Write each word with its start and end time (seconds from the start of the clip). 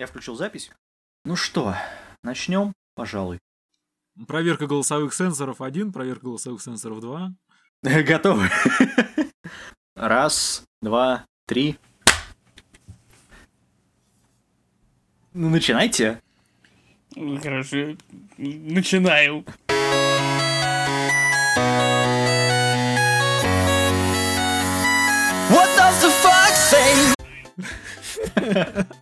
Я 0.00 0.06
включил 0.06 0.34
запись. 0.34 0.70
Ну 1.26 1.36
что, 1.36 1.74
начнем, 2.22 2.72
пожалуй. 2.94 3.38
Проверка 4.26 4.66
голосовых 4.66 5.12
сенсоров 5.12 5.60
1, 5.60 5.92
проверка 5.92 6.24
голосовых 6.24 6.62
сенсоров 6.62 7.02
2. 7.02 7.34
Готовы? 8.04 8.48
Раз, 9.94 10.64
два, 10.80 11.26
три. 11.46 11.76
Ну, 15.34 15.50
начинайте. 15.50 16.22
Хорошо, 17.14 17.94
начинаю. 18.38 19.44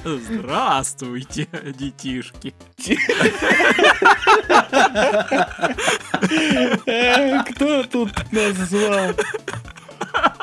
Здравствуйте, 0.04 1.46
детишки. 1.78 2.54
Э, 6.86 7.42
Кто 7.44 7.82
тут 7.84 8.10
нас 8.32 8.54
звал? 8.56 9.14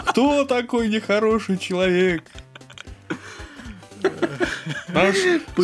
Кто 0.08 0.46
такой 0.46 0.88
нехороший 0.88 1.58
человек? 1.58 2.24
Наш 4.90 5.16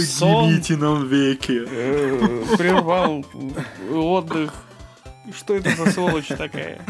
сон 0.05 0.61
нам 0.79 1.07
веки. 1.07 1.63
э, 1.65 2.55
прервал 2.57 3.25
отдых. 3.91 4.53
Что 5.35 5.55
это 5.55 5.69
за 5.75 5.91
сволочь 5.91 6.27
такая? 6.27 6.81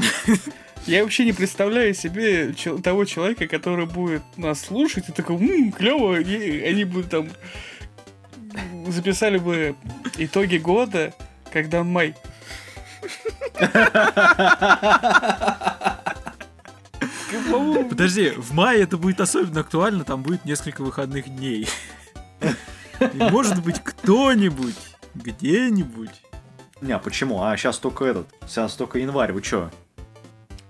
Я 0.87 1.03
вообще 1.03 1.25
не 1.25 1.33
представляю 1.33 1.93
себе 1.93 2.53
того 2.83 3.05
человека, 3.05 3.47
который 3.47 3.85
будет 3.85 4.23
нас 4.37 4.61
слушать 4.61 5.09
и 5.09 5.11
такой, 5.11 5.37
ммм, 5.37 5.71
клево, 5.71 6.19
и 6.19 6.61
они 6.61 6.85
бы 6.85 7.03
там 7.03 7.29
записали 8.87 9.37
бы 9.37 9.75
итоги 10.17 10.57
года, 10.57 11.13
когда 11.51 11.83
май. 11.83 12.15
Подожди, 17.89 18.31
в 18.31 18.53
мае 18.53 18.81
это 18.83 18.97
будет 18.97 19.21
особенно 19.21 19.61
актуально, 19.61 20.03
там 20.03 20.23
будет 20.23 20.45
несколько 20.45 20.83
выходных 20.83 21.29
дней. 21.29 21.67
И 22.99 23.17
может 23.17 23.63
быть 23.63 23.81
кто-нибудь, 23.83 24.75
где-нибудь. 25.15 26.21
Не, 26.81 26.93
а 26.93 26.99
почему? 26.99 27.43
А 27.43 27.55
сейчас 27.55 27.77
только 27.77 28.05
этот. 28.05 28.27
Сейчас 28.47 28.73
только 28.73 28.97
январь, 28.99 29.31
вы 29.31 29.41
чё? 29.41 29.69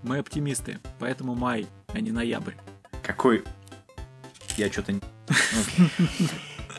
Мы 0.03 0.17
оптимисты, 0.17 0.79
поэтому 0.99 1.35
май, 1.35 1.67
а 1.93 1.99
не 1.99 2.11
ноябрь. 2.11 2.53
Какой... 3.03 3.43
Я 4.57 4.71
что-то... 4.71 4.93
не- 4.93 5.01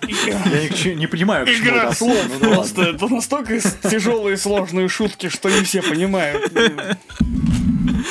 Я 0.09 0.95
не 0.95 1.06
понимаю, 1.06 1.47
к 1.47 1.48
чему 1.50 1.65
Игра 1.65 1.84
это 1.84 1.95
слов 1.95 2.27
ну 2.28 2.39
просто. 2.41 2.83
Это 2.83 3.06
настолько 3.09 3.61
тяжелые 3.61 4.37
сложные 4.37 4.89
шутки, 4.89 5.28
что 5.28 5.48
не 5.48 5.62
все 5.62 5.81
понимают. 5.83 6.53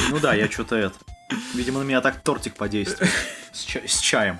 Ну 0.09 0.19
да, 0.21 0.33
я 0.33 0.49
что-то 0.49 0.75
это... 0.77 0.95
Видимо, 1.53 1.79
на 1.79 1.83
меня 1.83 2.01
так 2.01 2.21
тортик 2.21 2.55
подействует. 2.55 3.11
С, 3.53 3.63
ча- 3.63 3.85
с 3.85 3.99
чаем. 3.99 4.39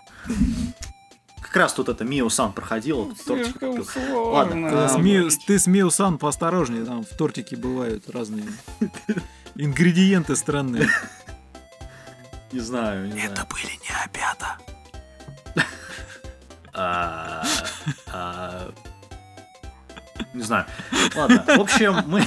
Как 1.42 1.56
раз 1.56 1.74
тут 1.74 1.90
это 1.90 2.06
Мио-сан 2.06 2.54
проходил, 2.54 3.04
вот 3.04 3.18
тортик 3.26 3.60
купил. 3.60 3.86
Ладно, 4.32 4.70
Ты 4.70 4.76
а, 4.76 4.90
с 4.90 4.98
Ми- 4.98 5.30
ты 5.46 5.60
с 5.60 5.68
Миусан 5.68 6.18
поосторожнее, 6.18 6.86
там 6.86 7.04
в 7.04 7.10
тортике 7.10 7.58
бывают 7.58 8.10
разные 8.10 8.46
ингредиенты 9.64 10.36
странные. 10.36 10.90
Не 12.52 12.60
знаю, 12.60 13.06
не 13.06 13.28
знаю. 13.28 13.48
были 13.50 13.72
не 13.82 14.04
опята. 14.04 14.58
А, 16.74 17.44
а, 18.12 18.72
Не 20.34 20.42
знаю. 20.42 20.66
Ладно, 21.16 21.44
в 21.46 21.60
общем, 21.60 22.04
мы... 22.08 22.26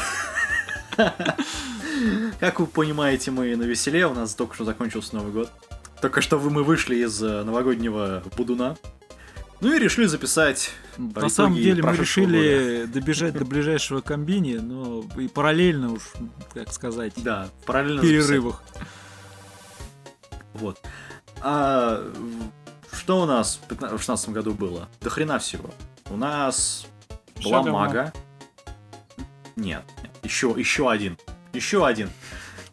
Как 2.40 2.60
вы 2.60 2.66
понимаете, 2.66 3.30
мы 3.30 3.56
на 3.56 3.62
веселе, 3.62 4.06
у 4.06 4.14
нас 4.14 4.34
только 4.34 4.54
что 4.54 4.64
закончился 4.64 5.16
Новый 5.16 5.32
год. 5.32 5.50
Только 6.00 6.20
что 6.20 6.38
мы 6.38 6.62
вышли 6.62 6.96
из 6.96 7.22
э, 7.22 7.42
новогоднего 7.44 8.22
будуна. 8.36 8.76
Ну 9.64 9.72
и 9.72 9.78
решили 9.78 10.04
записать 10.04 10.72
На 10.98 11.30
самом 11.30 11.54
деле 11.54 11.82
мы 11.82 11.96
решили 11.96 12.84
добежать 12.84 13.32
до 13.32 13.46
ближайшего 13.46 14.02
комбини, 14.02 14.56
но 14.56 15.02
и 15.16 15.26
параллельно 15.26 15.92
уж, 15.92 16.02
как 16.52 16.70
сказать, 16.70 17.14
Да, 17.16 17.48
параллельно 17.64 18.02
записать. 18.02 18.26
перерывах. 18.26 18.62
Вот. 20.52 20.78
А 21.40 22.04
что 22.92 23.22
у 23.22 23.24
нас 23.24 23.58
в 23.64 23.66
15 23.68 23.96
в 23.96 23.98
16 24.00 24.28
году 24.30 24.52
было? 24.52 24.90
До 25.00 25.08
хрена 25.08 25.38
всего. 25.38 25.70
У 26.10 26.16
нас 26.18 26.86
была 27.42 27.62
говно. 27.62 27.72
мага. 27.72 28.12
Нет, 29.56 29.82
нет. 30.02 30.12
Еще, 30.22 30.54
еще 30.58 30.90
один. 30.90 31.16
Еще 31.54 31.86
один. 31.86 32.10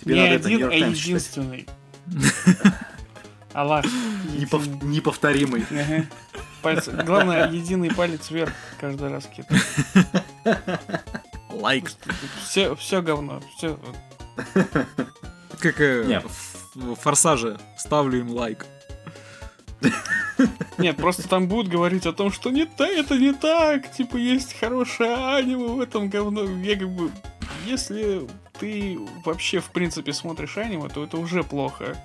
Тебе 0.01 0.15
Не 0.15 0.21
надо 0.23 0.33
это 0.35 0.47
один, 0.47 0.59
New 0.59 0.67
а 0.67 0.71
Times 0.71 0.97
единственный. 0.97 1.67
Аллах. 3.53 3.85
Неповторимый. 4.81 5.65
Пальцы. 6.61 6.91
Главное, 6.91 7.49
единый 7.51 7.93
палец 7.93 8.29
вверх 8.29 8.53
каждый 8.79 9.09
раз 9.09 9.27
кидать. 9.27 9.61
Лайк. 11.49 11.91
Все, 12.43 12.75
все 12.75 13.01
говно. 13.01 13.41
Все. 13.57 13.79
Как 15.59 15.79
э, 15.79 16.21
в 16.21 16.61
в 16.75 16.95
форсаже. 16.95 17.59
Ставлю 17.77 18.19
им 18.19 18.31
лайк. 18.31 18.65
Нет, 20.77 20.97
просто 20.97 21.27
там 21.27 21.47
будут 21.47 21.71
говорить 21.71 22.05
о 22.05 22.13
том, 22.13 22.31
что 22.31 22.49
не 22.49 22.65
так, 22.65 22.89
это 22.89 23.17
не 23.17 23.33
так. 23.33 23.91
Типа, 23.91 24.17
есть 24.17 24.59
хорошее 24.59 25.35
аниме 25.35 25.67
в 25.67 25.81
этом 25.81 26.09
говно. 26.09 26.43
Я 26.61 26.77
как 26.77 26.89
бы... 26.89 27.11
Если 27.65 28.27
ты 28.59 28.97
вообще, 29.23 29.59
в 29.59 29.69
принципе, 29.71 30.13
смотришь 30.13 30.57
аниме, 30.57 30.89
то 30.89 31.03
это 31.03 31.17
уже 31.17 31.43
плохо. 31.43 31.95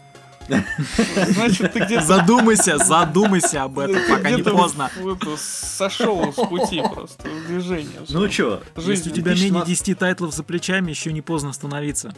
Значит, 0.48 1.72
ты 1.72 1.80
где-то 1.80 2.06
Задумайся, 2.06 2.78
задумайся 2.78 3.64
об 3.64 3.78
этом, 3.78 4.00
пока 4.08 4.30
не 4.30 4.42
поздно. 4.42 4.90
сошел 5.36 6.32
с 6.32 6.36
пути 6.36 6.82
просто, 6.94 7.28
движение. 7.46 8.00
Ну 8.08 8.28
чё, 8.28 8.62
Если 8.76 9.10
у 9.10 9.12
тебя 9.12 9.32
менее 9.32 9.64
2016 9.64 9.86
10 9.86 9.98
тайтлов 9.98 10.34
за 10.34 10.42
плечами, 10.42 10.90
еще 10.90 11.12
не 11.12 11.22
поздно 11.22 11.50
остановиться. 11.50 12.14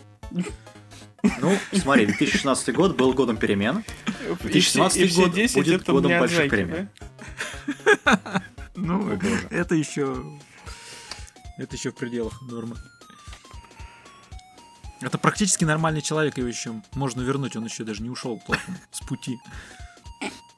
Ну, 1.40 1.58
смотри, 1.72 2.06
2016 2.06 2.74
год 2.74 2.96
был 2.96 3.12
годом 3.12 3.36
перемен. 3.36 3.84
И 4.44 4.60
все, 4.60 4.78
2017 4.84 4.98
и 4.98 5.06
все 5.06 5.22
год 5.22 5.34
10 5.34 5.56
будет 5.56 5.84
годом 5.84 6.18
больших 6.18 6.50
перемен. 6.50 6.88
Ну, 8.76 9.10
это 9.50 9.74
еще... 9.74 10.16
Это 11.58 11.74
еще 11.74 11.90
в 11.90 11.96
пределах 11.96 12.40
нормы. 12.42 12.76
Это 15.00 15.16
практически 15.18 15.64
нормальный 15.64 16.02
человек, 16.02 16.38
его 16.38 16.48
еще 16.48 16.82
можно 16.94 17.20
вернуть, 17.20 17.54
он 17.56 17.64
еще 17.64 17.84
даже 17.84 18.02
не 18.02 18.10
ушел 18.10 18.40
толком 18.46 18.76
с 18.90 19.00
пути. 19.00 19.38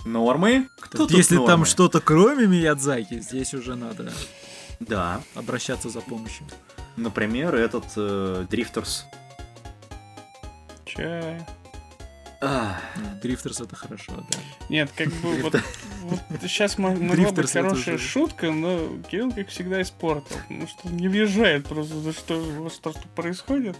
Нормы? 0.06 0.68
Кто 0.80 0.98
тут 0.98 1.10
Если 1.10 1.36
там 1.36 1.46
нормы? 1.46 1.66
что-то 1.66 2.00
кроме 2.00 2.46
Миядзаки, 2.46 3.20
здесь 3.20 3.52
уже 3.52 3.74
надо 3.76 4.12
Да, 4.80 5.20
обращаться 5.34 5.90
за 5.90 6.00
помощью. 6.00 6.46
например, 6.96 7.54
этот 7.54 7.84
э, 7.96 8.46
Дрифтерс. 8.50 9.04
Че? 10.86 11.46
А, 12.42 12.80
Дрифтерс 13.22 13.60
это 13.60 13.76
хорошо, 13.76 14.12
да. 14.16 14.38
Нет, 14.70 14.90
как 14.96 15.08
бы 15.08 15.42
вот, 15.42 15.54
сейчас 16.40 16.78
могла 16.78 17.30
быть 17.32 17.50
хорошая 17.50 17.96
уже- 17.96 17.98
шутка, 17.98 18.50
но 18.50 18.98
Кирилл, 19.10 19.30
как 19.32 19.48
всегда, 19.48 19.82
испортил. 19.82 20.36
Ну 20.48 20.66
что, 20.66 20.88
не 20.88 21.08
въезжает 21.08 21.66
просто, 21.66 22.00
за 22.00 22.12
что, 22.14 22.40
во 22.40 22.70
что 22.70 22.92
тут 22.92 23.10
происходит. 23.10 23.76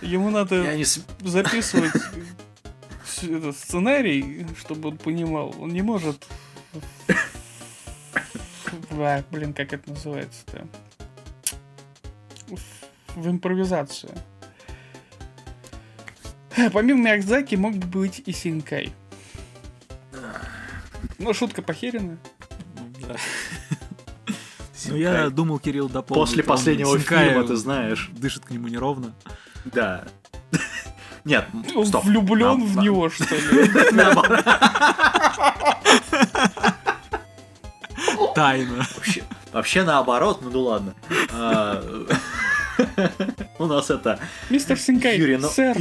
Ему 0.00 0.30
надо 0.30 0.76
не... 0.76 0.84
записывать 0.84 1.92
этот 3.22 3.56
сценарий, 3.56 4.46
чтобы 4.58 4.88
он 4.88 4.96
понимал. 4.96 5.54
Он 5.60 5.70
не 5.70 5.82
может... 5.82 6.26
А, 8.90 9.22
блин, 9.30 9.52
как 9.52 9.74
это 9.74 9.90
называется-то? 9.90 10.66
В 13.14 13.28
импровизацию. 13.28 14.12
Помимо 16.72 17.02
Миядзаки 17.02 17.56
мог 17.56 17.74
бы 17.74 17.86
быть 17.86 18.22
и 18.24 18.32
Синкай. 18.32 18.92
Ну, 21.18 21.34
шутка 21.34 21.62
похерена. 21.62 22.18
Да. 23.06 23.16
Ну, 24.86 24.96
я 24.96 25.30
думал, 25.30 25.58
Кирилл 25.58 25.88
дополнил. 25.88 26.24
После 26.24 26.42
последнего 26.42 26.98
Синкая 26.98 27.30
фильма, 27.30 27.46
ты 27.46 27.56
знаешь. 27.56 28.10
Дышит 28.12 28.44
к 28.44 28.50
нему 28.50 28.68
неровно. 28.68 29.14
Да. 29.64 30.04
Нет, 31.24 31.46
Он 31.74 31.84
стоп. 31.84 32.04
влюблен 32.04 32.64
в 32.64 32.78
него, 32.78 33.10
что 33.10 33.34
ли? 33.34 33.42
Тайна. 38.34 38.86
Вообще, 39.52 39.82
наоборот, 39.82 40.40
ну 40.42 40.50
да 40.50 40.58
ладно. 40.58 40.94
А, 41.32 42.08
У 43.58 43.66
нас 43.66 43.90
это... 43.90 44.18
Мистер 44.50 44.78
Синкай, 44.78 45.18
ну... 45.36 45.48
сэр. 45.48 45.76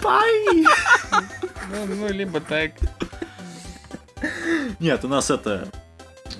Сэмпай! 0.00 0.64
Ну, 1.70 1.86
ну, 1.86 2.08
либо 2.08 2.40
так. 2.40 2.72
Нет, 4.80 5.04
у 5.04 5.08
нас 5.08 5.30
это... 5.30 5.68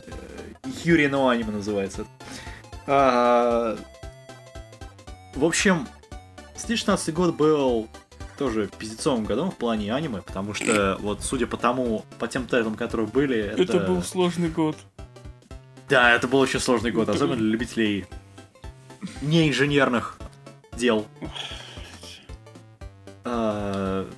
э, 0.06 0.70
Юрий 0.84 1.06
no 1.06 1.30
аниме 1.30 1.52
называется. 1.52 2.06
А, 2.86 3.76
В 5.34 5.44
общем, 5.44 5.86
2016 6.54 7.14
год 7.14 7.36
был 7.36 7.88
тоже 8.38 8.70
пиздецовым 8.78 9.24
годом 9.24 9.50
в 9.50 9.56
плане 9.56 9.94
аниме, 9.94 10.22
потому 10.22 10.54
что 10.54 10.96
вот 11.00 11.22
судя 11.22 11.46
по 11.46 11.56
тому, 11.56 12.04
по 12.18 12.26
тем 12.26 12.46
тайтам, 12.46 12.74
которые 12.74 13.06
были, 13.06 13.38
это... 13.38 13.62
Это 13.62 13.80
был 13.80 14.02
сложный 14.02 14.48
год. 14.48 14.76
Да, 15.88 16.12
это 16.14 16.26
был 16.28 16.38
очень 16.38 16.60
сложный 16.60 16.90
год, 16.92 17.08
особенно 17.08 17.36
для 17.36 17.50
любителей 17.50 18.06
неинженерных 19.22 20.18
дел. 20.76 21.06
А, 23.24 24.08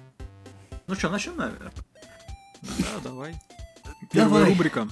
Ну 0.87 0.95
что, 0.95 1.09
начнем, 1.11 1.37
наверное? 1.37 1.73
Да, 2.63 3.01
давай. 3.03 3.35
Первая 4.13 4.45
рубрика. 4.47 4.89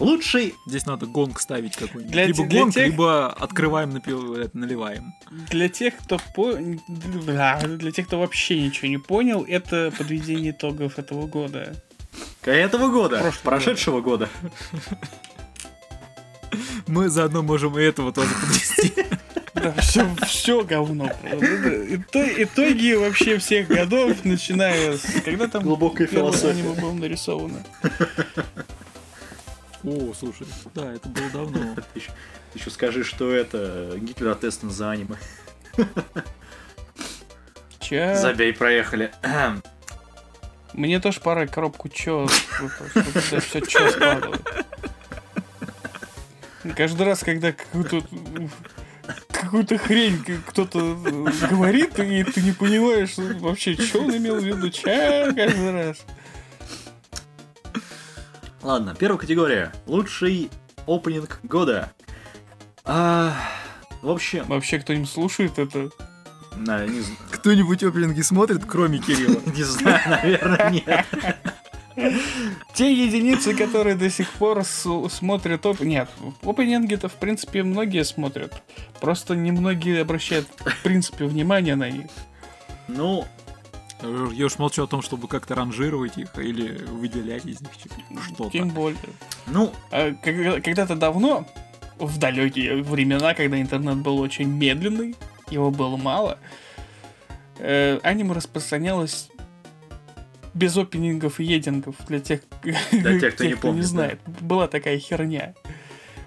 Лучший... 0.00 0.54
Здесь 0.66 0.86
надо 0.86 1.06
гонг 1.06 1.40
ставить 1.40 1.76
какой-нибудь. 1.76 2.12
Для 2.12 2.26
либо 2.26 2.48
те- 2.48 2.58
гонг, 2.58 2.74
тех- 2.74 2.86
либо 2.90 3.32
открываем, 3.32 3.90
напи- 3.96 4.40
это, 4.40 4.56
наливаем. 4.58 5.14
Для 5.50 5.68
тех, 5.68 5.96
кто 5.96 6.18
по... 6.34 6.54
да, 6.88 7.60
для 7.60 7.92
тех, 7.92 8.06
кто 8.08 8.18
вообще 8.18 8.60
ничего 8.60 8.88
не 8.88 8.98
понял, 8.98 9.44
это 9.46 9.92
подведение 9.96 10.50
итогов 10.50 10.98
этого 10.98 11.26
года. 11.26 11.76
Этого 12.42 12.88
года, 12.88 13.20
Прошлого 13.20 13.44
прошедшего 13.44 14.00
года. 14.00 14.28
Мы 16.86 17.08
заодно 17.08 17.42
можем 17.42 17.78
и 17.78 17.82
этого 17.82 18.12
тоже 18.12 18.30
подвести. 18.34 18.94
Да, 19.54 19.72
все, 19.80 20.08
все 20.26 20.62
говно. 20.64 21.06
Ито- 21.22 22.34
итоги 22.42 22.94
вообще 22.94 23.38
всех 23.38 23.68
годов, 23.68 24.24
начиная 24.24 24.96
с... 24.98 25.02
Когда 25.24 25.46
там 25.48 25.62
Глубокая 25.62 26.06
философия. 26.06 26.50
аниме 26.60 26.74
было 26.80 26.92
нарисовано? 26.92 27.64
О, 29.84 30.12
слушай, 30.18 30.46
да, 30.74 30.92
это 30.92 31.08
было 31.08 31.30
давно. 31.30 31.74
Ты 31.92 32.00
еще, 32.00 32.10
ты 32.52 32.58
еще 32.58 32.70
скажи, 32.70 33.04
что 33.04 33.32
это 33.32 33.92
Гитлер 33.96 34.30
ответственен 34.30 34.72
за 34.72 34.90
аниме. 34.90 35.16
Ча... 37.80 38.14
Забей, 38.16 38.52
проехали. 38.52 39.12
Мне 40.72 40.98
тоже 41.00 41.20
пора 41.20 41.46
коробку 41.46 41.88
чё, 41.88 42.26
все 42.26 43.60
чё 43.60 43.90
складывать. 43.90 44.40
Каждый 46.76 47.02
раз, 47.06 47.20
когда 47.20 47.52
какую-то 47.52 48.02
какую-то 49.28 49.76
хрень 49.76 50.24
кто-то 50.46 50.78
э, 51.04 51.46
говорит, 51.50 51.98
и 51.98 52.24
ты 52.24 52.40
не 52.40 52.52
понимаешь 52.52 53.14
вообще, 53.40 53.74
что 53.74 54.00
он 54.00 54.16
имел 54.16 54.36
в 54.40 54.44
виду, 54.44 54.70
ча 54.70 55.30
каждый 55.32 55.70
раз. 55.72 55.98
Ладно, 58.62 58.94
первая 58.98 59.18
категория. 59.18 59.72
Лучший 59.86 60.50
опенинг 60.86 61.38
года. 61.42 61.92
А, 62.84 63.34
в 64.00 64.08
общем, 64.10 64.44
Вообще 64.46 64.78
кто-нибудь 64.78 65.10
слушает 65.10 65.58
это? 65.58 65.90
на- 66.56 66.86
не, 66.86 67.00
з- 67.00 67.10
Кто-нибудь 67.32 67.82
опенинги 67.82 68.22
смотрит, 68.22 68.64
кроме 68.66 68.98
Кирилла? 69.00 69.40
не 69.54 69.62
знаю, 69.64 70.00
наверное, 70.08 70.70
нет. 70.70 71.06
Те 72.74 72.92
единицы, 72.92 73.54
которые 73.54 73.94
до 73.96 74.10
сих 74.10 74.30
пор 74.32 74.64
смотрят 74.64 75.64
оп... 75.66 75.80
Нет, 75.80 76.08
опенинги-то, 76.42 77.08
в 77.08 77.14
принципе, 77.14 77.62
многие 77.62 78.04
смотрят. 78.04 78.62
Просто 79.00 79.34
немногие 79.36 80.00
обращают, 80.02 80.48
в 80.58 80.82
принципе, 80.82 81.24
внимание 81.26 81.76
на 81.76 81.90
них. 81.90 82.06
Ну, 82.88 83.24
Я 84.32 84.46
уж 84.46 84.58
молчу 84.58 84.82
о 84.82 84.86
том, 84.86 85.02
чтобы 85.02 85.28
как-то 85.28 85.54
ранжировать 85.54 86.18
их 86.18 86.36
или 86.38 86.84
выделять 86.86 87.46
из 87.46 87.60
них 87.60 87.70
что-то. 88.28 88.50
Тем 88.50 88.68
более. 88.70 88.98
ну, 89.46 89.72
А, 89.90 90.12
когда- 90.22 90.60
Когда-то 90.60 90.96
давно, 90.96 91.46
в 91.98 92.18
далекие 92.18 92.82
времена, 92.82 93.34
когда 93.34 93.60
интернет 93.60 93.96
был 93.98 94.18
очень 94.18 94.48
медленный, 94.48 95.14
его 95.48 95.70
было 95.70 95.96
мало, 95.96 96.38
э, 97.58 97.98
аниме 98.02 98.34
распространялось 98.34 99.28
без 100.54 100.76
опенингов 100.76 101.40
и 101.40 101.44
едингов 101.44 101.96
для 102.06 102.20
тех, 102.20 102.40
Для 102.92 103.20
тех, 103.20 103.34
кто 103.34 103.44
не 103.44 103.56
помнит, 103.56 103.82
да. 103.82 103.88
знает. 103.88 104.20
Была 104.40 104.68
такая 104.68 104.98
херня. 104.98 105.54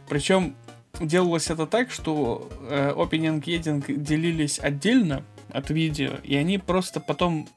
Причем 0.09 0.55
делалось 0.99 1.49
это 1.49 1.65
так, 1.65 1.91
что 1.91 2.49
э, 2.69 2.93
опенинг 2.95 3.47
и 3.47 3.53
единг 3.53 3.85
делились 3.87 4.59
отдельно 4.59 5.23
от 5.49 5.69
видео, 5.69 6.15
и 6.23 6.35
они 6.35 6.57
просто 6.57 6.99
потом 6.99 7.47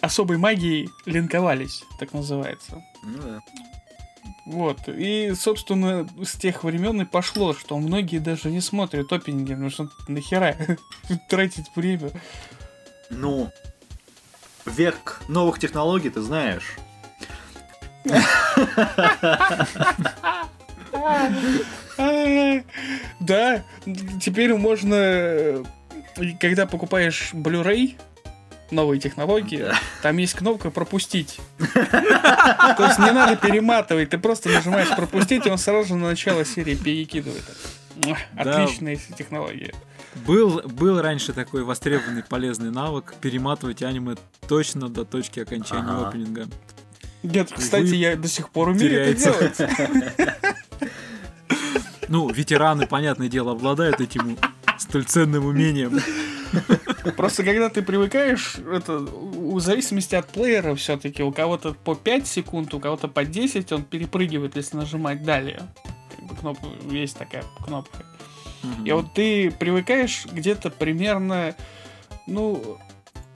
особой 0.00 0.38
магией 0.38 0.88
линковались, 1.06 1.82
так 1.98 2.12
называется. 2.12 2.82
ну 3.02 3.18
да. 3.22 3.40
Вот. 4.46 4.78
И, 4.88 5.34
собственно, 5.34 6.08
с 6.22 6.32
тех 6.36 6.64
времен 6.64 7.02
и 7.02 7.04
пошло, 7.04 7.52
что 7.52 7.76
многие 7.78 8.18
даже 8.18 8.50
не 8.50 8.60
смотрят 8.60 9.12
опенинги, 9.12 9.52
потому 9.52 9.70
что 9.70 9.90
нахера 10.06 10.56
тратить 11.28 11.66
время. 11.74 12.10
Ну, 13.10 13.50
век 14.68 15.20
новых 15.28 15.58
технологий, 15.58 16.10
ты 16.10 16.20
знаешь. 16.20 16.76
Да, 23.20 23.62
теперь 24.20 24.54
можно, 24.54 25.64
когда 26.40 26.66
покупаешь 26.66 27.30
Blu-ray, 27.32 27.98
новые 28.70 29.00
технологии, 29.00 29.66
там 30.02 30.16
есть 30.18 30.34
кнопка 30.34 30.70
пропустить. 30.70 31.40
То 31.58 32.84
есть 32.86 32.98
не 32.98 33.10
надо 33.10 33.36
перематывать, 33.36 34.10
ты 34.10 34.18
просто 34.18 34.48
нажимаешь 34.48 34.94
пропустить, 34.94 35.46
и 35.46 35.50
он 35.50 35.58
сразу 35.58 35.88
же 35.88 35.94
на 35.96 36.08
начало 36.08 36.44
серии 36.44 36.74
перекидывает. 36.74 37.44
Отличная 38.36 38.96
технология. 38.96 39.74
Был, 40.26 40.62
был 40.62 41.00
раньше 41.00 41.32
такой 41.32 41.62
востребованный 41.64 42.22
полезный 42.22 42.70
навык 42.70 43.14
перематывать 43.20 43.82
аниме 43.82 44.16
точно 44.48 44.88
до 44.88 45.04
точки 45.04 45.40
окончания 45.40 45.82
Ага. 45.90 46.08
опенинга. 46.08 46.46
Нет, 47.22 47.50
кстати, 47.54 47.84
Увы, 47.86 47.94
я 47.96 48.16
до 48.16 48.28
сих 48.28 48.48
пор 48.50 48.68
умею 48.68 49.00
это 49.00 49.20
теряется. 49.20 49.66
делать. 49.76 50.38
Ну, 52.08 52.30
ветераны, 52.30 52.86
понятное 52.86 53.28
дело, 53.28 53.52
обладают 53.52 54.00
этим 54.00 54.38
столь 54.78 55.04
ценным 55.04 55.44
умением. 55.44 56.00
Просто 57.18 57.44
когда 57.44 57.68
ты 57.68 57.82
привыкаешь, 57.82 58.56
это 58.56 58.98
в 59.00 59.60
зависимости 59.60 60.14
от 60.14 60.26
плеера 60.28 60.74
все-таки, 60.74 61.22
у 61.22 61.30
кого-то 61.32 61.74
по 61.74 61.94
5 61.94 62.26
секунд, 62.26 62.72
у 62.72 62.80
кого-то 62.80 63.08
по 63.08 63.24
10, 63.26 63.70
он 63.72 63.82
перепрыгивает, 63.84 64.56
если 64.56 64.78
нажимать 64.78 65.22
далее. 65.22 65.60
Как 66.16 66.24
бы 66.26 66.34
кнопка, 66.36 66.66
есть 66.90 67.18
такая 67.18 67.44
кнопка. 67.62 67.98
И 68.84 68.92
вот 68.92 69.12
ты 69.14 69.50
привыкаешь 69.50 70.26
где-то 70.26 70.70
примерно, 70.70 71.54
ну, 72.26 72.78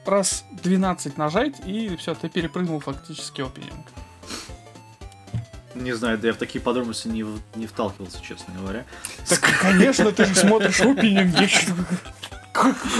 раз 0.04 0.44
12 0.62 1.16
нажать, 1.16 1.54
и 1.64 1.96
все, 1.96 2.14
ты 2.14 2.28
перепрыгнул 2.28 2.80
фактически 2.80 3.42
опенинг. 3.42 3.86
Не 5.74 5.92
знаю, 5.92 6.18
да 6.18 6.28
я 6.28 6.34
в 6.34 6.36
такие 6.36 6.60
подробности 6.60 7.08
не, 7.08 7.24
не 7.54 7.66
вталкивался, 7.66 8.20
честно 8.22 8.54
говоря. 8.54 8.84
Так, 9.28 9.40
конечно, 9.60 10.12
ты 10.12 10.26
же 10.26 10.34
смотришь 10.34 10.80
опенинги. 10.80 11.48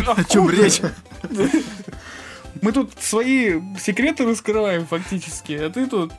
О 0.07 0.25
чем 0.25 0.49
речь? 0.49 0.81
Мы 2.63 2.73
тут 2.73 2.93
свои 3.01 3.61
секреты 3.79 4.25
раскрываем 4.25 4.87
фактически, 4.87 5.53
а 5.53 5.69
ты 5.69 5.87
тут 5.87 6.13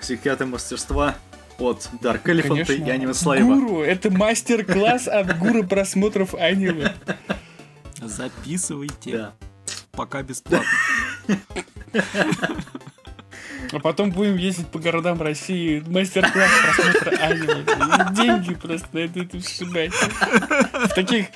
Секреты 0.00 0.46
мастерства 0.46 1.16
от 1.58 1.88
Dark 2.00 2.22
Elephant 2.24 2.48
Конечно. 2.48 2.72
и 2.72 2.90
Аниме 2.90 3.14
Слайва. 3.14 3.54
Гуру, 3.54 3.82
это 3.82 4.10
мастер-класс 4.10 5.08
от 5.08 5.38
гуру 5.38 5.64
просмотров 5.64 6.34
аниме. 6.34 6.94
Записывайте. 8.00 9.12
Да. 9.12 9.34
Пока 9.92 10.22
бесплатно. 10.22 10.68
А 13.72 13.80
потом 13.80 14.10
будем 14.12 14.36
ездить 14.36 14.68
по 14.68 14.78
городам 14.78 15.20
России, 15.20 15.82
мастер-класс 15.86 16.50
просмотра 16.62 17.10
аниме. 17.16 18.14
Деньги 18.14 18.54
просто 18.54 18.88
на 18.92 18.98
это 19.00 19.40
сшибать. 19.42 19.92
В 19.92 20.94
таких 20.94 21.26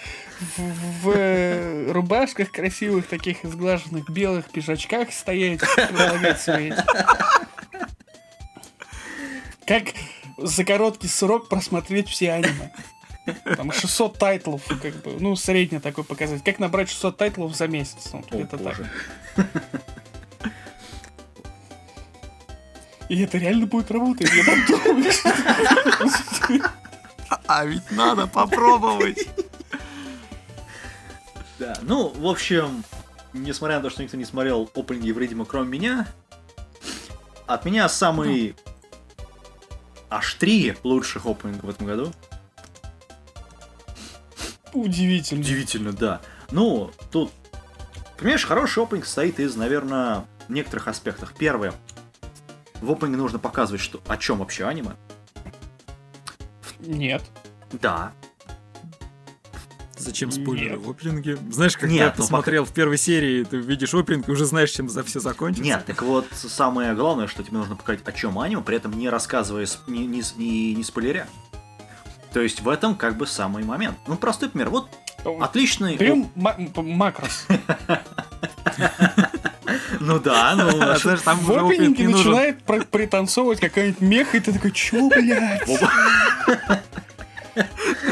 в, 0.56 1.02
в, 1.02 1.12
э, 1.14 1.92
рубашках 1.92 2.50
красивых, 2.50 3.06
таких 3.06 3.44
изглаженных 3.44 4.08
белых 4.10 4.50
пиджачках 4.50 5.12
стоять, 5.12 5.60
прилагать 5.60 6.40
свои. 6.40 6.72
Как 9.66 9.84
за 10.38 10.64
короткий 10.64 11.08
срок 11.08 11.48
просмотреть 11.48 12.08
все 12.08 12.32
аниме. 12.32 12.72
Там 13.56 13.70
600 13.70 14.18
тайтлов, 14.18 14.62
как 14.66 14.94
бы, 15.02 15.16
ну, 15.20 15.36
средний 15.36 15.78
такой 15.78 16.02
показать. 16.02 16.42
Как 16.42 16.58
набрать 16.58 16.88
600 16.88 17.16
тайтлов 17.16 17.54
за 17.54 17.68
месяц? 17.68 18.10
Ну, 18.12 18.18
О, 18.18 18.34
где-то 18.34 18.58
так. 18.58 18.76
боже. 18.76 18.90
И 23.08 23.22
это 23.22 23.38
реально 23.38 23.66
будет 23.66 23.90
работать, 23.90 24.30
я 24.32 24.44
так 24.44 24.66
думаю. 24.66 25.12
А 27.46 27.64
ведь 27.64 27.90
надо 27.90 28.26
попробовать. 28.26 29.28
Да, 31.58 31.78
ну, 31.82 32.08
в 32.08 32.26
общем, 32.26 32.82
несмотря 33.32 33.76
на 33.76 33.82
то, 33.82 33.90
что 33.90 34.02
никто 34.02 34.16
не 34.16 34.24
смотрел 34.24 34.68
опенинги 34.74 35.08
Евредима, 35.08 35.44
кроме 35.44 35.68
меня, 35.68 36.08
от 37.46 37.64
меня 37.64 37.88
самый 37.88 38.56
аж 40.16 40.34
три 40.34 40.76
лучших 40.82 41.26
опенинга 41.26 41.64
в 41.64 41.70
этом 41.70 41.86
году. 41.86 42.12
Удивительно. 44.72 45.40
Удивительно, 45.40 45.92
да. 45.92 46.20
Ну, 46.50 46.90
тут, 47.10 47.30
понимаешь, 48.16 48.44
хороший 48.44 48.82
опенинг 48.82 49.04
состоит 49.04 49.40
из, 49.40 49.54
наверное, 49.56 50.26
некоторых 50.48 50.88
аспектов. 50.88 51.34
Первое. 51.36 51.74
В 52.80 52.90
опенинге 52.90 53.18
нужно 53.18 53.38
показывать, 53.38 53.80
что 53.80 54.00
о 54.06 54.16
чем 54.16 54.38
вообще 54.38 54.66
аниме. 54.66 54.92
Нет. 56.80 57.22
Да. 57.72 58.12
Зачем 60.02 60.32
спойлеры 60.32 60.78
в 60.78 60.90
опенинге? 60.90 61.38
Знаешь, 61.50 61.76
когда 61.76 61.94
Нет, 61.94 62.14
ты 62.14 62.18
ну, 62.18 62.24
посмотрел 62.24 62.64
в 62.64 62.72
первой 62.72 62.98
серии, 62.98 63.44
ты 63.44 63.58
видишь 63.58 63.94
опенинг 63.94 64.28
и 64.28 64.32
уже 64.32 64.44
знаешь, 64.46 64.70
чем 64.70 64.88
за 64.88 65.04
все 65.04 65.20
закончится. 65.20 65.64
Нет, 65.64 65.84
так 65.86 66.02
вот, 66.02 66.26
самое 66.32 66.94
главное, 66.94 67.28
что 67.28 67.44
тебе 67.44 67.58
нужно 67.58 67.76
показать, 67.76 68.02
о 68.04 68.12
чем 68.12 68.38
аниме, 68.38 68.62
при 68.62 68.76
этом 68.76 68.98
не 68.98 69.08
рассказывая, 69.08 69.64
сп- 69.64 69.88
не, 69.88 70.06
не, 70.06 70.22
не, 70.36 70.74
не 70.74 70.82
спойлеря. 70.82 71.28
То 72.32 72.40
есть 72.40 72.60
в 72.62 72.68
этом 72.68 72.96
как 72.96 73.16
бы 73.16 73.26
самый 73.26 73.62
момент. 73.62 73.96
Ну, 74.08 74.16
простой 74.16 74.48
пример. 74.48 74.70
Вот 74.70 74.88
отличный... 75.40 75.96
Берем 75.96 76.30
макрос. 76.34 77.46
Ну 80.00 80.18
да, 80.18 80.54
ну... 80.56 80.82
А, 80.82 80.98
знаешь, 80.98 81.20
там 81.22 81.38
В 81.38 81.50
опенинге 81.52 82.08
начинает 82.08 82.62
пританцовывать 82.64 83.60
какая-нибудь 83.60 84.00
меха, 84.00 84.36
и 84.36 84.40
ты 84.40 84.52
такой, 84.52 84.72
чё, 84.72 85.08
блядь? 85.08 85.62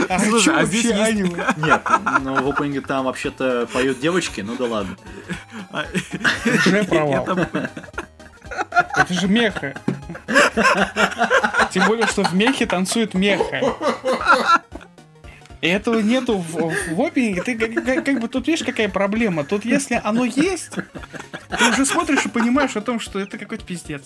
А 0.08 0.18
Слушай, 0.18 0.54
а 0.56 0.64
здесь 0.64 0.84
есть- 0.84 0.98
аниме? 1.00 1.44
Нет, 1.56 1.82
ну 2.22 2.42
в 2.42 2.48
опенинге 2.50 2.80
там 2.80 3.04
вообще-то 3.06 3.68
поют 3.72 4.00
девочки, 4.00 4.40
ну 4.42 4.56
да 4.56 4.64
ладно. 4.66 4.96
А, 5.70 5.84
Уже 6.44 6.84
провал. 6.84 7.24
это- 7.26 7.74
же 9.14 9.28
меха. 9.28 9.74
Тем 11.72 11.86
более, 11.86 12.06
что 12.06 12.24
в 12.24 12.34
мехе 12.34 12.66
танцует 12.66 13.14
меха. 13.14 13.60
И 15.60 15.68
этого 15.68 16.00
нету 16.00 16.38
в, 16.38 16.72
в 16.94 17.00
опенинге. 17.02 17.42
Ты 17.42 17.56
как, 17.58 17.84
как- 17.84 18.04
как 18.04 18.20
бы 18.20 18.28
тут 18.28 18.46
видишь, 18.46 18.64
какая 18.64 18.88
проблема. 18.88 19.44
Тут 19.44 19.64
если 19.64 20.00
оно 20.02 20.24
есть, 20.24 20.70
ты 20.70 21.68
уже 21.70 21.84
смотришь 21.84 22.24
и 22.24 22.28
понимаешь 22.28 22.76
о 22.76 22.80
том, 22.80 22.98
что 22.98 23.18
это 23.20 23.36
какой-то 23.38 23.64
пиздец. 23.64 24.02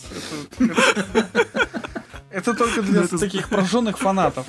Это, 0.59 0.73
это- 1.15 1.29
это 2.31 2.55
только 2.55 2.83
для 2.83 3.01
Ну, 3.01 3.07
это- 3.07 3.19
таких 3.19 3.49
прожженных 3.49 3.99
фанатов. 3.99 4.47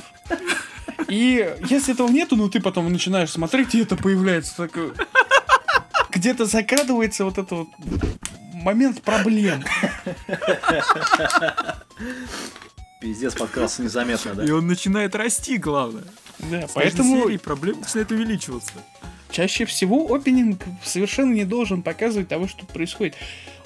И 1.07 1.55
если 1.69 1.93
этого 1.93 2.09
нету, 2.09 2.35
ну 2.35 2.49
ты 2.49 2.59
потом 2.61 2.91
начинаешь 2.91 3.31
смотреть, 3.31 3.75
и 3.75 3.81
это 3.81 3.95
появляется 3.95 4.55
такое... 4.55 4.93
Где-то 6.11 6.45
закрадывается 6.45 7.25
вот 7.25 7.37
этот 7.37 7.51
вот 7.51 7.67
момент 8.53 9.01
проблем. 9.01 9.63
Пиздец, 13.01 13.35
подкрался 13.35 13.81
незаметно, 13.83 14.29
И 14.41 14.47
да? 14.47 14.55
он 14.55 14.67
начинает 14.67 15.15
расти, 15.15 15.57
главное. 15.57 16.05
Да, 16.39 16.67
С 16.67 16.71
поэтому 16.71 17.23
серией 17.23 17.39
проблема 17.39 17.81
начинает 17.81 18.11
увеличиваться. 18.11 18.73
чаще 19.31 19.65
всего 19.65 20.13
опенинг 20.13 20.63
совершенно 20.83 21.33
не 21.33 21.45
должен 21.45 21.81
показывать 21.83 22.27
того, 22.29 22.47
что 22.47 22.65
происходит. 22.65 23.15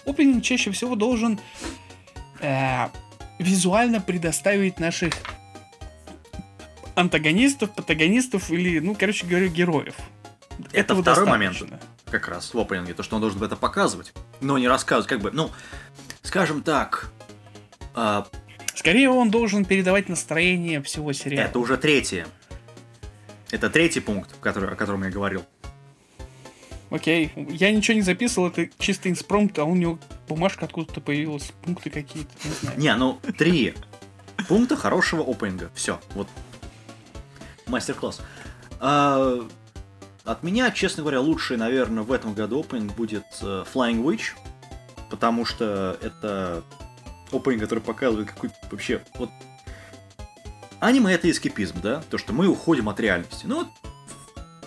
Опенинг 0.06 0.44
чаще 0.44 0.72
всего 0.72 0.96
должен 0.96 1.40
э, 2.42 2.88
визуально 3.38 4.02
предоставить 4.02 4.80
наших 4.80 5.14
антагонистов, 7.00 7.74
протагонистов 7.74 8.52
или, 8.52 8.80
ну, 8.80 8.96
короче 8.96 9.26
говоря, 9.26 9.48
героев. 9.48 9.96
Это 10.72 10.94
Этого 10.94 11.02
второй 11.02 11.26
момент. 11.28 11.60
достаточно. 11.60 11.80
Как 12.12 12.28
раз 12.28 12.54
в 12.54 12.60
опенинге, 12.60 12.94
то, 12.94 13.04
что 13.04 13.16
он 13.16 13.22
должен 13.22 13.42
это 13.44 13.56
показывать, 13.56 14.14
но 14.42 14.58
не 14.58 14.68
рассказывать, 14.68 15.08
как 15.08 15.22
бы, 15.22 15.32
ну, 15.32 15.52
скажем 16.24 16.64
так, 16.64 17.12
а, 17.94 18.28
Скорее 18.76 19.10
он 19.10 19.30
должен 19.30 19.66
передавать 19.66 20.08
настроение 20.08 20.82
всего 20.82 21.12
сериала. 21.12 21.48
это 21.48 21.60
уже 21.60 21.76
третье. 21.78 22.28
Это 23.52 23.70
третий 23.70 24.00
пункт, 24.00 24.36
который, 24.40 24.70
о 24.72 24.76
котором 24.76 25.04
я 25.04 25.10
говорил. 25.10 25.44
Окей, 26.90 27.32
я 27.36 27.72
ничего 27.72 27.96
не 27.96 28.02
записывал, 28.02 28.48
это 28.48 28.70
чисто 28.80 29.10
инспромт, 29.10 29.60
а 29.60 29.66
у 29.66 29.76
него 29.76 30.00
бумажка 30.30 30.64
откуда-то 30.66 31.02
появилась, 31.02 31.52
пункты 31.62 31.90
какие-то, 31.90 32.32
не 32.44 32.52
знаю. 32.52 32.80
Не, 32.80 32.96
ну, 32.96 33.20
три 33.38 33.74
пункта 34.48 34.78
хорошего 34.78 35.24
опенинга. 35.30 35.70
Все, 35.76 36.00
вот. 36.16 36.28
Мастер-класс. 37.70 38.22
А, 38.80 39.48
от 40.26 40.44
меня, 40.44 40.72
честно 40.72 41.04
говоря, 41.04 41.22
лучший, 41.22 41.58
наверное, 41.58 42.04
в 42.04 42.12
этом 42.12 42.34
году 42.34 42.60
опенинг 42.62 42.96
будет 42.96 43.26
э, 43.42 43.64
Flying 43.74 44.04
Witch, 44.04 44.34
потому 45.10 45.46
что 45.46 45.98
это 46.02 46.64
опенинг, 47.32 47.62
который 47.62 47.80
показывает 47.80 48.30
какой 48.30 48.52
вообще... 48.72 49.02
Вот, 49.16 49.30
аниме 50.80 51.14
это 51.14 51.30
эскепизм, 51.30 51.82
да? 51.82 52.04
То, 52.10 52.18
что 52.18 52.34
мы 52.34 52.48
уходим 52.48 52.90
от 52.90 53.00
реальности. 53.00 53.46
Ну 53.46 53.58
вот, 53.60 53.68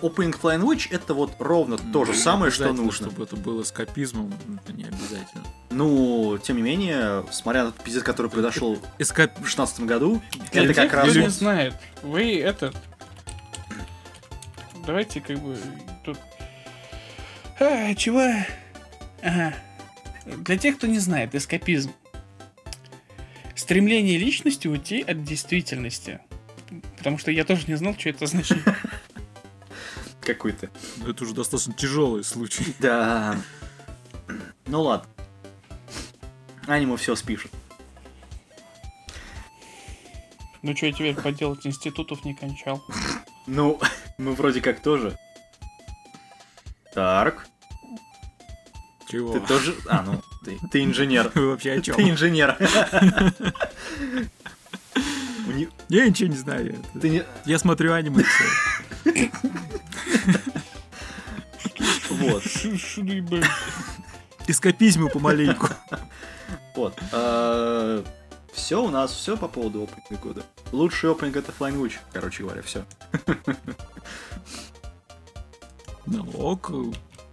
опенинг 0.03 0.37
Flying 0.41 0.61
Witch 0.61 0.87
это 0.91 1.13
вот 1.13 1.31
ровно 1.39 1.77
то 1.77 2.05
же 2.05 2.11
Ну, 2.11 2.17
самое, 2.17 2.51
что 2.51 2.71
нужно. 2.73 3.07
Чтобы 3.07 3.23
это 3.23 3.35
было 3.35 3.61
эскапизмом, 3.63 4.33
это 4.63 4.73
не 4.73 4.83
обязательно. 4.83 5.43
Ну, 5.71 6.37
тем 6.43 6.57
не 6.57 6.61
менее, 6.61 7.25
смотря 7.31 7.65
на 7.65 7.71
тот 7.71 7.83
пиздец, 7.83 8.03
который 8.03 8.29
произошел 8.29 8.77
Эскап... 8.99 9.39
в 9.39 9.47
16 9.47 9.81
году, 9.81 10.21
Для 10.51 10.65
это 10.65 10.73
как 10.73 10.93
раз... 10.93 11.09
кто 11.09 11.19
не 11.19 11.29
знает, 11.29 11.73
вы 12.03 12.37
этот... 12.39 12.75
Давайте 14.85 15.21
как 15.21 15.39
бы 15.39 15.57
тут... 16.03 16.19
А, 17.59 17.93
чего? 17.95 18.21
Ага. 19.21 19.55
Для 20.25 20.57
тех, 20.57 20.77
кто 20.77 20.87
не 20.87 20.99
знает, 20.99 21.33
эскапизм. 21.35 21.91
Стремление 23.55 24.17
личности 24.17 24.67
уйти 24.67 25.01
от 25.01 25.23
действительности. 25.23 26.19
Потому 26.97 27.17
что 27.17 27.31
я 27.31 27.45
тоже 27.45 27.63
не 27.67 27.75
знал, 27.75 27.95
что 27.97 28.09
это 28.09 28.25
значит. 28.25 28.57
какой-то. 30.21 30.69
Ну, 30.97 31.09
Это 31.09 31.23
уже 31.23 31.33
достаточно 31.33 31.73
тяжелый 31.73 32.23
случай. 32.23 32.75
Да. 32.79 33.37
Ну 34.65 34.81
ладно. 34.81 35.09
Аниме 36.67 36.95
все 36.97 37.15
спишет. 37.15 37.51
Ну 40.61 40.75
что 40.75 40.85
я 40.85 40.93
теперь 40.93 41.15
поделать, 41.15 41.65
институтов 41.67 42.23
не 42.23 42.33
кончал. 42.33 42.83
Ну, 43.47 43.79
мы 44.17 44.33
вроде 44.33 44.61
как 44.61 44.81
тоже. 44.81 45.17
Так, 46.93 47.47
Чего? 49.09 49.33
ты 49.33 49.39
тоже... 49.41 49.75
А, 49.87 50.03
ну, 50.03 50.21
ты, 50.45 50.59
ты 50.71 50.83
инженер. 50.83 51.31
Вы 51.33 51.49
вообще 51.49 51.73
о 51.73 51.81
чем? 51.81 51.95
Ты 51.95 52.09
инженер. 52.09 52.57
Я 55.89 56.07
ничего 56.07 56.29
не 56.29 56.37
знаю. 56.37 56.75
Я 57.45 57.59
смотрю 57.59 57.93
аниме. 57.93 58.23
Вот. 62.09 62.43
Эскапизму 64.47 65.09
помаленьку. 65.09 65.67
вот. 66.75 66.97
Все 68.53 68.83
у 68.83 68.89
нас, 68.89 69.11
все 69.11 69.35
по 69.35 69.47
поводу 69.47 69.83
опенинга 69.83 70.23
года. 70.23 70.43
Лучший 70.71 71.11
опенинг 71.11 71.37
это 71.37 71.51
Flying 71.51 71.81
Witch, 71.81 71.97
короче 72.11 72.43
говоря, 72.43 72.61
все. 72.61 72.85
Ну 76.05 76.29
ок. 76.35 76.71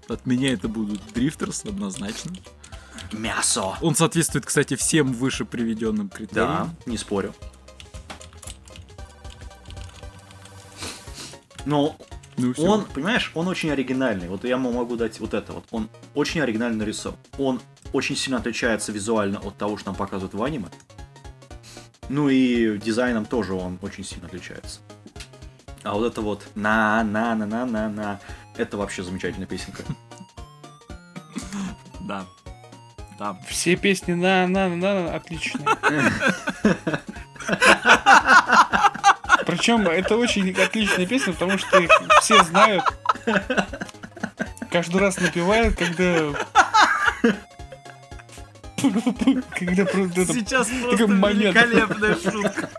От 0.08 0.26
меня 0.26 0.52
это 0.52 0.68
будут 0.68 1.00
Дрифтерс, 1.14 1.64
однозначно. 1.64 2.32
Мясо. 3.12 3.76
Он 3.80 3.94
соответствует, 3.94 4.46
кстати, 4.46 4.74
всем 4.76 5.12
выше 5.12 5.44
приведенным 5.44 6.08
Да, 6.08 6.16
критериям. 6.16 6.76
не 6.86 6.96
спорю. 6.96 7.34
Но 11.66 11.96
Ну, 12.36 12.52
всё. 12.54 12.62
Он, 12.64 12.84
понимаешь, 12.84 13.30
он 13.34 13.48
очень 13.48 13.70
оригинальный. 13.70 14.28
Вот 14.28 14.44
я 14.44 14.50
ему 14.52 14.72
могу 14.72 14.96
дать 14.96 15.20
вот 15.20 15.34
это 15.34 15.52
вот. 15.52 15.64
Он 15.70 15.88
очень 16.14 16.40
оригинально 16.40 16.78
нарисован. 16.78 17.18
Он 17.38 17.60
очень 17.92 18.16
сильно 18.16 18.38
отличается 18.38 18.92
визуально 18.92 19.38
от 19.40 19.56
того, 19.58 19.76
что 19.76 19.90
нам 19.90 19.96
показывают 19.96 20.34
в 20.34 20.42
аниме. 20.42 20.68
Ну 22.08 22.28
и 22.28 22.78
дизайном 22.78 23.26
тоже 23.26 23.54
он 23.54 23.78
очень 23.82 24.04
сильно 24.04 24.26
отличается. 24.26 24.80
А 25.82 25.94
вот 25.94 26.04
это 26.06 26.20
вот 26.22 26.46
на 26.54 27.02
на 28.60 28.60
на 28.60 28.60
на 28.60 28.60
на 28.60 28.60
на 28.60 28.62
это 28.62 28.76
вообще 28.76 29.02
замечательная 29.02 29.46
песенка. 29.46 29.82
Да. 32.00 32.24
Да. 33.18 33.36
Все 33.48 33.76
песни 33.76 34.12
на 34.14 34.46
на 34.46 34.68
на 34.68 35.14
отличные. 35.14 35.66
Причем 39.46 39.86
это 39.88 40.16
очень 40.16 40.50
отличная 40.52 41.06
песня, 41.06 41.32
потому 41.32 41.58
что 41.58 41.78
их 41.78 41.90
все 42.20 42.42
знают. 42.44 42.84
Каждый 44.70 45.00
раз 45.00 45.18
напевают, 45.18 45.76
когда... 45.76 46.32
Когда 49.58 49.84
просто 49.84 50.22
это- 50.22 50.32
Сейчас 50.32 50.68
Такой 50.68 50.96
просто 50.96 51.14
момент. 51.14 51.54
великолепная 51.56 52.14
шутка. 52.16 52.70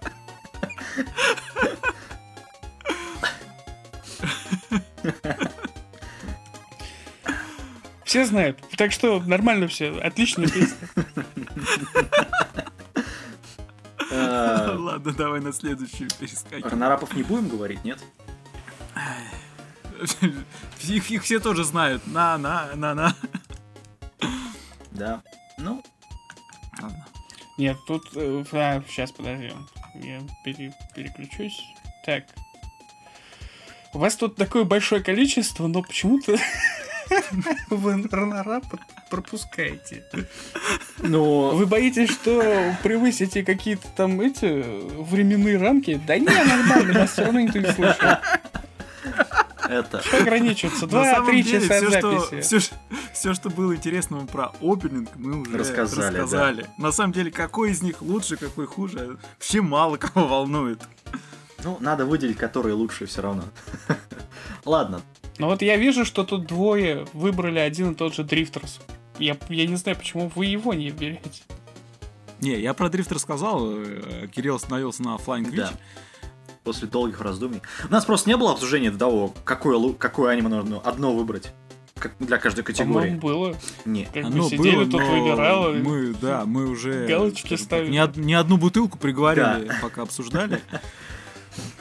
Все 8.11 8.25
знают. 8.25 8.61
Так 8.75 8.91
что 8.91 9.21
нормально 9.21 9.69
все. 9.69 9.97
Отличная 10.01 10.45
песня. 10.49 10.75
Э, 14.11 14.75
Ладно, 14.77 15.13
давай 15.13 15.39
на 15.39 15.53
следующую 15.53 16.09
перескакивай. 16.19 16.69
Ранорапов 16.69 17.15
не 17.15 17.23
будем 17.23 17.47
говорить, 17.47 17.85
нет? 17.85 18.03
Их, 20.81 21.09
их 21.09 21.23
все 21.23 21.39
тоже 21.39 21.63
знают. 21.63 22.05
На, 22.05 22.37
на, 22.37 22.75
на, 22.75 22.93
на. 22.93 23.15
Да. 24.91 25.23
Ну, 25.57 25.81
Ладно. 26.81 27.07
Нет, 27.57 27.77
тут... 27.87 28.03
сейчас, 28.11 29.13
подожди. 29.13 29.53
Я 29.95 30.19
пере- 30.43 30.75
переключусь. 30.93 31.63
Так. 32.05 32.25
У 33.93 33.99
вас 33.99 34.17
тут 34.17 34.35
такое 34.35 34.65
большое 34.65 35.01
количество, 35.01 35.67
но 35.67 35.81
почему-то 35.81 36.35
вы 37.69 38.07
ранора 38.11 38.61
пропускаете. 39.09 40.03
ну, 40.99 41.51
Вы 41.55 41.65
боитесь, 41.65 42.09
что 42.11 42.75
превысите 42.83 43.43
какие-то 43.43 43.87
там 43.95 44.21
эти 44.21 44.63
временные 45.03 45.57
рамки? 45.57 45.99
Да 46.07 46.17
не, 46.17 46.25
нормально, 46.25 46.93
нас 46.93 47.11
все 47.11 47.23
равно 47.25 47.39
никто 47.41 47.59
не 47.59 47.71
слышит. 47.71 47.99
это... 49.69 50.01
Что 50.01 50.23
самом 51.03 51.23
Два-три 51.25 51.43
деле, 51.43 51.61
часа 51.61 51.77
все, 51.87 51.99
что, 51.99 52.19
записи. 52.19 52.41
все, 52.41 52.59
ш- 52.59 52.75
все, 53.13 53.33
что 53.33 53.49
было 53.49 53.75
интересного 53.75 54.25
про 54.25 54.51
опенинг, 54.61 55.09
мы 55.15 55.41
уже 55.41 55.57
Рассказали, 55.57 56.15
рассказали. 56.17 56.65
На 56.77 56.91
самом 56.91 57.13
деле, 57.13 57.31
какой 57.31 57.71
из 57.71 57.81
них 57.81 58.01
лучше, 58.01 58.37
какой 58.37 58.65
хуже, 58.67 59.17
вообще 59.35 59.61
мало 59.61 59.97
кого 59.97 60.27
волнует. 60.27 60.81
Ну, 61.63 61.77
надо 61.79 62.05
выделить, 62.05 62.37
которые 62.37 62.73
лучше 62.73 63.05
все 63.05 63.21
равно. 63.21 63.43
Ладно, 64.65 65.01
Но 65.41 65.47
вот 65.47 65.63
я 65.63 65.75
вижу, 65.75 66.05
что 66.05 66.23
тут 66.23 66.45
двое 66.45 67.07
выбрали 67.13 67.57
один 67.57 67.93
и 67.93 67.95
тот 67.95 68.13
же 68.13 68.23
Дрифтерс. 68.23 68.79
Я, 69.17 69.35
я 69.49 69.65
не 69.65 69.75
знаю, 69.75 69.97
почему 69.97 70.31
вы 70.35 70.45
его 70.45 70.75
не 70.75 70.91
берете. 70.91 71.41
Не, 72.41 72.59
я 72.61 72.75
про 72.75 72.89
дрифт 72.89 73.11
рассказал, 73.11 73.71
э, 73.75 74.27
Кирилл 74.31 74.57
остановился 74.57 75.01
на 75.01 75.15
Flying 75.15 75.49
Witch. 75.49 75.55
Да. 75.55 75.71
после 76.63 76.87
долгих 76.87 77.21
раздумий. 77.21 77.59
У 77.89 77.91
нас 77.91 78.05
просто 78.05 78.29
не 78.29 78.37
было 78.37 78.51
обсуждения 78.51 78.91
до 78.91 78.99
того, 78.99 79.33
какое, 79.43 79.93
какое 79.93 80.33
аниме 80.33 80.49
нужно 80.49 80.79
одно 80.79 81.11
выбрать. 81.11 81.51
Как 81.95 82.13
для 82.19 82.37
каждой 82.37 82.63
По-моему, 82.63 82.93
категории. 82.93 83.19
было. 83.19 83.55
Не. 83.85 84.05
Как 84.05 84.25
Оно 84.25 84.43
бы 84.43 84.49
сидели, 84.49 84.75
было, 84.75 84.85
тут 84.85 85.01
выбирало. 85.01 85.71
Мы, 85.73 86.13
да, 86.21 86.45
мы 86.45 86.67
уже 86.69 87.07
Галочки 87.07 87.55
ставили. 87.55 87.89
не, 87.89 88.03
од- 88.03 88.15
не 88.17 88.35
одну 88.35 88.57
бутылку 88.57 88.99
приговорили, 88.99 89.71
пока 89.81 90.03
обсуждали. 90.03 90.61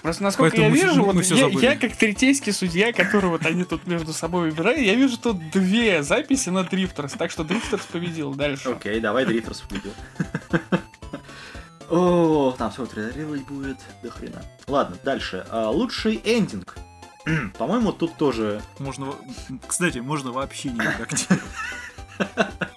Просто 0.03 0.23
насколько 0.23 0.57
Поэтому 0.57 0.75
я 0.77 0.85
мы 0.85 0.89
вижу, 0.91 1.07
мы 1.07 1.13
вот 1.13 1.25
я, 1.25 1.37
забыли. 1.37 1.65
я 1.65 1.77
как 1.77 1.95
третейский 1.95 2.53
судья, 2.53 2.93
который 2.93 3.29
вот 3.29 3.45
они 3.45 3.65
тут 3.65 3.87
между 3.87 4.13
собой 4.13 4.51
выбирают, 4.51 4.81
я 4.81 4.95
вижу 4.95 5.19
тут 5.19 5.51
две 5.51 6.03
записи 6.03 6.49
на 6.49 6.65
Drifters, 6.65 7.13
так 7.13 7.31
что 7.31 7.45
Drifters 7.45 7.85
победил. 7.85 8.35
Дальше. 8.35 8.71
Окей, 8.71 9.01
давай 9.01 9.27
Drifters 9.27 9.65
выбил. 9.69 9.93
О, 11.91 12.55
там 12.57 12.71
все 12.71 12.87
тренировать 12.87 13.45
будет 13.47 13.79
до 14.03 14.11
хрена. 14.11 14.43
Ладно, 14.69 14.97
дальше. 15.03 15.45
А, 15.51 15.71
Лучший 15.71 16.21
эндинг. 16.25 16.77
По-моему, 17.59 17.93
тут 17.93 18.17
тоже... 18.17 18.63
Можно, 18.79 19.13
кстати, 19.67 19.99
можно 19.99 20.31
вообще 20.31 20.71
не 20.71 20.81
редактировать. 20.81 21.43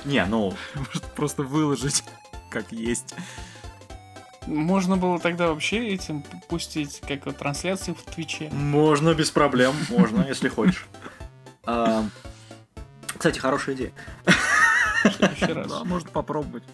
Не, 0.04 0.24
ну, 0.26 0.54
Может 0.74 1.04
просто 1.14 1.42
выложить 1.42 2.04
как 2.50 2.72
есть. 2.72 3.14
Можно 4.46 4.96
было 4.96 5.18
тогда 5.18 5.48
вообще 5.48 5.88
этим 5.88 6.22
пустить 6.48 7.00
как 7.06 7.26
вот 7.26 7.36
трансляции 7.36 7.92
в 7.92 8.02
Твиче. 8.02 8.48
можно 8.50 9.14
без 9.14 9.30
проблем, 9.30 9.74
можно, 9.88 10.24
если 10.26 10.48
хочешь. 10.48 10.86
А, 11.66 12.04
Кстати, 13.16 13.38
хорошая 13.38 13.74
идея. 13.76 13.92
Да, 15.68 15.84
можно 15.84 16.08
попробовать. 16.10 16.64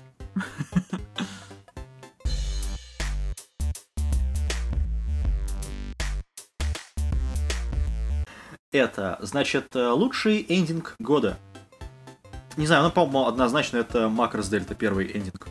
Это, 8.73 9.19
значит, 9.23 9.75
лучший 9.75 10.45
эндинг 10.49 10.97
года. 10.99 11.38
Не 12.57 12.67
знаю, 12.67 12.85
ну, 12.85 12.91
по-моему, 12.91 13.27
однозначно 13.27 13.79
это 13.79 14.09
Макрос 14.09 14.49
Дельта 14.49 14.75
первый 14.75 15.07
эндинг. 15.17 15.46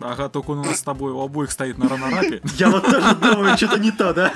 Ага, 0.00 0.28
только 0.28 0.50
он 0.50 0.58
у 0.60 0.64
нас 0.64 0.78
с 0.78 0.82
тобой 0.82 1.12
у 1.12 1.20
обоих 1.20 1.50
стоит 1.50 1.78
на 1.78 1.88
ранорапе. 1.88 2.40
Я 2.56 2.70
вот 2.70 2.84
тоже 2.84 3.14
думаю, 3.14 3.56
что-то 3.56 3.78
не 3.78 3.90
то, 3.90 4.12
да? 4.12 4.32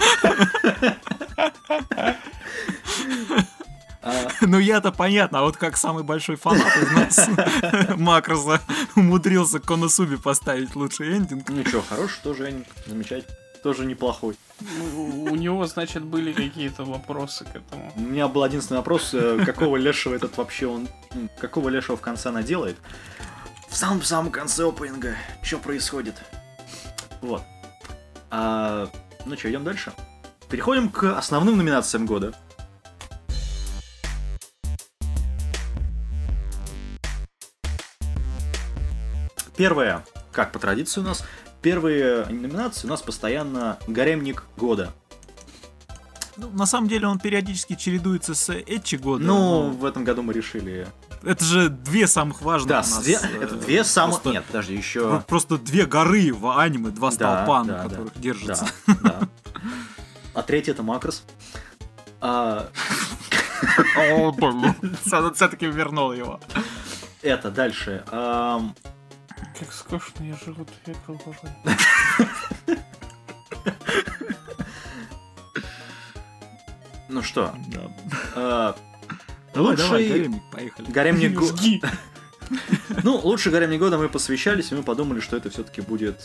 А, 4.03 4.29
Ну 4.40 4.59
я-то 4.59 4.92
понятно, 4.92 5.40
а 5.40 5.42
вот 5.42 5.59
как 5.59 5.77
самый 5.77 6.03
большой 6.05 6.37
фанат 6.37 6.75
из 6.77 6.90
нас 6.92 7.29
Макроса 7.96 8.61
умудрился 8.96 9.61
Коносуби 9.61 10.16
поставить 10.16 10.75
лучший 10.75 11.16
эндинг. 11.16 11.51
Ничего, 11.51 11.83
хороший 11.87 12.18
тоже 12.23 12.49
эндинг, 12.49 12.66
замечательный. 12.87 13.37
Тоже 13.62 13.85
неплохой. 13.85 14.37
У, 14.96 15.35
него, 15.37 15.66
значит, 15.66 16.03
были 16.03 16.33
какие-то 16.33 16.85
вопросы 16.85 17.44
к 17.44 17.57
этому. 17.57 17.92
У 17.94 18.01
меня 18.01 18.27
был 18.27 18.42
единственный 18.46 18.79
вопрос, 18.79 19.11
э, 19.12 19.42
какого 19.44 19.77
лешего 19.77 20.14
этот 20.14 20.38
вообще 20.38 20.66
он... 20.66 20.88
Какого 21.38 21.68
лешего 21.68 21.99
в 21.99 22.01
конце 22.01 22.31
она 22.31 22.42
делает? 22.42 22.79
В 23.71 23.77
самом-самом 23.77 24.33
конце 24.33 24.69
опенинга. 24.69 25.15
Что 25.43 25.59
происходит? 25.59 26.17
Вот. 27.21 27.43
А, 28.31 28.91
ну 29.25 29.37
что, 29.37 29.49
идем 29.49 29.65
дальше? 29.65 29.93
Переходим 30.51 30.91
к 30.91 31.17
основным 31.17 31.57
номинациям 31.57 32.05
года. 32.05 32.35
Первое, 39.57 40.05
как 40.33 40.53
по 40.53 40.59
традиции 40.59 41.01
у 41.01 41.05
нас, 41.05 41.23
первые 41.63 42.25
номинации 42.27 42.87
у 42.87 42.91
нас 42.91 43.03
постоянно 43.03 43.79
«Гаремник 43.87 44.45
года». 44.57 44.93
Ну, 46.40 46.50
на 46.50 46.64
самом 46.66 46.88
деле 46.88 47.07
он 47.07 47.18
периодически 47.18 47.74
чередуется 47.74 48.35
с 48.35 48.50
Эчи 48.50 48.96
года. 48.96 49.22
Ну, 49.24 49.64
но 49.64 49.70
в 49.70 49.85
этом 49.85 50.05
году 50.05 50.22
мы 50.22 50.33
решили 50.33 50.87
это 51.22 51.44
же 51.44 51.68
две 51.68 52.07
самых 52.07 52.40
важных 52.40 52.68
Да, 52.68 52.76
у 52.79 52.81
нас, 52.81 53.03
две- 53.03 53.18
э, 53.22 53.42
это 53.42 53.55
две 53.57 53.85
самых... 53.85 54.16
просто- 54.22 54.31
Нет, 54.31 54.44
подожди, 54.46 54.74
еще... 54.74 55.22
Просто 55.29 55.59
две 55.59 55.85
горы 55.85 56.33
в 56.33 56.59
аниме, 56.59 56.90
два 56.90 57.11
столпа, 57.11 57.62
на 57.62 57.74
да, 57.74 57.83
которых 57.83 58.14
да, 58.14 58.20
держится. 58.20 58.66
Да, 58.87 58.94
да. 59.03 59.29
А 60.33 60.42
третий 60.42 60.70
это 60.70 60.83
Макрос. 60.83 61.24
А, 62.22 62.70
О, 63.98 64.33
блин. 64.33 64.74
Все-таки 65.35 65.66
вернул 65.66 66.12
его. 66.12 66.40
это 67.22 67.50
дальше. 67.50 68.03
Как 68.09 69.72
скучно 69.72 70.24
я 70.24 70.37
живу, 70.37 70.66
две 70.85 70.94
ну 77.11 77.23
что, 77.23 77.55
Да. 77.68 77.92
а, 78.35 78.77
Давай, 79.55 79.77
поехали. 80.53 80.87
года... 81.35 81.90
Ну, 83.05 83.16
лучший 83.16 83.53
гаремник 83.53 83.79
года 83.79 83.99
мы 83.99 84.09
посвящались, 84.09 84.73
и 84.73 84.75
мы 84.75 84.83
подумали, 84.83 85.20
что 85.20 85.37
это 85.37 85.51
все-таки 85.51 85.81
будет 85.81 86.20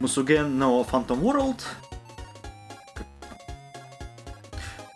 Мусуген 0.00 0.58
но 0.58 0.86
Phantom 0.90 1.20
World. 1.20 1.60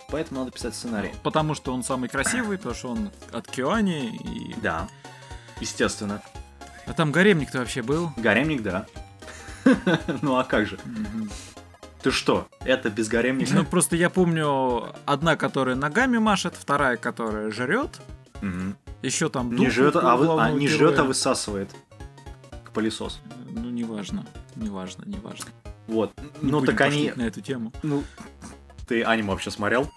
Поэтому 0.08 0.40
надо 0.40 0.52
писать 0.52 0.74
сценарий. 0.74 1.12
Потому 1.22 1.54
что 1.54 1.72
он 1.72 1.82
самый 1.82 2.08
красивый, 2.08 2.58
потому 2.58 2.74
что 2.74 2.88
он 2.90 3.10
от 3.32 3.46
Киоани. 3.48 4.16
И... 4.16 4.54
Да, 4.60 4.88
естественно. 5.60 6.22
А 6.86 6.92
там 6.92 7.10
гаремник-то 7.12 7.58
вообще 7.58 7.82
был. 7.82 8.12
Гаремник, 8.16 8.62
да. 8.62 8.86
Ну 10.22 10.36
а 10.36 10.44
как 10.44 10.66
же? 10.66 10.78
Ты 12.02 12.10
что, 12.10 12.46
это 12.60 12.88
без 12.90 13.08
гаремника? 13.08 13.54
Ну, 13.54 13.64
просто 13.64 13.96
я 13.96 14.10
помню, 14.10 14.94
одна, 15.06 15.36
которая 15.36 15.74
ногами 15.74 16.18
машет, 16.18 16.54
вторая, 16.56 16.96
которая 16.96 17.50
жрет. 17.50 18.00
Мгм. 18.40 18.76
Еще 19.02 19.28
там 19.28 19.54
Не 19.54 19.70
жрет, 19.70 19.96
а, 19.96 20.16
вы- 20.16 20.40
а 20.40 20.50
не 20.52 20.68
жрет, 20.68 20.98
а 20.98 21.04
высасывает. 21.04 21.70
К 22.64 22.70
пылесос. 22.70 23.20
Ну, 23.50 23.70
неважно, 23.70 24.26
неважно, 24.54 25.04
неважно. 25.06 25.46
Вот. 25.86 26.12
Не 26.42 26.50
ну 26.50 26.60
так 26.60 26.80
они. 26.80 27.12
на 27.16 27.22
эту 27.22 27.40
тему. 27.40 27.72
Ну. 27.82 28.04
Ты 28.86 29.02
аниме 29.02 29.30
вообще 29.30 29.50
смотрел? 29.50 29.90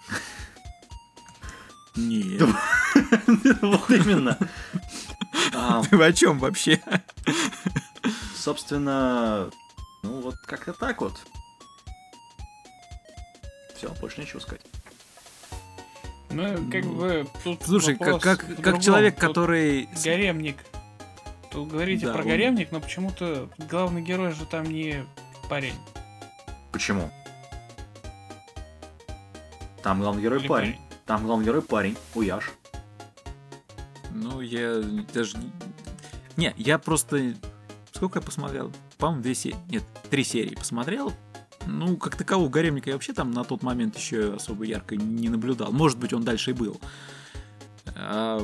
Нет. 1.96 2.42
Вот 3.62 3.90
именно. 3.90 4.36
А, 5.54 5.82
Вы 5.90 6.04
о 6.04 6.12
чем 6.12 6.38
вообще? 6.38 6.80
Собственно, 8.34 9.50
ну 10.02 10.20
вот 10.20 10.36
как-то 10.46 10.72
так 10.72 11.00
вот. 11.00 11.18
Все, 13.80 13.88
больше 13.98 14.20
нечего 14.20 14.40
сказать. 14.40 14.60
Ну, 16.28 16.70
как 16.70 16.84
Ну, 16.84 16.94
бы 16.96 17.26
тут 17.42 17.62
Слушай, 17.64 17.96
как, 17.96 18.20
как, 18.20 18.40
как 18.40 18.56
другом. 18.56 18.80
человек, 18.82 19.14
Тут 19.14 19.28
который... 19.28 19.88
Гаремник. 20.04 20.58
Тут 21.50 21.68
говорите 21.70 22.04
Да, 22.06 22.12
про 22.12 22.20
он- 22.22 22.28
гаремник, 22.28 22.72
но 22.72 22.80
почему-то 22.80 23.48
главный 23.70 24.02
герой 24.02 24.32
же 24.32 24.44
там 24.44 24.64
не 24.66 25.02
парень. 25.48 25.74
Почему? 26.72 27.10
Там 29.82 30.00
главный 30.00 30.22
герой 30.22 30.40
Или 30.40 30.46
парень. 30.48 30.76
Там 31.06 31.24
главный 31.24 31.46
герой 31.46 31.62
парень. 31.62 31.96
Уяш. 32.14 32.50
Ну, 34.12 34.42
я 34.42 34.74
даже... 35.14 35.38
не- 35.38 35.52
Не, 36.36 36.54
я 36.58 36.78
просто... 36.78 37.32
Сколько 37.94 38.18
я 38.18 38.22
посмотрел? 38.24 38.70
По-моему, 38.98 39.22
две 39.22 39.34
серии. 39.34 39.56
Нет, 39.70 39.84
три 40.10 40.22
серии 40.22 40.54
посмотрел. 40.54 41.14
Ну, 41.70 41.96
как 41.96 42.16
такового 42.16 42.48
гаремника 42.48 42.90
я 42.90 42.96
вообще 42.96 43.12
там 43.12 43.30
на 43.30 43.44
тот 43.44 43.62
момент 43.62 43.96
еще 43.96 44.34
особо 44.34 44.64
ярко 44.64 44.96
не 44.96 45.28
наблюдал. 45.28 45.72
Может 45.72 45.98
быть, 45.98 46.12
он 46.12 46.22
дальше 46.22 46.50
и 46.50 46.54
был. 46.54 46.80
А 47.96 48.38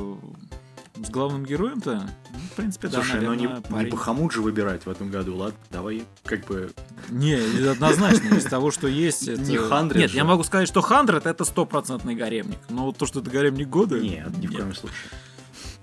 с 0.95 1.09
главным 1.09 1.45
героем-то, 1.45 2.09
ну, 2.31 2.39
в 2.39 2.55
принципе, 2.55 2.87
да, 2.87 2.95
Слушай, 2.95 3.21
ну 3.21 3.33
не, 3.33 3.45
наверное, 3.45 3.57
не 3.57 3.61
парень. 3.75 3.91
Бахамут 3.91 4.31
же 4.31 4.41
выбирать 4.41 4.85
в 4.85 4.89
этом 4.89 5.11
году, 5.11 5.35
ладно? 5.35 5.59
Давай 5.69 6.03
как 6.23 6.45
бы... 6.45 6.71
Не, 7.09 7.35
однозначно, 7.69 8.35
из 8.35 8.45
того, 8.45 8.71
что 8.71 8.87
есть... 8.87 9.27
это- 9.27 9.41
Не 9.41 9.57
Хандред 9.57 10.01
Нет, 10.01 10.11
же. 10.11 10.17
я 10.17 10.23
могу 10.23 10.43
сказать, 10.43 10.67
что 10.67 10.81
Хандред 10.81 11.25
это 11.27 11.43
стопроцентный 11.43 12.15
гаремник. 12.15 12.57
Но 12.69 12.85
вот 12.85 12.97
то, 12.97 13.05
что 13.05 13.19
это 13.19 13.29
гаремник 13.29 13.69
года... 13.69 13.99
Нет, 13.99 14.35
ни 14.37 14.47
в 14.47 14.55
коем 14.55 14.73
случае. 14.73 14.97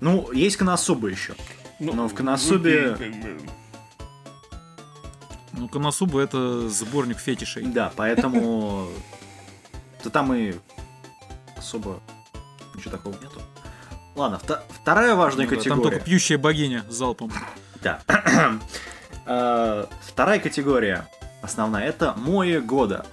Ну, 0.01 0.29
есть 0.33 0.57
Коносуба 0.57 1.07
еще. 1.07 1.35
Ну, 1.79 1.93
Но 1.93 2.07
в 2.09 2.13
Коносубе-. 2.13 2.97
Ну, 5.65 5.69
Коносуба 5.69 6.21
это 6.21 6.69
сборник 6.69 7.17
фетишей. 7.17 7.65
Да, 7.65 7.91
поэтому... 7.95 8.87
То 10.03 10.11
там 10.11 10.31
и 10.35 10.53
особо 11.57 11.99
ничего 12.75 12.91
такого 12.91 13.13
нету. 13.13 13.41
Ладно, 14.13 14.39
вторая 14.69 15.15
важная 15.15 15.45
Ну 15.45 15.49
да, 15.49 15.55
Там 15.55 15.63
категория. 15.63 15.89
только 15.89 16.05
пьющая 16.05 16.37
богиня 16.37 16.85
с 16.87 16.93
залпом. 16.93 17.31
Да. 17.81 17.99
Э, 19.27 19.87
Вторая 20.03 20.37
категория, 20.39 21.09
основная, 21.41 21.87
это 21.87 22.13
Мое 22.15 22.61
года. 22.61 23.07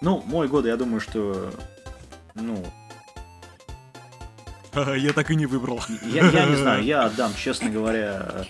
Ну, 0.00 0.20
мой 0.26 0.48
года, 0.48 0.66
я 0.66 0.76
думаю, 0.76 1.00
что... 1.00 1.52
Ну, 2.34 2.66
Я 4.96 5.12
так 5.12 5.30
и 5.30 5.36
не 5.36 5.46
выбрал. 5.46 5.80
я, 6.02 6.28
я 6.30 6.46
не 6.46 6.56
знаю, 6.56 6.84
я 6.84 7.04
отдам, 7.04 7.32
честно 7.34 7.70
говоря, 7.70 8.46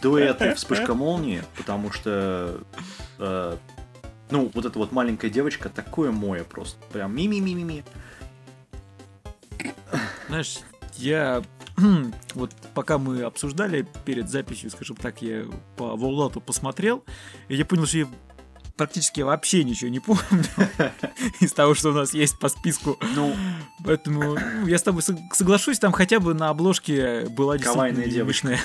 дуэт 0.00 0.42
и 0.42 0.54
вспышка 0.54 0.94
молнии, 0.94 1.42
потому 1.56 1.92
что... 1.92 2.60
э, 3.18 3.56
ну, 4.30 4.50
вот 4.54 4.64
эта 4.64 4.78
вот 4.78 4.92
маленькая 4.92 5.30
девочка, 5.30 5.68
такое 5.68 6.10
мое 6.10 6.44
просто. 6.44 6.78
Прям 6.92 7.14
ми-ми-ми-ми-ми. 7.14 7.84
Знаешь, 10.28 10.60
я... 10.96 11.42
Вот 12.34 12.50
пока 12.74 12.98
мы 12.98 13.22
обсуждали 13.22 13.86
перед 14.04 14.30
записью, 14.30 14.70
скажем 14.70 14.96
так, 14.96 15.20
я 15.22 15.44
по 15.76 15.96
Воллату 15.96 16.40
посмотрел, 16.40 17.04
и 17.48 17.56
я 17.56 17.64
понял, 17.64 17.86
что 17.86 17.98
я 17.98 18.08
практически 18.82 19.20
вообще 19.20 19.62
ничего 19.64 19.90
не 19.90 20.00
помню 20.00 20.22
из 21.40 21.52
того, 21.52 21.74
что 21.74 21.90
у 21.90 21.92
нас 21.92 22.12
есть 22.14 22.38
по 22.38 22.48
списку. 22.48 22.98
Ну, 23.14 23.34
Поэтому 23.84 24.34
ну, 24.38 24.66
я 24.66 24.76
с 24.78 24.82
тобой 24.82 25.02
сог- 25.02 25.32
соглашусь, 25.34 25.78
там 25.78 25.92
хотя 25.92 26.18
бы 26.20 26.34
на 26.34 26.48
обложке 26.48 27.26
была 27.28 27.58
действительно 27.58 28.04
девочка. 28.06 28.46
мимичная. 28.48 28.60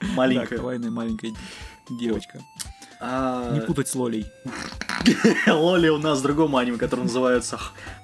Да, 0.00 0.06
маленькая. 0.14 0.58
кавайная 0.58 0.90
маленькая 0.90 1.32
девочка. 1.90 2.40
А, 3.00 3.52
Не 3.52 3.60
путать 3.60 3.88
с 3.88 3.94
Лолей. 3.94 4.26
Лоли 5.46 5.88
у 5.88 5.98
нас 5.98 6.20
в 6.20 6.22
другом 6.22 6.54
аниме, 6.56 6.78
который 6.78 7.02
называется 7.02 7.58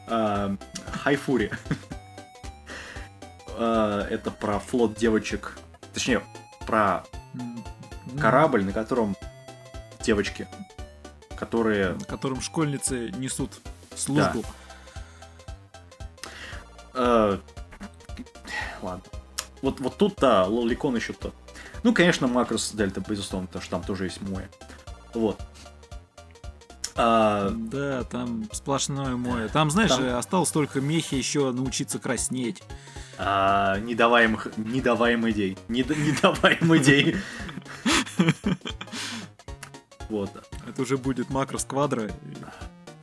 а, 0.09 0.57
Хайфури. 1.05 1.51
А, 3.57 4.07
Это 4.09 4.31
про 4.31 4.59
флот 4.59 4.97
девочек. 4.97 5.57
Точнее, 5.95 6.23
про 6.67 7.05
М, 7.35 7.63
корабль, 8.21 8.65
на 8.65 8.73
котором 8.73 9.17
девочки, 10.03 10.49
которые... 11.47 11.95
на 11.95 12.05
котором 12.05 12.41
школьницы 12.41 13.11
несут 13.19 13.51
службу. 13.97 14.45
э, 16.95 17.39
Ладно. 18.81 19.03
Вот, 19.61 19.81
вот 19.81 19.97
тут-то 19.99 20.45
Лоликон 20.45 20.95
еще 20.97 21.13
то. 21.15 21.33
Ну, 21.83 21.93
конечно, 21.93 22.29
Макрос 22.29 22.71
Дельта, 22.73 23.01
безусловно, 23.01 23.49
потому 23.49 23.63
что 23.63 23.71
там 23.73 23.83
тоже 23.83 24.05
есть 24.05 24.21
море. 24.23 24.49
Вот. 25.15 25.41
А, 26.95 27.49
Да, 27.51 28.05
там 28.05 28.49
сплошное 28.53 29.17
море. 29.17 29.49
Там, 29.49 29.71
знаешь, 29.71 29.91
Там- 29.91 30.17
осталось 30.17 30.51
только 30.51 30.81
мехи 30.81 31.17
еще 31.17 31.51
научиться 31.51 31.99
краснеть. 31.99 32.63
а, 33.19 33.79
не 33.81 33.95
даваем 33.97 34.39
не 34.57 34.81
даваем 34.81 35.29
идей. 35.29 35.59
Не, 35.69 35.83
не 35.83 36.13
даваем 36.23 36.77
идей. 36.77 37.17
Вот. 40.09 40.31
Это 40.67 40.83
уже 40.83 40.97
будет 40.97 41.31
макрос 41.31 41.65
квадро. 41.65 42.07
и 42.07 42.11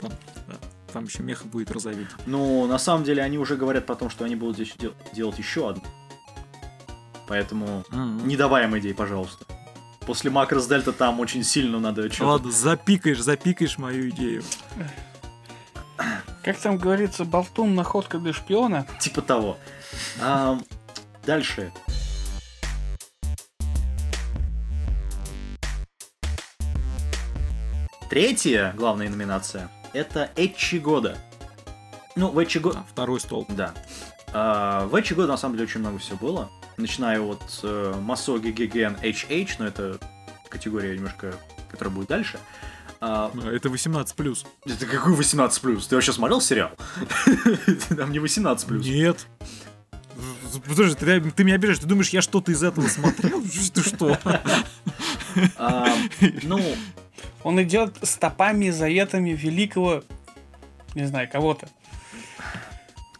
Там, 0.01 0.11
да, 0.47 0.55
там 0.93 1.03
еще 1.05 1.23
меха 1.23 1.45
будет 1.47 1.71
розоветь. 1.71 2.07
Ну, 2.25 2.65
на 2.67 2.77
самом 2.79 3.03
деле, 3.03 3.21
они 3.23 3.37
уже 3.37 3.55
говорят 3.55 3.85
про 3.85 3.95
то, 3.95 4.09
что 4.09 4.25
они 4.25 4.35
будут 4.35 4.55
здесь 4.55 4.73
дел- 4.77 4.93
делать 5.13 5.37
еще 5.37 5.69
одну. 5.69 5.83
Поэтому 7.27 7.83
М-м. 7.91 8.27
не 8.27 8.35
даваем 8.37 8.77
идей, 8.77 8.93
пожалуйста. 8.93 9.45
После 10.01 10.31
Макрос 10.31 10.65
Дельта 10.65 10.91
там 10.91 11.19
очень 11.19 11.43
сильно 11.43 11.79
надо 11.79 12.09
что-то... 12.11 12.25
Ладно, 12.31 12.51
запикаешь, 12.51 13.19
запикаешь 13.21 13.77
мою 13.77 14.09
идею. 14.09 14.41
Как 16.43 16.57
там 16.57 16.77
говорится, 16.77 17.25
болтун 17.25 17.75
находка 17.75 18.17
для 18.17 18.33
шпиона. 18.33 18.87
Типа 18.99 19.21
того. 19.21 19.57
А, 20.21 20.57
дальше. 21.25 21.71
Третья 28.09 28.73
главная 28.75 29.07
номинация 29.09 29.69
это 29.93 30.29
Эчи 30.35 30.79
года. 30.79 31.17
Ну, 32.15 32.29
в 32.29 32.43
Эчи 32.43 32.59
года... 32.59 32.83
Второй 32.89 33.19
столб. 33.19 33.47
Да. 33.49 33.73
А, 34.33 34.85
в 34.87 34.99
Эчи 34.99 35.13
года 35.13 35.27
на 35.29 35.37
самом 35.37 35.55
деле 35.55 35.67
очень 35.67 35.79
много 35.79 35.99
всего 35.99 36.17
было. 36.17 36.51
Начиная 36.77 37.19
от 37.19 37.41
э, 37.63 37.93
Масоги 38.01 38.49
Геген 38.49 38.97
HH, 39.01 39.55
но 39.59 39.67
это 39.67 39.99
категория 40.47 40.95
немножко, 40.95 41.35
которая 41.69 41.93
будет 41.93 42.07
дальше. 42.07 42.39
А, 43.01 43.31
Это 43.45 43.69
18+. 43.69 44.45
это 44.65 44.85
какой 44.85 45.13
18+. 45.13 45.87
Ты 45.87 45.95
вообще 45.95 46.13
смотрел 46.13 46.41
сериал? 46.41 46.71
Там 47.95 48.11
не 48.11 48.19
18+. 48.19 48.71
Нет. 48.89 49.27
Подожди, 50.67 50.95
ты, 50.95 51.31
ты 51.31 51.43
меня 51.43 51.55
обижаешь, 51.55 51.79
ты 51.79 51.85
думаешь, 51.85 52.09
я 52.09 52.21
что-то 52.21 52.51
из 52.51 52.63
этого 52.63 52.87
смотрел? 52.87 53.41
Ты 53.73 53.83
что? 53.83 54.17
А, 55.57 55.87
ну, 56.43 56.59
Он 57.43 57.61
идет 57.61 57.97
стопами, 58.03 58.69
заветами 58.69 59.31
великого, 59.31 60.03
не 60.95 61.05
знаю, 61.05 61.29
кого-то. 61.29 61.69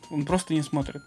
Он 0.10 0.26
просто 0.26 0.54
не 0.54 0.62
смотрит. 0.62 1.02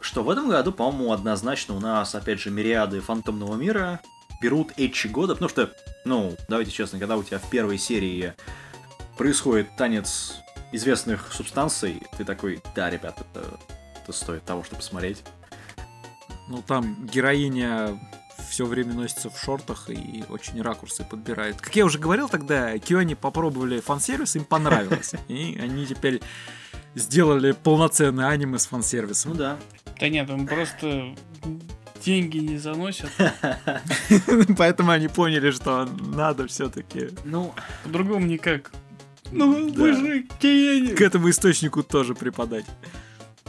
что 0.00 0.22
в 0.22 0.30
этом 0.30 0.48
году, 0.48 0.70
по-моему, 0.70 1.12
однозначно 1.12 1.74
у 1.74 1.80
нас, 1.80 2.14
опять 2.14 2.38
же, 2.38 2.50
мириады 2.50 3.00
фантомного 3.00 3.56
мира 3.56 4.00
берут 4.40 4.72
Эчи 4.76 5.08
года, 5.08 5.34
потому 5.34 5.48
что, 5.48 5.72
ну, 6.04 6.36
давайте 6.48 6.70
честно, 6.70 6.98
когда 6.98 7.16
у 7.16 7.22
тебя 7.22 7.38
в 7.38 7.50
первой 7.50 7.78
серии 7.78 8.34
происходит 9.16 9.74
танец 9.76 10.36
известных 10.70 11.32
субстанций, 11.32 12.00
ты 12.16 12.24
такой, 12.24 12.62
да, 12.76 12.90
ребят, 12.90 13.18
это, 13.20 13.58
это 14.00 14.12
стоит 14.12 14.44
того, 14.44 14.62
чтобы 14.62 14.82
посмотреть. 14.82 15.24
Ну, 16.48 16.62
там 16.66 16.96
героиня 17.06 17.98
все 18.50 18.66
время 18.66 18.92
носится 18.94 19.30
в 19.30 19.38
шортах 19.38 19.88
и 19.90 20.24
очень 20.28 20.60
ракурсы 20.60 21.04
подбирает. 21.04 21.60
Как 21.60 21.74
я 21.76 21.84
уже 21.84 21.98
говорил 21.98 22.28
тогда, 22.28 22.76
Киони 22.78 23.14
попробовали 23.14 23.80
фан-сервис, 23.80 24.36
им 24.36 24.44
понравилось. 24.44 25.14
И 25.28 25.58
они 25.60 25.86
теперь 25.86 26.20
сделали 26.94 27.52
полноценное 27.52 28.28
аниме 28.28 28.58
с 28.58 28.66
фан-сервисом. 28.66 29.32
Ну 29.32 29.38
да. 29.38 29.56
Да 29.98 30.08
нет, 30.08 30.28
он 30.30 30.46
просто 30.46 31.14
деньги 32.04 32.38
не 32.38 32.58
заносит. 32.58 33.08
Поэтому 34.58 34.90
они 34.90 35.08
поняли, 35.08 35.50
что 35.50 35.86
надо 35.86 36.46
все-таки 36.46 37.10
Ну, 37.24 37.54
По-другому 37.84 38.26
никак. 38.26 38.72
Ну, 39.32 39.70
Да. 39.70 39.80
вы 39.80 39.92
же 39.94 40.26
Киени. 40.38 40.94
к 40.94 41.00
этому 41.00 41.30
источнику 41.30 41.82
тоже 41.82 42.14
преподать. 42.14 42.66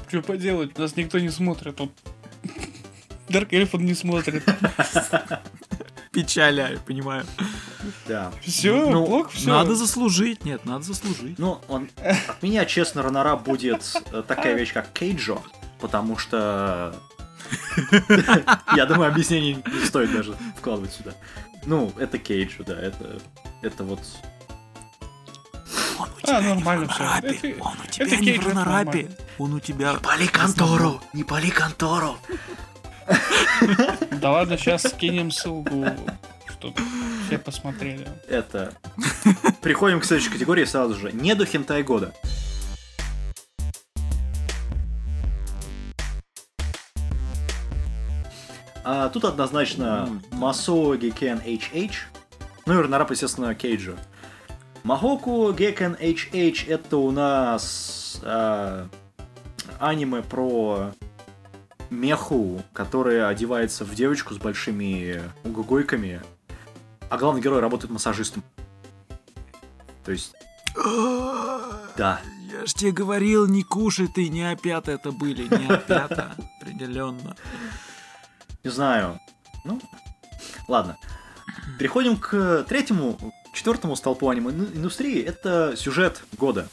Что 0.08 0.22
поделать, 0.22 0.78
нас 0.78 0.96
никто 0.96 1.20
не 1.20 1.30
смотрит. 1.30 1.80
Вот. 1.80 1.92
Дарк 3.30 3.54
Эльфон 3.54 3.86
не 3.86 3.94
смотрит. 3.94 4.44
Печаля, 6.12 6.70
я 6.72 6.80
понимаю. 6.80 7.26
да. 8.08 8.32
Все, 8.42 8.90
Ну, 8.90 9.06
плохо, 9.06 9.30
все. 9.32 9.50
Надо 9.50 9.76
заслужить. 9.76 10.46
Нет, 10.46 10.66
надо 10.66 10.84
заслужить. 10.84 11.38
Ну, 11.38 11.60
он, 11.68 11.90
от 12.28 12.42
меня, 12.42 12.66
честно, 12.66 13.02
ранора 13.02 13.36
будет 13.36 13.84
э, 14.14 14.24
такая 14.26 14.54
вещь, 14.56 14.72
как 14.74 14.92
Кейджо, 14.94 15.40
потому 15.82 16.18
что... 16.18 16.96
Я 18.76 18.86
думаю, 18.86 19.10
объяснений 19.12 19.62
не 19.66 19.86
стоит 19.86 20.14
даже 20.14 20.36
вкладывать 20.58 20.94
сюда. 20.94 21.12
Ну, 21.66 21.92
это 21.98 22.18
Кейджо, 22.18 22.64
да, 22.64 22.80
это... 22.80 23.20
Это 23.62 23.84
вот... 23.84 24.00
Он 26.00 26.08
у 26.10 26.30
А, 26.32 26.42
нормально 26.42 26.88
всё. 26.88 27.00
ранорапе. 27.04 27.30
Это- 27.52 27.64
Он 27.64 27.74
у 27.84 27.88
тебя 27.92 28.06
это 28.06 28.16
не 28.18 28.38
в 28.38 28.54
нормально. 28.54 29.10
Он 29.38 29.54
у 29.54 29.60
тебя... 29.60 29.96
Пали 29.96 30.28
контору! 30.28 31.02
Не 31.14 31.24
пали 31.26 31.50
контору! 31.50 32.18
Да 34.22 34.32
ладно, 34.32 34.58
сейчас 34.58 34.84
скинем 34.84 35.32
ссылку, 35.32 35.86
тут 36.60 36.80
все 37.28 37.38
посмотрели. 37.38 38.08
Это... 38.28 38.74
Переходим 39.62 40.00
к 40.00 40.06
следующей 40.06 40.32
категории 40.32 40.66
сразу 40.66 40.96
же. 40.96 41.12
Не 41.12 41.36
до 41.36 41.46
хентай 41.46 41.84
года. 41.84 42.14
А, 48.84 49.10
тут 49.10 49.26
однозначно. 49.26 50.22
Масоо 50.32 50.96
Гекен 50.96 51.40
HH. 51.40 51.94
Ну 52.66 52.74
и 52.74 52.78
Ранарап, 52.78 53.12
естественно, 53.12 53.54
Кейджа. 53.56 53.96
Махоку 54.84 55.52
Гекен 55.52 55.96
HH 56.00 56.68
это 56.68 56.98
у 56.98 57.10
нас 57.12 58.22
а, 58.24 58.88
аниме 59.80 60.22
про 60.22 60.92
меху, 61.90 62.62
которая 62.74 63.28
одевается 63.28 63.86
в 63.86 63.94
девочку 63.96 64.34
с 64.34 64.38
большими 64.38 65.22
угогойками, 65.44 66.22
а 67.10 67.18
главный 67.18 67.42
герой 67.42 67.60
работает 67.60 67.92
массажистом. 67.92 68.44
То 70.04 70.12
есть, 70.12 70.34
да. 71.98 72.22
Я 72.52 72.66
ж 72.66 72.74
тебе 72.74 72.92
говорил, 72.92 73.48
не 73.48 73.64
кушай 73.64 74.08
ты, 74.08 74.30
не 74.30 74.50
опята 74.50 74.92
это 74.94 75.12
были, 75.12 75.44
не 75.44 75.68
опята. 75.68 76.36
Определенно. 76.62 77.36
Не 78.64 78.70
знаю. 78.70 79.20
Ну, 79.64 79.82
ладно. 80.68 80.98
Переходим 81.78 82.18
к 82.18 82.66
третьему, 82.68 83.18
четвертому 83.54 83.96
столпу 83.96 84.30
аниме 84.30 84.52
индустрии. 84.52 85.22
Это 85.22 85.74
сюжет 85.76 86.24
года. 86.38 86.68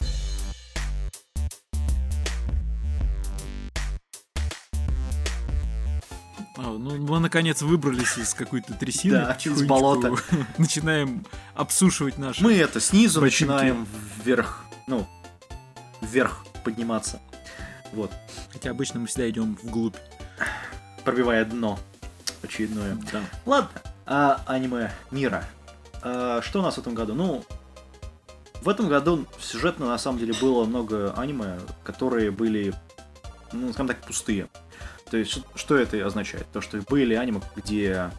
А, 6.65 6.67
ну, 6.71 6.97
мы 6.97 7.19
наконец 7.19 7.61
выбрались 7.61 8.17
из 8.19 8.35
какой-то 8.35 8.75
трясины. 8.75 9.17
Да, 9.17 9.37
из 9.45 9.63
болота. 9.65 10.15
Начинаем 10.59 11.27
обсушивать 11.55 12.19
наши... 12.19 12.43
Мы 12.43 12.55
это 12.55 12.81
снизу 12.81 13.21
Ботинки. 13.21 13.51
начинаем 13.51 13.89
вверх, 14.23 14.65
ну, 14.87 15.09
вверх 16.01 16.45
подниматься. 16.63 17.21
Вот, 17.93 18.13
Хотя 18.53 18.71
обычно 18.71 19.01
мы 19.01 19.07
всегда 19.09 19.29
идем 19.29 19.59
вглубь. 19.63 19.97
пробивая 21.05 21.45
дно 21.45 21.81
очередное. 22.43 22.97
Да. 23.13 23.21
Ладно, 23.45 23.71
а 24.07 24.41
аниме 24.47 24.93
мира. 25.11 25.45
А, 26.01 26.41
что 26.43 26.61
у 26.61 26.63
нас 26.63 26.77
в 26.77 26.79
этом 26.79 26.95
году? 26.95 27.15
Ну, 27.15 27.45
в 28.63 28.69
этом 28.69 28.89
году 28.89 29.27
сюжетно 29.41 29.87
на 29.87 29.99
самом 29.99 30.21
деле 30.21 30.33
было 30.35 30.65
много 30.65 31.13
аниме, 31.15 31.59
которые 31.83 32.31
были, 32.31 32.73
ну, 33.53 33.73
скажем 33.73 33.89
так, 33.89 34.01
пустые. 34.03 34.49
То 35.13 35.19
есть, 35.19 35.41
что 35.57 35.77
это 35.77 36.07
означает? 36.07 36.47
То, 36.55 36.63
что 36.63 36.79
были 36.89 37.13
аниме, 37.13 37.43
где 37.55 38.11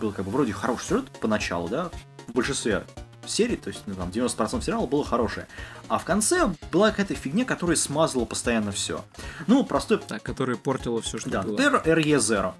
был 0.00 0.10
как 0.10 0.24
бы 0.24 0.32
вроде 0.32 0.52
хороший 0.52 0.84
сюжет 0.84 1.08
поначалу, 1.20 1.68
да, 1.68 1.90
в 2.26 2.32
большинстве 2.32 2.82
серий, 3.24 3.54
то 3.54 3.68
есть, 3.68 3.82
ну, 3.86 3.94
там, 3.94 4.08
90% 4.08 4.60
сериала 4.60 4.84
было 4.86 5.04
хорошее. 5.04 5.46
А 5.86 5.98
в 5.98 6.04
конце 6.04 6.52
была 6.72 6.90
какая-то 6.90 7.14
фигня, 7.14 7.44
которая 7.44 7.76
смазала 7.76 8.24
постоянно 8.24 8.72
все. 8.72 9.04
Ну, 9.46 9.62
простой 9.62 9.98
Так, 9.98 10.24
которая 10.24 10.56
портила 10.56 11.00
все, 11.00 11.18
что 11.18 11.30
да, 11.30 11.42
было. 11.42 11.56
Terror 11.56 11.84
RE 11.84 12.16
Zero. 12.16 12.54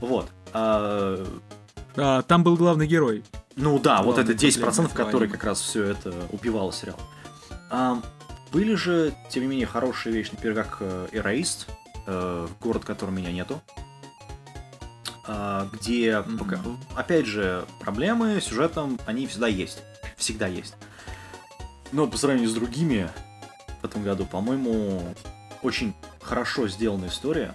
Вот. 0.00 0.28
А, 0.52 1.24
А, 1.96 2.22
там 2.22 2.42
был 2.42 2.56
главный 2.56 2.88
герой. 2.88 3.22
ну 3.54 3.78
да, 3.78 4.02
вот 4.02 4.16
Главная 4.16 4.34
это 4.34 4.44
10%, 4.44 4.60
проблема 4.60 4.88
этого 4.88 5.04
которые 5.04 5.26
аниме. 5.26 5.32
как 5.34 5.44
раз 5.44 5.60
все 5.60 5.84
это 5.84 6.12
убивало 6.32 6.72
сериал. 6.72 6.98
А, 7.70 8.02
были 8.50 8.74
же, 8.74 9.14
тем 9.28 9.44
не 9.44 9.50
менее, 9.50 9.68
хорошие 9.68 10.12
вещи, 10.12 10.30
например, 10.32 10.64
как 10.64 10.78
э, 10.80 11.06
Erased, 11.12 11.68
город, 12.60 12.82
в 12.84 12.86
котором 12.86 13.16
меня 13.16 13.32
нету. 13.32 13.60
А, 15.26 15.68
где, 15.72 16.22
пока- 16.38 16.60
опять 16.96 17.26
же, 17.26 17.64
проблемы 17.80 18.40
с 18.40 18.44
сюжетом, 18.44 18.98
они 19.06 19.26
всегда 19.26 19.46
есть. 19.46 19.78
Всегда 20.16 20.46
есть. 20.46 20.74
Но 21.92 22.06
по 22.06 22.16
сравнению 22.16 22.50
с 22.50 22.54
другими 22.54 23.10
в 23.80 23.84
этом 23.84 24.02
году, 24.02 24.24
по-моему, 24.26 25.14
очень 25.62 25.94
хорошо 26.20 26.68
сделанная 26.68 27.08
история, 27.08 27.54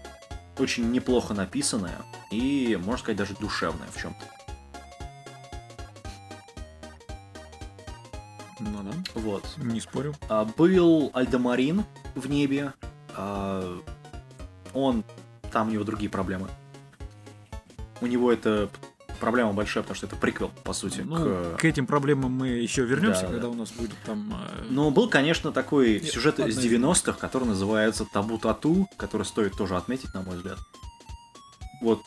очень 0.58 0.92
неплохо 0.92 1.34
написанная 1.34 1.98
и, 2.32 2.78
можно 2.82 3.00
сказать, 3.00 3.18
даже 3.18 3.34
душевная 3.36 3.88
в 3.94 4.02
чем-то. 4.02 4.26
Ну 8.60 8.84
да, 8.84 8.92
Вот. 9.20 9.44
не 9.58 9.80
спорю. 9.82 10.16
А, 10.30 10.46
Был 10.46 11.12
Альдемарин 11.14 11.84
в 12.16 12.30
небе. 12.30 12.74
А, 13.16 13.80
Он... 14.76 15.04
Там 15.52 15.70
у 15.70 15.72
него 15.72 15.84
другие 15.84 16.10
проблемы. 16.10 16.48
У 18.02 18.08
него 18.08 18.32
это 18.32 18.70
проблема 19.20 19.54
большая, 19.54 19.84
потому 19.84 19.96
что 19.96 20.08
это 20.08 20.16
приквел, 20.18 20.52
по 20.64 20.74
сути, 20.74 21.02
Ну, 21.02 21.16
к... 21.16 21.62
к 21.62 21.66
этим 21.66 21.88
проблемам 21.88 22.32
мы 22.34 22.50
еще 22.50 22.84
вернемся, 22.84 23.22
Да, 23.22 23.28
когда 23.28 23.42
да. 23.44 23.50
у 23.50 23.54
нас 23.54 23.72
будет 23.72 23.96
там... 24.06 24.38
Но 24.70 24.92
был, 24.92 25.10
конечно, 25.10 25.52
такой 25.52 26.02
Нет, 26.02 26.12
сюжет 26.12 26.40
из 26.40 26.58
90-х, 26.58 27.14
который 27.14 27.48
называется 27.48 28.06
Табу 28.06 28.38
Тату, 28.38 28.88
который 28.98 29.24
стоит 29.24 29.54
тоже 29.54 29.78
отметить, 29.78 30.14
на 30.14 30.22
мой 30.22 30.36
взгляд. 30.36 30.60
Вот. 31.82 32.02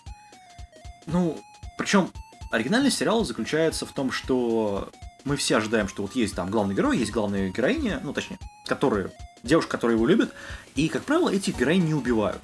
Ну, 1.06 1.40
причем 1.78 2.10
оригинальный 2.50 2.90
сериал 2.90 3.24
заключается 3.24 3.86
в 3.86 3.92
том, 3.92 4.12
что 4.12 4.90
мы 5.28 5.36
все 5.36 5.58
ожидаем, 5.58 5.88
что 5.88 6.02
вот 6.02 6.16
есть 6.16 6.34
там 6.34 6.50
главный 6.50 6.74
герой, 6.74 6.96
есть 6.96 7.12
главная 7.12 7.50
героиня, 7.50 8.00
ну, 8.02 8.14
точнее, 8.14 8.38
которые, 8.64 9.10
девушка, 9.42 9.72
которая 9.72 9.96
его 9.96 10.06
любит, 10.06 10.32
и, 10.74 10.88
как 10.88 11.02
правило, 11.02 11.28
этих 11.28 11.58
героинь 11.58 11.84
не 11.84 11.92
убивают. 11.92 12.40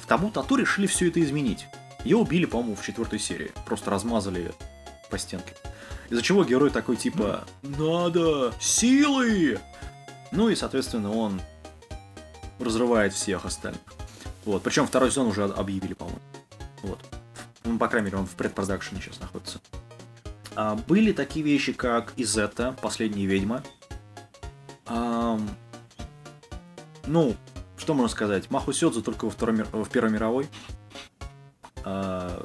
В 0.00 0.06
Табу 0.06 0.30
Тату 0.30 0.56
решили 0.56 0.86
все 0.86 1.08
это 1.08 1.22
изменить. 1.22 1.66
Ее 2.04 2.16
убили, 2.16 2.46
по-моему, 2.46 2.76
в 2.76 2.82
четвертой 2.82 3.18
серии. 3.18 3.52
Просто 3.66 3.90
размазали 3.90 4.52
по 5.10 5.18
стенке. 5.18 5.52
Из-за 6.08 6.22
чего 6.22 6.44
герой 6.44 6.70
такой 6.70 6.96
типа 6.96 7.44
«Надо! 7.60 8.54
Силы!» 8.58 9.60
Ну 10.30 10.48
и, 10.48 10.56
соответственно, 10.56 11.12
он 11.12 11.42
разрывает 12.58 13.12
всех 13.12 13.44
остальных. 13.44 13.82
Вот. 14.46 14.62
Причем 14.62 14.86
второй 14.86 15.10
сезон 15.10 15.26
уже 15.26 15.44
объявили, 15.44 15.92
по-моему. 15.92 16.20
Вот. 16.84 17.00
Ну, 17.64 17.76
по 17.76 17.88
крайней 17.88 18.06
мере, 18.06 18.16
он 18.16 18.26
в 18.26 18.34
предпродакшене 18.34 19.02
сейчас 19.02 19.20
находится. 19.20 19.60
А, 20.58 20.74
были 20.74 21.12
такие 21.12 21.44
вещи, 21.44 21.72
как 21.72 22.12
Изета, 22.16 22.74
Последняя 22.82 23.26
ведьма. 23.26 23.62
Ам, 24.86 25.48
ну, 27.06 27.36
что 27.76 27.94
можно 27.94 28.08
сказать? 28.08 28.50
Маху 28.50 28.72
Сёдзу 28.72 29.00
только 29.02 29.26
во 29.26 29.30
второй, 29.30 29.62
в 29.62 29.88
Первой 29.88 30.10
мировой. 30.10 30.48
А, 31.84 32.44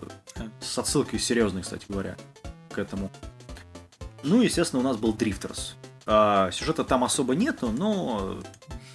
с 0.62 0.78
отсылкой 0.78 1.17
серьезной, 1.17 1.63
кстати 1.63 1.88
говоря, 1.89 2.15
к 2.69 2.78
этому. 2.78 3.10
Ну, 4.21 4.43
естественно, 4.43 4.82
у 4.82 4.84
нас 4.84 4.97
был 4.97 5.13
Дрифтерс. 5.13 5.76
А, 6.06 6.52
сюжета 6.52 6.84
там 6.84 7.04
особо 7.04 7.34
нету, 7.34 7.71
но, 7.71 8.38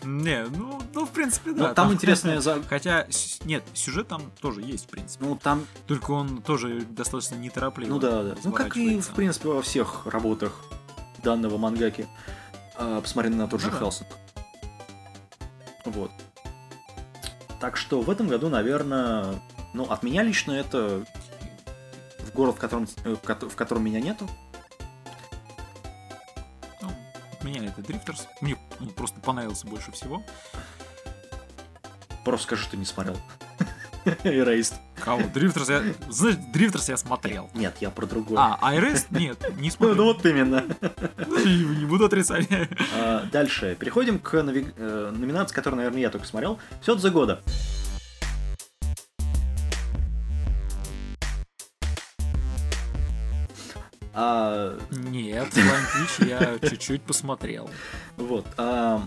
Не, 0.02 0.44
ну, 0.44 0.80
ну, 0.94 1.06
в 1.06 1.10
принципе, 1.10 1.50
но 1.50 1.68
да. 1.68 1.74
там 1.74 1.92
интересная... 1.92 2.40
за- 2.40 2.62
Хотя, 2.68 3.06
нет, 3.44 3.64
сюжет 3.74 4.08
там 4.08 4.30
тоже 4.40 4.62
есть, 4.62 4.86
в 4.86 4.88
принципе. 4.88 5.24
Ну, 5.24 5.36
там, 5.36 5.66
Только 5.86 6.12
он 6.12 6.40
тоже 6.40 6.82
достаточно 6.82 7.34
неторопливо. 7.34 7.90
ну 7.90 7.98
да, 7.98 8.22
да. 8.22 8.34
Ну, 8.44 8.52
как 8.52 8.76
и, 8.76 9.00
в 9.00 9.10
принципе, 9.10 9.48
во 9.48 9.62
всех 9.62 10.06
работах 10.06 10.64
данного 11.22 11.58
мангаки. 11.58 12.06
А, 12.76 13.00
посмотри 13.00 13.30
на 13.34 13.48
тот 13.48 13.60
же 13.60 13.66
Ну 13.66 13.72
да. 13.72 13.78
Хелсинг. 13.78 14.08
Вот. 15.84 16.10
Так 17.60 17.76
что 17.76 18.00
в 18.00 18.08
этом 18.08 18.28
году, 18.28 18.48
наверное, 18.48 19.40
ну, 19.74 19.84
от 19.84 20.02
меня 20.02 20.22
лично 20.22 20.52
это 20.52 21.04
в 22.20 22.32
город, 22.32 22.56
в 22.56 22.58
котором, 22.58 22.86
э, 23.04 23.16
в 23.16 23.56
котором 23.56 23.84
меня 23.84 24.00
нету. 24.00 24.28
Меня 27.48 27.68
это 27.68 27.82
Drifters. 27.82 28.28
Мне 28.40 28.56
ну, 28.80 28.88
просто 28.90 29.20
понравился 29.20 29.66
больше 29.66 29.92
всего. 29.92 30.22
Просто 32.24 32.46
скажи, 32.46 32.62
что 32.62 32.76
не 32.76 32.84
смотрел. 32.84 33.16
Erased. 34.24 34.74
Кого? 35.00 35.22
Drifters 35.32 35.68
я... 35.68 35.82
Знаешь, 36.08 36.36
Drifters 36.52 36.88
я 36.88 36.96
смотрел. 36.96 37.50
Нет, 37.54 37.76
я 37.80 37.90
про 37.90 38.06
другое. 38.06 38.38
А, 38.38 38.58
Erased? 38.60 39.10
Нет, 39.10 39.38
не 39.56 39.64
ну, 39.64 39.70
смотрел. 39.70 39.96
ну 39.96 40.04
вот 40.04 40.26
именно. 40.26 40.64
Не 41.26 41.64
не 41.80 41.84
буду 41.86 42.06
отрицать. 42.06 42.48
А, 42.94 43.24
Дальше. 43.32 43.76
Переходим 43.78 44.18
к 44.18 44.34
э, 44.34 45.10
номинации, 45.10 45.54
которую, 45.54 45.78
наверное, 45.78 46.00
я 46.00 46.10
только 46.10 46.26
смотрел. 46.26 46.58
Все 46.80 46.96
за 46.96 47.10
года. 47.10 47.42
А, 54.20 54.76
Нет, 54.90 55.46
Flying 55.56 55.86
Witch 55.94 56.28
я 56.28 56.68
чуть-чуть 56.68 57.02
посмотрел. 57.02 57.70
вот. 58.16 58.44
а, 58.56 59.06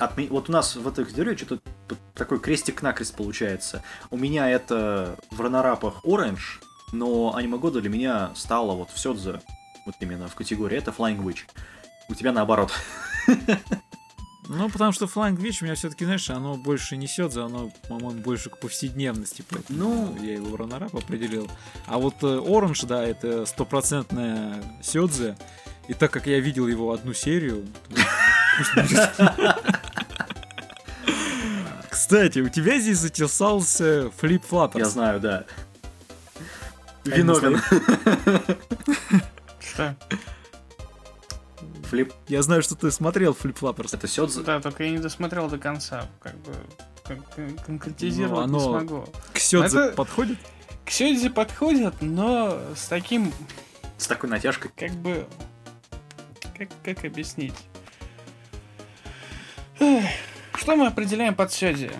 от 0.00 0.16
ми- 0.18 0.26
вот 0.26 0.48
у 0.48 0.52
нас 0.52 0.74
в 0.74 0.86
этой 0.88 1.04
категории 1.04 1.36
что-то 1.36 1.60
такой 2.12 2.40
крестик-накрест 2.40 3.14
получается. 3.14 3.84
У 4.10 4.16
меня 4.16 4.50
это 4.50 5.16
в 5.30 5.40
ранорапах 5.40 6.04
Orange, 6.04 6.60
но 6.92 7.36
аниме 7.36 7.56
года 7.58 7.80
для 7.80 7.88
меня 7.88 8.32
стало 8.34 8.72
вот 8.72 8.90
в 8.90 8.98
Сёдзе, 8.98 9.40
вот 9.86 9.94
именно 10.00 10.26
в 10.26 10.34
категории, 10.34 10.76
это 10.76 10.90
Flying 10.90 11.22
Witch. 11.22 11.42
У 12.08 12.14
тебя 12.14 12.32
наоборот. 12.32 12.72
Ну, 14.48 14.68
потому 14.68 14.92
что 14.92 15.06
Flying 15.06 15.36
Witch 15.36 15.58
у 15.62 15.64
меня 15.64 15.74
все-таки, 15.74 16.04
знаешь, 16.04 16.30
оно 16.30 16.54
больше 16.56 16.96
несет, 16.96 17.36
оно, 17.36 17.72
по-моему, 17.88 18.20
больше 18.20 18.50
к 18.50 18.58
повседневности. 18.58 19.44
Поэтому 19.48 19.78
Ну, 19.78 20.16
я 20.22 20.34
его 20.34 20.46
в 20.46 20.54
раннерап 20.54 20.94
определил. 20.94 21.50
А 21.86 21.98
вот 21.98 22.14
э, 22.22 22.26
Orange, 22.26 22.86
да, 22.86 23.02
это 23.04 23.44
стопроцентная 23.46 24.62
Сёдзе. 24.82 25.36
И 25.88 25.94
так 25.94 26.10
как 26.10 26.26
я 26.26 26.38
видел 26.40 26.68
его 26.68 26.92
одну 26.92 27.12
серию... 27.12 27.66
Кстати, 31.90 32.38
у 32.40 32.48
тебя 32.48 32.78
здесь 32.78 32.98
затесался 32.98 34.10
Флип 34.18 34.44
Флапперс. 34.44 34.84
я 34.86 34.90
знаю, 34.90 35.20
да. 35.20 35.44
Виновен. 37.04 37.60
Что? 39.58 39.96
Флип. 41.86 42.12
Я 42.28 42.42
знаю, 42.42 42.62
что 42.62 42.74
ты 42.74 42.90
смотрел 42.90 43.32
Флип 43.34 43.58
Флапперс. 43.58 43.94
Это 43.94 44.06
Сёдзе? 44.06 44.42
Да, 44.42 44.60
только 44.60 44.84
я 44.84 44.90
не 44.90 44.98
досмотрел 44.98 45.48
до 45.48 45.58
конца. 45.58 46.06
Как 46.20 46.34
бы 46.36 46.52
кон- 47.04 47.22
кон- 47.34 47.58
конкретизировать 47.64 48.46
Ну, 48.48 48.58
не 48.58 48.64
оно- 48.64 48.78
смогу. 48.80 49.08
К 49.32 49.38
Сёдзе 49.38 49.78
Это- 49.78 49.92
подходит? 49.96 50.38
К 50.84 50.90
Сёдзе 50.90 51.30
подходят, 51.30 51.94
но 52.00 52.58
с 52.76 52.86
таким, 52.86 53.32
С 53.98 54.06
такой 54.06 54.28
натяжкой. 54.30 54.70
как 54.76 54.92
бы... 54.92 55.26
Как, 56.56 56.68
как 56.84 57.04
объяснить? 57.04 57.54
Что 60.54 60.74
мы 60.76 60.86
определяем 60.86 61.34
под 61.34 61.52
Сёдзи? 61.52 61.90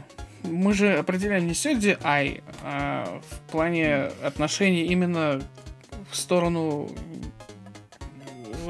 Мы 0.43 0.73
же 0.75 0.97
определяем 0.97 1.47
не 1.47 1.55
Сёдзи 1.55 1.99
Ай, 2.03 2.43
а 2.63 3.21
в 3.31 3.51
плане 3.51 4.11
отношений 4.23 4.85
именно 4.85 5.43
в 6.11 6.17
сторону 6.17 6.89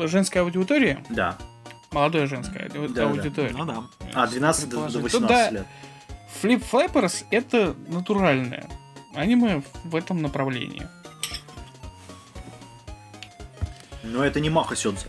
женской 0.06 0.42
аудитории, 0.42 0.98
Да. 1.08 1.36
молодой 1.92 2.26
женской 2.26 2.62
ауди- 2.68 2.88
Да, 2.88 3.04
да. 3.04 3.10
аудитории. 3.10 3.52
Ну 3.52 3.64
да. 3.64 3.82
А, 4.14 4.26
12 4.26 4.68
до, 4.68 4.76
до 4.76 4.82
Предположим. 5.00 5.02
18 5.02 5.28
Туда 5.28 5.50
лет. 5.50 5.66
Flip 6.42 6.62
Flappers 6.70 7.24
это 7.30 7.74
натуральное 7.88 8.68
аниме 9.14 9.62
в 9.84 9.96
этом 9.96 10.20
направлении. 10.20 10.86
Но 14.02 14.24
это 14.24 14.40
не 14.40 14.50
Маха 14.50 14.76
Сёдзе. 14.76 15.06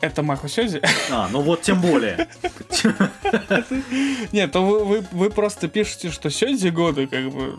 Это 0.00 0.22
Махо 0.22 0.48
Сёдзи? 0.48 0.80
А, 1.10 1.28
ну 1.30 1.40
вот 1.42 1.62
тем 1.62 1.80
более. 1.80 2.28
Нет, 4.32 4.52
то 4.52 4.64
вы, 4.64 4.84
вы, 4.84 5.06
вы 5.10 5.30
просто 5.30 5.66
пишете, 5.68 6.10
что 6.10 6.30
Сёдзи 6.30 6.68
годы, 6.68 7.06
как 7.08 7.28
бы... 7.30 7.58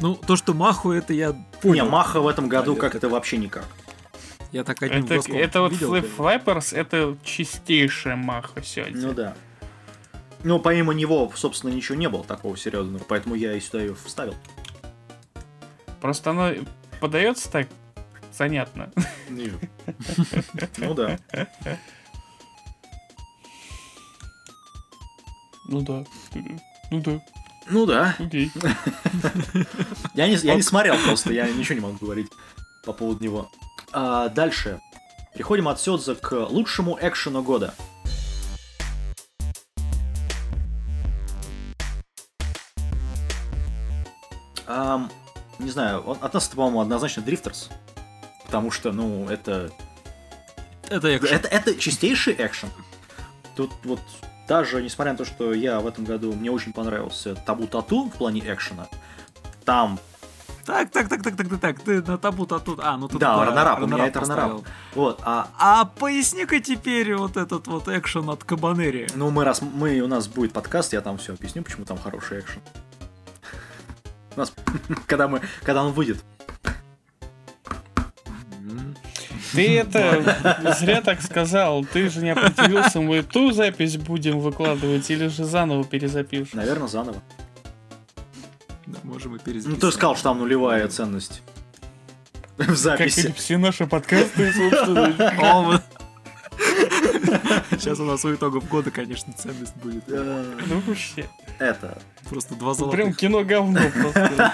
Ну, 0.00 0.14
то, 0.14 0.36
что 0.36 0.52
Маху, 0.52 0.92
это 0.92 1.12
я 1.12 1.28
Не, 1.28 1.44
понял. 1.62 1.88
Маха 1.88 2.20
в 2.20 2.28
этом 2.28 2.48
году 2.48 2.74
Да, 2.74 2.80
как-то 2.80 3.08
вообще 3.08 3.38
никак. 3.38 3.64
Я 4.52 4.62
так 4.62 4.82
одним 4.82 5.04
Это, 5.04 5.14
глазком 5.14 5.36
это 5.36 5.60
вот 5.60 5.72
видел, 5.72 5.94
Flip. 5.94 6.16
Flappers, 6.16 6.76
это 6.76 7.16
чистейшая 7.24 8.16
Махо 8.16 8.62
Сёдзи. 8.62 8.96
Ну 8.96 9.12
да. 9.12 9.34
Ну, 10.44 10.60
помимо 10.60 10.92
него, 10.92 11.32
собственно, 11.34 11.72
ничего 11.72 11.96
не 11.98 12.08
было 12.08 12.24
такого 12.24 12.56
серьезного, 12.56 13.02
поэтому 13.08 13.34
я 13.34 13.54
и 13.54 13.60
сюда 13.60 13.80
ее 13.80 13.94
вставил. 13.94 14.34
Просто 16.00 16.30
оно 16.30 16.52
подается 17.00 17.50
так 17.50 17.68
занятно. 18.32 18.90
Ну 20.78 20.94
да. 20.94 21.18
Ну 25.68 25.80
да. 25.80 26.04
Ну 26.90 27.00
да, 27.00 27.20
Ну 27.68 27.86
да. 27.86 28.14
окей. 28.18 28.50
Я 30.14 30.28
не, 30.28 30.36
я 30.36 30.54
не 30.54 30.62
смотрел 30.62 30.96
просто, 31.04 31.32
я 31.32 31.48
ничего 31.50 31.74
не 31.74 31.80
могу 31.80 31.98
говорить 32.00 32.28
по 32.84 32.92
поводу 32.92 33.22
него. 33.22 33.50
А, 33.92 34.28
дальше. 34.28 34.80
Переходим 35.34 35.68
от 35.68 35.80
Сёдзе 35.80 36.14
к 36.14 36.32
лучшему 36.32 36.96
экшену 37.00 37.42
года. 37.42 37.74
Ам, 44.66 45.10
не 45.58 45.70
знаю, 45.70 46.08
от 46.20 46.34
нас 46.34 46.46
это, 46.48 46.56
по-моему, 46.56 46.80
однозначно 46.80 47.22
Дрифтерс. 47.22 47.70
Потому 48.44 48.70
что, 48.70 48.92
ну, 48.92 49.28
это 49.28 49.70
Это 50.88 51.16
экшен. 51.16 51.36
это, 51.36 51.48
это 51.48 51.76
чистейший 51.76 52.34
экшен. 52.38 52.70
Тут 53.56 53.72
вот 53.84 54.00
даже 54.46 54.82
несмотря 54.82 55.12
на 55.12 55.18
то, 55.18 55.24
что 55.24 55.52
я 55.52 55.80
в 55.80 55.86
этом 55.86 56.04
году 56.04 56.32
мне 56.32 56.50
очень 56.50 56.72
понравился 56.72 57.34
Табу 57.34 57.66
Тату 57.66 58.04
в 58.04 58.16
плане 58.16 58.40
экшена, 58.40 58.86
там, 59.64 59.98
Так, 60.64 60.90
так, 60.90 61.08
так, 61.08 61.22
так, 61.22 61.36
так, 61.36 61.48
так, 61.48 61.60
так, 61.60 61.80
ты 61.80 62.02
на 62.02 62.18
табу-то 62.18 62.58
тут. 62.58 62.80
А, 62.82 62.96
ну 62.96 63.06
тут 63.08 63.20
Да, 63.20 63.36
да, 63.36 63.44
раннерап, 63.46 63.82
у 63.82 63.86
меня 63.86 64.06
это 64.08 64.20
поставил. 64.20 64.64
вот, 64.94 65.20
а 65.24 65.48
А 65.58 65.84
поясни-ка 65.84 66.60
теперь 66.60 67.14
вот 67.14 67.36
этот 67.36 67.66
вот 67.68 67.88
экшен 67.88 68.28
от 68.30 68.42
Кабанери. 68.44 69.06
ну 69.14 69.30
мы 69.30 69.44
раз 69.44 69.62
мы 69.62 70.00
у 70.00 70.08
нас 70.08 70.26
будет 70.26 70.52
подкаст, 70.52 70.92
я 70.92 71.00
там 71.00 71.18
все 71.18 71.34
объясню, 71.34 71.62
почему 71.62 71.84
там 71.84 71.98
хороший 71.98 72.40
экшен. 72.40 72.60
У 74.34 74.40
нас, 74.40 74.52
когда 75.06 75.28
мы, 75.28 75.40
когда 75.62 75.84
он 75.84 75.92
выйдет. 75.92 76.24
Ты 79.52 79.78
это 79.78 80.74
зря 80.78 81.00
так 81.02 81.22
сказал. 81.22 81.84
Ты 81.84 82.08
же 82.08 82.20
не 82.22 82.30
определился, 82.30 83.00
мы 83.00 83.22
ту 83.22 83.52
запись 83.52 83.96
будем 83.96 84.40
выкладывать 84.40 85.10
или 85.10 85.28
же 85.28 85.44
заново 85.44 85.84
перезапишем. 85.84 86.58
Наверное, 86.58 86.88
заново. 86.88 87.22
Да, 88.86 88.98
можем 89.02 89.32
и 89.34 89.38
Ну, 89.38 89.44
перезаписать. 89.44 89.80
ты 89.80 89.90
сказал, 89.92 90.14
что 90.14 90.24
там 90.30 90.38
нулевая 90.38 90.86
ценность 90.88 91.42
в 92.56 92.60
Как 92.66 92.70
и 92.70 92.74
записи. 92.74 93.32
все 93.36 93.58
наши 93.58 93.86
подкасты, 93.86 94.52
собственно. 94.52 95.82
Сейчас 97.70 97.98
у 98.00 98.04
нас 98.04 98.24
у 98.24 98.34
итогов 98.34 98.66
года, 98.68 98.90
конечно, 98.90 99.32
ценность 99.32 99.76
будет. 99.76 100.04
Ну 100.08 100.80
вообще. 100.86 101.28
Это. 101.58 101.98
Просто 102.28 102.54
два 102.54 102.74
Прям 102.74 102.90
золотых. 102.92 103.16
кино 103.16 103.44
говно 103.44 103.80
просто. 103.92 104.52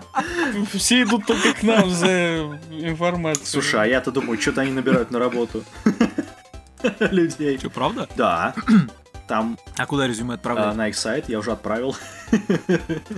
Все 0.72 1.02
идут 1.02 1.26
только 1.26 1.54
к 1.54 1.62
нам 1.62 1.90
за 1.90 2.58
информацией. 2.70 3.46
Слушай, 3.46 3.82
а 3.82 3.86
я-то 3.86 4.10
думаю, 4.10 4.40
что-то 4.40 4.62
они 4.62 4.72
набирают 4.72 5.10
на 5.10 5.18
работу. 5.18 5.64
Людей. 7.00 7.58
Что, 7.58 7.70
правда? 7.70 8.08
Да. 8.16 8.54
Там 9.28 9.58
А 9.76 9.84
куда 9.84 10.06
резюме 10.06 10.32
а, 10.32 10.34
отправлять? 10.36 10.74
на 10.74 10.88
их 10.88 10.96
сайт 10.96 11.28
я 11.28 11.38
уже 11.38 11.52
отправил. 11.52 11.94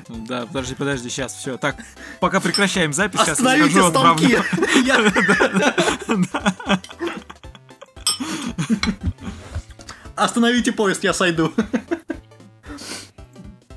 Да, 0.08 0.44
подожди, 0.46 0.74
подожди, 0.74 1.08
сейчас, 1.08 1.34
все. 1.34 1.56
Так, 1.56 1.76
пока 2.18 2.40
прекращаем 2.40 2.92
запись, 2.92 3.20
сейчас 3.20 3.38
Остановите 3.38 3.80
схожу, 3.80 3.90
станки! 3.90 4.36
Остановите 10.16 10.72
поезд, 10.72 11.04
я 11.04 11.14
сойду. 11.14 11.52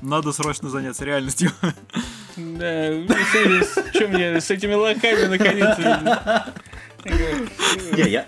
Надо 0.02 0.32
срочно 0.32 0.68
заняться 0.68 1.04
реальностью. 1.04 1.52
Да, 2.36 2.92
что 3.94 4.08
мне 4.08 4.40
с 4.40 4.50
этими 4.50 4.74
лохами 4.74 5.26
наконец-то... 5.26 6.52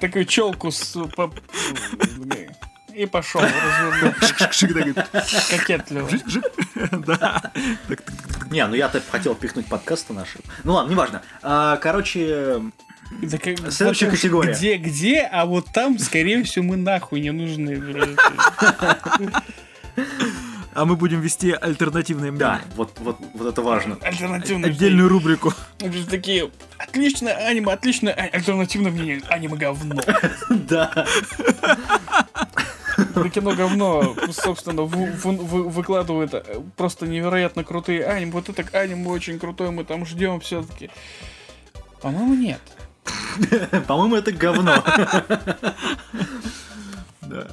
Такую 0.00 0.24
челку 0.26 0.70
с... 0.70 0.96
И 2.94 3.04
пошел. 3.06 3.42
Кокетливо. 5.50 6.08
Да. 7.06 7.52
Не, 8.50 8.66
ну 8.66 8.74
я-то 8.74 9.02
хотел 9.10 9.34
пихнуть 9.34 9.66
подкасты 9.66 10.14
наши. 10.14 10.38
Ну 10.64 10.72
ладно, 10.74 10.90
неважно. 10.92 11.22
А, 11.42 11.76
Короче, 11.76 12.62
Да 13.22 13.38
как- 13.38 13.70
Следующая 13.70 14.06
вот 14.06 14.14
категория. 14.14 14.52
Где, 14.54 14.76
где, 14.76 15.20
а 15.20 15.44
вот 15.44 15.66
там, 15.74 15.98
скорее 15.98 16.42
всего, 16.44 16.64
мы 16.64 16.76
нахуй 16.76 17.20
не 17.20 17.32
нужны. 17.32 18.16
А 20.76 20.84
мы 20.84 20.94
будем 20.96 21.20
вести 21.22 21.52
альтернативные 21.52 22.30
да, 22.32 22.56
мнения. 22.56 22.72
вот, 22.76 22.92
вот, 22.98 23.16
вот 23.32 23.48
это 23.48 23.62
важно. 23.62 23.96
Альтернативные. 24.02 24.70
Отдельную 24.70 25.08
рубрику. 25.08 25.54
Такие, 26.10 26.50
отличное 26.76 27.32
аниме, 27.32 27.72
отличное 27.72 28.12
а- 28.12 28.36
альтернативное 28.36 28.90
мнение. 28.92 29.22
Аниме 29.30 29.56
говно. 29.56 30.02
Да. 30.50 31.06
Это 32.98 33.28
кино 33.30 33.54
говно, 33.54 34.14
собственно, 34.32 34.82
вы- 34.82 35.12
вы- 35.12 35.36
вы- 35.36 35.68
выкладывает 35.68 36.34
э, 36.34 36.60
просто 36.76 37.06
невероятно 37.06 37.64
крутые 37.64 38.04
аниме. 38.04 38.32
Вот 38.32 38.48
это 38.50 38.62
аниме 38.78 39.08
очень 39.08 39.38
крутое, 39.38 39.70
мы 39.70 39.84
там 39.84 40.04
ждем 40.04 40.40
все-таки. 40.40 40.90
По-моему, 42.02 42.34
нет. 42.34 42.60
По-моему, 43.86 44.16
это 44.16 44.30
говно. 44.32 44.74
Да. 47.22 47.48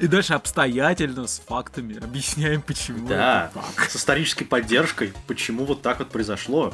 И 0.00 0.06
дальше 0.06 0.34
обстоятельно, 0.34 1.26
с 1.26 1.40
фактами, 1.40 2.02
объясняем, 2.02 2.62
почему 2.62 3.08
Да, 3.08 3.50
это 3.52 3.64
так. 3.76 3.90
с 3.90 3.96
исторической 3.96 4.44
поддержкой, 4.44 5.12
почему 5.26 5.64
вот 5.64 5.82
так 5.82 5.98
вот 5.98 6.10
произошло. 6.10 6.72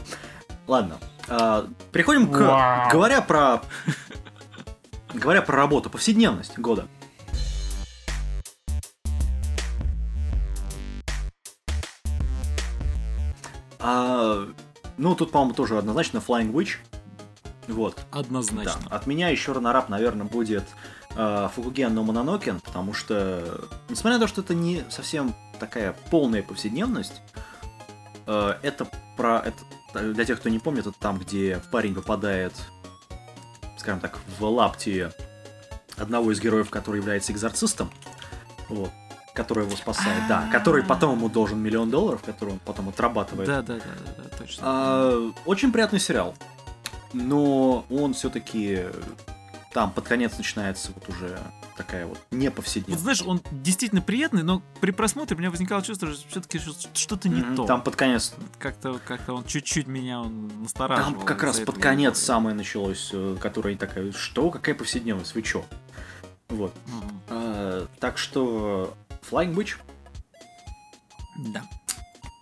Ладно, 0.66 0.99
а, 1.29 1.66
переходим 1.91 2.31
к... 2.31 2.39
Вау. 2.39 2.91
Говоря 2.91 3.22
про... 3.22 3.62
Говоря 5.14 5.43
про 5.43 5.57
работу, 5.57 5.91
повседневность 5.91 6.59
года. 6.59 6.87
А, 13.79 14.47
ну, 14.97 15.14
тут, 15.14 15.31
по-моему, 15.31 15.55
тоже 15.55 15.79
однозначно 15.79 16.18
Flying 16.18 16.53
Witch. 16.53 16.77
Вот. 17.68 18.05
Однозначно. 18.11 18.81
Да. 18.89 18.97
От 18.97 19.07
меня 19.07 19.29
еще 19.29 19.53
ранорап, 19.53 19.89
наверное, 19.89 20.27
будет 20.27 20.64
э, 20.64 21.03
Фукуген 21.15 21.95
но 21.95 22.03
Мононокен, 22.03 22.61
потому 22.61 22.93
что, 22.93 23.69
несмотря 23.89 24.19
на 24.19 24.25
то, 24.25 24.29
что 24.29 24.41
это 24.41 24.55
не 24.55 24.85
совсем 24.89 25.35
такая 25.61 25.95
полная 26.11 26.43
повседневность, 26.43 27.23
э, 28.27 28.55
это 28.62 28.87
про... 29.17 29.39
Это, 29.39 30.12
для 30.12 30.25
тех, 30.25 30.41
кто 30.41 30.49
не 30.49 30.59
помнит, 30.59 30.87
это 30.87 30.99
там, 30.99 31.19
где 31.19 31.61
парень 31.71 31.95
попадает, 31.95 32.53
скажем 33.79 34.01
так, 34.01 34.19
в 34.39 34.45
лапти 34.45 35.11
одного 35.97 36.33
из 36.33 36.41
героев, 36.41 36.71
который 36.71 36.97
является 37.01 37.33
экзорцистом, 37.33 37.91
вот, 38.69 38.91
который 39.35 39.67
его 39.67 39.77
спасает, 39.77 40.27
да, 40.29 40.49
который 40.51 40.83
потом 40.83 41.17
ему 41.17 41.29
должен 41.29 41.61
миллион 41.61 41.91
долларов, 41.91 42.23
который 42.23 42.55
он 42.55 42.61
потом 42.65 42.89
отрабатывает. 42.89 43.49
Да, 43.49 43.62
да, 43.62 43.75
да, 43.75 43.81
да, 43.85 44.25
да, 44.25 44.37
точно. 44.37 44.62
А, 44.65 45.33
очень 45.45 45.73
приятный 45.73 46.01
сериал. 46.01 46.35
Но 47.12 47.85
он 47.91 48.15
все-таки 48.15 48.87
там 49.75 49.91
под 49.91 50.07
конец 50.07 50.39
начинается 50.39 50.93
вот 50.95 51.09
уже 51.09 51.39
такая 51.77 52.07
вот 52.07 52.16
Вот 52.31 52.39
неповседневность. 52.39 53.03
знаешь, 53.03 53.22
он 53.22 53.43
действительно 53.51 54.01
приятный, 54.01 54.45
но 54.45 54.62
при 54.81 54.93
просмотре 54.93 55.37
у 55.37 55.41
меня 55.41 55.51
возникало 55.51 55.83
чувство, 55.83 56.12
что 56.14 56.29
все-таки 56.29 56.61
что-то 56.95 57.29
не 57.29 57.41
Мгм, 57.43 57.57
то. 57.57 57.66
Там 57.66 57.83
под 57.83 57.97
конец. 57.97 58.33
Как-то, 58.61 59.01
как-то 59.05 59.35
он 59.35 59.45
чуть-чуть 59.45 59.89
меня 59.89 60.20
он 60.20 60.62
настораживал. 60.62 61.12
Там 61.14 61.25
как 61.27 61.43
раз 61.43 61.59
под 61.59 61.79
конец 61.79 62.16
я- 62.20 62.25
самое 62.27 62.55
началось, 62.55 63.11
э, 63.12 63.37
которая 63.41 63.75
такая, 63.77 64.12
что, 64.12 64.51
какая 64.51 64.77
повседневность, 64.77 65.35
вы 65.35 65.43
чё? 65.43 65.64
Вот. 66.49 66.72
Мгм. 66.87 67.20
А, 67.31 67.87
так 67.99 68.16
что 68.16 68.95
Flying 69.29 69.55
Witch 69.57 69.75
Да, 71.53 71.64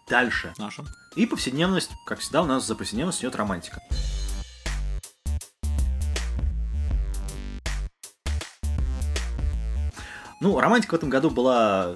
дальше. 0.09 0.53
наша. 0.59 0.85
И 1.16 1.24
повседневность, 1.24 1.91
как 2.07 2.18
всегда, 2.18 2.43
у 2.43 2.47
нас 2.47 2.66
за 2.66 2.74
повседневность 2.74 3.20
идет 3.22 3.37
романтика. 3.37 3.80
Ну, 10.43 10.59
романтика 10.59 10.95
в 10.95 10.99
этом 10.99 11.09
году 11.09 11.30
была, 11.30 11.95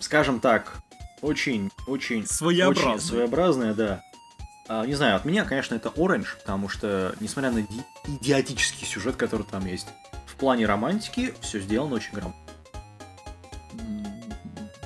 скажем 0.00 0.40
так, 0.40 0.80
очень, 1.20 1.70
очень, 1.86 2.26
Своеобразная. 2.26 2.94
очень 2.94 3.04
своеобразная, 3.04 3.74
да. 3.74 4.02
А, 4.68 4.86
не 4.86 4.94
знаю, 4.94 5.16
от 5.16 5.26
меня, 5.26 5.44
конечно, 5.44 5.74
это 5.74 5.90
Orange, 5.90 6.28
потому 6.40 6.70
что, 6.70 7.14
несмотря 7.20 7.50
на 7.50 7.60
иди- 7.60 7.84
идиотический 8.06 8.86
сюжет, 8.86 9.16
который 9.16 9.42
там 9.42 9.66
есть, 9.66 9.88
в 10.26 10.36
плане 10.36 10.64
романтики 10.64 11.34
все 11.42 11.60
сделано 11.60 11.96
очень 11.96 12.14
грамотно. 12.14 12.40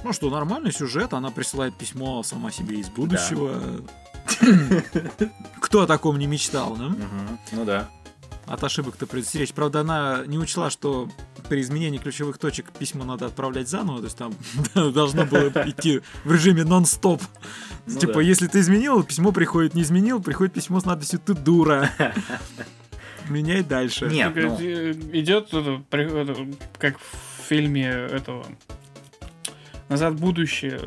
Ну 0.03 0.13
что, 0.13 0.29
нормальный 0.29 0.73
сюжет, 0.73 1.13
она 1.13 1.31
присылает 1.31 1.79
письмо 1.79 2.25
сама 2.25 2.51
себе 2.51 2.81
из 2.81 2.89
будущего. 2.89 3.61
Кто 5.61 5.83
о 5.83 5.87
таком 5.87 6.19
не 6.19 6.27
мечтал, 6.27 6.75
да? 6.77 6.93
Ну 7.53 7.65
да. 7.65 7.89
От 8.47 8.63
ошибок-то 8.63 9.07
предостеречь. 9.07 9.53
Правда, 9.53 9.81
она 9.81 10.23
не 10.27 10.39
учла, 10.39 10.71
что 10.71 11.09
при 11.49 11.61
изменении 11.61 11.99
ключевых 11.99 12.39
точек 12.39 12.71
письмо 12.73 13.05
надо 13.05 13.27
отправлять 13.27 13.69
заново, 13.69 13.99
то 13.99 14.05
есть 14.05 14.17
там 14.17 14.35
должно 14.93 15.25
было 15.25 15.49
идти 15.67 16.01
в 16.25 16.33
режиме 16.33 16.65
нон-стоп. 16.65 17.23
Ну 17.87 17.99
типа, 17.99 18.15
да. 18.15 18.21
если 18.21 18.47
ты 18.47 18.61
изменил, 18.61 19.03
письмо 19.03 19.33
приходит, 19.33 19.75
не 19.75 19.83
изменил, 19.83 20.23
приходит 20.23 20.55
письмо 20.55 20.81
с 20.81 20.85
надписью 20.85 21.19
«ты 21.19 21.35
дура». 21.35 21.91
Меняй 23.29 23.65
дальше. 23.65 24.07
Нет, 24.07 24.33
ну, 24.37 24.57
э, 24.61 24.93
Идет 25.13 25.51
при- 25.91 26.23
это, 26.23 26.47
как 26.79 26.99
в 26.99 27.49
фильме 27.49 27.89
этого 27.89 28.47
Назад 29.89 30.15
в 30.15 30.21
будущее. 30.21 30.81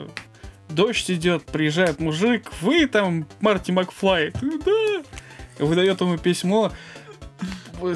Дождь 0.70 1.10
идет, 1.10 1.44
приезжает 1.46 2.00
мужик, 2.00 2.52
вы 2.62 2.86
там 2.86 3.26
Марти 3.40 3.72
Макфлай, 3.72 4.32
«Ты 4.32 4.60
да. 4.60 5.66
Выдает 5.66 6.00
ему 6.00 6.18
письмо. 6.18 6.72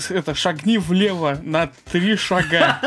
Это 0.09 0.33
шагни 0.35 0.77
влево 0.77 1.37
на 1.41 1.69
три 1.91 2.15
шага. 2.15 2.79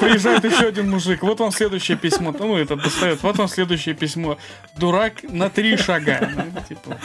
Приезжает 0.00 0.44
еще 0.44 0.66
один 0.68 0.90
мужик. 0.90 1.22
Вот 1.22 1.40
вам 1.40 1.52
следующее 1.52 1.96
письмо. 1.96 2.34
Ну, 2.38 2.56
это 2.56 2.76
достает. 2.76 3.22
Вот 3.22 3.36
вам 3.38 3.48
следующее 3.48 3.94
письмо. 3.94 4.38
Дурак 4.78 5.22
на 5.22 5.50
три 5.50 5.76
шага. 5.76 6.30
Ну, 6.34 6.60
типа, 6.68 6.98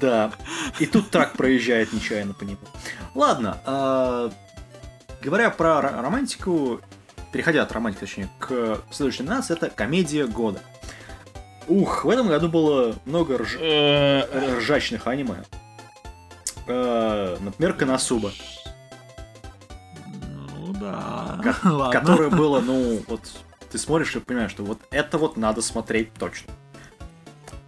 Да. 0.00 0.32
И 0.78 0.86
тут 0.86 1.10
трак 1.10 1.32
проезжает 1.34 1.92
нечаянно 1.92 2.34
по 2.34 2.44
нему. 2.44 2.58
Ладно, 3.14 3.58
а, 3.64 4.30
говоря 5.22 5.50
про 5.50 5.78
ро- 5.80 6.02
романтику, 6.02 6.80
переходя 7.32 7.62
от 7.62 7.72
романтики, 7.72 8.00
точнее, 8.00 8.28
к 8.38 8.80
следующей 8.90 9.22
номинации, 9.22 9.54
это 9.54 9.70
комедия 9.70 10.26
года. 10.26 10.60
Ух, 11.68 12.04
в 12.04 12.10
этом 12.10 12.28
году 12.28 12.48
было 12.48 12.94
много 13.06 13.36
рж- 13.36 13.58
э, 13.60 14.56
ржачных 14.58 15.06
аниме. 15.06 15.44
Э, 16.66 17.36
Например, 17.40 17.72
Коносуба, 17.74 18.32
Ну 20.58 20.72
да. 20.74 21.40
Ко- 21.42 21.56
Ладно. 21.68 22.00
которое 22.00 22.30
было, 22.30 22.60
ну, 22.60 23.02
вот 23.08 23.20
ты 23.70 23.78
смотришь 23.78 24.14
и 24.16 24.20
понимаешь, 24.20 24.50
что 24.50 24.64
вот 24.64 24.80
это 24.90 25.18
вот 25.18 25.36
надо 25.36 25.62
смотреть 25.62 26.12
точно. 26.14 26.52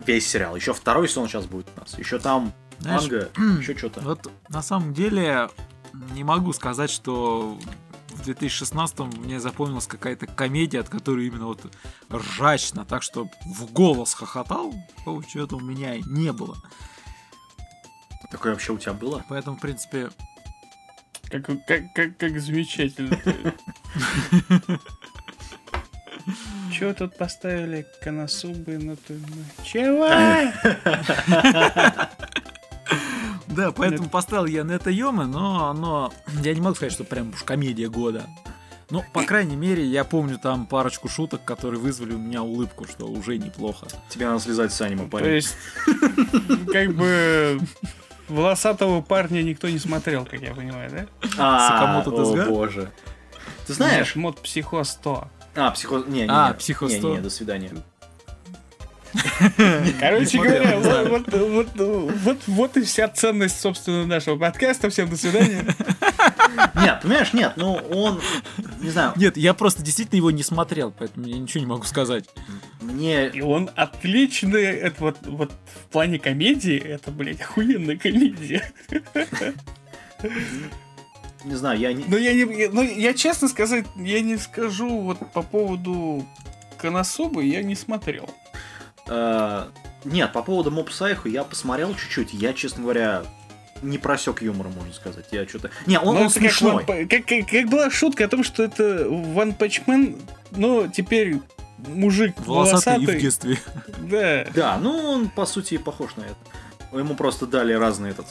Весь 0.07 0.27
сериал. 0.29 0.57
Еще 0.57 0.73
второй 0.73 1.09
сезон 1.09 1.29
сейчас 1.29 1.47
будет 1.47 1.67
у 1.77 1.81
нас. 1.81 1.99
Еще 1.99 2.19
там 2.19 2.53
Знаешь, 2.79 3.03
манга, 3.03 3.29
еще 3.61 3.77
что-то. 3.77 4.01
Вот 4.01 4.31
на 4.49 4.63
самом 4.63 4.95
деле 4.95 5.49
не 6.13 6.25
могу 6.25 6.53
сказать, 6.53 6.91
что 6.91 7.59
в 8.11 8.23
2016 8.23 8.99
мне 9.19 9.39
запомнилась 9.39 9.87
какая-то 9.87 10.27
комедия, 10.27 10.81
от 10.81 10.89
которой 10.89 11.27
именно 11.27 11.47
вот 11.47 11.61
ржачно, 12.11 12.85
так 12.85 13.03
что 13.03 13.29
в 13.45 13.71
голос 13.73 14.15
хохотал, 14.15 14.73
чего-то 15.31 15.57
у 15.57 15.61
меня 15.61 15.99
не 16.07 16.33
было. 16.33 16.57
Такое 18.31 18.53
вообще 18.53 18.73
у 18.73 18.79
тебя 18.79 18.93
было? 18.93 19.25
Поэтому, 19.29 19.57
в 19.57 19.61
принципе, 19.61 20.11
Как, 21.31 21.47
как, 21.67 21.93
как, 21.95 22.17
как 22.17 22.39
замечательно. 22.41 23.19
Чего 26.73 26.93
тут 26.93 27.17
поставили 27.17 27.87
коносубы 28.03 28.77
на 28.79 28.97
ту... 28.97 29.15
Чего? 29.65 30.09
да, 33.49 33.73
поэтому 33.73 34.09
поставил 34.09 34.47
я 34.47 34.65
на 34.65 34.73
это 34.73 34.91
Йома, 34.91 35.27
но 35.27 35.71
оно, 35.71 36.13
я 36.43 36.55
не 36.55 36.61
могу 36.61 36.75
сказать, 36.77 36.93
что 36.93 37.05
прям 37.05 37.31
уж 37.31 37.43
комедия 37.43 37.89
года. 37.89 38.27
Ну, 38.91 39.05
по 39.13 39.23
крайней 39.25 39.57
мере, 39.57 39.85
я 39.85 40.05
помню 40.05 40.39
там 40.39 40.67
парочку 40.67 41.09
шуток, 41.09 41.45
которые 41.45 41.81
вызвали 41.81 42.15
у 42.15 42.19
меня 42.19 42.43
улыбку, 42.43 42.87
что 42.87 43.07
уже 43.07 43.37
неплохо. 43.37 43.87
Тебе 44.09 44.27
надо 44.27 44.41
слезать 44.41 44.73
с 44.73 44.81
аниме, 44.81 45.05
То 45.05 45.11
парень. 45.11 45.35
есть, 45.35 45.57
как 46.73 46.95
бы... 46.95 47.59
Волосатого 48.29 49.01
парня 49.01 49.43
никто 49.43 49.69
не 49.69 49.79
смотрел, 49.79 50.25
как 50.25 50.41
я 50.41 50.55
понимаю, 50.55 50.91
да? 50.91 51.07
А, 51.39 52.01
о 52.03 52.47
боже. 52.47 52.91
Ты 53.67 53.75
знаешь? 53.75 54.15
Нет, 54.15 54.17
мод 54.17 54.41
Психо 54.43 54.85
100. 54.85 55.29
А, 55.55 55.71
психо... 55.71 56.05
Не, 56.07 56.23
не, 56.23 56.27
А, 56.29 56.49
не. 56.49 56.55
Психо 56.55 56.87
Не, 56.87 56.95
не, 56.95 56.99
100. 56.99 57.09
не, 57.17 57.19
до 57.21 57.31
свидания. 57.31 57.71
Короче 60.01 60.39
говоря, 60.39 60.79
вот, 61.09 61.33
вот, 61.33 61.69
вот, 61.77 62.39
вот 62.47 62.77
и 62.77 62.83
вся 62.83 63.09
ценность, 63.09 63.61
собственно, 63.61 64.07
нашего 64.07 64.37
подкаста. 64.37 64.91
Всем 64.91 65.09
до 65.09 65.17
свидания. 65.17 65.65
Нет, 66.75 67.01
понимаешь, 67.03 67.33
нет, 67.33 67.53
ну 67.57 67.75
он, 67.75 68.21
не 68.81 68.91
знаю, 68.91 69.13
Нет, 69.17 69.37
я 69.37 69.55
просто 69.55 69.83
действительно 69.83 70.17
его 70.19 70.31
не 70.31 70.43
смотрел, 70.43 70.93
поэтому 70.97 71.27
я 71.27 71.39
ничего 71.39 71.61
не 71.61 71.67
могу 71.67 71.85
сказать. 71.85 72.25
мне... 72.81 73.29
И 73.29 73.41
он 73.41 73.71
отличный, 73.77 74.65
это 74.65 74.97
вот, 75.01 75.19
вот 75.23 75.53
в 75.75 75.93
плане 75.93 76.19
комедии, 76.19 76.79
это, 76.79 77.11
блядь, 77.11 77.41
охуенная 77.41 77.97
комедия. 77.97 78.73
Не 81.45 81.55
знаю, 81.55 81.79
я 81.79 81.93
не... 81.93 82.05
Но 82.05 82.17
я 82.17 82.35
не, 82.35 82.69
ну, 82.69 82.83
я 82.83 83.15
честно 83.15 83.49
сказать, 83.49 83.87
я 83.97 84.21
не 84.21 84.37
скажу 84.37 85.01
вот 85.01 85.19
по 85.33 85.43
поводу 85.43 86.27
Конособы, 86.79 87.45
я 87.45 87.63
не 87.63 87.75
смотрел. 87.75 88.29
э, 89.07 89.67
Нет, 90.05 90.33
по 90.33 90.43
поводу 90.43 90.71
Моб 90.71 90.91
Сайху 90.91 91.29
я 91.29 91.45
посмотрел 91.45 91.95
чуть-чуть, 91.95 92.33
я, 92.33 92.53
честно 92.53 92.83
говоря, 92.83 93.23
не 93.83 93.99
просек 93.99 94.43
юмора, 94.43 94.69
можно 94.69 94.93
сказать. 94.93 95.27
Я 95.31 95.47
что-то... 95.47 95.71
Не, 95.87 95.99
он, 95.99 96.15
Ну, 96.15 96.21
он 96.23 96.29
как 96.29 96.33
смешной. 96.33 96.85
Pu- 96.85 97.07
Как, 97.07 97.27
как- 97.27 97.49
как 97.49 97.69
была 97.69 97.91
шутка 97.91 98.25
о 98.25 98.29
том, 98.29 98.43
что 98.45 98.63
это 98.63 99.05
One 99.07 99.57
Punch 99.57 99.85
Man, 99.87 100.21
но 100.53 100.89
теперь 100.89 101.41
мужик 101.87 102.35
Волосатый 102.39 102.95
и 102.95 102.97
в 102.97 103.01
волосатый. 103.01 103.21
детстве. 103.21 103.59
Да. 103.99 104.47
Да, 104.55 104.79
ну 104.79 104.91
он, 104.99 105.29
по 105.29 105.47
сути, 105.47 105.75
и 105.75 105.79
похож 105.79 106.17
на 106.17 106.23
это. 106.23 106.37
Ему 106.99 107.15
просто 107.15 107.47
дали 107.47 107.73
разный 107.73 108.11
этот... 108.11 108.27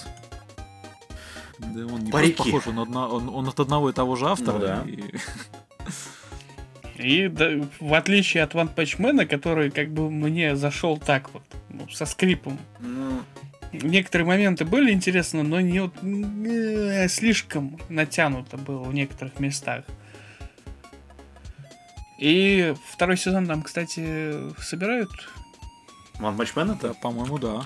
Да 1.59 1.85
он 1.85 1.99
не 2.01 2.11
Парики. 2.11 2.35
просто 2.35 2.51
похож, 2.51 2.67
он, 2.67 2.79
одна- 2.79 3.07
он- 3.07 3.29
он 3.29 3.47
от 3.47 3.59
одного 3.59 3.89
и 3.89 3.93
того 3.93 4.15
же 4.15 4.27
автора. 4.27 4.53
Ну 4.57 4.59
да. 4.59 4.83
и- 4.87 5.13
И 6.97 7.27
да, 7.27 7.51
в 7.79 7.93
отличие 7.93 8.43
от 8.43 8.53
One 8.55 8.73
Punch 8.73 8.97
Man, 8.99 9.25
который 9.27 9.69
как 9.69 9.89
бы 9.91 10.09
мне 10.09 10.55
зашел 10.55 10.97
так 10.97 11.31
вот, 11.33 11.43
ну, 11.69 11.87
со 11.89 12.05
скрипом. 12.07 12.57
Ну, 12.79 13.21
Некоторые 13.73 14.27
моменты 14.27 14.65
были 14.65 14.91
интересны, 14.91 15.43
но 15.43 15.59
не 15.59 15.81
вот, 15.81 15.93
э, 16.01 17.07
слишком 17.09 17.77
натянуто 17.89 18.57
было 18.57 18.83
в 18.83 18.93
некоторых 18.93 19.39
местах. 19.39 19.83
И 22.17 22.73
второй 22.91 23.17
сезон 23.17 23.45
там, 23.45 23.61
кстати, 23.61 24.51
собирают. 24.59 25.11
Man 26.19 26.35
Да, 26.81 26.89
это? 26.89 26.93
по-моему, 26.95 27.37
да. 27.37 27.63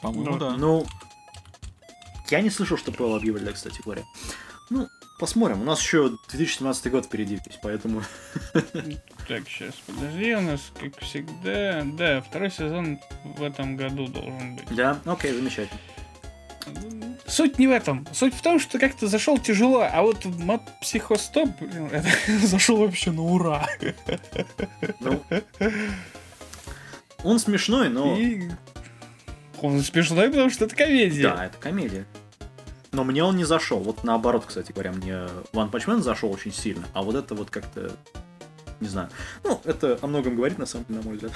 По-моему, 0.00 0.32
Ну, 0.32 0.38
да. 0.38 0.50
Ну, 0.56 0.86
я 2.30 2.40
не 2.40 2.50
слышал, 2.50 2.78
что 2.78 2.92
ПЛ 2.92 3.14
объявляли, 3.14 3.52
кстати 3.52 3.82
говоря. 3.82 4.02
Ну, 4.70 4.88
посмотрим. 5.18 5.60
У 5.60 5.64
нас 5.64 5.80
еще 5.80 6.10
2017 6.30 6.90
год 6.90 7.06
впереди, 7.06 7.40
поэтому... 7.62 8.02
Так, 9.28 9.48
сейчас, 9.48 9.74
подожди, 9.86 10.34
у 10.34 10.40
нас, 10.40 10.72
как 10.78 10.98
всегда, 11.00 11.82
да, 11.84 12.20
второй 12.20 12.50
сезон 12.50 12.98
в 13.24 13.42
этом 13.42 13.76
году 13.76 14.08
должен 14.08 14.56
быть. 14.56 14.74
Да, 14.74 14.98
окей, 15.04 15.32
замечательно. 15.32 15.78
Суть 17.26 17.58
не 17.58 17.68
в 17.68 17.70
этом. 17.70 18.06
Суть 18.12 18.34
в 18.34 18.42
том, 18.42 18.58
что 18.58 18.78
как-то 18.78 19.06
зашел 19.06 19.38
тяжело, 19.38 19.86
а 19.90 20.02
вот 20.02 20.24
мод 20.24 20.62
психостоп, 20.80 21.48
блин, 21.60 21.86
это 21.92 22.08
зашел 22.46 22.78
вообще 22.78 23.12
на 23.12 23.22
ура. 23.22 23.68
Ну, 24.98 25.22
он 27.22 27.38
смешной, 27.38 27.88
но... 27.88 28.16
И 28.16 28.50
он 29.60 29.80
смешной, 29.80 30.28
потому 30.28 30.50
что 30.50 30.64
это 30.64 30.74
комедия. 30.74 31.22
Да, 31.22 31.46
это 31.46 31.58
комедия. 31.58 32.06
Но 32.92 33.04
мне 33.04 33.22
он 33.22 33.36
не 33.36 33.44
зашел. 33.44 33.78
Вот 33.78 34.02
наоборот, 34.04 34.44
кстати 34.46 34.72
говоря, 34.72 34.92
мне 34.92 35.12
One 35.52 35.70
Punch 35.70 35.86
Man 35.86 36.00
зашел 36.00 36.32
очень 36.32 36.52
сильно, 36.52 36.86
а 36.92 37.02
вот 37.02 37.14
это 37.14 37.34
вот 37.34 37.50
как-то... 37.50 37.92
Не 38.80 38.88
знаю. 38.88 39.08
Ну, 39.44 39.60
это 39.64 39.98
о 40.00 40.06
многом 40.06 40.36
говорит, 40.36 40.58
на 40.58 40.66
самом 40.66 40.86
деле, 40.86 41.00
на 41.00 41.06
мой 41.06 41.16
взгляд. 41.16 41.32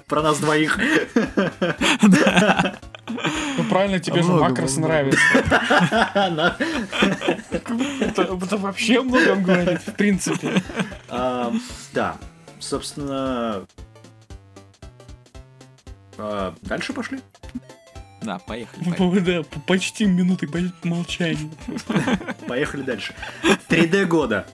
Про 0.06 0.22
нас 0.22 0.38
двоих. 0.38 0.78
Ну 3.56 3.64
правильно, 3.68 4.00
тебе 4.00 4.22
же 4.22 4.32
Макрос 4.32 4.76
нравится. 4.78 5.20
Это, 7.50 8.56
вообще 8.56 9.00
о 9.00 9.02
многом 9.02 9.42
говорит, 9.44 9.82
в 9.82 9.92
принципе. 9.92 10.62
Да, 11.08 12.16
собственно... 12.58 13.66
а, 16.18 16.54
Дальше 16.62 16.92
пошли. 16.92 17.20
Да, 18.22 18.38
поехали. 18.38 18.84
поехали. 18.84 19.20
Да, 19.20 19.42
по- 19.42 19.60
почти 19.60 20.06
минуты 20.06 20.48
молчания. 20.82 21.50
Поехали 22.48 22.82
дальше. 22.82 23.14
3D 23.68 24.06
года. 24.06 24.46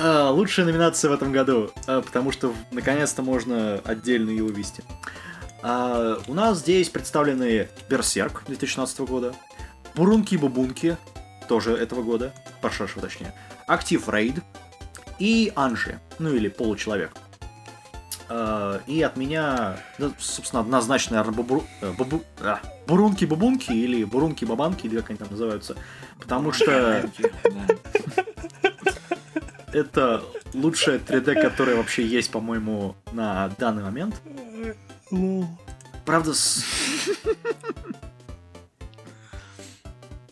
А, 0.00 0.30
Лучшая 0.30 0.66
номинация 0.66 1.10
в 1.10 1.14
этом 1.14 1.32
году, 1.32 1.70
а, 1.86 2.02
потому 2.02 2.30
что 2.32 2.54
наконец-то 2.70 3.22
можно 3.22 3.80
отдельно 3.84 4.30
ее 4.30 4.44
вывести. 4.44 4.84
А, 5.62 6.18
У 6.28 6.34
нас 6.34 6.58
здесь 6.58 6.88
представлены 6.88 7.68
Берсерк 7.88 8.44
2016 8.46 9.00
года, 9.00 9.34
Бурунки-Бубунки, 9.94 10.96
тоже 11.48 11.72
этого 11.76 12.02
года, 12.02 12.32
прошедшего 12.60 13.02
точнее, 13.02 13.34
Актив 13.66 14.08
Рейд 14.08 14.36
и 15.18 15.52
Анжи, 15.56 15.98
ну 16.18 16.30
или 16.32 16.48
Получеловек. 16.48 17.12
И 18.86 19.02
от 19.02 19.16
меня, 19.16 19.78
да, 19.98 20.10
собственно, 20.18 20.60
однозначно, 20.60 21.16
наверное, 21.16 21.42
бубру- 21.42 21.64
э, 21.80 21.92
бубу- 21.96 22.22
а, 22.40 22.60
бурунки-бубунки 22.86 23.72
или 23.72 24.04
бурунки-бабанки, 24.04 24.84
или 24.86 24.96
как 24.98 25.08
они 25.08 25.18
там 25.18 25.28
называются. 25.30 25.76
Потому 26.20 26.52
что. 26.52 27.10
Это 29.78 30.22
лучшее 30.54 30.98
3D, 30.98 31.40
которое 31.40 31.76
вообще 31.76 32.06
есть, 32.06 32.30
по-моему, 32.30 32.96
на 33.12 33.48
данный 33.58 33.82
момент. 33.82 34.20
Правда, 36.04 36.32
с, 36.34 36.64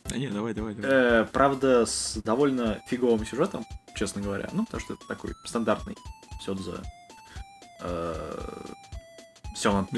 Да 0.05 0.17
не, 0.17 0.29
давай, 0.29 0.55
давай, 0.55 0.75
давай. 0.75 0.91
э, 0.91 1.25
правда, 1.31 1.85
с 1.85 2.17
довольно 2.25 2.81
фиговым 2.87 3.27
сюжетом, 3.27 3.67
честно 3.95 4.23
говоря. 4.23 4.49
Ну, 4.53 4.65
потому 4.65 4.81
что 4.81 4.95
это 4.95 5.07
такой 5.07 5.35
стандартный 5.45 5.97
все 6.41 6.55
за... 6.55 6.83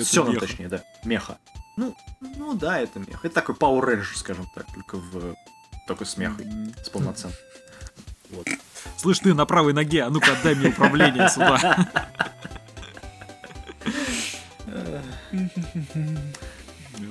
все 0.02 0.24
меха. 0.24 0.40
точнее, 0.40 0.68
да. 0.68 0.82
Меха. 1.04 1.38
Ну, 1.76 1.94
ну 2.20 2.54
да, 2.54 2.80
это 2.80 2.98
мех. 2.98 3.24
Это 3.24 3.34
такой 3.34 3.54
Power 3.54 3.80
Ranger, 3.84 4.16
скажем 4.16 4.48
так, 4.54 4.66
только 4.74 4.96
в 4.96 5.36
только 5.86 6.04
с 6.04 6.16
мехой, 6.16 6.46
с 6.84 6.88
полноценным. 6.90 7.36
Вот. 8.30 8.46
Слышь, 8.96 9.18
ты 9.20 9.34
на 9.34 9.46
правой 9.46 9.72
ноге, 9.72 10.02
а 10.02 10.10
ну-ка 10.10 10.32
отдай 10.32 10.54
мне 10.54 10.68
управление 10.68 11.28
сюда. 11.28 11.88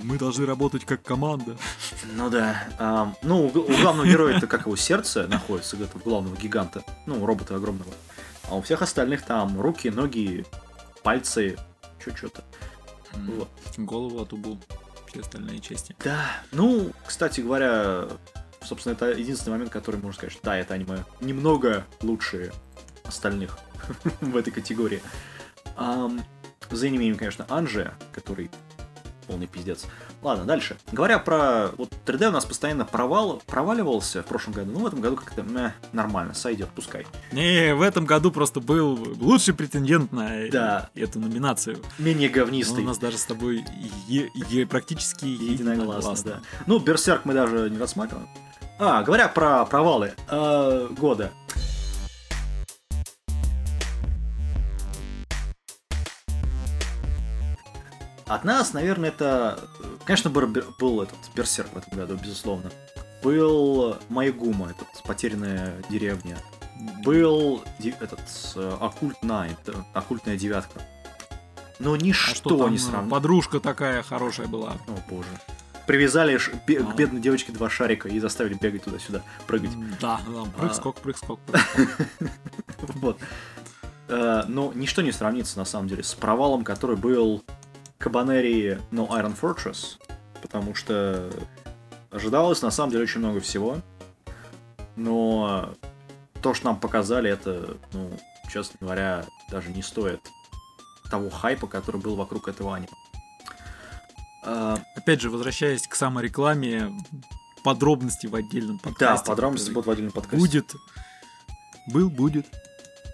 Мы 0.03 0.18
должны 0.18 0.45
работать 0.45 0.86
как 0.86 1.01
команда. 1.03 1.55
Ну 2.13 2.30
да. 2.30 2.68
ам, 2.78 3.15
ну, 3.22 3.45
у, 3.45 3.47
у 3.47 3.82
главного 3.82 4.05
героя 4.05 4.38
это 4.38 4.47
как 4.47 4.65
его 4.65 4.76
сердце 4.76 5.28
находится 5.28 5.76
где-то 5.76 5.97
у 5.97 5.99
главного 6.01 6.36
гиганта, 6.36 6.84
ну, 7.05 7.26
робота 7.26 7.55
огромного. 7.55 7.93
А 8.49 8.55
у 8.55 8.61
всех 8.61 8.82
остальных 8.82 9.24
там 9.24 9.59
руки, 9.59 9.89
ноги, 9.89 10.45
пальцы, 11.03 11.57
чё 12.03 12.15
что-то. 12.15 12.43
Вот. 13.13 13.49
Голову 13.78 14.22
отрубил. 14.22 14.59
Все 15.07 15.22
остальные 15.22 15.59
части. 15.59 15.95
Да, 16.03 16.26
ну, 16.51 16.91
кстати 17.05 17.41
говоря, 17.41 18.07
собственно, 18.64 18.93
это 18.93 19.12
единственный 19.12 19.53
момент, 19.53 19.72
который 19.72 19.97
можно 19.97 20.14
сказать, 20.14 20.34
что 20.34 20.41
да, 20.43 20.58
это 20.58 20.74
аниме 20.74 21.03
немного 21.22 21.86
лучше 22.01 22.51
остальных 23.03 23.58
в 24.22 24.36
этой 24.36 24.51
категории. 24.51 25.01
Ам, 25.76 26.22
за 26.72 26.89
неимением, 26.89 27.18
конечно, 27.18 27.45
Анжи, 27.49 27.93
который 28.12 28.49
полный 29.28 29.45
пиздец. 29.47 29.84
Ладно, 30.22 30.45
дальше. 30.45 30.78
Говоря 30.93 31.20
про... 31.20 31.68
Вот 31.78 31.93
3D 32.05 32.30
у 32.30 32.32
нас 32.32 32.45
постоянно 32.45 32.86
провал, 32.86 33.41
проваливался 33.45 34.24
в 34.24 34.26
прошлом 34.26 34.53
году, 34.53 34.72
ну 34.72 34.80
в 34.80 34.88
этом 34.88 35.01
году 35.01 35.18
как-то 35.18 35.41
мeh, 35.41 35.72
нормально, 35.91 36.34
сойдет, 36.34 36.70
пускай. 36.74 37.05
Не, 37.34 37.76
в 37.76 37.82
этом 37.82 38.05
году 38.05 38.32
просто 38.32 38.62
был 38.62 38.95
лучший 39.20 39.53
претендент 39.53 40.14
на 40.14 40.47
Да. 40.49 40.89
эту 40.95 41.20
номинацию. 41.20 41.78
Менее 41.99 42.30
говнистый. 42.30 42.84
у 42.84 42.88
нас 42.88 42.97
даже 42.99 43.18
с 43.18 43.26
тобой 43.26 43.66
е- 44.08 44.32
е- 44.34 44.66
практически 44.66 45.26
Единогласно, 45.26 45.72
единогласно. 46.12 46.32
да. 46.32 46.41
Ну, 46.66 46.80
Берсерк 46.80 47.26
мы 47.26 47.34
даже 47.34 47.70
не 47.70 47.78
рассматриваем. 47.78 48.30
А, 48.80 49.01
говоря 49.01 49.28
про 49.28 49.65
провалы 49.65 50.13
э, 50.30 50.88
года. 50.91 51.32
От 58.28 58.43
нас, 58.43 58.73
наверное, 58.73 59.09
это... 59.09 59.59
Конечно, 60.05 60.30
был, 60.30 60.47
был 60.80 61.01
этот 61.01 61.17
Берсерк 61.34 61.73
в 61.73 61.78
этом 61.78 61.97
году, 61.97 62.15
безусловно. 62.21 62.69
Был 63.23 63.97
Майгума, 64.09 64.69
этот 64.69 64.88
потерянная 65.05 65.73
деревня. 65.89 66.38
Был 67.03 67.63
этот 67.80 68.19
э, 68.55 68.78
Оккульт 68.80 69.23
Найн, 69.23 69.55
э, 69.65 69.71
оккультная 69.93 70.38
девятка. 70.38 70.82
Но 71.80 71.95
А 71.95 71.97
ничто 71.97 72.36
что 72.36 72.57
там, 72.57 72.71
не 72.71 72.78
э, 72.78 72.80
сравнится. 72.80 73.09
подружка 73.15 73.59
такая 73.59 74.03
хорошая 74.03 74.47
была. 74.47 74.73
О 74.88 75.09
боже. 75.09 75.30
Привязали 75.88 76.38
бе- 76.68 76.82
А. 76.82 76.84
к 76.84 76.96
бедной 76.96 77.22
девочке 77.22 77.52
два 77.54 77.70
шарика 77.70 78.10
и 78.10 78.20
заставили 78.20 78.54
бегать 78.56 78.84
туда-сюда, 78.84 79.24
прыгать. 79.48 79.72
Да, 80.02 80.20
да, 80.28 80.44
прыг-скок, 80.58 81.00
прыг-скок. 81.00 81.40
Вот. 82.80 83.18
Э, 84.10 84.44
Но 84.48 84.72
ничто 84.76 85.02
не 85.02 85.12
сравнится, 85.12 85.58
на 85.58 85.66
самом 85.66 85.88
деле, 85.88 86.04
с 86.04 86.14
провалом, 86.14 86.64
который 86.64 86.96
был 86.98 87.44
Кабанери 87.98 88.80
No 88.92 89.08
Iron 89.10 89.36
Fortress, 89.40 89.98
потому 90.42 90.76
что 90.76 91.30
ожидалось, 92.12 92.62
на 92.62 92.70
самом 92.72 92.92
деле, 92.92 93.04
очень 93.04 93.20
много 93.20 93.40
всего. 93.40 93.78
Но 94.96 95.74
то, 96.42 96.54
что 96.54 96.66
нам 96.68 96.80
показали, 96.80 97.30
это, 97.32 97.78
ну, 97.94 98.12
честно 98.52 98.78
говоря, 98.80 99.26
даже 99.50 99.70
не 99.72 99.82
стоит 99.82 100.20
того 101.10 101.30
хайпа, 101.30 101.68
который 101.68 102.02
был 102.02 102.16
вокруг 102.16 102.48
этого 102.48 102.76
аниме. 102.76 102.90
Э, 104.48 104.78
Опять 104.95 105.22
же, 105.22 105.30
возвращаясь 105.30 105.88
к 105.88 105.95
саморекламе, 105.95 106.91
подробности 107.64 108.28
в 108.28 108.36
отдельном 108.36 108.80
подкасте. 108.80 109.26
Да, 109.26 109.30
подробности 109.30 109.72
будут 109.72 109.88
в 109.88 109.91
отдельном 109.91 110.14
подкасте. 110.14 110.38
Будет. 110.38 110.76
Был, 111.88 112.10
будет. 112.10 112.45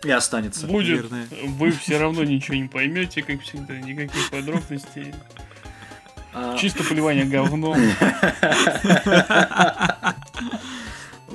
И 0.03 0.11
останется. 0.11 0.67
Будет. 0.67 1.09
наверное. 1.09 1.27
Вы 1.57 1.71
все 1.71 1.97
равно 1.97 2.23
ничего 2.23 2.55
не 2.55 2.67
поймете, 2.67 3.23
как 3.23 3.41
всегда, 3.41 3.79
никаких 3.79 4.29
подробностей. 4.29 5.15
А, 6.33 6.55
Чисто 6.57 6.83
поливание 6.83 7.25
говном. 7.25 7.77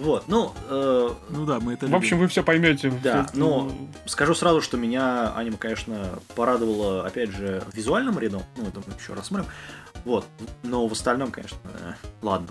Вот, 0.01 0.29
ну, 0.29 0.53
э, 0.69 1.11
Ну 1.31 1.45
да, 1.45 1.59
мы 1.61 1.73
это 1.75 1.87
В 1.89 1.95
общем, 1.95 2.19
вы 2.19 2.29
все 2.29 2.43
поймете. 2.45 2.91
Да, 3.03 3.25
Тут, 3.25 3.35
но- 3.35 3.63
ну, 3.65 3.89
скажу 4.07 4.35
сразу, 4.35 4.61
что 4.63 4.77
меня 4.77 5.35
аниме, 5.35 5.57
конечно, 5.57 6.21
порадовало, 6.37 7.05
опять 7.05 7.31
же, 7.31 7.63
в 7.71 7.75
визуальном 7.77 8.19
ряду. 8.19 8.43
Ну, 8.57 8.69
это 8.69 8.81
мы 8.87 8.95
еще 8.99 9.15
рассмотрим. 9.15 9.47
Вот, 10.05 10.25
но 10.63 10.87
в 10.87 10.93
остальном, 10.93 11.33
конечно, 11.33 11.59
э, 11.65 11.93
ладно. 12.23 12.49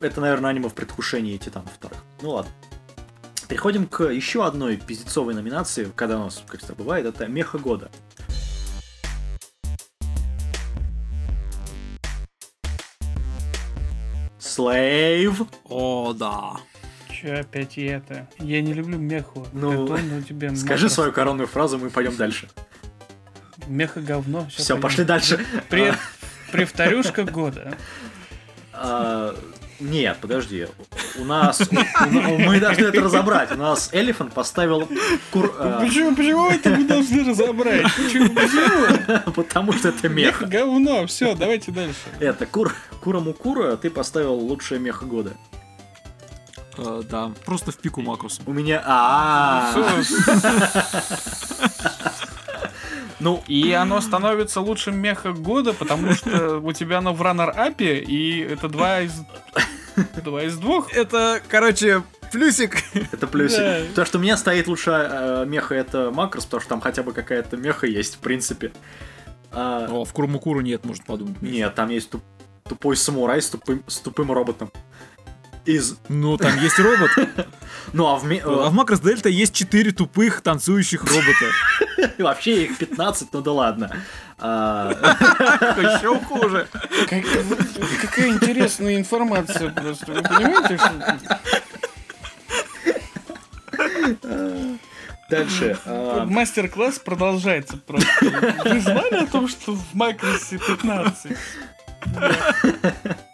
Это, 0.00 0.20
наверное, 0.20 0.50
аниме 0.50 0.68
в 0.68 0.74
предвкушении 0.74 1.36
Титанов 1.36 1.72
вторых. 1.72 2.02
Ну 2.22 2.30
ладно. 2.30 2.50
Переходим 3.48 3.86
к 3.86 4.04
еще 4.04 4.44
одной 4.46 4.76
пиздецовой 4.76 5.34
номинации, 5.34 5.90
когда 5.94 6.18
у 6.18 6.24
нас, 6.24 6.42
как 6.46 6.60
всегда 6.60 6.74
бывает, 6.74 7.06
это 7.06 7.26
Меха 7.26 7.58
года. 7.58 7.90
Слейв. 14.60 15.42
О, 15.64 16.12
да. 16.12 16.56
Че 17.10 17.40
опять 17.40 17.78
и 17.78 17.84
это? 17.84 18.28
Я 18.38 18.60
не 18.60 18.74
люблю 18.74 18.98
меху. 18.98 19.46
Ну, 19.54 19.72
Это 19.72 19.94
он 19.94 20.12
у 20.18 20.22
тебя 20.22 20.50
Скажи 20.54 20.84
макрос. 20.84 20.92
свою 20.92 21.12
коронную 21.12 21.46
фразу, 21.46 21.78
мы 21.78 21.88
пойдем 21.88 22.14
дальше. 22.16 22.48
Меха 23.66 24.00
говно. 24.02 24.46
Все, 24.54 24.76
пошли 24.76 25.04
дальше. 25.04 25.44
При... 25.70 25.94
Превторюшка 26.52 27.24
года. 27.24 27.74
А, 29.80 29.84
Нет, 29.84 30.18
подожди. 30.20 30.66
У 31.18 31.24
нас... 31.24 31.60
Мы 32.10 32.60
должны 32.60 32.84
это 32.86 33.00
разобрать. 33.00 33.52
У 33.52 33.56
нас 33.56 33.90
Элефант 33.92 34.32
поставил 34.32 34.88
кур... 35.32 35.54
а, 35.58 35.80
Почему, 35.80 36.14
почему 36.14 36.48
это 36.48 36.70
мы 36.70 36.84
должны 36.86 37.24
разобрать? 37.30 37.82
Почему, 37.96 38.28
почему? 38.34 39.32
Потому 39.32 39.72
что 39.72 39.88
это 39.88 40.08
Меха 40.08 40.44
мех. 40.44 40.50
говно. 40.52 41.06
Все, 41.06 41.34
давайте 41.34 41.72
дальше. 41.72 41.96
Это 42.18 42.46
кур... 42.46 42.74
Кура 43.02 43.20
Мукура, 43.20 43.76
ты 43.76 43.88
поставил 43.90 44.34
лучшее 44.34 44.78
меха 44.78 45.06
года. 45.06 45.32
Э, 46.76 47.02
да, 47.08 47.32
просто 47.46 47.72
в 47.72 47.76
пику 47.78 48.02
Макрусу. 48.02 48.42
У 48.46 48.52
меня... 48.52 48.82
а 48.84 49.72
Ну, 53.20 53.42
И 53.46 53.72
оно 53.72 54.00
становится 54.00 54.60
лучшим 54.60 54.98
меха 54.98 55.32
года, 55.32 55.72
потому 55.72 56.12
что 56.14 56.58
у 56.58 56.72
тебя 56.72 56.98
оно 56.98 57.12
в 57.12 57.22
раннер-апе, 57.22 57.98
и 57.98 58.40
это 58.40 58.68
два 58.68 59.02
из... 59.02 59.12
Два 60.24 60.44
из 60.44 60.56
двух. 60.56 60.92
Это, 60.94 61.42
короче, 61.48 62.02
плюсик. 62.32 62.76
это 63.12 63.26
плюсик. 63.26 63.58
Да. 63.58 63.80
Потому 63.90 64.06
что 64.06 64.18
у 64.18 64.20
меня 64.22 64.36
стоит 64.36 64.66
лучшая 64.66 65.42
э, 65.42 65.46
меха 65.46 65.74
это 65.74 66.10
Макрос, 66.10 66.44
потому 66.46 66.60
что 66.60 66.68
там 66.70 66.80
хотя 66.80 67.02
бы 67.02 67.12
какая-то 67.12 67.56
меха 67.56 67.86
есть, 67.86 68.14
в 68.14 68.18
принципе. 68.18 68.72
А, 69.52 69.86
О, 69.90 70.04
в 70.04 70.12
Курмукуру 70.12 70.60
нет, 70.60 70.84
может 70.84 71.04
подумать. 71.04 71.42
Нет, 71.42 71.74
там 71.74 71.90
есть 71.90 72.10
туп- 72.10 72.22
тупой 72.68 72.96
самурай 72.96 73.42
с 73.42 73.50
тупым, 73.50 73.82
с 73.86 73.98
тупым 73.98 74.30
роботом. 74.32 74.70
Из... 75.66 75.96
Ну, 76.08 76.36
там 76.36 76.56
есть 76.60 76.78
робот. 76.78 77.10
Ну, 77.92 78.06
а 78.06 78.16
в, 78.18 78.24
А 78.24 78.68
в 78.68 78.72
Макрос 78.72 79.00
Дельта 79.00 79.28
есть 79.28 79.52
четыре 79.52 79.90
тупых 79.90 80.42
танцующих 80.42 81.02
робота. 81.04 82.12
вообще 82.18 82.66
их 82.66 82.78
15, 82.78 83.32
ну 83.32 83.40
да 83.40 83.50
ладно. 83.52 83.90
А, 84.38 84.90
Еще 85.76 86.16
хуже. 86.20 86.68
Как- 87.08 87.24
какая 88.00 88.28
интересная 88.28 88.96
информация 88.96 89.70
просто. 89.70 90.12
Вы 90.12 90.22
понимаете, 90.22 90.78
что... 90.78 91.18
Дальше. 95.30 95.78
а, 95.84 96.24
Мастер-класс 96.26 96.98
продолжается 97.00 97.76
просто. 97.76 98.08
Вы 98.66 98.80
знали 98.80 99.24
о 99.24 99.26
том, 99.26 99.48
что 99.48 99.72
в 99.74 99.94
Макросе 99.94 100.58
15? 100.58 101.32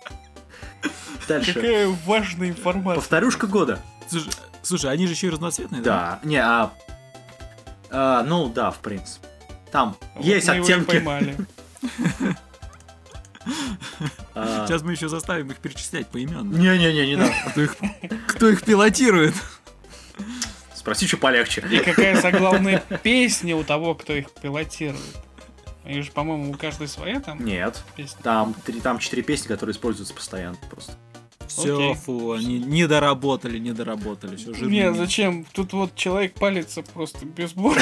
Дальше. 1.28 1.54
Какая 1.54 1.88
важная 2.06 2.48
информация. 2.48 2.96
Повторюшка 2.96 3.46
года. 3.46 3.80
Слушай, 4.08 4.30
Слушай, 4.66 4.90
они 4.90 5.06
же 5.06 5.12
еще 5.12 5.28
и 5.28 5.30
разноцветные, 5.30 5.80
да? 5.80 6.18
Да. 6.22 6.28
Не, 6.28 6.42
а... 6.42 6.72
а, 7.88 8.24
Ну, 8.24 8.48
да, 8.48 8.72
в 8.72 8.78
принципе. 8.78 9.26
Там 9.70 9.96
Вот 10.14 10.24
есть 10.24 10.48
оттенки. 10.48 11.04
а, 14.34 14.66
Сейчас 14.66 14.82
мы 14.82 14.92
еще 14.92 15.08
заставим 15.08 15.52
их 15.52 15.58
перечислять 15.58 16.08
поименно. 16.08 16.52
Не-не-не, 16.52 17.06
не 17.06 17.16
надо. 17.16 17.32
Кто 18.26 18.48
их, 18.48 18.64
пилотирует? 18.64 19.34
Спроси, 20.74 21.06
что 21.06 21.16
полегче. 21.16 21.64
И 21.70 21.78
какая 21.78 22.20
заглавная 22.20 22.82
песня 23.04 23.54
у 23.54 23.62
того, 23.62 23.94
кто 23.94 24.14
их 24.14 24.32
пилотирует. 24.32 25.00
И 25.84 26.00
же, 26.00 26.10
по-моему, 26.10 26.50
у 26.50 26.54
каждой 26.54 26.88
своя 26.88 27.20
там 27.20 27.44
Нет. 27.44 27.84
песня. 27.94 28.18
Там, 28.22 28.54
три, 28.64 28.80
там 28.80 28.98
четыре 28.98 29.22
песни, 29.22 29.46
которые 29.46 29.72
используются 29.74 30.14
постоянно 30.14 30.56
просто. 30.68 30.94
Все, 31.48 31.74
Окей. 31.74 31.94
фу, 31.94 32.32
они 32.32 32.58
не 32.58 32.86
доработали, 32.86 33.58
не 33.58 33.72
доработали. 33.72 34.36
Все, 34.36 34.52
Не, 34.52 34.92
зачем? 34.92 35.44
Тут 35.52 35.72
вот 35.72 35.94
человек 35.94 36.34
палится 36.34 36.82
просто 36.82 37.24
без 37.24 37.52
боли. 37.52 37.80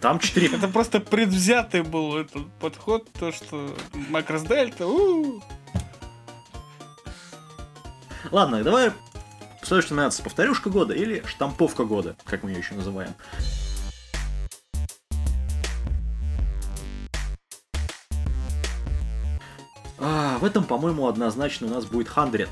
Там 0.00 0.18
четыре... 0.18 0.48
Это 0.48 0.68
просто 0.68 1.00
предвзятый 1.00 1.82
был 1.82 2.16
этот 2.16 2.50
подход, 2.54 3.08
то, 3.18 3.32
что 3.32 3.76
Макрос 4.08 4.42
Дельта, 4.42 4.86
Ладно, 8.30 8.62
давай 8.62 8.92
следующая 9.62 9.94
номинация. 9.94 10.24
Повторюшка 10.24 10.70
года 10.70 10.94
или 10.94 11.22
штамповка 11.26 11.84
года, 11.84 12.16
как 12.24 12.42
мы 12.42 12.50
ее 12.50 12.58
еще 12.58 12.74
называем. 12.74 13.14
В 20.40 20.44
этом, 20.44 20.64
по-моему, 20.64 21.06
однозначно 21.06 21.66
у 21.66 21.70
нас 21.70 21.84
будет 21.84 22.08
100 22.08 22.46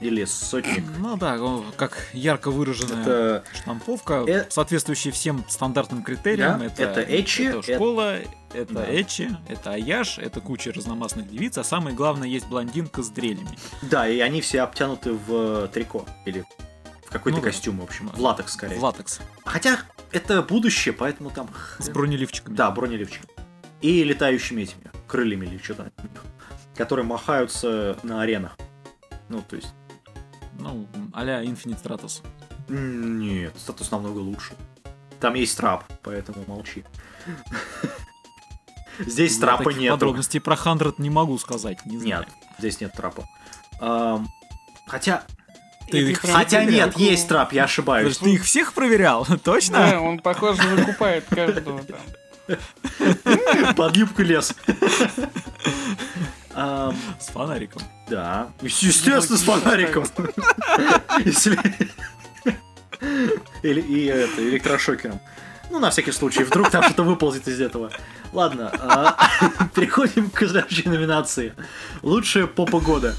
или 0.00 0.24
сотник. 0.24 0.84
Ну 0.98 1.16
да, 1.16 1.38
как 1.76 2.08
ярко 2.12 2.50
выраженная 2.50 3.02
Это 3.02 3.44
штамповка, 3.54 4.24
Э- 4.26 4.46
соответствующая 4.50 5.12
всем 5.12 5.44
стандартным 5.48 6.02
критериям. 6.02 6.58
Да, 6.58 6.64
это, 6.66 6.82
это 6.82 7.02
эчи, 7.20 7.42
это 7.44 7.58
это- 7.58 7.74
школа, 7.74 8.16
это 8.52 8.74
Да. 8.74 9.00
эчи, 9.00 9.30
это 9.48 9.72
аяш, 9.72 10.18
это 10.18 10.40
куча 10.40 10.72
разномастных 10.72 11.30
девиц, 11.30 11.56
а 11.58 11.64
самое 11.64 11.94
главное, 11.94 12.26
есть 12.28 12.46
блондинка 12.48 13.02
с 13.02 13.10
дрелями. 13.10 13.56
Да, 13.82 14.08
и 14.08 14.18
они 14.20 14.40
все 14.40 14.62
обтянуты 14.62 15.12
в 15.12 15.68
трико. 15.68 16.04
Или 16.26 16.44
в 17.06 17.10
какой-то 17.10 17.38
Ну 17.38 17.44
костюм, 17.44 17.78
в 17.78 17.84
общем. 17.84 18.08
В 18.08 18.20
латекс, 18.20 18.54
скорее. 18.54 18.78
В 18.78 18.82
латекс. 18.82 19.20
Хотя 19.44 19.78
это 20.10 20.42
будущее, 20.42 20.92
поэтому 20.94 21.30
там... 21.30 21.48
С 21.78 21.88
бронеливчиками. 21.90 22.56
Да, 22.56 22.70
бронеливчик. 22.72 23.22
И 23.82 24.02
летающими 24.02 24.62
этими, 24.62 24.90
крыльями 25.06 25.46
или 25.46 25.58
что-то. 25.58 25.92
Которые 26.82 27.06
махаются 27.06 27.96
на 28.02 28.22
аренах. 28.22 28.56
Ну, 29.28 29.40
то 29.40 29.54
есть... 29.54 29.72
Ну, 30.58 30.88
а-ля 31.14 31.40
Infinite 31.44 31.80
Stratos. 31.80 32.24
Нет, 32.68 33.54
статус 33.56 33.92
намного 33.92 34.18
лучше. 34.18 34.54
Там 35.20 35.34
есть 35.34 35.56
трап, 35.56 35.84
поэтому 36.02 36.38
молчи. 36.48 36.84
Здесь 38.98 39.38
трапа 39.38 39.68
нету. 39.68 39.94
Подробностей 39.94 40.40
про 40.40 40.56
Хандред 40.56 40.98
не 40.98 41.08
могу 41.08 41.38
сказать, 41.38 41.86
не 41.86 41.98
знаю. 41.98 42.26
Нет, 42.26 42.28
здесь 42.58 42.80
нет 42.80 42.92
трапа. 42.94 43.28
Хотя... 44.88 45.22
Ты 45.88 46.10
их 46.10 46.20
Хотя 46.20 46.62
проверял? 46.62 46.88
нет, 46.88 46.98
есть 46.98 47.28
трап, 47.28 47.52
я 47.52 47.64
ошибаюсь. 47.64 48.16
Подожди, 48.16 48.24
Ты 48.24 48.40
их 48.40 48.44
всех 48.44 48.72
проверял? 48.72 49.24
Точно? 49.44 49.78
Да, 49.78 50.00
он, 50.00 50.18
похоже, 50.18 50.62
выкупает 50.62 51.26
каждого 51.26 51.80
там. 51.84 52.00
Под 53.76 53.96
юбку 53.96 54.22
лес. 54.22 54.52
С 56.54 57.26
фонариком. 57.26 57.82
Да. 58.08 58.48
Естественно, 58.60 59.38
с 59.38 59.42
фонариком. 59.42 60.04
Или 63.62 63.80
и 63.80 64.04
это, 64.04 64.48
электрошокером. 64.48 65.20
Ну, 65.70 65.78
на 65.78 65.90
всякий 65.90 66.12
случай, 66.12 66.44
вдруг 66.44 66.70
там 66.70 66.82
что-то 66.84 67.02
выползет 67.02 67.48
из 67.48 67.60
этого. 67.60 67.90
Ладно, 68.32 68.70
а, 68.78 69.16
переходим 69.74 70.30
к 70.30 70.38
следующей 70.46 70.88
номинации. 70.88 71.54
Лучшая 72.02 72.46
попа 72.46 72.80
года. 72.80 73.14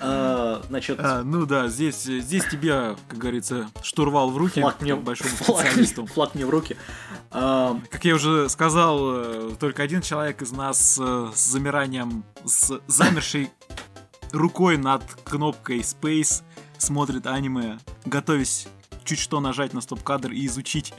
А, 0.00 0.62
Значит, 0.68 0.98
А, 1.00 1.22
ну 1.22 1.46
да, 1.46 1.68
здесь, 1.68 2.02
здесь 2.04 2.44
тебе, 2.50 2.96
как 3.08 3.18
говорится, 3.18 3.68
штурвал 3.82 4.30
в 4.30 4.36
руки, 4.36 4.60
флаг 4.60 4.80
мне, 4.80 4.94
большому 4.96 5.30
флаг, 5.36 5.66
специалисту. 5.66 6.06
флаг 6.06 6.34
мне 6.34 6.46
в 6.46 6.50
руки. 6.50 6.76
А, 7.30 7.78
Как 7.90 8.04
я 8.04 8.14
уже 8.14 8.48
сказал, 8.48 8.98
э, 9.02 9.56
только 9.58 9.82
один 9.82 10.00
человек 10.00 10.42
из 10.42 10.52
нас 10.52 10.98
э, 11.00 11.30
с 11.34 11.44
замиранием, 11.46 12.24
с 12.44 12.80
замершей 12.86 13.50
рукой 14.32 14.76
над 14.76 15.02
кнопкой 15.24 15.80
Space 15.80 16.42
смотрит 16.78 17.26
аниме, 17.26 17.78
готовясь 18.04 18.66
чуть 19.04 19.18
что 19.18 19.40
нажать 19.40 19.72
на 19.74 19.80
стоп-кадр 19.80 20.32
и 20.32 20.46
изучить, 20.46 20.94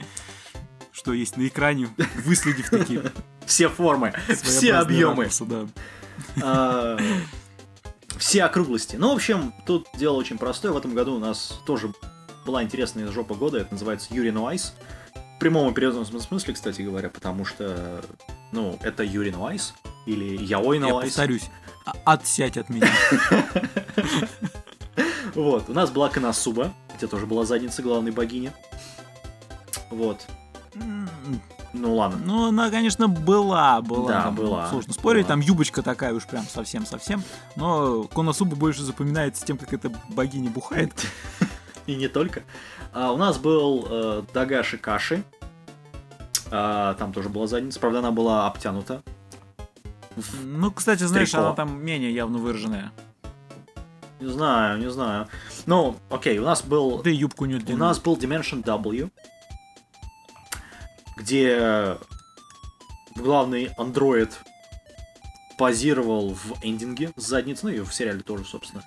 что 0.92 1.12
есть 1.12 1.36
на 1.36 1.46
экране, 1.46 1.88
выследив 2.24 2.70
такие 2.70 3.02
Все 3.46 3.68
формы, 3.68 4.12
все 4.42 4.74
объемы. 4.74 5.28
да. 6.36 6.96
Все 8.18 8.44
округлости. 8.44 8.96
Ну, 8.96 9.12
в 9.12 9.16
общем, 9.16 9.52
тут 9.66 9.86
дело 9.96 10.16
очень 10.16 10.38
простое. 10.38 10.72
В 10.72 10.76
этом 10.76 10.94
году 10.94 11.14
у 11.14 11.18
нас 11.18 11.60
тоже 11.66 11.92
была 12.44 12.62
интересная 12.62 13.10
жопа 13.12 13.34
года. 13.34 13.58
Это 13.58 13.72
называется 13.72 14.12
Yuri 14.14 14.30
on 14.30 14.45
Ice. 14.45 14.74
В 15.36 15.38
прямом 15.38 15.70
и 15.70 15.74
переносном 15.74 16.20
смысле, 16.20 16.54
кстати 16.54 16.80
говоря, 16.80 17.10
потому 17.10 17.44
что, 17.44 18.02
ну, 18.52 18.78
это 18.82 19.02
Yuri 19.04 19.30
on 19.32 19.49
Ice 19.49 19.74
или 20.06 20.42
Яой 20.42 20.78
Я 20.78 20.88
on 20.88 20.95
Ice. 20.95 21.08
повторюсь, 21.10 21.50
а- 21.84 21.92
отсядь 22.04 22.56
от 22.56 22.68
меня. 22.70 22.88
Вот, 25.34 25.68
у 25.68 25.74
нас 25.74 25.90
была 25.90 26.08
Канасуба, 26.08 26.72
где 26.96 27.06
тоже 27.06 27.26
была 27.26 27.44
задница 27.44 27.82
главной 27.82 28.10
богини. 28.10 28.52
Вот. 29.90 30.26
Ну 31.78 31.94
ладно. 31.94 32.18
Ну, 32.24 32.48
она, 32.48 32.70
конечно, 32.70 33.08
была, 33.08 33.80
была. 33.82 34.08
Да, 34.08 34.22
там 34.22 34.34
была, 34.34 34.68
Сложно 34.70 34.92
спорить, 34.92 35.24
была. 35.24 35.28
там 35.28 35.40
юбочка 35.40 35.82
такая 35.82 36.14
уж 36.14 36.26
прям 36.26 36.44
совсем-совсем. 36.44 37.22
Но 37.54 38.04
Коносуба 38.04 38.56
больше 38.56 38.82
запоминается 38.82 39.44
тем, 39.44 39.58
как 39.58 39.72
эта 39.72 39.92
богиня 40.08 40.50
бухает. 40.50 40.92
И 41.86 41.94
не 41.94 42.08
только. 42.08 42.42
А, 42.92 43.12
у 43.12 43.16
нас 43.16 43.38
был 43.38 43.86
э, 43.88 44.22
Дагаши 44.32 44.78
Каши. 44.78 45.22
А, 46.50 46.94
там 46.94 47.12
тоже 47.12 47.28
была 47.28 47.46
задница, 47.46 47.78
правда, 47.78 47.98
она 47.98 48.10
была 48.10 48.46
обтянута. 48.46 49.02
Ну, 50.42 50.70
кстати, 50.70 51.02
знаешь, 51.02 51.30
Трико. 51.30 51.46
она 51.46 51.54
там 51.54 51.84
менее 51.84 52.12
явно 52.12 52.38
выраженная. 52.38 52.92
Не 54.18 54.28
знаю, 54.28 54.78
не 54.78 54.90
знаю. 54.90 55.28
Ну, 55.66 55.96
окей, 56.08 56.38
у 56.38 56.44
нас 56.44 56.62
был 56.62 57.02
Да 57.02 57.10
и 57.10 57.14
юбку 57.14 57.44
у 57.44 57.46
нее 57.46 57.60
У 57.68 57.76
нас 57.76 57.98
был 57.98 58.16
Dimension 58.16 58.64
W, 58.64 59.10
где 61.16 61.96
главный 63.14 63.66
андроид 63.78 64.38
позировал 65.58 66.34
в 66.34 66.52
эндинге 66.62 67.12
с 67.16 67.22
задницы, 67.26 67.66
ну 67.66 67.72
и 67.72 67.80
в 67.80 67.92
сериале 67.92 68.20
тоже, 68.20 68.44
собственно. 68.44 68.84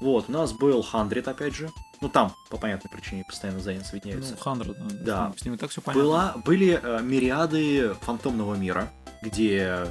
Вот, 0.00 0.28
у 0.28 0.32
нас 0.32 0.52
был 0.52 0.82
Хандрит, 0.82 1.28
опять 1.28 1.54
же. 1.54 1.70
Ну, 2.00 2.08
там, 2.08 2.32
по 2.48 2.56
понятной 2.56 2.88
причине, 2.90 3.24
постоянно 3.26 3.58
задница 3.60 3.94
виднеется. 3.94 4.32
Ну, 4.32 4.36
Хандра, 4.38 4.72
Да. 5.02 5.32
С 5.36 5.44
ним 5.44 5.54
и 5.54 5.56
так 5.56 5.70
все 5.70 5.80
понятно. 5.80 6.02
Была, 6.02 6.34
были 6.44 6.80
э, 6.80 7.00
мириады 7.02 7.94
фантомного 8.02 8.54
мира, 8.54 8.88
где 9.20 9.84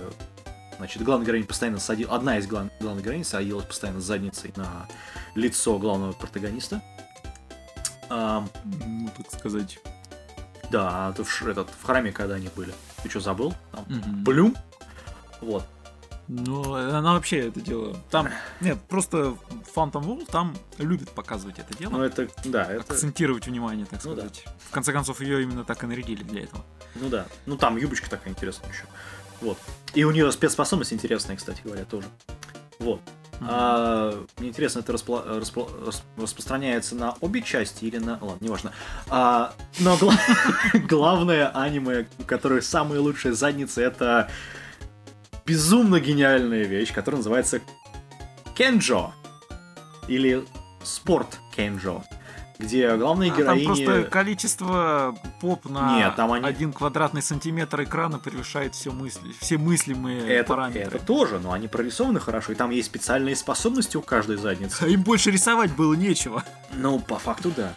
значит, 0.78 1.04
главная 1.04 1.28
героиня 1.28 1.46
постоянно 1.46 1.80
садила, 1.80 2.16
одна 2.16 2.38
из 2.38 2.48
глав- 2.48 2.72
главных 2.80 3.04
героинь 3.04 3.26
садилась 3.26 3.66
постоянно 3.66 4.00
с 4.00 4.06
задницей 4.06 4.54
на 4.56 4.88
лицо 5.36 5.78
главного 5.78 6.14
протагониста. 6.14 6.82
Ам, 8.10 8.50
Ну, 8.64 9.10
так 9.18 9.30
сказать. 9.38 9.78
Да, 10.72 11.12
это 11.12 11.24
в, 11.24 11.32
ш- 11.32 11.50
этот, 11.50 11.70
в 11.70 11.84
храме, 11.86 12.12
когда 12.12 12.36
они 12.36 12.50
были. 12.56 12.74
Ты 13.04 13.10
что, 13.10 13.20
забыл? 13.20 13.54
Там, 13.72 13.86
Мгм. 13.88 14.24
Блюм? 14.24 14.56
Вот. 15.42 15.64
Ну, 16.30 16.74
она 16.74 17.14
вообще 17.14 17.48
это 17.48 17.62
дело. 17.62 17.96
Там. 18.12 18.28
Нет, 18.60 18.78
просто 18.90 19.38
Phantom 19.74 20.04
Wolf 20.04 20.30
там 20.30 20.58
любит 20.78 21.10
показывать 21.12 21.58
это 21.60 21.74
дело. 21.78 21.92
Ну, 21.92 22.02
это, 22.04 22.28
да, 22.44 22.66
это, 22.66 22.94
акцентировать 22.94 23.48
внимание, 23.48 23.86
так 23.86 24.04
Ну 24.04 24.14
да. 24.14 24.24
сказать. 24.24 24.44
В 24.68 24.72
конце 24.72 24.92
концов, 24.92 25.22
ее 25.22 25.42
именно 25.44 25.64
так 25.64 25.84
и 25.84 25.88
нарядили 25.88 26.24
для 26.24 26.44
этого. 26.44 26.66
ну 26.96 27.08
да. 27.08 27.28
Ну, 27.46 27.56
там 27.58 27.78
юбочка 27.78 28.10
такая 28.10 28.32
интересная 28.34 28.70
еще. 28.70 28.84
Вот. 29.40 29.58
И 29.94 30.04
у 30.04 30.12
нее 30.12 30.30
спецспособность 30.34 30.92
интересная, 30.92 31.38
кстати 31.38 31.62
говоря, 31.64 31.86
тоже. 31.86 32.08
Вот. 32.80 33.00
А, 33.42 34.24
мне 34.38 34.50
интересно, 34.50 34.80
это 34.80 34.94
распла- 34.94 35.40
распла- 35.40 35.86
рас- 35.86 36.04
распространяется 36.18 36.96
на 36.96 37.16
обе 37.22 37.42
части 37.42 37.86
или 37.86 37.98
на... 37.98 38.18
Ладно, 38.22 38.38
неважно. 38.44 38.72
А, 39.10 39.54
но 39.80 39.96
гла- 39.98 40.20
главное 40.90 41.50
аниме, 41.50 42.08
у 42.20 42.24
которых 42.24 42.64
самые 42.64 43.00
лучшие 43.00 43.34
задницы, 43.34 43.82
это 43.84 44.30
безумно 45.46 46.00
гениальная 46.00 46.64
вещь, 46.64 46.94
которая 46.94 47.18
называется 47.18 47.62
Кенджо. 48.56 49.12
Или 50.08 50.44
Спорт 50.84 51.38
Кенджо. 51.56 52.02
Где 52.60 52.96
главные 52.98 53.32
А 53.32 53.36
там 53.36 53.58
героини... 53.58 53.66
просто 53.86 54.04
количество 54.10 55.16
поп 55.42 55.66
на 55.70 55.98
Нет, 56.00 56.16
там 56.16 56.32
они- 56.32 56.44
один 56.46 56.74
квадратный 56.74 57.22
сантиметр 57.22 57.84
экрана 57.84 58.18
превышает 58.18 58.74
все 58.74 58.92
мысли, 58.92 59.32
все 59.40 59.58
мыслимые 59.60 60.28
Это, 60.28 60.50
параметры. 60.50 60.82
это 60.98 61.00
тоже, 61.06 61.40
но 61.40 61.52
они 61.52 61.68
прорисованы 61.68 62.20
хорошо, 62.20 62.54
и 62.54 62.56
там 62.56 62.72
есть 62.72 62.88
специальные 62.88 63.36
способности 63.36 63.96
у 63.98 64.02
каждой 64.02 64.38
задницы. 64.38 64.84
А 64.84 64.88
Им 64.88 65.04
больше 65.04 65.30
рисовать 65.30 65.72
было 65.76 65.94
нечего. 65.94 66.44
Ну, 66.74 66.98
по 67.00 67.20
факту, 67.20 67.52
да. 67.56 67.74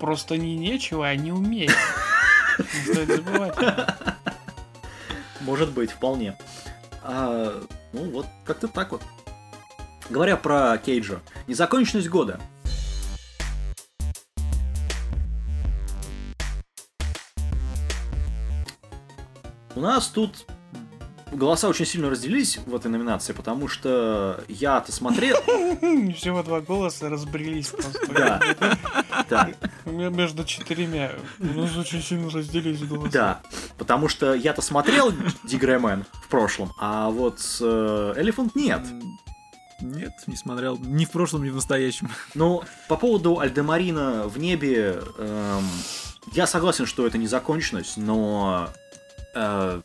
Просто 0.00 0.38
не 0.38 0.56
нечего, 0.56 1.06
а 1.06 1.14
не 1.14 1.32
умеют. 1.32 1.74
Не 2.58 2.92
стоит 2.92 3.08
забывать. 3.08 3.54
Может 5.42 5.72
быть, 5.72 5.90
вполне. 5.90 6.36
А, 7.02 7.62
ну, 7.92 8.10
вот, 8.10 8.26
как-то 8.44 8.68
так 8.68 8.92
вот. 8.92 9.02
Говоря 10.08 10.36
про 10.36 10.78
Кейджа. 10.78 11.20
Незаконченность 11.46 12.08
года. 12.08 12.40
У 19.76 19.80
нас 19.80 20.08
тут 20.08 20.46
голоса 21.30 21.68
очень 21.68 21.84
сильно 21.84 22.08
разделились 22.08 22.56
в 22.64 22.74
этой 22.74 22.90
номинации, 22.90 23.34
потому 23.34 23.68
что 23.68 24.42
я-то 24.48 24.90
смотрел... 24.90 25.36
Всего 26.16 26.42
два 26.42 26.62
голоса 26.62 27.10
разбрелись 27.10 27.68
просто. 27.68 28.06
Да, 28.14 28.40
да. 29.28 29.50
У 29.84 29.90
меня 29.90 30.08
между 30.08 30.44
четырьмя. 30.44 31.12
У 31.38 31.44
нас 31.44 31.76
очень 31.76 32.02
сильно 32.02 32.30
разделились 32.30 32.82
голоса. 32.84 33.12
Да, 33.12 33.40
потому 33.76 34.08
что 34.08 34.32
я-то 34.32 34.62
смотрел 34.62 35.12
Дигремен 35.44 36.06
в 36.10 36.28
прошлом, 36.28 36.72
а 36.80 37.10
вот 37.10 37.38
э, 37.60 38.14
Elephant 38.16 38.52
нет. 38.54 38.80
Нет, 39.82 40.12
не 40.26 40.36
смотрел. 40.36 40.78
Ни 40.78 41.04
в 41.04 41.10
прошлом, 41.10 41.44
ни 41.44 41.50
в 41.50 41.56
настоящем. 41.56 42.08
Ну, 42.34 42.62
по 42.88 42.96
поводу 42.96 43.40
Альдемарина 43.40 44.26
в 44.26 44.38
небе, 44.38 45.02
эм, 45.18 45.64
я 46.32 46.46
согласен, 46.46 46.86
что 46.86 47.06
это 47.06 47.18
незаконченность, 47.18 47.98
но 47.98 48.70
э, 49.36 49.82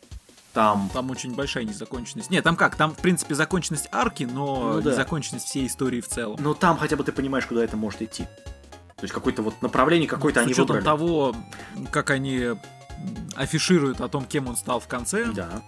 там... 0.53 0.89
Там 0.93 1.09
очень 1.11 1.33
большая 1.35 1.63
незаконченность. 1.63 2.29
Нет, 2.29 2.43
там 2.43 2.55
как? 2.55 2.75
Там, 2.75 2.91
в 2.93 2.97
принципе, 2.97 3.35
законченность 3.35 3.87
арки, 3.91 4.23
но 4.23 4.73
Ну 4.73 4.81
да. 4.81 4.91
незаконченность 4.91 5.45
всей 5.45 5.67
истории 5.67 6.01
в 6.01 6.07
целом. 6.07 6.37
Но 6.41 6.53
там 6.53 6.77
хотя 6.77 6.95
бы 6.95 7.03
ты 7.03 7.11
понимаешь, 7.11 7.45
куда 7.45 7.63
это 7.63 7.77
может 7.77 8.01
идти. 8.01 8.23
То 8.95 9.03
есть 9.05 9.13
какое-то 9.13 9.41
вот 9.41 9.61
направление 9.61 10.07
какое-то 10.07 10.41
С 10.41 10.43
они 10.43 10.51
учетом 10.51 10.67
выбрали. 10.67 10.83
того, 10.83 11.35
как 11.91 12.09
они 12.11 12.49
афишируют 13.35 14.01
о 14.01 14.07
том, 14.09 14.25
кем 14.25 14.47
он 14.47 14.55
стал 14.55 14.79
в 14.79 14.87
конце. 14.87 15.25
Да. 15.33 15.61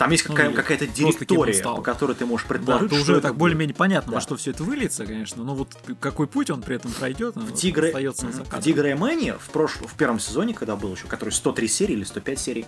Там 0.00 0.10
есть 0.12 0.26
Ну, 0.26 0.34
какая- 0.34 0.48
или 0.48 0.56
какая-то 0.56 0.86
директория, 0.86 1.62
по 1.62 1.82
которой 1.82 2.16
ты 2.16 2.24
можешь 2.24 2.46
Да, 2.46 2.54
предположить, 2.54 2.88
то 2.88 2.94
что 2.94 3.02
уже 3.02 3.12
это 3.12 3.20
так 3.20 3.36
более-менее 3.36 3.74
понятно, 3.74 4.12
Да. 4.12 4.16
во 4.16 4.20
что 4.22 4.34
все 4.34 4.52
это 4.52 4.64
выльется, 4.64 5.04
конечно, 5.04 5.44
но 5.44 5.54
вот 5.54 5.76
какой 6.00 6.26
путь 6.26 6.48
он 6.48 6.62
при 6.62 6.76
этом 6.76 6.90
пройдет, 6.90 7.36
В 7.36 7.52
Тигре... 7.52 7.88
остается 7.88 8.24
Мгм. 8.24 8.34
за 8.34 8.44
в. 8.44 8.60
Тигре 8.62 8.94
Мэне 8.94 9.34
в, 9.34 9.50
прош... 9.50 9.72
в 9.76 9.94
первом 9.98 10.18
сезоне, 10.18 10.54
когда 10.54 10.74
был 10.74 10.94
еще, 10.94 11.06
который 11.06 11.28
103 11.28 11.68
серии 11.68 11.92
или 11.92 12.04
105 12.04 12.38
серий, 12.38 12.64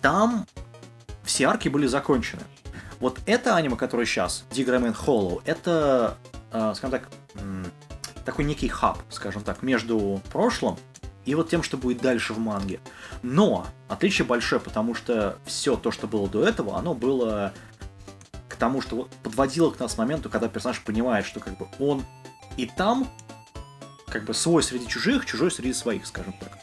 там 0.00 0.46
все 1.22 1.44
арки 1.48 1.68
были 1.68 1.86
закончены. 1.86 2.40
Вот 2.98 3.18
это 3.26 3.56
аниме, 3.56 3.76
которое 3.76 4.06
сейчас, 4.06 4.46
Digreman 4.50 4.96
Hollow, 5.04 5.42
это, 5.44 6.16
э, 6.50 6.72
скажем 6.76 6.98
так, 6.98 7.10
такой 8.24 8.46
некий 8.46 8.68
хаб, 8.68 9.00
скажем 9.10 9.42
так, 9.42 9.62
между 9.62 10.22
прошлым 10.32 10.78
и 11.24 11.34
вот 11.34 11.48
тем, 11.48 11.62
что 11.62 11.76
будет 11.76 12.00
дальше 12.00 12.32
в 12.32 12.38
манге. 12.38 12.80
Но 13.22 13.66
отличие 13.88 14.26
большое, 14.26 14.60
потому 14.60 14.94
что 14.94 15.38
все 15.44 15.76
то, 15.76 15.90
что 15.90 16.06
было 16.06 16.28
до 16.28 16.44
этого, 16.46 16.78
оно 16.78 16.94
было 16.94 17.52
к 18.48 18.56
тому, 18.56 18.80
что 18.80 18.96
вот 18.96 19.10
подводило 19.22 19.70
к 19.70 19.80
нас 19.80 19.96
моменту, 19.98 20.28
когда 20.28 20.48
персонаж 20.48 20.80
понимает, 20.82 21.26
что 21.26 21.40
как 21.40 21.58
бы 21.58 21.66
он 21.78 22.04
и 22.56 22.66
там, 22.66 23.08
как 24.06 24.24
бы 24.24 24.34
свой 24.34 24.62
среди 24.62 24.86
чужих, 24.86 25.26
чужой 25.26 25.50
среди 25.50 25.72
своих, 25.72 26.06
скажем 26.06 26.34
так. 26.34 26.58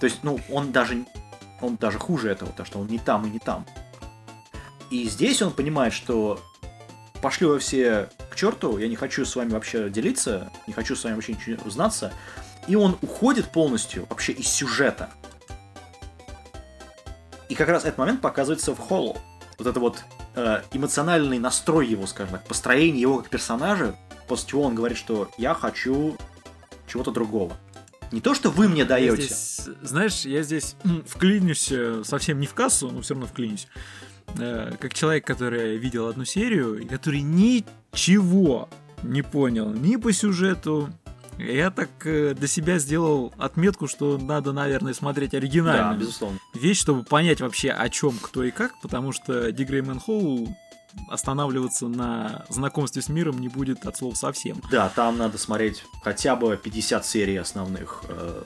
То 0.00 0.04
есть, 0.06 0.22
ну, 0.22 0.38
он 0.50 0.70
даже, 0.70 1.06
он 1.60 1.76
даже 1.76 1.98
хуже 1.98 2.30
этого, 2.30 2.52
то 2.52 2.64
что 2.64 2.78
он 2.78 2.86
не 2.86 2.98
там 2.98 3.26
и 3.26 3.30
не 3.30 3.40
там. 3.40 3.66
И 4.90 5.08
здесь 5.08 5.42
он 5.42 5.52
понимает, 5.52 5.92
что 5.92 6.40
пошли 7.20 7.46
вы 7.46 7.58
все 7.58 8.08
к 8.30 8.36
черту, 8.36 8.78
я 8.78 8.88
не 8.88 8.96
хочу 8.96 9.24
с 9.24 9.34
вами 9.34 9.50
вообще 9.50 9.90
делиться, 9.90 10.52
не 10.66 10.72
хочу 10.72 10.94
с 10.94 11.04
вами 11.04 11.14
вообще 11.14 11.32
ничего 11.32 11.62
узнаться. 11.64 12.12
И 12.68 12.76
он 12.76 12.98
уходит 13.02 13.50
полностью 13.50 14.06
вообще 14.08 14.32
из 14.32 14.46
сюжета. 14.48 15.10
И 17.48 17.54
как 17.54 17.68
раз 17.68 17.84
этот 17.84 17.98
момент 17.98 18.20
показывается 18.20 18.74
в 18.74 18.78
Холлоу. 18.78 19.16
Вот 19.58 19.66
это 19.66 19.80
вот 19.80 20.04
э, 20.36 20.62
эмоциональный 20.72 21.38
настрой 21.38 21.86
его, 21.86 22.06
скажем 22.06 22.34
так, 22.34 22.46
построение 22.46 23.00
его 23.00 23.18
как 23.18 23.30
персонажа, 23.30 23.96
после 24.28 24.50
чего 24.50 24.62
он 24.64 24.74
говорит, 24.74 24.98
что 24.98 25.30
я 25.38 25.54
хочу 25.54 26.16
чего-то 26.86 27.10
другого. 27.10 27.56
Не 28.12 28.20
то, 28.20 28.34
что 28.34 28.50
вы 28.50 28.68
мне 28.68 28.84
даете. 28.84 29.22
здесь, 29.22 29.68
знаешь, 29.82 30.24
я 30.24 30.42
здесь 30.42 30.76
вклинюсь 31.06 31.72
э, 31.72 32.02
совсем 32.04 32.38
не 32.38 32.46
в 32.46 32.54
кассу, 32.54 32.90
но 32.90 33.00
все 33.00 33.14
равно 33.14 33.26
вклинюсь. 33.26 33.66
Э, 34.38 34.72
Как 34.78 34.92
человек, 34.94 35.26
который 35.26 35.78
видел 35.78 36.06
одну 36.06 36.24
серию, 36.24 36.78
и 36.78 36.86
который 36.86 37.22
ничего 37.22 38.68
не 39.02 39.22
понял 39.22 39.72
ни 39.72 39.96
по 39.96 40.12
сюжету, 40.12 40.90
я 41.38 41.70
так 41.70 41.88
э, 42.04 42.34
для 42.34 42.48
себя 42.48 42.78
сделал 42.78 43.32
отметку, 43.38 43.86
что 43.86 44.18
надо, 44.18 44.52
наверное, 44.52 44.92
смотреть 44.94 45.30
Да, 45.32 45.38
оригинальную 45.38 45.98
безусловно. 46.00 46.38
вещь, 46.54 46.80
чтобы 46.80 47.04
понять 47.04 47.40
вообще 47.40 47.70
о 47.70 47.88
чем, 47.88 48.18
кто 48.20 48.44
и 48.44 48.50
как, 48.50 48.78
потому 48.80 49.12
что 49.12 49.50
Дигреймен 49.52 50.00
Холл 50.00 50.48
останавливаться 51.08 51.86
на 51.86 52.44
знакомстве 52.48 53.02
с 53.02 53.08
миром 53.08 53.38
не 53.40 53.48
будет 53.48 53.86
от 53.86 53.96
слов 53.96 54.16
совсем. 54.16 54.60
Да, 54.70 54.88
там 54.88 55.16
надо 55.18 55.38
смотреть 55.38 55.84
хотя 56.02 56.34
бы 56.34 56.56
50 56.56 57.06
серий 57.06 57.36
основных 57.36 58.02
э, 58.08 58.42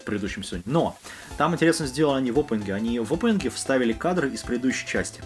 в 0.00 0.04
предыдущем 0.04 0.42
сезоне. 0.42 0.62
Но 0.64 0.96
там 1.36 1.54
интересно 1.54 1.86
сделано 1.86 2.18
они 2.18 2.30
в 2.30 2.38
опенинге. 2.38 2.74
Они 2.74 2.98
в 2.98 3.12
опенинге 3.12 3.50
вставили 3.50 3.92
кадры 3.92 4.30
из 4.30 4.42
предыдущей 4.42 4.86
части. 4.86 5.22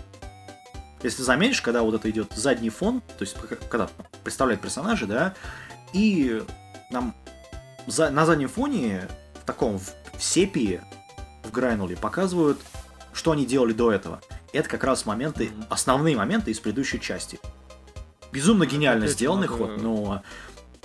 Если 1.03 1.23
заметишь, 1.23 1.61
когда 1.63 1.83
вот 1.83 1.95
это 1.95 2.11
идет 2.11 2.33
задний 2.35 2.71
фон, 2.71 3.01
то 3.01 3.23
есть 3.23 3.37
когда 3.71 3.89
представляют 4.25 4.63
персонажей, 4.63 5.07
да, 5.07 5.35
и 5.93 6.43
нам 6.91 7.15
за- 7.87 8.11
на 8.11 8.27
заднем 8.27 8.49
фоне 8.49 9.09
в 9.43 9.45
таком 9.45 9.79
в, 9.79 9.93
в 10.17 10.23
сепии, 10.23 10.81
в 11.45 11.51
грануле 11.51 11.97
показывают, 11.97 12.59
что 13.13 13.31
они 13.33 13.47
делали 13.47 13.73
до 13.73 13.93
этого. 13.93 14.21
Это 14.53 14.69
как 14.69 14.85
раз 14.85 15.07
моменты, 15.07 15.51
основные 15.69 16.17
моменты 16.17 16.51
из 16.51 16.61
предыдущей 16.61 17.01
части. 17.01 17.39
Безумно 18.33 18.67
гениально 18.67 19.05
опять 19.05 19.15
сделанный 19.17 19.49
надо- 19.49 19.59
ход, 19.59 19.83
но 19.83 20.23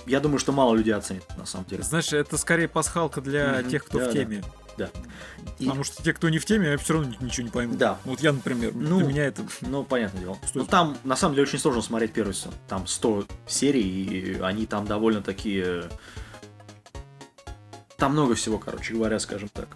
я 0.06 0.20
думаю, 0.20 0.38
что 0.38 0.52
мало 0.52 0.74
людей 0.74 0.94
оценят, 0.94 1.24
на 1.36 1.46
самом 1.46 1.66
деле. 1.66 1.82
Знаешь, 1.82 2.12
это 2.12 2.36
скорее 2.38 2.68
пасхалка 2.68 3.20
для 3.20 3.60
Мгм. 3.60 3.70
тех, 3.70 3.84
кто 3.84 3.98
Да, 3.98 4.08
в 4.08 4.12
теме. 4.12 4.40
Да. 4.42 4.48
И- 5.58 5.64
Потому 5.66 5.84
что 5.84 6.02
те, 6.02 6.12
кто 6.12 6.28
не 6.28 6.38
в 6.38 6.44
теме, 6.44 6.76
все 6.76 6.94
равно 6.94 7.10
ни- 7.20 7.24
ничего 7.24 7.44
не 7.44 7.50
поймут. 7.50 7.78
Да. 7.78 7.98
Вот 8.04 8.20
я, 8.20 8.32
например, 8.32 8.72
Ну, 8.74 8.98
для 8.98 9.06
меня 9.08 9.24
это... 9.26 9.42
Ну, 9.60 9.84
понятное 9.84 10.20
дело. 10.22 10.38
Ну, 10.54 10.64
там, 10.64 10.96
на 11.04 11.16
самом 11.16 11.34
деле, 11.34 11.46
очень 11.46 11.58
сложно 11.58 11.82
смотреть 11.82 12.12
первый 12.12 12.32
сезон. 12.34 12.54
Там 12.68 12.86
100 12.86 13.26
серий, 13.46 13.82
и 13.82 14.40
они 14.40 14.66
там 14.66 14.86
довольно 14.86 15.22
такие... 15.22 15.84
Там 17.96 18.12
много 18.12 18.34
всего, 18.34 18.58
короче 18.58 18.94
говоря, 18.94 19.18
скажем 19.20 19.48
так. 19.48 19.68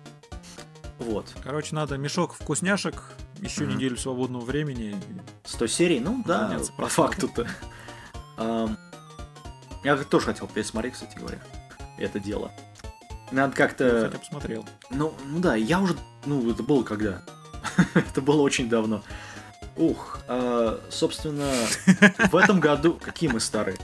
Вот. 0.99 1.33
Короче, 1.45 1.75
надо 1.75 1.97
мешок 1.99 2.33
вкусняшек, 2.35 3.03
еще 3.41 3.65
Мгм. 3.65 3.77
неделю 3.77 3.97
свободного 3.97 4.45
времени. 4.45 4.97
100 5.45 5.67
серий, 5.67 6.01
ну 6.01 6.23
да, 6.27 6.59
по 6.79 6.89
факту-то. 6.89 7.47
Я 9.85 9.97
тоже 10.11 10.27
хотел 10.27 10.49
пересмотреть, 10.49 10.95
кстати 10.95 11.17
говоря, 11.19 11.39
это 11.99 12.19
дело. 12.19 12.51
Надо 13.33 13.57
как-то... 13.57 14.03
Хотя 14.07 14.19
посмотрел. 14.19 14.69
Ну, 14.91 15.15
ну 15.25 15.41
да, 15.41 15.57
я 15.57 15.81
уже... 15.81 15.97
Ну, 16.25 16.51
это 16.51 16.63
было 16.63 16.83
когда? 16.83 17.23
это 17.95 18.21
было 18.21 18.43
очень 18.43 18.69
давно. 18.69 19.03
Ух, 19.77 20.21
а, 20.29 20.81
собственно, 20.91 21.51
в 22.31 22.37
этом 22.37 22.61
году... 22.61 22.99
Какие 23.03 23.31
мы 23.31 23.41
старые. 23.41 23.77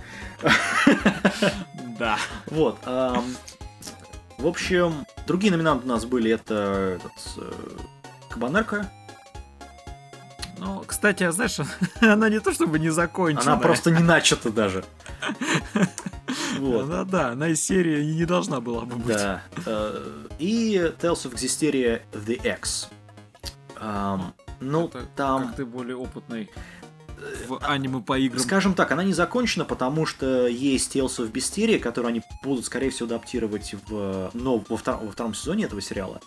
Да. 1.99 2.18
Вот. 2.47 2.78
ам, 2.84 3.24
в 4.38 4.47
общем, 4.47 5.07
другие 5.26 5.53
номинанты 5.53 5.86
у 5.86 5.88
нас 5.88 6.05
были. 6.05 6.32
Это 6.32 6.99
этот, 6.99 7.12
э, 7.36 7.53
Кабанерка. 8.28 8.90
Ну, 10.59 10.82
кстати, 10.86 11.22
а 11.22 11.32
знаешь, 11.32 11.59
она 12.01 12.28
не 12.28 12.40
то 12.40 12.53
чтобы 12.53 12.78
не 12.78 12.90
закончена. 12.90 13.53
Она 13.53 13.61
просто 13.61 13.90
не 13.90 14.03
начата 14.03 14.51
даже. 14.51 14.84
Вот. 16.70 16.88
Да, 16.88 17.04
да, 17.04 17.28
она 17.30 17.48
из 17.48 17.62
серии 17.62 18.04
не 18.04 18.24
должна 18.24 18.60
была 18.60 18.82
бы 18.82 18.96
быть. 18.96 19.16
Да. 19.16 19.42
Э, 19.66 20.26
И 20.38 20.74
Tales 21.00 21.24
of 21.28 21.34
Xysteria 21.34 22.02
The 22.12 22.54
X. 22.58 22.88
Ам, 23.76 24.34
Ну, 24.60 24.86
Это 24.88 25.06
там... 25.16 25.48
Как 25.48 25.56
ты 25.56 25.64
более 25.66 25.96
опытный 25.96 26.50
в 27.46 27.58
аниме 27.64 28.00
по 28.00 28.18
играм. 28.18 28.40
Скажем 28.40 28.74
так, 28.74 28.90
она 28.90 29.04
не 29.04 29.12
закончена, 29.12 29.64
потому 29.64 30.06
что 30.06 30.46
есть 30.48 30.94
Tales 30.96 31.18
of 31.18 31.30
Mysteria, 31.32 31.78
которые 31.78 32.10
они 32.10 32.22
будут, 32.42 32.64
скорее 32.64 32.90
всего, 32.90 33.06
адаптировать 33.06 33.74
в, 33.86 34.30
но 34.34 34.58
во, 34.68 34.76
втор- 34.76 35.04
во 35.04 35.10
втором 35.12 35.34
сезоне 35.34 35.64
этого 35.64 35.80
сериала. 35.80 36.20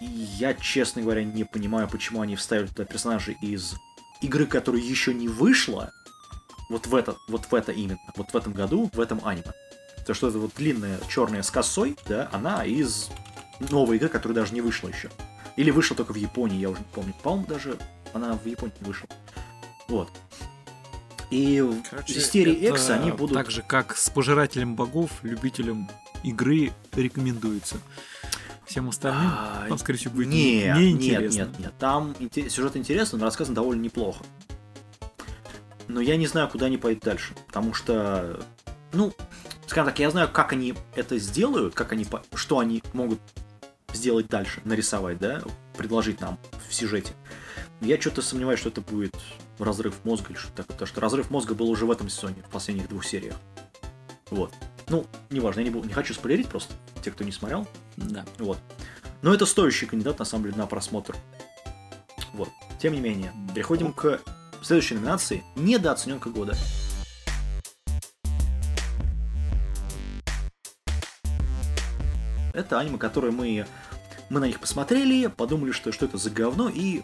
И 0.00 0.04
я, 0.04 0.54
честно 0.54 1.02
говоря, 1.02 1.24
не 1.24 1.44
понимаю, 1.44 1.88
почему 1.88 2.20
они 2.22 2.36
вставили 2.36 2.66
туда 2.68 2.84
персонажей 2.84 3.36
из 3.42 3.74
игры, 4.22 4.46
которая 4.46 4.80
еще 4.80 5.12
не 5.14 5.28
вышла, 5.28 5.92
вот 6.68 6.86
в 6.86 6.94
это, 6.94 7.16
вот 7.28 7.44
в 7.50 7.54
это 7.54 7.72
именно, 7.72 7.98
вот 8.16 8.32
в 8.32 8.36
этом 8.36 8.52
году, 8.52 8.90
в 8.92 9.00
этом 9.00 9.20
аниме. 9.24 9.52
То, 10.06 10.14
что 10.14 10.28
это 10.28 10.38
вот 10.38 10.52
длинная 10.56 10.98
черная 11.08 11.42
с 11.42 11.50
косой, 11.50 11.96
да, 12.08 12.28
она 12.32 12.64
из 12.64 13.08
новой 13.70 13.96
игры, 13.96 14.08
которая 14.08 14.36
даже 14.36 14.54
не 14.54 14.60
вышла 14.60 14.88
еще. 14.88 15.10
Или 15.56 15.70
вышла 15.70 15.96
только 15.96 16.12
в 16.12 16.16
Японии, 16.16 16.58
я 16.58 16.70
уже 16.70 16.80
не 16.80 16.86
помню. 16.92 17.14
По-моему, 17.22 17.46
даже 17.46 17.78
она 18.12 18.34
в 18.34 18.46
Японии 18.46 18.74
не 18.80 18.86
вышла. 18.86 19.08
Вот. 19.88 20.10
И 21.30 21.60
в 21.60 21.82
Короче, 21.90 22.14
это 22.20 22.50
X 22.50 22.90
они 22.90 23.10
будут... 23.10 23.36
Так 23.36 23.50
же, 23.50 23.62
как 23.62 23.96
с 23.96 24.10
пожирателем 24.10 24.76
богов, 24.76 25.10
любителям 25.22 25.90
игры 26.22 26.72
рекомендуется. 26.92 27.78
Всем 28.64 28.88
остальным, 28.88 29.30
А, 29.32 29.66
там, 29.68 29.78
скорее 29.78 29.98
всего, 29.98 30.14
будет 30.14 30.28
нет, 30.28 30.76
нет, 30.76 31.00
неинтересно. 31.00 31.38
нет, 31.38 31.58
нет. 31.58 31.74
Там 31.78 32.14
инте- 32.18 32.48
сюжет 32.48 32.76
интересный, 32.76 33.18
но 33.18 33.24
рассказан 33.24 33.54
довольно 33.54 33.80
неплохо. 33.80 34.24
Но 35.88 36.00
я 36.00 36.16
не 36.16 36.26
знаю, 36.26 36.48
куда 36.48 36.66
они 36.66 36.78
пойдут 36.78 37.04
дальше. 37.04 37.34
Потому 37.46 37.74
что, 37.74 38.44
ну, 38.92 39.12
скажем 39.66 39.86
так, 39.86 39.98
я 39.98 40.10
знаю, 40.10 40.28
как 40.30 40.52
они 40.52 40.74
это 40.94 41.18
сделают, 41.18 41.74
как 41.74 41.92
они, 41.92 42.06
что 42.34 42.58
они 42.58 42.82
могут 42.92 43.20
сделать 43.92 44.28
дальше, 44.28 44.60
нарисовать, 44.64 45.18
да, 45.18 45.42
предложить 45.76 46.20
нам 46.20 46.38
в 46.68 46.74
сюжете. 46.74 47.12
Я 47.80 48.00
что-то 48.00 48.22
сомневаюсь, 48.22 48.60
что 48.60 48.70
это 48.70 48.80
будет 48.80 49.14
разрыв 49.58 49.94
мозга 50.04 50.30
или 50.30 50.38
что-то 50.38 50.56
такое. 50.58 50.74
Потому 50.74 50.86
что 50.86 51.00
разрыв 51.00 51.30
мозга 51.30 51.54
был 51.54 51.70
уже 51.70 51.86
в 51.86 51.90
этом 51.90 52.08
сезоне, 52.08 52.42
в 52.46 52.50
последних 52.50 52.88
двух 52.88 53.04
сериях. 53.04 53.36
Вот. 54.30 54.52
Ну, 54.88 55.06
неважно, 55.30 55.60
я 55.60 55.64
не, 55.66 55.70
буду- 55.70 55.86
не 55.86 55.94
хочу 55.94 56.14
спойлерить 56.14 56.48
просто, 56.48 56.74
те, 57.02 57.10
кто 57.10 57.24
не 57.24 57.32
смотрел. 57.32 57.66
Да. 57.96 58.24
Вот. 58.38 58.58
Но 59.22 59.34
это 59.34 59.46
стоящий 59.46 59.86
кандидат, 59.86 60.18
на 60.18 60.24
самом 60.24 60.44
деле, 60.44 60.56
на 60.56 60.66
просмотр. 60.66 61.16
Вот. 62.32 62.48
Тем 62.80 62.92
не 62.92 63.00
менее, 63.00 63.32
переходим 63.54 63.92
к 63.92 64.20
следующей 64.66 64.94
номинации 64.94 65.44
«Недооцененка 65.56 66.28
года». 66.30 66.56
Это 72.52 72.78
аниме, 72.78 72.96
которые 72.98 73.32
мы, 73.32 73.66
мы 74.30 74.40
на 74.40 74.46
них 74.46 74.60
посмотрели, 74.60 75.26
подумали, 75.26 75.72
что, 75.72 75.92
что 75.92 76.06
это 76.06 76.16
за 76.16 76.30
говно, 76.30 76.70
и 76.72 77.02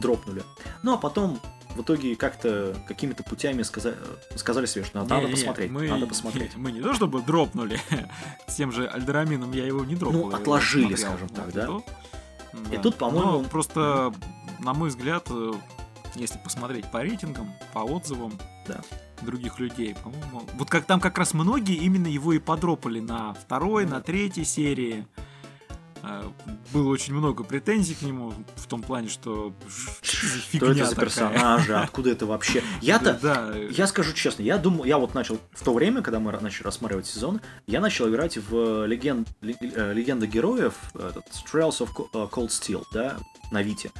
дропнули. 0.00 0.42
Ну, 0.82 0.94
а 0.94 0.98
потом 0.98 1.40
в 1.74 1.80
итоге 1.82 2.14
как-то 2.16 2.76
какими-то 2.86 3.22
путями 3.22 3.62
сказа- 3.62 3.96
сказали 4.36 4.66
себе, 4.66 4.84
что 4.84 4.98
надо, 4.98 5.08
надо 5.14 5.20
Не-не-не, 5.28 5.36
посмотреть, 5.36 5.70
мы, 5.70 5.88
надо 5.88 6.06
посмотреть. 6.06 6.50
Мы 6.56 6.72
не 6.72 6.80
то 6.82 6.92
чтобы 6.94 7.22
дропнули, 7.22 7.80
с 8.46 8.54
тем 8.56 8.70
же 8.72 8.86
Альдерамином 8.86 9.52
я 9.52 9.64
его 9.66 9.84
не 9.84 9.94
дропнул. 9.94 10.30
Ну, 10.30 10.36
отложили, 10.36 10.94
смотрел. 10.94 11.28
скажем 11.28 11.28
так, 11.28 11.52
да? 11.52 11.62
и 11.62 11.66
тут- 11.66 11.84
И 12.72 12.76
да. 12.76 12.82
тут, 12.82 12.96
по-моему- 12.96 13.44
просто, 13.44 14.12
на 14.58 14.74
мой 14.74 14.90
взгляд, 14.90 15.26
э, 15.30 15.52
если 16.14 16.38
посмотреть 16.38 16.90
по 16.90 17.02
рейтингам, 17.02 17.52
по 17.72 17.80
отзывам 17.80 18.38
Да. 18.66 18.80
других 19.22 19.58
людей, 19.58 19.94
по-моему, 20.02 20.42
вот 20.54 20.68
как 20.70 20.84
там 20.84 21.00
как 21.00 21.18
раз 21.18 21.34
многие 21.34 21.76
именно 21.76 22.06
его 22.06 22.32
и 22.32 22.38
подропали 22.38 23.00
на 23.00 23.34
второй, 23.34 23.86
на 23.86 24.00
третьей 24.00 24.44
серии. 24.44 25.06
Э, 26.02 26.22
Было 26.72 26.88
очень 26.88 27.12
много 27.12 27.44
претензий 27.44 27.94
к 27.94 28.00
нему 28.00 28.32
в 28.56 28.66
том 28.66 28.80
плане, 28.82 29.08
что 29.08 29.52
что 30.02 30.26
за 30.26 30.72
это 30.72 30.84
за 30.84 30.90
такая? 30.90 31.04
персонажи, 31.04 31.76
откуда 31.76 32.10
это 32.12 32.24
вообще? 32.24 32.62
Я-то, 32.80 33.18
Да, 33.20 33.54
я 33.54 33.86
скажу 33.86 34.14
честно, 34.14 34.42
я 34.42 34.56
думал, 34.56 34.84
я 34.84 34.96
вот 34.96 35.12
начал 35.14 35.38
в 35.52 35.62
то 35.62 35.74
время, 35.74 36.00
когда 36.00 36.18
мы 36.18 36.32
начали 36.40 36.62
рассматривать 36.64 37.06
сезон, 37.06 37.42
я 37.66 37.80
начал 37.82 38.08
играть 38.08 38.38
в 38.38 38.86
леген, 38.86 39.26
ле- 39.42 39.56
э, 39.60 39.92
Легенда 39.92 40.26
героев, 40.26 40.72
этот, 40.94 41.26
Trails 41.52 41.80
of 41.80 41.90
Co- 41.94 42.30
Cold 42.30 42.48
Steel, 42.48 42.82
да, 42.94 43.18
на 43.50 43.60
Вите. 43.62 43.90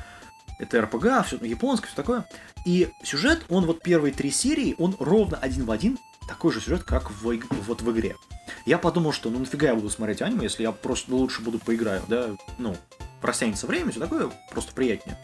Это 0.60 0.82
РПГ, 0.82 1.26
все 1.26 1.38
японское, 1.40 1.86
все 1.86 1.96
такое. 1.96 2.26
И 2.66 2.90
сюжет, 3.02 3.44
он 3.48 3.64
вот 3.64 3.82
первые 3.82 4.12
три 4.12 4.30
серии, 4.30 4.74
он 4.78 4.94
ровно 5.00 5.38
один 5.38 5.64
в 5.64 5.70
один 5.70 5.98
такой 6.28 6.52
же 6.52 6.60
сюжет, 6.60 6.84
как 6.84 7.10
в, 7.10 7.40
вот 7.66 7.82
в 7.82 7.90
игре. 7.90 8.14
Я 8.66 8.78
подумал, 8.78 9.12
что 9.12 9.30
ну 9.30 9.38
нафига 9.38 9.68
я 9.68 9.74
буду 9.74 9.88
смотреть 9.88 10.20
аниме, 10.22 10.44
если 10.44 10.62
я 10.62 10.72
просто 10.72 11.14
лучше 11.14 11.40
буду 11.40 11.58
поиграю, 11.58 12.02
да, 12.08 12.36
ну, 12.58 12.76
растянется 13.22 13.66
время, 13.66 13.90
все 13.90 14.00
такое, 14.00 14.30
просто 14.50 14.72
приятнее. 14.72 15.18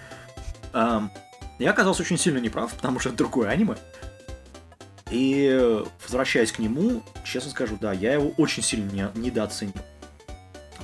Ам, 0.73 1.13
я 1.59 1.71
оказался 1.71 2.03
очень 2.03 2.19
сильно 2.19 2.39
неправ, 2.39 2.73
потому 2.75 2.99
что 2.99 3.11
это 3.11 3.19
другое 3.19 3.51
аниме. 3.51 3.77
И 5.11 5.85
возвращаясь 6.03 6.51
к 6.51 6.59
нему, 6.59 7.03
честно 7.25 7.51
скажу, 7.51 7.77
да, 7.81 7.93
я 7.93 8.15
его 8.15 8.31
очень 8.39 8.63
сильно 8.63 8.91
не- 8.91 9.21
недооценил. 9.21 9.75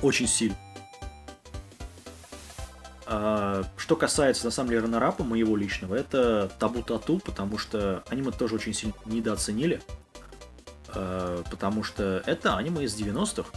Очень 0.01 0.27
сильно. 0.27 0.55
А, 3.05 3.63
что 3.77 3.95
касается, 3.95 4.45
на 4.45 4.51
самом 4.51 4.69
деле, 4.69 4.81
раннерапа 4.81 5.23
моего 5.23 5.57
личного, 5.57 5.95
это 5.95 6.51
Табу 6.59 6.81
Тату, 6.81 7.19
потому 7.19 7.57
что 7.57 8.03
аниме 8.09 8.31
тоже 8.31 8.55
очень 8.55 8.73
сильно 8.73 8.95
недооценили. 9.05 9.81
А, 10.89 11.43
потому 11.49 11.83
что 11.83 12.23
это 12.25 12.55
аниме 12.55 12.83
из 12.83 12.95
90-х. 12.95 13.49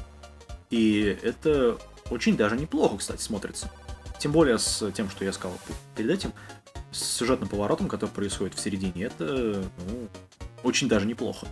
И 0.70 1.18
это 1.22 1.78
очень 2.10 2.36
даже 2.36 2.56
неплохо, 2.56 2.98
кстати, 2.98 3.22
смотрится. 3.22 3.70
Тем 4.18 4.32
более 4.32 4.58
с 4.58 4.90
тем, 4.92 5.10
что 5.10 5.24
я 5.24 5.32
сказал 5.32 5.58
перед 5.94 6.10
этим, 6.10 6.32
с 6.90 7.02
сюжетным 7.02 7.48
поворотом, 7.48 7.88
который 7.88 8.10
происходит 8.10 8.54
в 8.54 8.60
середине, 8.60 9.04
это 9.04 9.64
ну, 9.88 10.08
очень 10.62 10.88
даже 10.88 11.06
неплохо. 11.06 11.46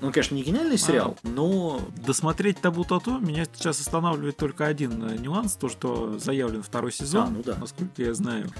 Ну, 0.00 0.12
конечно, 0.12 0.34
не 0.34 0.42
гениальный 0.42 0.76
сериал, 0.78 1.16
но 1.22 1.80
Досмотреть 2.04 2.60
Табу 2.60 2.84
Тату 2.84 3.18
меня 3.18 3.46
сейчас 3.46 3.80
останавливает 3.80 4.36
только 4.36 4.66
один 4.66 5.02
э, 5.08 5.16
нюанс, 5.16 5.54
то, 5.56 5.68
что 5.70 6.18
заявлен 6.18 6.62
второй 6.62 6.92
сезон, 6.92 7.24
А, 7.28 7.30
ну 7.30 7.42
да. 7.42 7.56
насколько 7.56 8.02
я 8.02 8.12
знаю. 8.12 8.50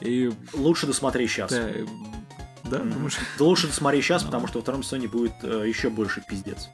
И 0.00 0.30
лучше 0.52 0.86
досмотри 0.86 1.26
сейчас. 1.28 1.50
да, 1.50 1.60
э, 1.70 1.86
да, 2.64 2.78
Мгм. 2.80 2.92
думаешь? 2.92 3.16
Да 3.38 3.44
лучше 3.44 3.68
досмотри 3.68 4.02
сейчас, 4.02 4.22
Ну. 4.22 4.26
потому 4.28 4.46
что 4.48 4.58
во 4.58 4.62
втором 4.62 4.82
сезоне 4.82 5.08
будет 5.08 5.32
э, 5.42 5.64
еще 5.66 5.88
больше 5.88 6.22
пиздец. 6.28 6.68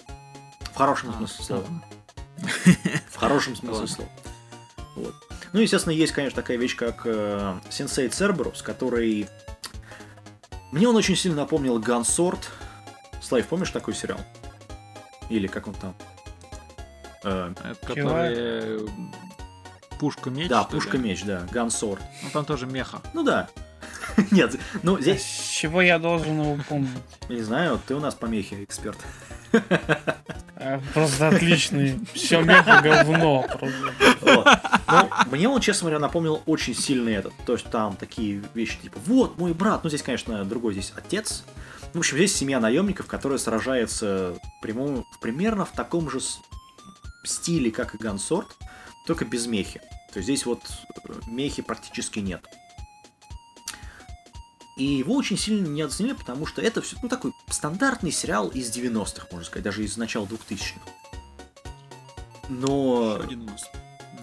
В 0.73 0.77
хорошем 0.77 1.11
А, 1.11 1.13
смысле 1.19 1.45
слова. 1.45 1.65
В 3.11 3.17
хорошем 3.17 3.55
смысле 3.57 3.87
слова. 3.87 4.11
Вот. 4.97 5.15
Ну, 5.53 5.61
естественно, 5.61 5.93
есть, 5.93 6.13
конечно, 6.13 6.37
такая 6.43 6.57
вещь, 6.57 6.77
как 6.77 7.03
э, 7.05 7.59
Сенсей 7.71 8.09
Церберус, 8.09 8.63
который... 8.63 9.29
Мне 10.73 10.89
он 10.89 10.97
очень 10.97 11.17
сильно 11.17 11.37
напомнил 11.39 11.79
Гансорт. 11.79 12.51
Слайв, 13.29 13.47
помнишь 13.47 13.71
такой 13.71 13.93
сериал? 13.93 14.21
Или 15.29 15.49
как 15.49 15.67
он 15.69 15.75
там? 15.75 15.95
Э, 17.25 17.53
Это 17.63 17.87
который 17.87 18.35
э, 18.35 18.87
пушка-меч. 19.99 20.49
да, 20.49 20.65
пушка-меч, 20.65 21.25
да, 21.25 21.47
Гансорт. 21.51 22.01
Ну 22.23 22.31
там 22.33 22.47
тоже 22.47 22.65
меха. 22.65 23.03
Ну 23.13 23.23
да. 23.23 23.51
Нет, 24.31 24.57
ну 24.83 24.99
здесь... 24.99 25.51
чего 25.53 25.83
я 25.83 25.99
должен 25.99 26.41
его 26.41 26.59
помнить? 26.67 26.89
Я 27.29 27.37
не 27.37 27.43
знаю, 27.43 27.79
ты 27.87 27.95
у 27.95 28.01
нас 28.01 28.15
помехи 28.15 28.65
эксперт. 28.65 28.97
А, 30.57 30.81
Просто 30.95 31.29
отличный. 31.29 32.01
Все 32.15 32.41
меха 32.41 32.81
говно. 32.83 33.47
Но 34.23 34.45
мне 35.31 35.49
он, 35.51 35.61
честно 35.61 35.85
говоря, 35.85 35.99
напомнил 35.99 36.43
очень 36.47 36.75
сильно 36.75 37.11
этот. 37.11 37.35
То 37.45 37.53
есть 37.53 37.67
там 37.71 37.95
такие 37.97 38.43
вещи, 38.55 38.79
типа, 38.79 38.99
вот 39.05 39.37
мой 39.39 39.53
брат. 39.53 39.85
Ну, 39.85 39.91
здесь, 39.91 40.03
конечно, 40.03 40.45
другой 40.47 40.73
здесь 40.73 40.93
отец. 40.97 41.45
В 41.95 41.99
общем, 41.99 42.17
здесь 42.17 42.37
семья 42.37 42.61
наемников, 42.61 43.07
которая 43.07 43.39
сражается 43.39 44.39
прямо- 44.63 45.05
примерно 45.21 45.65
в 45.65 45.73
таком 45.73 46.11
же 46.11 46.21
стиле, 47.25 47.71
как 47.71 47.95
и 47.95 47.99
Гансорт, 47.99 48.57
только 49.07 49.25
без 49.25 49.47
мехи. 49.47 49.81
То 50.13 50.19
есть 50.19 50.25
здесь 50.25 50.47
вот 50.47 50.63
э, 51.09 51.13
мехи 51.27 51.63
практически 51.63 52.19
нет. 52.19 52.45
И 54.77 54.85
его 54.85 55.15
очень 55.15 55.37
сильно 55.37 55.67
не 55.67 55.83
оценили, 55.83 56.13
потому 56.13 56.47
что 56.47 56.63
это 56.63 56.81
все 56.81 56.97
ну, 57.03 57.09
такой 57.09 57.33
стандартный 57.51 58.13
сериал 58.13 58.49
из 58.49 58.71
90-х, 58.71 59.27
можно 59.33 59.47
сказать, 59.47 59.65
даже 59.65 59.85
из 59.85 59.97
начала 59.97 60.25
2000-х. 60.27 60.81
Но... 62.49 63.15
Еще 63.17 63.25
один 63.25 63.41
у 63.43 63.45
нас. 63.47 63.65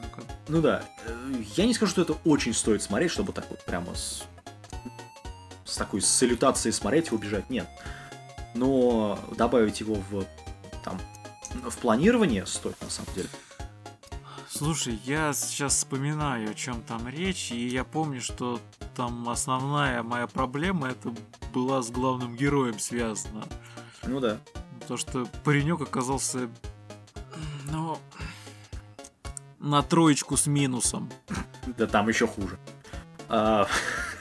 Ну-ка. 0.02 0.24
Ну 0.48 0.62
да, 0.62 0.86
э, 1.06 1.44
я 1.58 1.66
не 1.66 1.74
скажу, 1.74 1.92
что 1.92 2.02
это 2.04 2.14
очень 2.24 2.54
стоит 2.54 2.82
смотреть, 2.82 3.12
чтобы 3.12 3.34
так 3.34 3.50
вот 3.50 3.64
прямо 3.66 3.94
с, 3.96 4.24
с 5.76 5.78
такой 5.78 6.02
салютацией 6.02 6.72
смотреть 6.72 7.12
и 7.12 7.16
убежать, 7.16 7.50
нет. 7.50 7.68
Но 8.54 9.20
добавить 9.36 9.82
его 9.82 9.96
в 9.96 10.26
там 10.86 10.98
в 11.70 11.78
планирование 11.80 12.46
стоит 12.46 12.82
на 12.82 12.90
самом 12.90 13.14
деле. 13.14 13.28
Слушай, 14.48 14.98
я 15.04 15.34
сейчас 15.34 15.76
вспоминаю, 15.76 16.52
о 16.52 16.54
чем 16.54 16.82
там 16.82 17.10
речь, 17.10 17.52
и 17.52 17.68
я 17.68 17.84
помню, 17.84 18.22
что 18.22 18.62
там 18.96 19.28
основная 19.28 20.02
моя 20.02 20.28
проблема 20.28 20.88
это 20.88 21.14
была 21.54 21.82
с 21.82 21.92
главным 21.92 22.38
героем 22.38 22.80
связана. 22.80 23.44
Ну 24.04 24.22
да. 24.22 24.38
То, 24.88 24.96
что 24.96 25.26
паренек 25.44 25.82
оказался, 25.82 26.50
ну, 27.70 27.98
на 29.60 29.82
троечку 29.82 30.38
с 30.38 30.48
минусом. 30.48 31.12
Да 31.66 31.86
там 31.86 32.08
еще 32.08 32.26
хуже. 32.26 32.58
А, 33.28 33.68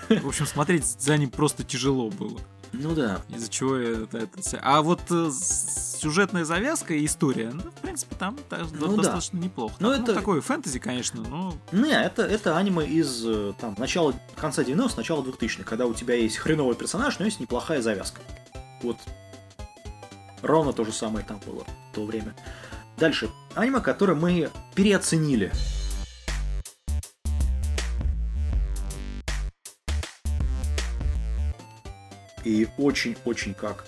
В 0.09 0.27
общем, 0.29 0.47
смотреть 0.47 0.85
за 0.85 1.17
ним 1.17 1.31
просто 1.31 1.65
тяжело 1.65 2.11
было. 2.11 2.39
ну 2.73 2.95
да. 2.95 3.21
Из-за 3.29 3.49
чего 3.49 3.77
это, 3.77 4.19
это 4.19 4.61
А 4.63 4.83
вот 4.83 5.01
э, 5.11 5.31
сюжетная 5.33 6.45
завязка 6.45 6.95
и 6.95 7.05
история, 7.07 7.51
ну, 7.53 7.63
в 7.71 7.75
принципе, 7.81 8.15
там 8.17 8.37
та- 8.49 8.67
Ну 8.73 8.89
да. 8.97 9.03
достаточно 9.03 9.39
неплохо. 9.39 9.75
Ну, 9.79 9.93
Там, 9.93 10.03
это- 10.03 10.15
такое 10.15 10.41
фэнтези, 10.41 10.79
конечно, 10.79 11.23
но 11.23 11.55
Не, 11.73 11.93
это, 11.93 12.23
это 12.23 12.57
аниме 12.57 12.85
из 12.87 13.25
э, 13.27 13.53
там, 13.61 13.75
начала, 13.79 14.13
конца 14.37 14.63
90-х, 14.63 14.97
начала 14.97 15.23
2000-х, 15.23 15.65
когда 15.65 15.87
у 15.87 15.95
тебя 15.95 16.15
есть 16.15 16.37
хреновый 16.37 16.75
персонаж, 16.77 17.19
но 17.19 17.25
есть 17.25 17.41
неплохая 17.41 17.81
завязка. 17.81 18.21
Вот. 18.83 18.99
Ровно 20.43 20.73
то 20.73 20.85
же 20.85 20.93
самое 20.93 21.25
там 21.25 21.41
было 21.47 21.65
в 21.65 21.95
то 21.95 22.05
время. 22.05 22.35
Дальше. 22.99 23.31
Аниме, 23.55 23.81
которое 23.81 24.15
мы 24.15 24.51
переоценили. 24.75 25.51
И 32.45 32.69
очень-очень 32.79 33.55
как. 33.55 33.87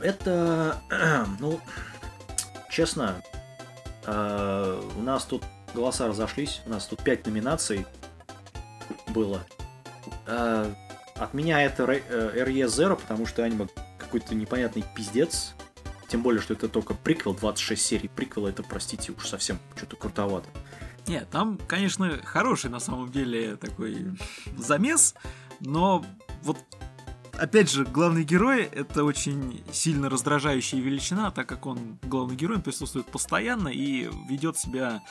Это, 0.00 0.80
ну, 1.40 1.60
честно, 2.70 3.22
э, 4.04 4.90
у 4.96 5.02
нас 5.02 5.24
тут 5.24 5.42
голоса 5.74 6.06
разошлись, 6.08 6.62
у 6.66 6.70
нас 6.70 6.86
тут 6.86 7.02
5 7.02 7.26
номинаций 7.26 7.86
было. 9.08 9.44
Э, 10.26 10.72
От 11.16 11.34
меня 11.34 11.62
это 11.62 11.84
RE 11.84 12.66
Zero, 12.66 12.96
потому 12.96 13.26
что 13.26 13.42
аниме 13.42 13.68
какой-то 13.98 14.34
непонятный 14.34 14.84
пиздец. 14.94 15.54
Тем 16.08 16.22
более, 16.22 16.40
что 16.40 16.54
это 16.54 16.68
только 16.68 16.94
приквел, 16.94 17.34
26 17.34 17.82
серий 17.84 18.08
приквела, 18.08 18.48
это, 18.48 18.62
простите, 18.62 19.12
уж 19.12 19.26
совсем 19.26 19.58
что-то 19.76 19.96
крутовато. 19.96 20.48
Нет, 21.08 21.28
там, 21.30 21.58
конечно, 21.66 22.20
хороший 22.24 22.70
на 22.70 22.78
самом 22.80 23.10
деле 23.10 23.56
такой 23.56 24.16
замес, 24.56 25.14
но 25.60 26.04
вот 26.42 26.58
опять 27.38 27.70
же, 27.70 27.84
главный 27.84 28.24
герой 28.24 28.64
это 28.64 29.04
очень 29.04 29.64
сильно 29.72 30.08
раздражающая 30.08 30.80
величина, 30.80 31.30
так 31.30 31.48
как 31.48 31.66
он 31.66 31.98
главный 32.02 32.36
герой, 32.36 32.56
он 32.56 32.62
присутствует 32.62 33.06
постоянно 33.06 33.68
и 33.68 34.08
ведет 34.28 34.58
себя, 34.58 35.02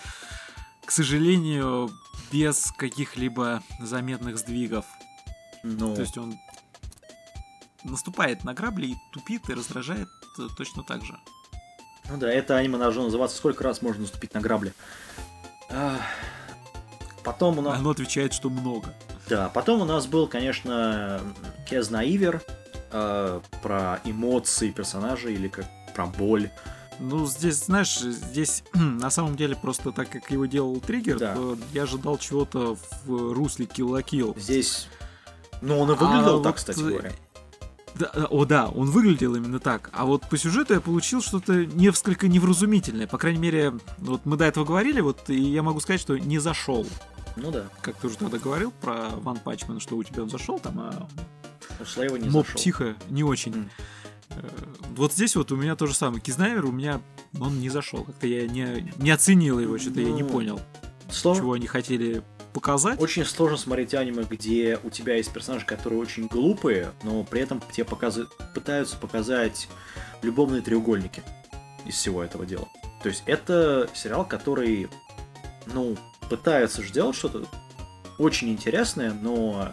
к 0.86 0.91
сожалению, 0.91 1.89
без 2.32 2.71
каких-либо 2.78 3.63
заметных 3.80 4.38
сдвигов. 4.38 4.86
Но... 5.63 5.95
То 5.95 6.01
есть 6.01 6.17
он 6.17 6.38
наступает 7.84 8.43
на 8.43 8.53
грабли 8.53 8.88
и 8.88 8.95
тупит 9.13 9.49
и 9.49 9.53
раздражает 9.53 10.07
э, 10.39 10.47
точно 10.57 10.84
так 10.84 11.03
же. 11.03 11.17
Ну 12.09 12.17
да, 12.17 12.32
это 12.32 12.57
аниме 12.57 12.78
должно 12.78 13.03
называться 13.03 13.38
«Сколько 13.38 13.63
раз 13.63 13.82
можно 13.82 14.01
наступить 14.01 14.34
на 14.34 14.41
грабли». 14.41 14.73
Потом 17.23 17.57
у 17.57 17.61
нас... 17.61 17.80
Оно 17.80 17.89
отвечает, 17.89 18.34
что 18.34 18.49
много. 18.49 18.93
Да, 19.30 19.49
потом 19.49 19.82
у 19.82 19.86
нас 19.86 20.05
был, 20.07 20.28
конечно, 20.28 21.19
Кезна 21.67 22.03
Ивер 22.05 22.41
э, 22.91 23.41
про 23.61 23.99
эмоции 24.03 24.71
персонажа 24.71 25.30
или 25.30 25.47
как 25.47 25.65
про 25.95 26.05
боль. 26.05 26.49
Ну, 26.99 27.26
здесь, 27.26 27.65
знаешь, 27.65 27.99
здесь 27.99 28.63
на 28.73 29.09
самом 29.09 29.36
деле 29.36 29.55
просто 29.55 29.91
так 29.91 30.09
как 30.09 30.30
его 30.32 30.45
делал 30.45 30.80
триггер, 30.80 31.19
Да. 31.19 31.36
то 31.36 31.57
я 31.73 31.84
ожидал 31.84 32.17
чего-то 32.17 32.78
в 33.05 33.34
русле 33.34 33.65
Kill 33.65 34.01
Kill. 34.03 34.39
Здесь... 34.39 34.88
Ну, 35.61 35.80
он 35.80 35.91
и 35.91 35.95
выглядел 35.95 36.41
А 36.41 36.43
так, 36.43 36.53
вот, 36.53 36.55
кстати 36.55 36.80
э, 36.80 36.84
говоря. 36.84 37.11
Да, 37.95 38.11
э, 38.13 38.23
о, 38.30 38.45
да, 38.45 38.67
он 38.67 38.91
выглядел 38.91 39.36
именно 39.36 39.59
так. 39.59 39.89
А 39.93 40.05
вот 40.05 40.28
по 40.30 40.38
сюжету 40.38 40.73
я 40.73 40.82
получил 40.82 41.21
что-то 41.21 41.65
несколько 41.65 42.28
невразумительное. 42.28 43.07
По 43.07 43.17
крайней 43.17 43.39
мере, 43.39 43.73
вот 43.97 44.26
мы 44.26 44.38
до 44.38 44.45
этого 44.45 44.65
говорили, 44.65 44.99
вот 45.01 45.30
и 45.30 45.39
я 45.39 45.63
могу 45.63 45.80
сказать, 45.80 46.01
что 46.01 46.17
не 46.17 46.39
зашел. 46.39 46.86
Ну 47.36 47.51
да. 47.51 47.65
Как 47.81 47.95
ты 47.97 48.07
уже 48.07 48.17
тогда 48.17 48.38
говорил 48.38 48.71
про 48.71 49.09
Ван 49.09 49.38
Пачмана, 49.38 49.79
что 49.79 49.95
у 49.97 50.03
тебя 50.03 50.23
он 50.23 50.29
зашел 50.29 50.59
там, 50.59 50.79
а 50.79 51.07
У 51.79 51.86
Слейва 51.86 52.15
не 52.17 52.29
Моб 52.29 52.45
зашел. 52.45 52.57
Психо 52.59 52.95
не 53.09 53.23
очень. 53.23 53.69
Э, 54.29 54.41
Вот 54.95 55.13
здесь 55.13 55.36
вот 55.36 55.51
у 55.51 55.55
меня 55.57 55.75
то 55.75 55.88
же 55.88 55.93
самое. 55.93 56.21
Кизнайвер 56.21 56.65
у 56.65 56.71
меня 56.71 57.01
он 57.39 57.59
не 57.59 57.69
зашел. 57.69 58.03
Как-то 58.03 58.27
я 58.27 58.47
не, 58.47 58.93
не 58.97 59.11
оценил 59.11 59.59
его, 59.59 59.77
что-то 59.77 59.99
я 60.01 60.11
не 60.11 60.23
Ну, 60.23 60.29
понял, 60.29 60.61
Сло- 61.09 61.36
чего 61.36 61.53
они 61.53 61.67
хотели 61.67 62.23
показать. 62.53 63.01
Очень 63.01 63.25
сложно 63.25 63.57
смотреть 63.57 63.93
аниме, 63.93 64.23
где 64.23 64.79
у 64.83 64.89
тебя 64.89 65.15
есть 65.17 65.33
персонажи, 65.33 65.65
которые 65.65 65.99
очень 65.99 66.27
глупые, 66.27 66.91
но 67.03 67.23
при 67.25 67.41
этом 67.41 67.61
тебе 67.71 67.86
показы- 67.86 68.27
пытаются 68.53 68.95
показать 68.95 69.67
любовные 70.21 70.61
треугольники 70.61 71.21
из 71.86 71.95
всего 71.95 72.23
этого 72.23 72.45
дела. 72.45 72.67
То 73.03 73.09
есть 73.09 73.23
это 73.25 73.89
сериал, 73.93 74.25
который, 74.25 74.88
ну, 75.67 75.97
пытается 76.30 76.84
же 76.84 76.91
делать 76.91 77.15
что-то 77.15 77.45
очень 78.17 78.49
интересное, 78.49 79.13
но, 79.13 79.71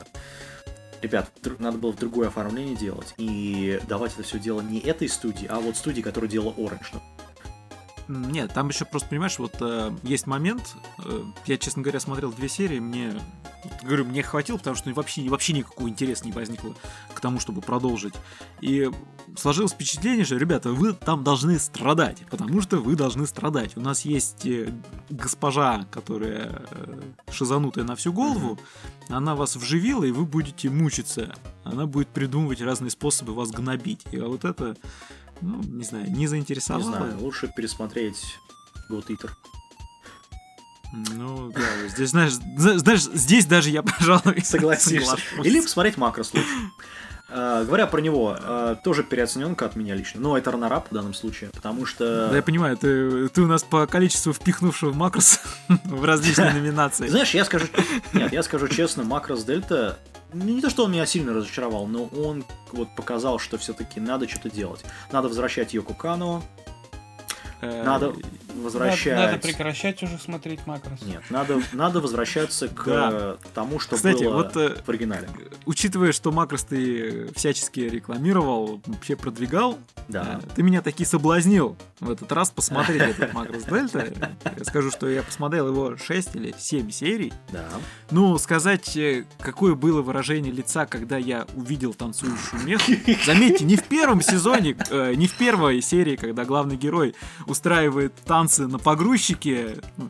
ребят, 1.01 1.31
надо 1.59 1.79
было 1.79 1.93
в 1.93 1.97
другое 1.97 2.29
оформление 2.29 2.77
делать 2.77 3.15
и 3.17 3.81
давать 3.89 4.15
это 4.15 4.23
все 4.23 4.39
дело 4.39 4.61
не 4.61 4.81
этой 4.81 5.09
студии, 5.09 5.47
а 5.47 5.61
вот 5.61 5.77
студии, 5.77 6.03
которая 6.03 6.31
делала 6.31 6.53
Orange. 6.55 7.01
М, 8.09 8.31
Нет, 8.33 8.53
там 8.53 8.69
еще 8.69 8.85
просто, 8.85 9.09
понимаешь, 9.09 9.39
вот 9.39 9.55
э, 9.61 9.93
есть 10.03 10.27
момент, 10.27 10.75
э, 11.05 11.23
я, 11.47 11.57
честно 11.57 11.83
говоря, 11.83 12.01
смотрел 12.01 12.33
две 12.33 12.49
серии, 12.49 12.81
мне, 12.81 13.13
говорю, 13.83 14.05
мне 14.05 14.23
хватило, 14.23 14.57
потому 14.59 14.77
что 14.77 14.93
вообще, 14.93 15.29
вообще 15.29 15.53
никакого 15.53 15.89
интереса 15.89 16.25
не 16.25 16.33
возникло 16.33 16.75
к 17.15 17.21
тому, 17.21 17.41
чтобы 17.41 17.61
продолжить. 17.61 18.15
И 18.61 18.91
сложилось 19.37 19.73
впечатление, 19.73 20.25
что, 20.25 20.37
ребята, 20.37 20.71
вы 20.73 20.93
там 20.93 21.25
должны 21.25 21.59
страдать, 21.59 22.19
потому 22.31 22.61
что 22.61 22.79
вы 22.79 22.97
должны 22.97 23.27
страдать. 23.27 23.77
У 23.77 23.81
нас 23.81 24.05
есть 24.05 24.47
э, 24.47 24.73
госпожа, 25.11 25.87
которая 25.91 26.63
э, 26.71 27.01
шизанутая 27.31 27.85
на 27.85 27.97
всю 27.97 28.13
голову, 28.13 28.59
она 29.09 29.35
вас 29.35 29.57
вживила, 29.57 30.05
и 30.05 30.13
вы 30.13 30.25
будете 30.25 30.71
мучиться. 30.71 31.35
Она 31.65 31.87
будет 31.87 32.09
придумывать 32.09 32.61
разные 32.61 32.91
способы 32.91 33.35
вас 33.35 33.51
гнобить. 33.51 34.03
И 34.13 34.19
вот 34.19 34.45
это, 34.45 34.77
ну, 35.41 35.63
не 35.63 35.85
знаю, 35.85 36.07
не 36.11 36.21
Не 36.23 36.27
заинтересовало. 36.27 36.85
знаю, 36.85 37.19
лучше 37.21 37.53
пересмотреть 37.55 38.39
God 38.91 39.07
Eater. 39.09 39.31
Ну, 40.93 41.51
да, 41.53 41.89
здесь, 41.89 42.11
знаешь, 42.11 42.33
зна- 42.33 42.79
знаешь, 42.79 43.01
здесь 43.03 43.47
даже 43.47 43.71
я, 43.71 43.83
пожалуй, 43.99 44.43
соглашусь. 44.45 45.09
Или 45.43 45.61
посмотреть 45.61 45.97
Макрос 45.97 46.35
лучше. 46.35 46.47
А, 47.35 47.65
говоря 47.65 47.87
про 47.87 48.01
него, 48.03 48.37
а, 48.39 48.75
тоже 48.75 49.03
переоцененка 49.03 49.65
от 49.65 49.75
меня 49.75 49.95
лично. 49.95 50.21
Но 50.21 50.37
это 50.37 50.51
раннерап 50.51 50.91
в 50.91 50.95
данном 50.95 51.15
случае, 51.15 51.49
потому 51.51 51.87
что... 51.87 52.29
Да, 52.29 52.37
я 52.37 52.43
понимаю, 52.43 52.77
ты, 52.77 53.29
ты 53.31 53.41
у 53.41 53.47
нас 53.47 53.63
по 53.63 53.87
количеству 53.87 54.35
впихнувшего 54.35 54.93
макрос 54.93 55.41
в 55.85 56.05
различные 56.05 56.53
номинации. 56.55 57.09
Знаешь, 57.09 57.33
я 57.33 57.47
скажу... 57.47 57.67
Нет, 58.13 58.33
я 58.35 58.43
скажу 58.43 58.69
честно, 58.69 59.03
Макрос 59.03 59.45
Дельта... 59.45 59.99
ну, 60.35 60.45
Не 60.45 60.61
то, 60.61 60.69
что 60.69 60.85
он 60.85 60.93
меня 60.93 61.07
сильно 61.07 61.33
разочаровал, 61.33 61.87
но 61.87 62.05
он 62.05 62.45
вот 62.73 62.95
показал, 62.95 63.39
что 63.39 63.57
все-таки 63.57 63.99
надо 63.99 64.29
что-то 64.29 64.51
делать. 64.51 64.85
Надо 65.11 65.29
возвращать 65.29 65.73
Йоку 65.73 65.95
Кано, 65.95 66.43
Э, 67.65 67.85
надо- 67.85 68.13
возвращать... 68.55 69.15
Надо, 69.17 69.33
надо 69.33 69.39
прекращать 69.47 70.03
уже 70.03 70.19
смотреть 70.19 70.67
макрос. 70.67 71.01
Нет, 71.03 71.23
надо, 71.31 71.61
надо 71.73 72.01
возвращаться 72.01 72.69
к 72.69 72.85
Да. 72.85 73.09
э, 73.13 73.37
тому, 73.55 73.79
что 73.79 73.97
Кстати, 73.97 74.25
было 74.25 74.35
вот, 74.35 74.57
э, 74.57 74.77
в 74.85 74.89
оригинале. 74.89 75.29
Учитывая, 75.67 76.13
что 76.13 76.33
Макрос 76.33 76.65
ты 76.65 77.31
всячески 77.35 77.81
рекламировал, 77.81 78.81
вообще 78.87 79.17
продвигал, 79.17 79.79
Да. 80.09 80.41
э, 80.43 80.47
ты 80.55 80.63
меня 80.63 80.83
таки 80.83 81.05
соблазнил 81.05 81.77
в 82.01 82.11
этот 82.11 82.31
раз 82.33 82.51
посмотреть 82.51 83.03
этот 83.03 83.33
Макрос 83.33 83.65
Дельта. 83.65 84.13
Я 84.57 84.65
скажу, 84.65 84.91
что 84.91 85.09
я 85.09 85.23
посмотрел 85.23 85.69
его 85.69 85.97
6 85.97 86.37
или 86.37 86.55
7 86.59 86.91
серий. 86.91 87.33
Да. 87.53 87.65
Ну, 88.11 88.37
сказать, 88.39 88.99
какое 89.41 89.75
было 89.75 90.03
выражение 90.03 90.53
лица, 90.53 90.87
когда 90.87 91.17
я 91.17 91.47
увидел 91.55 91.95
танцующую 91.95 92.63
меху. 92.65 92.93
Заметьте, 93.25 93.65
не 93.65 93.77
в 93.77 93.85
первом 93.85 94.21
сезоне, 94.21 94.77
не 94.91 95.27
в 95.27 95.35
первой 95.37 95.81
серии, 95.81 96.17
когда 96.17 96.45
главный 96.45 96.77
герой 96.77 97.15
устраивает 97.47 98.13
танцы 98.43 98.67
на 98.67 98.79
погрузчике. 98.79 99.77
ну, 99.97 100.09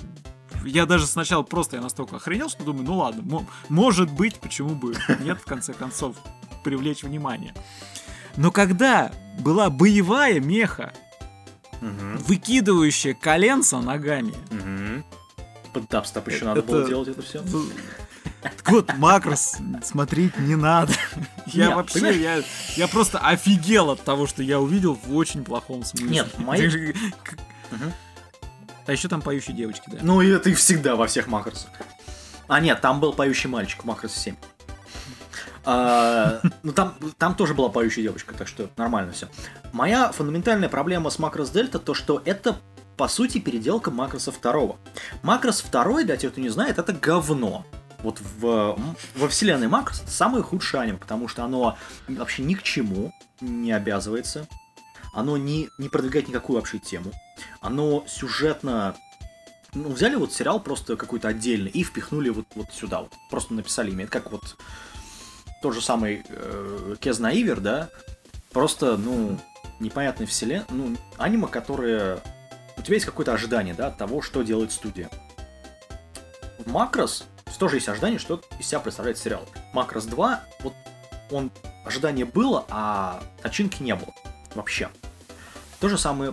Я 0.64 0.86
даже 0.86 1.06
сначала 1.06 1.42
просто 1.42 1.76
я 1.76 1.82
настолько 1.82 2.16
охренел, 2.16 2.48
что 2.48 2.64
думаю, 2.64 2.84
ну 2.86 2.96
ладно, 2.96 3.22
мо- 3.22 3.46
может 3.68 4.10
быть, 4.10 4.36
почему 4.36 4.70
бы 4.74 4.94
нет, 5.20 5.38
в 5.40 5.44
конце 5.44 5.72
концов, 5.74 6.16
привлечь 6.64 7.02
внимание. 7.02 7.54
Но 8.36 8.50
когда 8.50 9.12
была 9.40 9.68
боевая 9.68 10.40
меха, 10.40 10.94
Мгм. 11.82 12.16
выкидывающая 12.18 13.12
коленца 13.14 13.80
ногами, 13.80 14.32
Мгм. 14.50 15.04
Под 15.74 15.88
дабстеп 15.88 16.26
еще 16.28 16.36
Это- 16.38 16.44
надо 16.46 16.62
было 16.62 16.86
делать 16.86 17.08
это 17.08 17.22
все. 17.22 17.42
Так 18.42 18.70
вот, 18.70 18.94
макрос 18.98 19.56
смотреть 19.82 20.36
не 20.38 20.54
надо. 20.54 20.92
Я 21.46 21.66
Нет, 21.68 21.76
вообще, 21.76 21.94
понимаешь? 21.94 22.16
я, 22.76 22.82
я 22.82 22.88
просто 22.88 23.18
офигел 23.18 23.90
от 23.90 24.02
того, 24.02 24.26
что 24.26 24.42
я 24.42 24.60
увидел 24.60 24.94
в 24.94 25.14
очень 25.16 25.44
плохом 25.44 25.82
смысле. 25.84 26.08
Нет, 26.10 26.38
мои- 26.38 26.68
Мгм. 27.70 27.92
А 28.86 28.92
еще 28.92 29.08
там 29.08 29.22
поющие 29.22 29.56
девочки, 29.56 29.84
да. 29.86 29.98
Ну 30.02 30.20
и 30.20 30.28
это 30.28 30.50
и 30.50 30.54
всегда 30.54 30.96
во 30.96 31.06
всех 31.06 31.26
макросах. 31.28 31.70
А 32.48 32.60
нет, 32.60 32.80
там 32.80 33.00
был 33.00 33.12
поющий 33.12 33.48
мальчик 33.48 33.82
в 33.82 33.86
макросе 33.86 34.18
7. 34.18 34.36
А, 35.64 36.40
ну 36.62 36.72
там, 36.72 36.94
там 37.18 37.34
тоже 37.34 37.54
была 37.54 37.68
поющая 37.68 38.02
девочка, 38.02 38.34
так 38.34 38.48
что 38.48 38.68
нормально 38.76 39.12
все. 39.12 39.28
Моя 39.72 40.10
фундаментальная 40.10 40.68
проблема 40.68 41.10
с 41.10 41.18
макрос 41.18 41.50
дельта 41.50 41.78
то, 41.78 41.94
что 41.94 42.20
это 42.24 42.58
по 42.96 43.08
сути 43.08 43.38
переделка 43.38 43.90
макроса 43.90 44.32
второго. 44.32 44.76
Макрос 45.22 45.60
второй, 45.60 46.04
для 46.04 46.16
тех, 46.16 46.32
кто 46.32 46.40
не 46.40 46.48
знает, 46.48 46.78
это 46.78 46.92
говно. 46.92 47.64
Вот 48.02 48.20
в, 48.20 48.76
во 49.14 49.28
вселенной 49.28 49.68
Макрос 49.68 50.02
это 50.02 50.10
самое 50.10 50.42
худшее 50.42 50.82
аниме, 50.82 50.98
потому 50.98 51.28
что 51.28 51.44
оно 51.44 51.78
вообще 52.08 52.42
ни 52.42 52.54
к 52.54 52.62
чему 52.62 53.12
не 53.40 53.70
обязывается. 53.72 54.48
Оно 55.14 55.36
не, 55.36 55.68
не 55.78 55.88
продвигает 55.88 56.28
никакую 56.28 56.56
вообще 56.56 56.78
тему. 56.78 57.12
Оно 57.60 58.04
сюжетно 58.06 58.96
ну, 59.74 59.90
взяли 59.90 60.16
вот 60.16 60.32
сериал 60.32 60.60
просто 60.60 60.96
какой-то 60.96 61.28
отдельный 61.28 61.70
и 61.70 61.82
впихнули 61.82 62.28
вот, 62.28 62.46
вот 62.54 62.72
сюда. 62.72 63.00
Вот. 63.00 63.12
Просто 63.30 63.54
написали 63.54 63.90
имя. 63.90 64.04
Это 64.04 64.12
как 64.12 64.32
вот 64.32 64.56
тот 65.62 65.74
же 65.74 65.80
самый 65.80 66.24
э, 66.28 66.96
Кезна 67.00 67.32
Ивер, 67.32 67.60
да? 67.60 67.88
Просто, 68.52 68.96
ну, 68.96 69.38
непонятная 69.80 70.26
вселенная. 70.26 70.66
Ну, 70.70 70.96
аниме, 71.16 71.46
которое... 71.46 72.20
У 72.76 72.82
тебя 72.82 72.94
есть 72.94 73.06
какое-то 73.06 73.32
ожидание, 73.32 73.74
да, 73.74 73.88
от 73.88 73.98
того, 73.98 74.22
что 74.22 74.42
делает 74.42 74.72
студия. 74.72 75.10
В 76.58 76.70
Макрос 76.70 77.24
тоже 77.58 77.76
есть 77.76 77.88
ожидание, 77.88 78.18
что 78.18 78.40
из 78.58 78.66
себя 78.66 78.80
представляет 78.80 79.18
сериал. 79.18 79.46
Макрос 79.72 80.04
2, 80.04 80.42
вот 80.60 80.74
он 81.30 81.52
ожидание 81.84 82.24
было, 82.24 82.66
а 82.68 83.22
начинки 83.44 83.82
не 83.82 83.94
было. 83.94 84.12
Вообще. 84.56 84.88
То 85.78 85.88
же 85.88 85.96
самое 85.96 86.32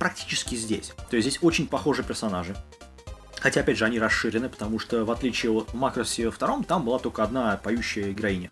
практически 0.00 0.54
здесь. 0.56 0.92
То 1.10 1.16
есть 1.16 1.28
здесь 1.28 1.38
очень 1.42 1.68
похожи 1.68 2.02
персонажи. 2.02 2.56
Хотя, 3.38 3.60
опять 3.60 3.76
же, 3.76 3.84
они 3.84 4.00
расширены, 4.00 4.48
потому 4.48 4.78
что, 4.78 5.04
в 5.04 5.10
отличие 5.10 5.52
от 5.52 5.74
Макросе 5.74 6.30
втором, 6.30 6.64
там 6.64 6.84
была 6.84 6.98
только 6.98 7.22
одна 7.22 7.56
поющая 7.58 8.12
героиня. 8.12 8.50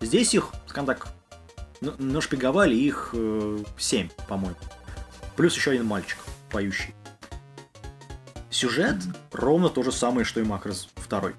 Здесь 0.00 0.34
их, 0.34 0.52
скажем 0.66 0.86
так, 0.86 1.08
нашпиговали 1.80 2.74
их 2.74 3.10
э, 3.14 3.58
семь, 3.78 4.10
по-моему. 4.28 4.56
Плюс 5.36 5.56
еще 5.56 5.70
один 5.70 5.86
мальчик 5.86 6.18
поющий. 6.50 6.94
Сюжет 8.50 8.96
ровно 9.32 9.70
то 9.70 9.82
же 9.82 9.90
самое, 9.90 10.24
что 10.24 10.40
и 10.40 10.44
Макрос 10.44 10.88
второй. 10.96 11.34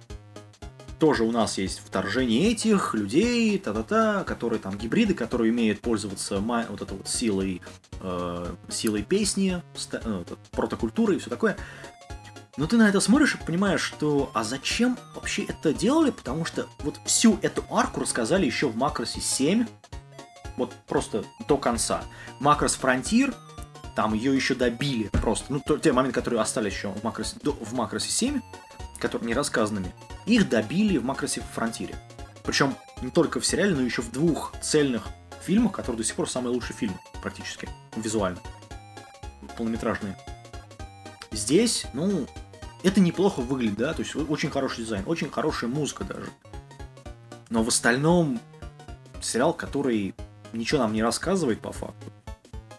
Тоже 1.00 1.24
у 1.24 1.32
нас 1.32 1.58
есть 1.58 1.80
вторжение 1.80 2.52
этих 2.52 2.94
людей, 2.94 3.58
та-та-та, 3.58 4.26
которые 4.26 4.60
там 4.60 4.78
гибриды, 4.78 5.14
которые 5.14 5.52
умеют 5.52 5.80
пользоваться 5.80 6.40
вот 6.40 6.82
этой 6.82 6.98
вот 6.98 7.08
силой, 7.08 7.62
э, 8.02 8.54
силой 8.70 9.04
песни, 9.04 9.62
вот, 10.04 10.38
протокультуры 10.52 11.16
и 11.16 11.20
все 11.20 11.30
такое. 11.30 11.56
Но 12.58 12.68
ты 12.68 12.76
на 12.76 12.90
это 12.90 13.00
смотришь 13.00 13.36
и 13.36 13.46
понимаешь, 13.46 13.82
что 13.82 14.30
а 14.34 14.44
зачем 14.44 14.98
вообще 15.16 15.44
это 15.44 15.74
делали, 15.74 16.12
потому 16.12 16.44
что 16.44 16.68
вот 16.80 17.00
всю 17.06 17.40
эту 17.42 17.64
арку 17.72 18.02
рассказали 18.02 18.46
еще 18.46 18.68
в 18.68 18.76
Макросе 18.76 19.22
7, 19.22 19.66
вот 20.58 20.74
просто 20.88 21.24
до 21.48 21.56
конца. 21.56 22.04
Macross 22.42 22.76
Frontier, 22.76 23.34
там 23.96 24.14
ее 24.14 24.36
еще 24.36 24.56
добили 24.56 25.08
просто. 25.22 25.46
Ну, 25.54 25.78
те 25.78 25.94
моменты, 25.94 26.20
которые 26.20 26.42
остались 26.42 26.74
еще 26.74 26.90
в 26.90 27.02
Макросе, 27.02 27.38
до- 27.42 27.54
в 27.54 27.72
Макросе 27.72 28.10
7, 28.12 28.42
которые 29.00 29.28
не 29.28 29.34
рассказанными, 29.34 29.94
их 30.26 30.50
добили 30.50 30.98
в 30.98 31.06
Макросе 31.06 31.42
Фронтире. 31.54 31.96
Причем 32.44 32.76
не 33.02 33.10
только 33.10 33.40
в 33.40 33.46
сериале, 33.46 33.76
но 33.76 33.82
еще 33.82 34.02
в 34.02 34.12
двух 34.12 34.54
цельных 34.62 35.08
фильмах, 35.42 35.72
которые 35.72 35.98
до 35.98 36.04
сих 36.04 36.16
пор 36.16 36.30
самые 36.30 36.54
лучшие 36.54 36.76
фильмы, 36.76 37.00
практически, 37.22 37.70
визуально. 37.96 38.40
Полнометражные. 39.58 40.18
Здесь, 41.32 41.86
ну, 41.94 42.28
это 42.84 43.00
неплохо 43.00 43.42
выглядит, 43.42 43.78
да, 43.78 43.94
то 43.94 44.02
есть 44.02 44.16
очень 44.16 44.50
хороший 44.50 44.84
дизайн, 44.84 45.04
очень 45.06 45.30
хорошая 45.30 45.70
музыка 45.70 46.04
даже. 46.04 46.30
Но 47.50 47.64
в 47.64 47.68
остальном 47.68 48.40
сериал, 49.22 49.54
который 49.54 50.16
ничего 50.54 50.80
нам 50.80 50.94
не 50.94 51.04
рассказывает 51.04 51.62
по 51.62 51.72
факту. 51.72 52.12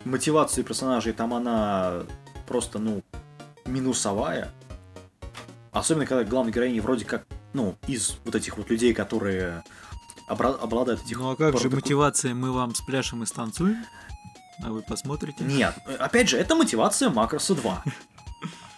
Мотивация 0.05 0.65
персонажей 0.65 1.13
там 1.13 1.35
она 1.35 2.03
просто, 2.47 2.79
ну, 2.79 3.03
минусовая. 3.67 4.53
Особенно, 5.73 6.07
когда 6.07 6.25
главной 6.25 6.53
героиня 6.53 6.83
вроде 6.83 7.05
как, 7.05 7.25
ну, 7.53 7.77
из 7.87 8.17
вот 8.25 8.35
этих 8.35 8.59
вот 8.59 8.71
людей, 8.71 8.93
которые 8.93 9.63
обладают 10.27 11.03
этих... 11.05 11.19
Ну 11.19 11.31
а 11.31 11.37
как 11.37 11.59
же 11.59 11.71
мотивация 11.71 12.35
«мы 12.35 12.53
вам 12.53 12.75
спляшем 12.75 13.23
и 13.23 13.27
станцуем»? 13.27 13.85
А 14.63 14.71
вы 14.71 14.83
посмотрите? 14.83 15.43
Нет, 15.45 15.75
э, 15.87 15.95
опять 15.95 16.29
же, 16.29 16.37
это 16.37 16.55
мотивация 16.55 17.11
Макроса 17.11 17.55
2. 17.55 17.85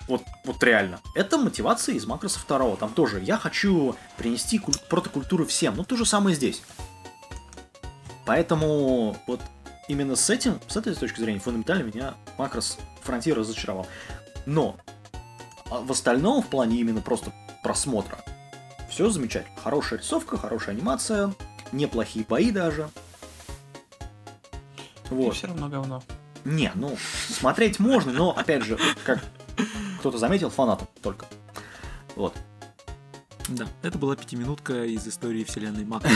Вот, 0.08 0.22
вот 0.44 0.62
реально. 0.64 1.00
Это 1.14 1.38
мотивация 1.38 1.94
из 1.94 2.06
Макроса 2.06 2.40
2. 2.46 2.74
Там 2.76 2.92
тоже 2.92 3.20
я 3.20 3.38
хочу 3.38 3.94
принести 4.16 4.58
куль- 4.58 4.74
протокультуру 4.90 5.46
всем. 5.46 5.76
Ну, 5.76 5.84
то 5.84 5.96
же 5.96 6.04
самое 6.04 6.34
здесь. 6.34 6.60
Поэтому 8.26 9.16
вот 9.28 9.40
именно 9.88 10.16
с 10.16 10.28
этим, 10.28 10.58
с 10.68 10.76
этой 10.76 10.94
точки 10.96 11.20
зрения, 11.20 11.38
фундаментально 11.38 11.84
меня 11.84 12.14
Макрос 12.36 12.78
Фронтир 13.02 13.38
разочаровал. 13.38 13.86
Но 14.44 14.76
а 15.72 15.80
в 15.80 15.90
остальном, 15.90 16.42
в 16.42 16.48
плане 16.48 16.78
именно 16.78 17.00
просто 17.00 17.32
просмотра, 17.62 18.18
все 18.90 19.08
замечательно. 19.08 19.56
Хорошая 19.62 20.00
рисовка, 20.00 20.36
хорошая 20.36 20.74
анимация, 20.74 21.32
неплохие 21.72 22.26
бои 22.28 22.50
даже. 22.50 22.90
И 25.10 25.14
Вот. 25.14 25.34
все 25.34 25.46
равно 25.46 25.68
говно. 25.68 26.02
Не, 26.44 26.72
ну, 26.74 26.96
смотреть 27.28 27.78
можно, 27.78 28.12
но, 28.12 28.36
опять 28.36 28.64
же, 28.64 28.78
как 29.04 29.20
кто-то 30.00 30.18
заметил, 30.18 30.50
фанатам 30.50 30.88
только. 31.00 31.24
Вот. 32.16 32.36
Да, 33.48 33.66
это 33.82 33.96
была 33.96 34.14
пятиминутка 34.14 34.84
из 34.84 35.06
истории 35.06 35.44
вселенной 35.44 35.84
Макрос. 35.84 36.12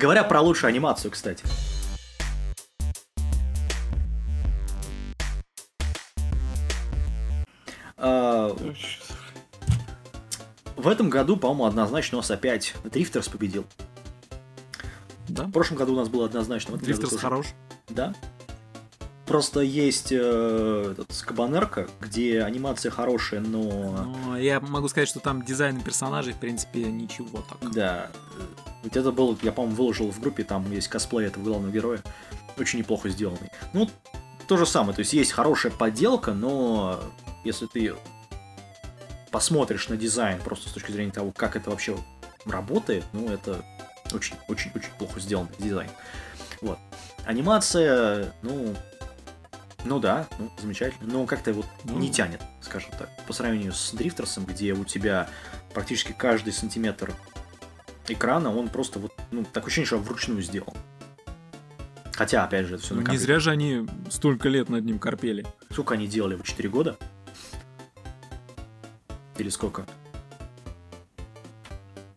Говоря 0.00 0.24
про 0.24 0.40
лучшую 0.40 0.68
анимацию, 0.68 1.10
кстати. 1.10 1.44
В 7.96 8.56
этом 10.88 11.08
году, 11.10 11.36
по-моему, 11.36 11.64
однозначно 11.64 12.18
у 12.18 12.20
нас 12.20 12.30
опять 12.30 12.74
Дрифтерс 12.84 13.28
победил. 13.28 13.64
Да? 15.28 15.44
В 15.44 15.50
прошлом 15.50 15.78
году 15.78 15.94
у 15.94 15.96
нас 15.96 16.08
было 16.08 16.26
однозначно. 16.26 16.76
Дрифтерс 16.76 17.16
хорош. 17.16 17.46
Да. 17.88 18.14
Просто 19.26 19.60
есть 19.60 20.12
э, 20.12 20.90
этот 20.92 21.12
Скабанерка, 21.12 21.88
где 22.00 22.42
анимация 22.42 22.92
хорошая, 22.92 23.40
но... 23.40 24.14
Но 24.24 24.38
я 24.38 24.60
могу 24.60 24.88
сказать, 24.88 25.08
что 25.08 25.18
там 25.18 25.44
дизайн 25.44 25.80
персонажей, 25.80 26.32
в 26.32 26.38
принципе, 26.38 26.84
ничего 26.84 27.42
так. 27.42 27.72
Да. 27.72 28.10
Вот 28.84 28.96
это 28.96 29.10
был, 29.10 29.36
я, 29.42 29.50
по-моему, 29.50 29.76
выложил 29.76 30.12
в 30.12 30.20
группе, 30.20 30.44
там 30.44 30.70
есть 30.70 30.86
косплей 30.86 31.26
этого 31.26 31.42
главного 31.42 31.72
героя. 31.72 32.00
Очень 32.56 32.78
неплохо 32.78 33.08
сделанный. 33.08 33.50
Ну, 33.72 33.90
то 34.46 34.56
же 34.56 34.66
самое, 34.66 34.94
то 34.94 35.00
есть 35.00 35.12
есть 35.12 35.32
хорошая 35.32 35.72
подделка, 35.72 36.32
но 36.32 37.00
если 37.44 37.66
ты 37.66 37.94
посмотришь 39.30 39.88
на 39.88 39.96
дизайн 39.96 40.40
просто 40.40 40.68
с 40.68 40.72
точки 40.72 40.92
зрения 40.92 41.12
того, 41.12 41.32
как 41.32 41.56
это 41.56 41.70
вообще 41.70 41.96
работает, 42.44 43.04
ну, 43.12 43.28
это 43.28 43.64
очень-очень-очень 44.12 44.90
плохо 44.98 45.20
сделанный 45.20 45.50
дизайн. 45.58 45.90
Вот. 46.60 46.78
Анимация, 47.24 48.32
ну, 48.42 48.74
Ну 49.84 50.00
да, 50.00 50.26
ну, 50.40 50.50
замечательно. 50.60 51.12
Но 51.12 51.26
как-то 51.26 51.52
вот 51.52 51.66
Ну. 51.84 51.98
не 51.98 52.10
тянет, 52.10 52.40
скажем 52.60 52.90
так. 52.98 53.08
По 53.26 53.32
сравнению 53.32 53.72
с 53.72 53.92
Дрифтерсом, 53.92 54.44
где 54.44 54.72
у 54.72 54.84
тебя 54.84 55.28
практически 55.74 56.10
каждый 56.10 56.52
сантиметр 56.52 57.14
экрана, 58.08 58.56
он 58.56 58.68
просто 58.68 58.98
вот, 58.98 59.12
ну, 59.30 59.44
такое 59.44 59.66
ощущение, 59.66 59.86
что 59.86 59.98
вручную 59.98 60.42
сделан. 60.42 60.74
Хотя, 62.16 62.44
опять 62.44 62.66
же, 62.66 62.76
это 62.76 62.82
все 62.84 62.94
Ну, 62.94 63.02
не 63.02 63.18
зря 63.18 63.38
же 63.38 63.50
они 63.50 63.86
столько 64.08 64.48
лет 64.48 64.70
над 64.70 64.84
ним 64.84 64.98
корпели. 64.98 65.46
Сколько 65.70 65.94
они 65.94 66.06
делали? 66.06 66.34
Вот 66.34 66.46
4 66.46 66.68
года? 66.70 66.96
Или 69.36 69.50
сколько? 69.50 69.86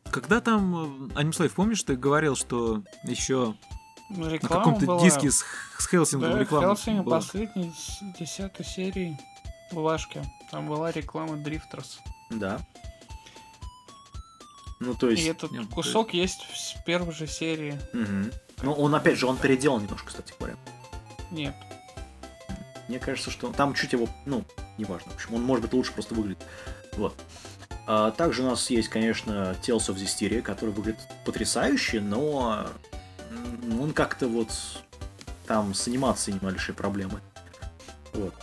Когда 0.10 0.40
там, 0.40 1.10
э, 1.12 1.20
Анимслейв, 1.20 1.54
помнишь, 1.54 1.84
ты 1.84 1.96
говорил, 1.98 2.36
что 2.36 2.82
еще 3.04 3.56
Ну, 4.10 4.26
на 4.26 4.30
реклама 4.30 4.64
каком-то 4.64 4.86
была. 4.86 5.02
диске 5.04 5.30
с, 5.30 5.44
с 5.78 5.86
Хелсингом 5.88 6.32
Да, 6.32 6.40
реклама 6.40 6.68
Хелсинг 6.76 7.04
была? 7.04 7.18
последний 7.18 7.72
с 7.78 8.00
десятой 8.18 8.66
серии 8.66 9.18
Влашки. 9.72 10.24
Там 10.50 10.68
была 10.68 10.92
реклама 10.92 11.36
Дрифтерс. 11.38 12.00
Да. 12.32 12.60
Ну, 14.80 14.96
то 14.96 15.10
есть... 15.10 15.24
И 15.24 15.28
этот 15.28 15.52
нет, 15.52 15.68
кусок 15.68 16.14
есть 16.14 16.40
с 16.56 16.82
первой 16.86 17.14
же 17.14 17.28
серии. 17.28 17.78
мгм. 17.94 18.32
Ну, 18.62 18.74
он, 18.74 18.94
опять 18.94 19.18
же, 19.18 19.26
он 19.26 19.38
переделал 19.38 19.80
немножко, 19.80 20.08
кстати 20.08 20.34
говоря. 20.38 20.56
Нет. 21.32 21.56
Мне 22.88 23.00
кажется, 23.00 23.32
что 23.32 23.52
там 23.52 23.74
чуть 23.74 23.94
его, 23.94 24.10
ну, 24.26 24.44
неважно. 24.78 25.12
В 25.12 25.16
общем, 25.16 25.36
он, 25.36 25.44
может 25.44 25.64
быть, 25.64 25.74
лучше 25.74 25.94
просто 25.94 26.16
выглядит. 26.16 26.44
Вот. 26.98 27.16
А, 27.86 28.12
также 28.12 28.44
у 28.44 28.46
нас 28.46 28.70
есть, 28.70 28.90
конечно, 28.90 29.56
Tales 29.62 29.88
of 29.90 29.96
Zestiria, 29.96 30.42
который 30.42 30.72
выглядит 30.72 31.00
потрясающе, 31.26 32.02
но 32.02 32.68
он 33.80 33.94
как-то 33.94 34.28
вот 34.28 34.50
там 35.46 35.74
с 35.74 35.88
анимацией 35.88 36.36
небольшие 36.36 36.76
проблемы. 36.76 37.22
Вот. 38.14 38.34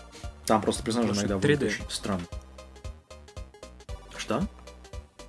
Там 0.46 0.62
просто 0.62 0.82
персонажи 0.84 1.12
Потому 1.12 1.28
иногда 1.28 1.36
выглядят 1.48 1.62
3D. 1.62 1.66
очень 1.66 1.90
странно. 1.90 2.24
Что? 4.16 4.46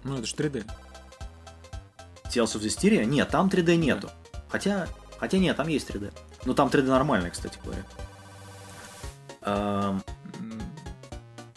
Ну, 0.03 0.17
это 0.17 0.25
же 0.25 0.35
3D. 0.35 0.65
Tales 2.25 2.55
of 2.55 2.61
Zestiria? 2.61 3.03
Нет, 3.03 3.29
там 3.29 3.47
3D 3.47 3.75
нету. 3.75 4.09
Хотя, 4.49 4.87
хотя 5.19 5.37
нет, 5.37 5.57
там 5.57 5.67
есть 5.67 5.89
3D. 5.89 6.13
Но 6.45 6.53
там 6.53 6.69
3D 6.69 6.83
нормальный, 6.83 7.29
кстати 7.31 7.59
говоря. 7.63 7.83
Ам, 9.41 10.03
М, 10.39 10.61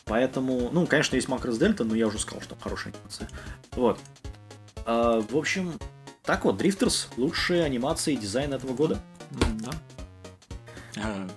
Поэтому, 0.04 0.70
ну, 0.72 0.86
конечно, 0.86 1.14
есть 1.16 1.28
макрос 1.28 1.58
дельта, 1.58 1.84
но 1.84 1.94
я 1.94 2.06
уже 2.08 2.18
сказал, 2.18 2.42
что 2.42 2.56
хорошая 2.56 2.92
анимация. 2.92 3.28
Вот. 3.72 3.98
А, 4.84 5.20
в 5.20 5.36
общем, 5.36 5.78
так 6.24 6.44
вот, 6.44 6.56
Дрифтерс 6.56 7.08
лучшие 7.16 7.62
анимации 7.64 8.14
и 8.14 8.16
дизайн 8.16 8.52
этого 8.52 8.74
года. 8.74 8.98
Да. 9.30 9.70
А, 11.02 11.28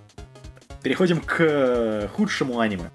Переходим 0.81 1.21
к 1.21 1.35
э, 1.39 2.07
худшему 2.09 2.59
аниме. 2.59 2.89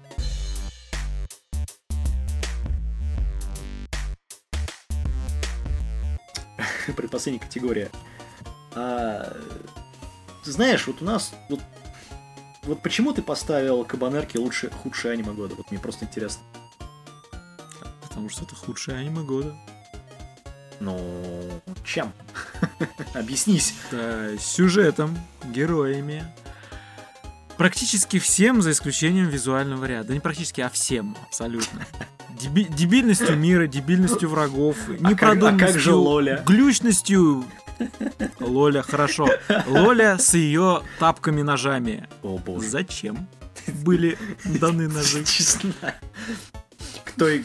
Предпоследняя 6.95 7.41
категория. 7.41 7.89
А, 8.75 9.35
ты 10.43 10.51
знаешь, 10.51 10.85
вот 10.87 11.01
у 11.01 11.05
нас 11.05 11.33
вот, 11.49 11.59
вот 12.63 12.81
почему 12.81 13.13
ты 13.13 13.21
поставил 13.21 13.83
Кабанерки 13.83 14.37
лучше 14.37 14.69
худшее 14.69 15.13
аниме 15.13 15.31
года? 15.33 15.55
Вот 15.55 15.71
мне 15.71 15.79
просто 15.79 16.05
интересно. 16.05 16.43
потому 18.01 18.29
что 18.29 18.43
это 18.45 18.55
худшее 18.55 18.97
аниме 18.99 19.21
года. 19.23 19.55
Ну, 20.79 21.61
чем? 21.83 22.13
Объяснись. 23.13 23.73
Да, 23.91 24.37
сюжетом, 24.39 25.17
героями. 25.45 26.23
Практически 27.57 28.19
всем, 28.19 28.61
за 28.61 28.71
исключением 28.71 29.27
визуального 29.27 29.83
ряда. 29.83 30.07
Да 30.09 30.13
не 30.13 30.21
практически, 30.21 30.61
а 30.61 30.69
всем, 30.69 31.17
абсолютно. 31.27 31.85
Деби- 32.29 32.73
дебильностью 32.73 33.35
мира, 33.35 33.67
дебильностью 33.67 34.29
врагов, 34.29 34.77
А 34.87 34.91
как- 34.93 35.01
а 35.01 35.09
непродуманностью, 35.09 35.67
как 35.73 35.79
же 35.81 35.93
Лоля? 35.93 36.43
глючностью. 36.47 37.43
Лоля, 38.39 38.81
хорошо. 38.81 39.27
Лоля 39.67 40.17
с 40.17 40.33
ее 40.33 40.83
тапками-ножами. 40.99 42.07
О 42.23 42.37
боже. 42.37 42.67
Зачем 42.69 43.27
были 43.83 44.17
даны 44.45 44.87
ножи? 44.87 45.23
Честно. 45.25 45.73
Кто 47.05 47.27
и 47.29 47.43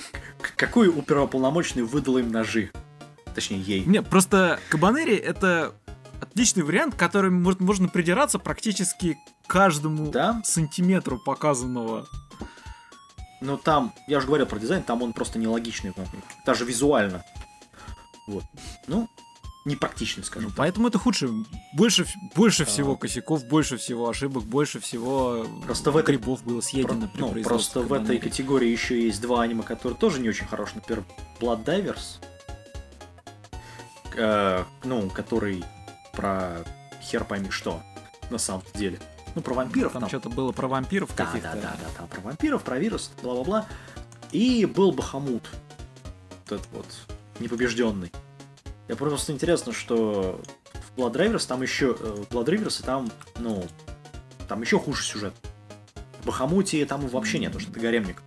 какой 0.56 0.88
оперуполномоченный 0.88 1.82
выдал 1.84 2.18
им 2.18 2.30
ножи? 2.30 2.70
Точнее, 3.34 3.60
ей. 3.60 3.84
Не, 3.84 4.02
просто 4.02 4.60
Кабанери 4.68 5.16
это 5.16 5.74
отличный 6.20 6.62
вариант, 6.62 6.94
которым 6.94 7.42
может- 7.42 7.60
можно 7.60 7.88
придираться 7.88 8.38
практически 8.38 9.18
каждому 9.46 10.10
Да? 10.10 10.40
сантиметру 10.44 11.18
показанного. 11.18 12.06
Но 13.40 13.56
там, 13.58 13.92
я 14.06 14.18
уже 14.18 14.26
говорил 14.26 14.46
про 14.46 14.58
дизайн, 14.58 14.82
там 14.82 15.02
он 15.02 15.12
просто 15.12 15.38
нелогичный. 15.38 15.92
Даже 16.46 16.64
визуально. 16.64 17.22
Вот. 18.26 18.44
Ну, 18.86 19.08
непрактичный, 19.64 20.24
скажем 20.24 20.50
так. 20.50 20.58
Поэтому 20.58 20.88
это 20.88 20.98
худшее. 20.98 21.32
Больше, 21.72 22.06
больше 22.34 22.64
Да. 22.64 22.70
всего 22.70 22.96
косяков, 22.96 23.44
больше 23.46 23.76
всего 23.78 24.08
ошибок, 24.08 24.44
больше 24.44 24.78
всего 24.80 25.46
Просто 25.64 25.90
в 25.90 25.96
этой- 25.96 26.16
грибов 26.16 26.42
было 26.44 26.60
съедено 26.60 27.08
при 27.08 27.20
ну, 27.20 27.42
просто 27.42 27.80
в 27.80 27.92
этой 27.92 28.18
категории 28.18 28.68
еще 28.68 29.02
есть 29.02 29.20
два 29.22 29.42
аниме, 29.42 29.62
которые 29.62 29.98
тоже 29.98 30.20
не 30.20 30.28
очень 30.28 30.46
хороши. 30.46 30.72
Например, 30.76 31.04
Blood 31.40 31.64
Divers. 31.64 32.18
Э, 34.16 34.64
ну, 34.84 35.10
который 35.10 35.64
про 36.12 36.58
хер 37.02 37.24
пойми 37.24 37.50
что, 37.50 37.82
на 38.30 38.38
самом 38.38 38.62
деле. 38.74 39.00
Ну, 39.34 39.42
про 39.42 39.54
вампиров 39.54 39.92
Там 39.92 40.02
там. 40.02 40.08
что-то 40.08 40.28
было 40.30 40.52
про 40.52 40.68
вампиров 40.68 41.10
Да, 41.16 41.26
каких-то. 41.26 41.54
да, 41.54 41.60
да, 41.60 41.76
да, 41.82 41.88
там 41.96 42.06
про 42.06 42.20
вампиров, 42.20 42.62
про 42.62 42.78
вирус, 42.78 43.10
бла-бла-бла. 43.22 43.66
И 44.30 44.64
был 44.66 44.92
Бахамут. 44.92 45.50
Вот 46.48 46.60
этот 46.60 46.68
вот, 46.72 46.86
непобежденный. 47.40 48.12
Я 48.88 48.96
просто 48.96 49.32
интересно, 49.32 49.72
что 49.72 50.40
в 50.74 50.98
Blood 50.98 51.12
Drivers 51.14 51.46
там 51.46 51.62
еще... 51.62 51.96
э, 51.98 52.24
В 52.28 52.34
Blood 52.34 52.44
Drivers 52.46 52.84
там, 52.84 53.10
ну, 53.38 53.66
там 54.48 54.60
еще 54.60 54.78
хуже 54.78 55.02
сюжет. 55.02 55.34
В 56.20 56.26
Бахамуте 56.26 56.84
там 56.86 57.06
вообще 57.08 57.38
нет, 57.38 57.58
что 57.58 57.70
это 57.70 57.80
гаремник. 57.80 58.22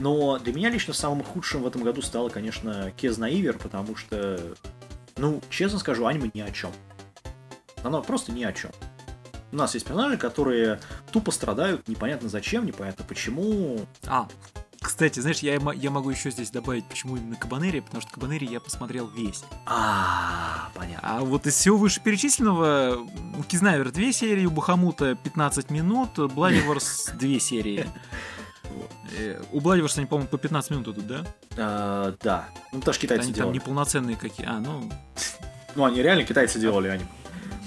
Но 0.00 0.38
для 0.38 0.52
меня 0.52 0.70
лично 0.70 0.92
самым 0.92 1.22
худшим 1.22 1.62
в 1.62 1.66
этом 1.66 1.82
году 1.82 2.02
стало, 2.02 2.28
конечно, 2.28 2.92
Кезна 2.96 3.32
Ивер, 3.32 3.56
потому 3.58 3.94
что, 3.94 4.40
ну, 5.16 5.40
честно 5.50 5.78
скажу, 5.78 6.06
аниме 6.06 6.30
ни 6.34 6.40
о 6.40 6.50
чем. 6.50 6.72
Оно 7.84 8.02
просто 8.02 8.32
ни 8.32 8.42
о 8.42 8.52
чем. 8.52 8.72
У 9.52 9.56
нас 9.56 9.74
есть 9.74 9.86
персонажи, 9.86 10.16
которые 10.16 10.80
тупо 11.12 11.30
страдают, 11.30 11.86
непонятно 11.86 12.28
зачем, 12.28 12.66
непонятно 12.66 13.04
почему. 13.08 13.86
А, 14.06 14.26
кстати, 14.94 15.18
знаешь, 15.18 15.40
я, 15.40 15.58
я 15.74 15.90
могу 15.90 16.08
еще 16.10 16.30
здесь 16.30 16.52
добавить, 16.52 16.84
почему 16.84 17.16
именно 17.16 17.34
Кабанери, 17.34 17.80
потому 17.80 18.00
что 18.00 18.12
Кабанери 18.12 18.46
я 18.46 18.60
посмотрел 18.60 19.08
весь. 19.08 19.42
А, 19.66 20.70
понятно. 20.72 21.16
А 21.16 21.18
вот 21.22 21.48
из 21.48 21.54
всего 21.56 21.76
вышеперечисленного, 21.78 22.98
у 23.36 23.42
Кизнавер 23.42 23.90
2 23.90 24.12
серии, 24.12 24.46
у 24.46 24.52
Бахамута 24.52 25.16
15 25.16 25.70
минут, 25.72 26.10
Бладиворс 26.32 27.06
2 27.18 27.38
серии. 27.40 27.88
Э, 29.18 29.42
У 29.50 29.58
Бладиворса 29.60 29.98
они, 29.98 30.06
по-моему, 30.06 30.28
по 30.28 30.38
15 30.38 30.70
минут 30.70 30.86
идут, 30.86 31.06
да? 31.08 31.24
А, 31.56 32.14
да. 32.22 32.48
Ну, 32.70 32.80
что 32.80 32.92
китайцы 32.92 33.24
Они 33.24 33.32
там 33.32 33.42
делали. 33.46 33.54
неполноценные 33.56 34.16
какие. 34.16 34.46
А, 34.46 34.60
ну, 34.60 34.88
Ну, 35.74 35.84
они 35.84 36.02
реально 36.02 36.22
китайцы 36.22 36.60
делали 36.60 36.86
аниме. 36.86 37.08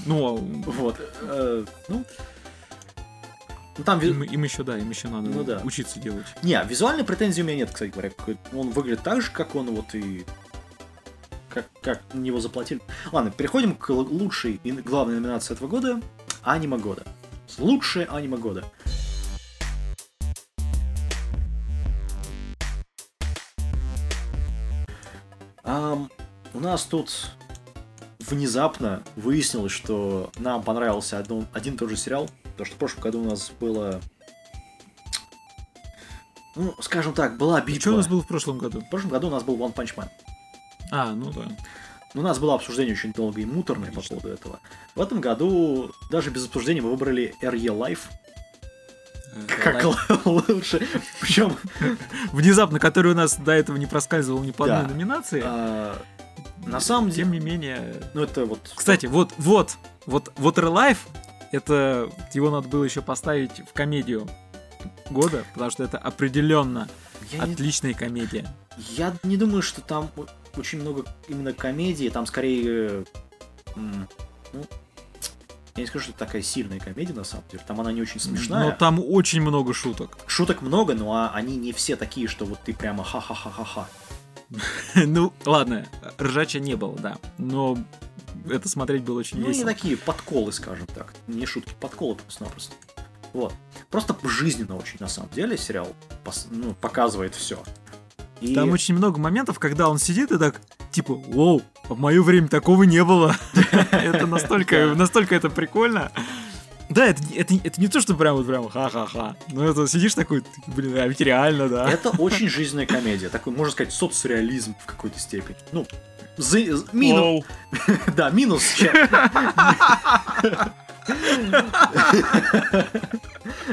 ну, 0.05 0.37
Вот. 0.65 0.95
э, 1.23 1.65
ну, 1.89 2.05
ну, 3.77 3.83
там... 3.83 3.99
им, 4.01 4.23
им 4.23 4.43
еще, 4.43 4.63
да, 4.63 4.77
им 4.77 4.89
еще 4.89 5.07
надо 5.07 5.29
Ну 5.29 5.43
да. 5.43 5.61
учиться 5.63 5.99
делать. 5.99 6.25
Не, 6.43 6.61
визуальной 6.63 7.03
претензий 7.03 7.41
у 7.41 7.45
меня 7.45 7.57
нет, 7.57 7.71
кстати 7.71 7.91
говоря. 7.91 8.11
Он 8.53 8.69
выглядит 8.69 9.03
так 9.03 9.21
же, 9.21 9.31
как 9.31 9.55
он 9.55 9.73
вот 9.73 9.93
и... 9.93 10.25
Как, 11.49 11.65
как 11.81 12.01
на 12.13 12.19
него 12.19 12.39
заплатили. 12.39 12.81
Ладно, 13.11 13.31
переходим 13.31 13.75
к 13.75 13.89
лучшей 13.89 14.59
и 14.63 14.71
главной 14.71 15.15
номинации 15.15 15.53
этого 15.53 15.67
года. 15.67 16.01
Аниме 16.43 16.77
года. 16.77 17.03
Лучшее 17.57 18.05
аниме 18.07 18.37
года. 18.37 18.65
Ам, 25.63 26.09
у 26.53 26.59
нас 26.59 26.85
тут 26.85 27.31
внезапно 28.19 29.03
выяснилось, 29.15 29.71
что 29.71 30.31
нам 30.37 30.63
понравился 30.63 31.17
один, 31.17 31.47
один 31.53 31.75
и 31.75 31.77
тот 31.77 31.89
же 31.89 31.97
сериал. 31.97 32.29
Потому 32.57 32.65
что 32.65 32.75
в 32.75 32.79
прошлом 32.79 33.01
году 33.03 33.21
у 33.21 33.25
нас 33.25 33.51
было... 33.59 34.01
Ну, 36.55 36.73
скажем 36.81 37.13
так, 37.13 37.37
была 37.37 37.61
битва. 37.61 37.81
Что 37.81 37.93
у 37.93 37.97
нас 37.97 38.07
было 38.07 38.21
в 38.23 38.27
прошлом 38.27 38.57
году? 38.57 38.81
В 38.81 38.89
прошлом 38.89 39.11
году 39.11 39.27
у 39.27 39.31
нас 39.31 39.43
был 39.43 39.57
One 39.57 39.73
Punch 39.73 39.95
Man. 39.95 40.09
А, 40.91 41.13
ну 41.13 41.31
да. 41.31 41.43
Но 42.13 42.21
у 42.21 42.23
нас 42.23 42.39
было 42.39 42.55
обсуждение 42.55 42.93
очень 42.93 43.13
долгое 43.13 43.43
и 43.43 43.45
муторное 43.45 43.91
по 43.91 43.99
Отлично. 43.99 44.15
поводу 44.15 44.33
этого. 44.33 44.59
В 44.95 45.01
этом 45.01 45.21
году 45.21 45.91
даже 46.09 46.31
без 46.31 46.45
обсуждения 46.45 46.81
мы 46.81 46.89
выбрали 46.89 47.35
RE 47.41 47.59
Life 47.65 47.99
Э, 49.37 49.45
как 49.47 50.25
лучше. 50.25 50.87
Причем 51.21 51.55
Внезапно, 52.31 52.79
который 52.79 53.11
у 53.11 53.15
нас 53.15 53.35
до 53.35 53.51
этого 53.51 53.77
не 53.77 53.85
проскальзывал 53.85 54.41
ни 54.41 54.51
по 54.51 54.65
Да. 54.65 54.81
одной 54.81 54.95
номинации. 54.95 55.41
а, 55.43 56.01
на 56.65 56.79
самом 56.79 57.11
Тем 57.11 57.31
деле, 57.31 57.39
не 57.39 57.45
менее. 57.45 57.95
ну 58.13 58.23
это 58.23 58.45
вот... 58.45 58.71
Кстати, 58.75 59.05
вот, 59.05 59.33
вот, 59.37 59.77
вот, 60.05 60.31
вот 60.37 60.57
Life 60.57 60.97
это 61.51 62.09
его 62.33 62.49
надо 62.49 62.67
было 62.67 62.83
еще 62.83 63.01
поставить 63.01 63.61
в 63.67 63.73
комедию 63.73 64.27
года, 65.09 65.45
потому 65.53 65.71
что 65.71 65.83
это 65.83 65.97
определенно 65.97 66.87
Я 67.31 67.45
не, 67.45 67.53
отличная 67.53 67.93
комедия. 67.93 68.47
я 68.77 69.15
не 69.23 69.37
думаю, 69.37 69.61
что 69.61 69.81
там 69.81 70.09
очень 70.55 70.81
много 70.81 71.05
именно 71.27 71.53
комедии, 71.53 72.09
там 72.09 72.25
скорее... 72.25 73.05
э, 73.75 74.05
ну, 74.53 74.65
я 75.75 75.83
не 75.83 75.87
скажу, 75.87 76.05
что 76.05 76.11
это 76.11 76.25
такая 76.25 76.41
сильная 76.41 76.79
комедия, 76.79 77.13
на 77.13 77.23
самом 77.23 77.43
деле. 77.51 77.63
Там 77.67 77.79
она 77.79 77.91
не 77.91 78.01
очень 78.01 78.19
смешная. 78.19 78.65
Но 78.65 78.71
там 78.71 78.99
очень 78.99 79.41
много 79.41 79.73
шуток. 79.75 80.17
Шуток 80.25 80.63
много, 80.63 80.95
но 80.95 81.13
а- 81.13 81.29
они 81.35 81.55
не 81.55 81.71
все 81.71 81.95
такие, 81.95 82.27
что 82.27 82.45
вот 82.45 82.59
ты 82.65 82.73
прямо 82.73 83.03
ха-ха-ха-ха-ха. 83.03 83.87
ну, 84.95 85.33
ладно, 85.45 85.85
ржача 86.19 86.59
не 86.59 86.75
было, 86.75 86.95
да. 86.97 87.17
Но 87.37 87.77
это 88.49 88.69
смотреть 88.69 89.03
было 89.03 89.19
очень 89.19 89.37
Ну, 89.39 89.47
не 89.47 89.49
весело. 89.49 89.67
такие 89.67 89.97
подколы, 89.97 90.51
скажем 90.51 90.87
так. 90.87 91.13
Не 91.27 91.45
шутки, 91.45 91.73
подколы 91.79 92.15
просто-напросто. 92.15 92.75
Вот. 93.33 93.53
Просто 93.91 94.15
жизненно 94.23 94.77
очень, 94.77 94.97
на 94.99 95.07
самом 95.07 95.29
деле, 95.31 95.57
сериал 95.57 95.93
ну, 96.49 96.73
показывает 96.73 97.35
все. 97.35 97.61
И... 98.41 98.53
Там 98.53 98.69
очень 98.71 98.95
много 98.95 99.19
моментов, 99.19 99.59
когда 99.59 99.89
он 99.89 99.97
сидит 99.97 100.31
и 100.31 100.37
так, 100.37 100.61
типа, 100.91 101.13
воу, 101.13 101.61
а 101.89 101.93
в 101.93 101.99
мое 101.99 102.21
время 102.21 102.47
такого 102.47 102.83
не 102.83 103.03
было. 103.03 103.35
Это 103.91 104.27
настолько, 104.27 104.93
настолько 104.95 105.35
это 105.35 105.49
прикольно. 105.49 106.11
Да, 106.89 107.05
это, 107.07 107.21
это, 107.35 107.53
это 107.63 107.81
не 107.81 107.87
то, 107.87 107.99
что 108.01 108.13
прям 108.15 108.35
вот 108.37 108.47
прям 108.47 108.69
ха-ха-ха. 108.69 109.35
Но 109.49 109.65
это 109.69 109.87
сидишь 109.87 110.13
такой, 110.13 110.43
блин, 110.67 110.97
а 110.97 111.07
ведь 111.07 111.19
реально, 111.21 111.67
да. 111.67 111.89
Это 111.89 112.09
очень 112.11 112.47
жизненная 112.49 112.85
комедия. 112.85 113.29
Такой, 113.29 113.53
можно 113.53 113.71
сказать, 113.71 113.93
соцреализм 113.93 114.73
в 114.81 114.85
какой-то 114.85 115.19
степени. 115.19 115.57
Ну, 115.73 115.85
за- 116.37 116.85
минус, 116.93 117.45
да, 118.15 118.29
минус. 118.29 118.63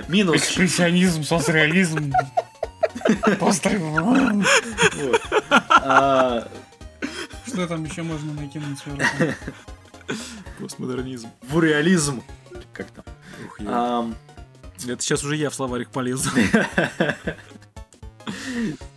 Минус. 0.08 0.36
Экспрессионизм, 0.36 1.24
соцреализм. 1.24 2.12
А, 5.70 6.48
Что 7.46 7.66
там 7.66 7.84
еще 7.84 8.02
можно 8.02 8.32
накинуть 8.34 8.78
сверху? 8.78 9.34
Постмодернизм. 10.60 11.28
Вуреализм. 11.48 12.22
Как 12.74 12.90
там? 12.90 13.04
Ух, 13.46 13.60
Ам, 13.66 14.14
Это 14.86 15.00
сейчас 15.02 15.24
уже 15.24 15.36
я 15.36 15.48
в 15.50 15.54
словарик 15.54 15.90
полезу. 15.90 16.30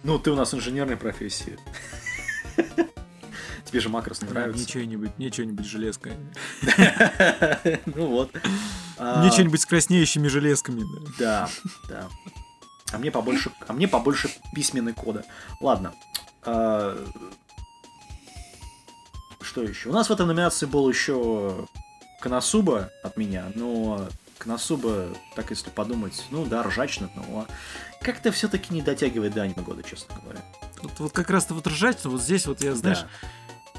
Ну, 0.04 0.18
ты 0.20 0.32
у 0.32 0.36
нас 0.36 0.54
инженерной 0.54 0.96
профессии. 0.96 1.58
Тебе 3.66 3.82
же 3.82 3.90
макрос 3.90 4.22
не 4.22 4.26
Мне 4.30 4.34
нравится. 4.40 4.70
что-нибудь, 4.70 5.12
мне 5.18 5.32
что-нибудь 5.32 5.66
железкой. 5.66 6.14
Ну 7.86 8.08
вот. 8.08 8.32
А, 8.98 9.22
Мне 9.22 9.32
что-нибудь 9.32 9.60
с 9.62 9.66
краснеющими 9.66 10.28
железками, 10.30 10.82
да. 10.82 11.12
Да, 11.20 11.50
да. 11.90 12.08
А 12.94 12.98
мне 13.00 13.12
побольше, 13.12 13.52
а 13.68 13.74
мне 13.74 13.88
побольше 13.90 14.30
письменной 14.56 14.94
кода. 14.94 15.26
Ладно. 15.60 15.94
а, 16.44 16.98
Что 19.42 19.64
еще? 19.64 19.90
У 19.90 19.94
нас 19.94 20.08
в 20.08 20.12
этой 20.14 20.26
номинации 20.26 20.66
был 20.66 20.88
еще 20.90 21.68
Коносуба 22.20 22.92
от 23.04 23.18
меня, 23.18 23.46
но 23.56 24.08
Коносуба, 24.38 25.08
так 25.36 25.50
если 25.50 25.70
подумать, 25.70 26.26
ну 26.32 26.46
да, 26.46 26.64
ржачно, 26.64 27.10
но 27.16 27.48
как-то 28.02 28.32
все-таки 28.32 28.74
не 28.74 28.82
дотягивает 28.82 29.34
до 29.34 29.44
аниме 29.44 29.62
года, 29.62 29.84
честно 29.84 30.16
говоря. 30.22 30.42
Вот, 30.82 30.92
вот 31.00 31.12
как 31.12 31.30
раз-то 31.30 31.54
вот 31.54 31.68
ржачно, 31.68 32.10
вот 32.10 32.22
здесь 32.22 32.46
вот 32.46 32.62
я, 32.62 32.76
знаешь, 32.76 33.00
Да. 33.02 33.30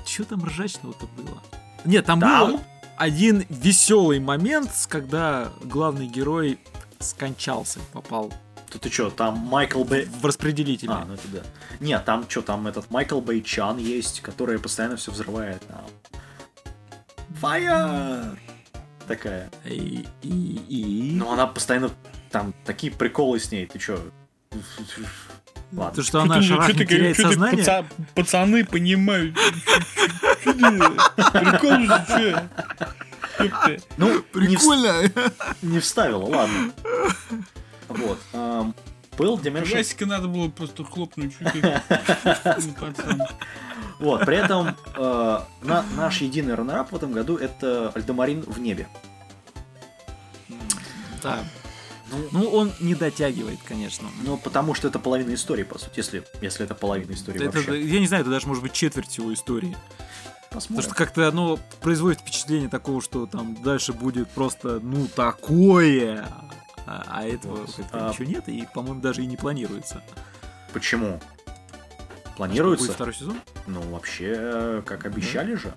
что 0.07 0.25
там 0.25 0.45
ржачного-то 0.45 1.07
было? 1.17 1.43
Нет, 1.85 2.07
там, 2.07 2.21
Там? 2.21 2.53
был 2.53 2.61
один 2.97 3.47
веселый 3.49 4.19
момент, 4.19 4.71
когда 4.89 5.53
главный 5.63 6.07
герой 6.07 6.59
скончался, 6.99 7.79
попал 7.93 8.33
Тут 8.71 8.83
ты 8.83 8.91
что, 8.91 9.09
там 9.09 9.39
Майкл 9.39 9.83
Бэй... 9.83 10.05
в 10.05 10.27
распределитель. 10.27 10.89
А, 10.91 11.05
ну 11.07 11.15
это 11.15 11.27
да. 11.29 11.41
Нет, 11.81 12.05
там 12.05 12.29
что, 12.29 12.43
там 12.43 12.67
этот 12.67 12.91
Майкл 12.91 13.21
Бэйчан 13.21 13.79
есть, 13.79 14.21
который 14.21 14.59
постоянно 14.59 14.97
все 14.97 15.11
взрывает. 15.11 15.63
Там. 15.67 15.87
Fire! 17.41 18.37
Такая. 19.07 19.51
И, 19.65 20.05
и, 20.23 20.61
и... 20.69 21.13
Но 21.15 21.33
она 21.33 21.47
постоянно 21.47 21.91
там 22.31 22.53
такие 22.65 22.93
приколы 22.93 23.39
с 23.41 23.51
ней. 23.51 23.67
Ты 23.67 23.79
чё? 23.79 23.99
Ладно. 25.73 25.95
То, 25.97 26.03
что 26.03 26.21
она 26.23 26.43
шарахнет, 26.43 26.89
теряет 26.89 27.17
чё 27.17 27.23
ты, 27.25 27.29
сознание. 27.31 27.65
паца- 27.65 27.85
пацаны 28.15 28.65
понимают. 28.65 29.37
Ты? 30.45 30.53
Прикол 30.53 31.81
же, 31.81 32.05
чё? 32.09 33.49
Ну, 33.99 34.25
не, 34.35 34.57
вс- 34.57 35.33
не 35.63 35.79
вставила, 35.81 36.25
ладно. 36.25 36.73
Вот. 37.89 38.19
эм, 38.33 38.75
был 39.17 39.39
Dimension... 39.39 39.65
Джессика 39.65 40.07
надо 40.07 40.27
было 40.29 40.49
просто 40.49 40.85
хлопнуть. 40.85 41.37
ты? 41.39 41.47
Ну, 42.45 42.73
пацан. 42.81 43.23
Вот, 43.99 44.25
при 44.25 44.37
этом 44.37 44.77
э, 44.97 45.41
на- 45.63 45.85
наш 45.97 46.21
единый 46.21 46.55
раннерап 46.55 46.93
в 46.93 46.97
этом 46.97 47.13
году 47.13 47.37
это 47.37 47.91
Альдемарин 47.95 48.43
в 48.43 48.59
небе. 48.61 48.87
Да. 51.23 51.41
Ну, 52.11 52.19
Ну, 52.33 52.49
он 52.51 52.73
не 52.81 52.95
дотягивает, 52.95 53.59
конечно. 53.65 54.09
ну, 54.25 54.39
потому 54.39 54.73
что 54.75 54.89
это 54.89 54.99
половина 54.99 55.35
истории, 55.35 55.63
по 55.65 55.79
сути, 55.79 55.99
если, 55.99 56.25
если 56.41 56.65
это 56.65 56.75
половина 56.75 57.13
истории 57.13 57.45
Это, 57.47 57.59
вообще. 57.59 57.85
я 57.87 58.01
не 58.01 58.07
знаю, 58.07 58.23
это 58.23 58.31
даже 58.31 58.47
может 58.47 58.63
быть 58.63 58.73
четверть 58.73 59.19
его 59.19 59.35
истории. 59.35 59.77
Потому 60.45 60.61
Посмотрим. 60.63 60.83
что 60.85 60.95
как-то 60.95 61.29
оно 61.29 61.59
производит 61.83 62.21
впечатление 62.21 62.71
такого, 62.71 63.03
что 63.03 63.27
там 63.27 63.63
дальше 63.63 63.93
будет 63.93 64.31
просто, 64.31 64.81
ну, 64.81 65.07
такое. 65.09 66.27
А, 66.87 67.05
а 67.09 67.27
этого 67.27 67.57
Вот. 67.57 67.75
как-то 67.75 68.07
А- 68.07 68.11
ничего 68.11 68.25
нет, 68.25 68.49
и, 68.49 68.67
по-моему, 68.73 69.01
даже 69.03 69.23
и 69.23 69.27
не 69.27 69.37
планируется. 69.37 70.03
Почему? 70.73 71.21
Что, 72.39 72.47
Планируется? 72.47 72.87
будет 72.87 72.95
второй 72.95 73.15
сезон? 73.15 73.41
Ну, 73.67 73.81
вообще, 73.91 74.81
как 74.87 75.05
обещали 75.07 75.55
же. 75.57 75.75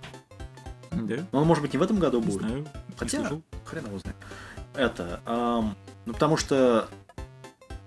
Да, 0.92 1.16
Но 1.32 1.42
он, 1.42 1.48
может 1.48 1.64
быть, 1.64 1.74
не 1.74 1.80
в 1.80 1.82
этом 1.82 1.98
году 1.98 2.20
не 2.20 2.26
будет. 2.28 2.40
знаю. 2.42 2.68
Хотя-. 2.98 3.42
Хрен 3.66 3.86
его 3.88 3.98
знает. 3.98 4.18
Это, 4.76 5.22
ам, 5.26 5.76
ну, 6.06 6.14
потому 6.14 6.38
что 6.38 6.88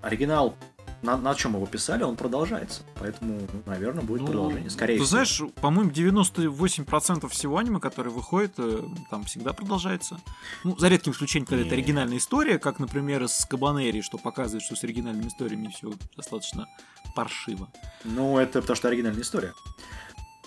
оригинал, 0.03 0.57
на, 1.03 1.17
на 1.17 1.35
чем 1.35 1.55
его 1.55 1.67
писали, 1.67 2.03
он 2.03 2.17
продолжается. 2.17 2.83
Поэтому, 2.99 3.41
ну, 3.53 3.63
наверное, 3.67 4.03
будет 4.03 4.23
Ну, 4.23 4.27
продолжение. 4.27 4.71
Скорее 4.71 4.95
Ты 4.99 5.05
всего. 5.05 5.23
знаешь, 5.23 5.43
по-моему, 5.61 5.91
98% 5.91 7.29
всего 7.29 7.59
аниме, 7.59 7.79
которое 7.79 8.11
выходит, 8.11 8.55
э, 8.59 8.83
там 9.11 9.25
всегда 9.25 9.53
продолжается. 9.53 10.19
Ну, 10.65 10.77
за 10.79 10.89
редким 10.89 11.13
исключением, 11.13 11.47
когда 11.47 11.61
это 11.65 11.75
Не. 11.77 11.81
оригинальная 11.83 12.17
история, 12.19 12.59
как, 12.59 12.79
например, 12.81 13.29
с 13.29 13.45
Кабанери, 13.47 14.01
что 14.01 14.19
показывает, 14.19 14.63
что 14.65 14.75
с 14.77 14.83
оригинальными 14.83 15.29
историями 15.29 15.69
все 15.69 15.93
достаточно 16.17 16.67
паршиво. 17.15 17.69
Ну, 18.05 18.39
это 18.39 18.61
потому 18.61 18.77
что 18.77 18.89
оригинальная 18.89 19.23
история. 19.23 19.55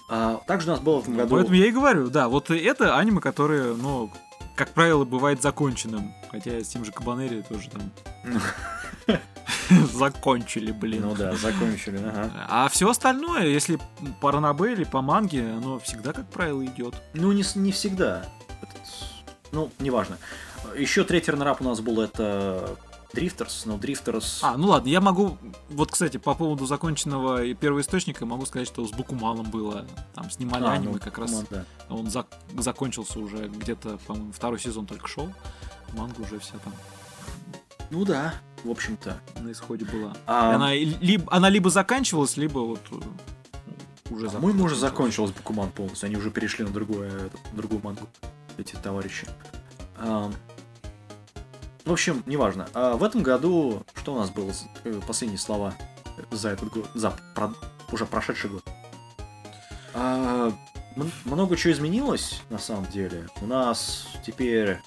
А, 0.10 0.41
также 0.48 0.68
у 0.69 0.72
нас 0.72 0.80
было 0.80 0.99
в 0.99 1.03
этом 1.03 1.18
году... 1.18 1.35
Поэтому 1.35 1.56
я 1.56 1.65
и 1.65 1.72
говорю, 1.72 2.10
да, 2.10 2.30
вот 2.30 2.49
это 2.49 2.98
аниме, 2.98 3.19
которое, 3.19 3.73
ну, 3.73 4.11
как 4.56 4.73
правило, 4.73 5.06
бывает 5.06 5.41
законченным. 5.41 6.14
Хотя 6.31 6.64
с 6.64 6.68
тем 6.68 6.85
же 6.85 6.91
Кабанери 6.91 7.41
тоже 7.41 7.69
там 7.69 9.19
закончили, 9.94 10.72
блин. 10.72 11.03
Ну 11.03 11.15
да, 11.15 11.35
закончили, 11.35 11.98
ага. 11.98 12.31
А 12.49 12.69
все 12.69 12.89
остальное, 12.89 13.48
если 13.48 13.80
по 14.22 14.31
ранобе 14.31 14.73
или 14.73 14.84
по 14.84 15.02
манге, 15.02 15.52
оно 15.52 15.80
всегда, 15.80 16.14
как 16.14 16.27
правило, 16.27 16.65
идет. 16.65 16.95
Ну, 17.14 17.31
не, 17.31 17.44
не 17.56 17.72
всегда. 17.72 18.26
Ну, 19.52 19.72
неважно. 19.80 20.18
Еще 20.76 21.03
третий 21.03 21.31
раннерап 21.31 21.61
у 21.61 21.64
нас 21.64 21.80
был 21.80 22.02
это 22.02 22.77
Дрифтерс, 23.18 23.65
но 23.65 23.77
Дрифтерс... 23.80 24.41
А, 24.44 24.57
ну 24.57 24.68
ладно, 24.68 24.89
я 24.89 25.02
могу, 25.02 25.39
вот, 25.69 25.91
кстати, 25.91 26.18
по 26.18 26.35
поводу 26.35 26.68
законченного 26.68 27.44
и 27.44 27.56
первоисточника, 27.56 28.27
могу 28.27 28.45
сказать, 28.45 28.68
что 28.68 28.85
с 28.85 28.91
Букумалом 28.91 29.49
было, 29.49 29.88
там 30.14 30.30
снимали 30.30 30.65
А, 30.65 30.73
аниме 30.73 30.94
ну, 30.94 30.99
как 30.99 31.18
раз, 31.18 31.31
ну, 31.31 31.44
да. 31.49 31.65
он 31.89 32.06
зак- 32.07 32.27
закончился 32.60 33.19
уже 33.19 33.48
где-то, 33.48 33.98
по-моему, 34.06 34.31
второй 34.31 34.60
сезон 34.60 34.85
только 34.85 35.07
шел, 35.07 35.34
манга 35.94 36.22
уже 36.22 36.38
вся 36.38 36.60
там 36.64 36.73
Ну 37.89 38.06
да, 38.06 38.35
в 38.64 38.69
общем-то. 38.69 39.19
на 39.39 39.52
исходе 39.52 39.85
была. 39.85 40.14
А, 40.27 40.53
Она, 40.53 40.76
либо, 40.76 41.26
она 41.34 41.49
либо 41.49 41.72
заканчивалась, 41.72 42.38
либо 42.38 42.60
вот 42.60 42.81
э, 42.91 44.14
уже 44.14 44.30
По-моему, 44.30 44.65
уже 44.65 44.76
закончилась. 44.76 45.31
Бакуман 45.31 45.72
полностью. 45.72 46.06
Они 46.06 46.18
уже 46.18 46.30
перешли 46.30 46.65
на 46.65 46.72
другое, 46.72 47.31
на 47.52 47.57
другую 47.57 47.81
мангу, 47.84 48.07
эти 48.60 48.76
товарищи. 48.76 49.27
Ам, 49.98 50.34
В 51.88 51.92
общем, 51.94 52.22
неважно. 52.26 52.68
А 52.74 52.96
в 52.98 53.04
этом 53.04 53.24
году, 53.24 53.84
что 53.96 54.14
у 54.14 54.18
нас 54.20 54.30
было? 54.30 54.52
э, 54.84 55.00
Последние 55.08 55.40
слова 55.40 55.74
за 56.32 56.50
этот 56.50 56.70
год, 56.70 56.90
за 56.94 57.12
про- 57.34 57.54
уже 57.92 58.06
прошедший 58.06 58.50
год. 58.50 58.64
А, 59.94 60.52
много 61.24 61.56
чего 61.56 61.72
изменилось, 61.72 62.42
на 62.50 62.60
самом 62.60 62.88
деле. 62.88 63.28
У 63.42 63.46
нас 63.46 64.08
теперь 64.26 64.80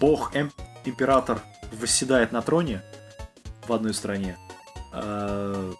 бог 0.00 0.34
эм- 0.34 0.50
император 0.86 1.42
восседает 1.72 2.32
на 2.32 2.40
троне 2.40 2.82
в 3.68 3.72
одной 3.72 3.92
стране. 3.94 4.38
А, 4.92 5.72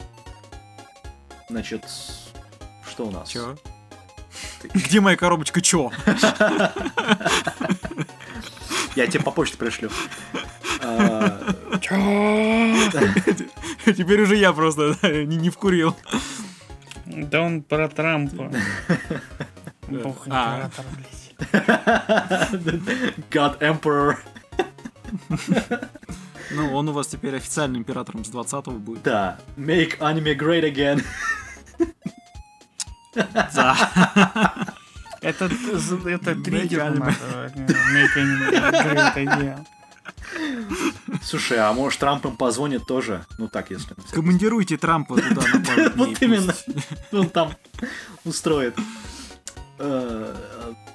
Значит, 1.49 1.85
что 2.87 3.07
у 3.07 3.11
нас? 3.11 3.29
Чё? 3.29 3.57
Где 4.73 5.01
моя 5.01 5.17
коробочка 5.17 5.61
чё? 5.61 5.91
Я 8.95 9.07
тебе 9.07 9.23
по 9.25 9.31
почте 9.31 9.57
пришлю. 9.57 9.91
А, 10.83 11.41
Теперь 13.85 14.23
уже 14.23 14.37
я 14.37 14.53
просто 14.53 14.97
не 15.25 15.51
вкурил. 15.51 15.97
Да 17.07 17.43
он 17.43 17.63
про 17.63 17.89
Трампа. 17.89 18.51
Бог 19.89 20.27
А. 20.31 20.71
император, 20.71 20.85
блядь. 20.97 21.33
God 23.31 23.59
Emperor. 23.61 24.17
Ну, 26.51 26.75
он 26.75 26.89
у 26.89 26.93
вас 26.93 27.09
теперь 27.09 27.37
официальным 27.37 27.83
императором 27.83 28.25
с 28.25 28.31
20-го 28.31 28.73
будет. 28.73 29.03
Да. 29.03 29.39
Make 29.57 29.99
anime 29.99 30.35
great 30.37 30.63
again. 30.65 31.03
Да. 33.55 34.75
Это, 35.25 35.47
это 35.47 36.35
триггер 36.37 36.81
again. 39.17 39.67
Слушай, 41.23 41.59
а 41.59 41.73
может 41.73 42.01
Трамп 42.01 42.25
им 42.27 42.37
позвонит 42.37 42.87
тоже? 42.87 43.25
Ну 43.39 43.49
так, 43.49 43.71
если... 43.71 43.95
Командируйте 44.13 44.77
Трампа 44.77 45.17
туда 45.17 45.43
на 45.53 45.65
пару. 45.65 45.91
Вот 45.97 46.21
именно. 46.23 46.55
он 47.13 47.29
там 47.31 47.53
устроит. 48.25 48.77
Э, 49.79 50.35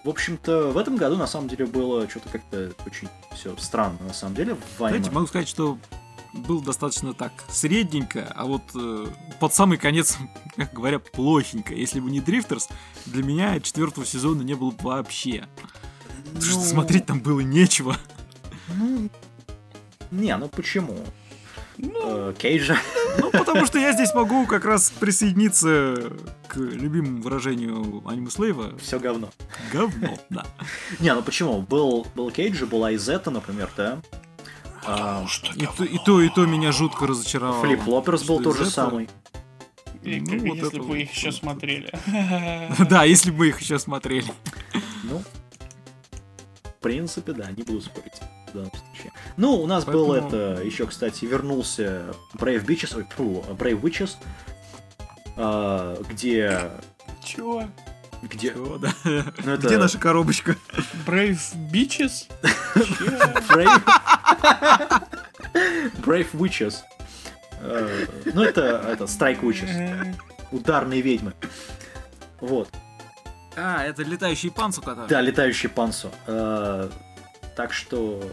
В 0.03 0.09
общем-то, 0.09 0.71
в 0.71 0.77
этом 0.77 0.95
году 0.95 1.17
на 1.17 1.27
самом 1.27 1.47
деле 1.47 1.65
было 1.65 2.07
что-то 2.09 2.29
как-то 2.29 2.71
очень 2.85 3.09
все 3.33 3.55
странно, 3.57 3.99
на 4.01 4.13
самом 4.13 4.35
деле, 4.35 4.55
в 4.55 4.77
Знаете, 4.77 5.11
могу 5.11 5.27
сказать, 5.27 5.47
что 5.47 5.77
был 6.33 6.61
достаточно 6.61 7.13
так 7.13 7.31
средненько, 7.49 8.31
а 8.35 8.45
вот 8.45 8.61
э, 8.75 9.07
под 9.39 9.53
самый 9.53 9.77
конец, 9.77 10.17
как 10.65 10.73
говоря, 10.73 10.99
плохенько. 10.99 11.73
Если 11.73 11.99
бы 11.99 12.11
не 12.11 12.19
Дрифтерс, 12.19 12.67
для 13.05 13.23
меня 13.23 13.59
четвертого 13.59 14.05
сезона 14.05 14.41
не 14.41 14.53
было 14.55 14.71
бы 14.71 14.83
вообще. 14.83 15.47
Потому 16.25 16.41
что 16.41 16.59
Ну, 16.59 16.65
смотреть 16.65 17.05
там 17.05 17.21
было 17.21 17.39
нечего. 17.39 17.95
Ну, 18.75 19.09
не, 20.11 20.35
ну 20.35 20.47
почему? 20.49 20.97
Э, 21.77 22.33
Кейджа. 22.37 22.77
Ну, 23.19 23.31
потому 23.31 23.65
что 23.65 23.79
я 23.79 23.93
здесь 23.93 24.13
могу 24.13 24.45
как 24.45 24.65
раз 24.65 24.91
присоединиться 24.91 26.11
к 26.47 26.57
любимому 26.57 27.21
выражению 27.21 28.03
аниме 28.05 28.29
Слейва. 28.29 28.77
Все 28.79 28.99
говно. 28.99 29.29
Говно, 29.71 30.17
да. 30.29 30.45
Не, 30.99 31.13
ну 31.13 31.21
почему? 31.23 31.61
Был, 31.61 32.05
был 32.15 32.31
Кейджа, 32.31 32.65
была 32.65 32.93
Изета, 32.95 33.31
например, 33.31 33.69
да? 33.77 34.01
А, 34.85 35.25
И 35.55 35.65
то, 35.65 35.83
и 35.83 35.97
то, 36.05 36.21
и 36.21 36.29
то 36.29 36.45
меня 36.45 36.71
жутко 36.71 37.07
разочаровало. 37.07 37.61
Флип 37.61 37.87
Лоперс 37.87 38.23
был 38.23 38.41
Что 38.41 38.51
тот 38.51 38.57
же 38.57 38.65
самый. 38.65 39.09
И 40.03 40.19
Ну, 40.21 40.47
вот 40.47 40.57
если 40.57 40.79
бы 40.79 40.85
вот 40.85 40.95
их 40.95 41.11
еще 41.11 41.31
смотрели. 41.31 41.91
Да, 42.89 43.03
если 43.03 43.31
бы 43.31 43.37
мы 43.39 43.47
их 43.49 43.59
еще 43.59 43.79
смотрели. 43.79 44.31
Ну, 45.03 45.23
в 46.63 46.81
принципе, 46.81 47.33
да, 47.33 47.51
не 47.51 47.63
буду 47.63 47.81
спорить 47.81 48.13
в 48.47 48.53
данном 48.53 48.71
случае. 48.71 49.11
Ну, 49.37 49.55
у 49.55 49.67
нас 49.67 49.85
был 49.85 50.07
Поэтому- 50.07 50.27
это, 50.27 50.61
еще, 50.63 50.87
кстати, 50.87 51.25
вернулся 51.25 52.15
Brave 52.35 52.65
Bitches, 52.65 52.95
ой, 52.95 53.05
фу, 53.15 53.43
Brave 53.49 53.81
Witches, 53.81 54.11
а, 55.35 56.01
где... 56.09 56.71
Чего? 57.23 57.63
Где... 58.21 58.51
Всё, 58.51 58.77
да. 58.77 58.93
Ну, 59.03 59.51
это 59.53 59.67
Где 59.67 59.77
наша 59.77 59.97
коробочка? 59.97 60.55
Brave 61.05 61.39
Bitches? 61.71 62.27
Чё? 62.73 63.33
Brave... 63.49 63.83
Brave 66.03 66.31
Witches. 66.33 66.75
Э, 67.61 68.05
Ну, 68.33 68.43
это, 68.43 68.61
это 68.87 69.03
Strike 69.05 69.41
Witches. 69.41 70.15
Ударные 70.51 71.01
ведьмы. 71.01 71.33
Вот. 72.39 72.69
А, 73.55 73.83
это 73.83 74.03
летающий 74.03 74.49
панцу, 74.51 74.81
который. 74.81 75.07
Да, 75.07 75.21
летающий 75.21 75.69
пансо. 75.69 76.09
Э, 76.27 76.89
Так 77.55 77.73
что, 77.73 78.23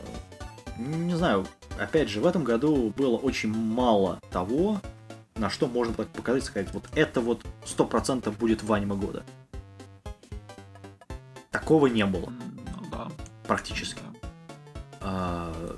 не 0.77 1.15
знаю, 1.17 1.47
опять 1.81 2.09
же, 2.09 2.21
в 2.21 2.27
этом 2.27 2.45
году 2.45 2.93
было 2.97 3.17
очень 3.17 3.53
мало 3.53 4.21
того, 4.31 4.81
на 5.35 5.51
что 5.51 5.67
можно 5.67 5.93
показать, 5.93 6.45
сказать, 6.45 6.73
вот 6.73 6.85
это 6.95 7.21
вот 7.21 7.45
100% 7.65 8.31
будет 8.39 8.63
в 8.63 8.73
аниме 8.73 8.95
года. 8.95 9.25
Такого 11.51 11.87
не 11.89 12.05
было, 12.07 12.31
Ну 12.31 12.87
да. 12.93 13.09
практически. 13.47 14.01
да. 14.23 14.29
А, 15.01 15.77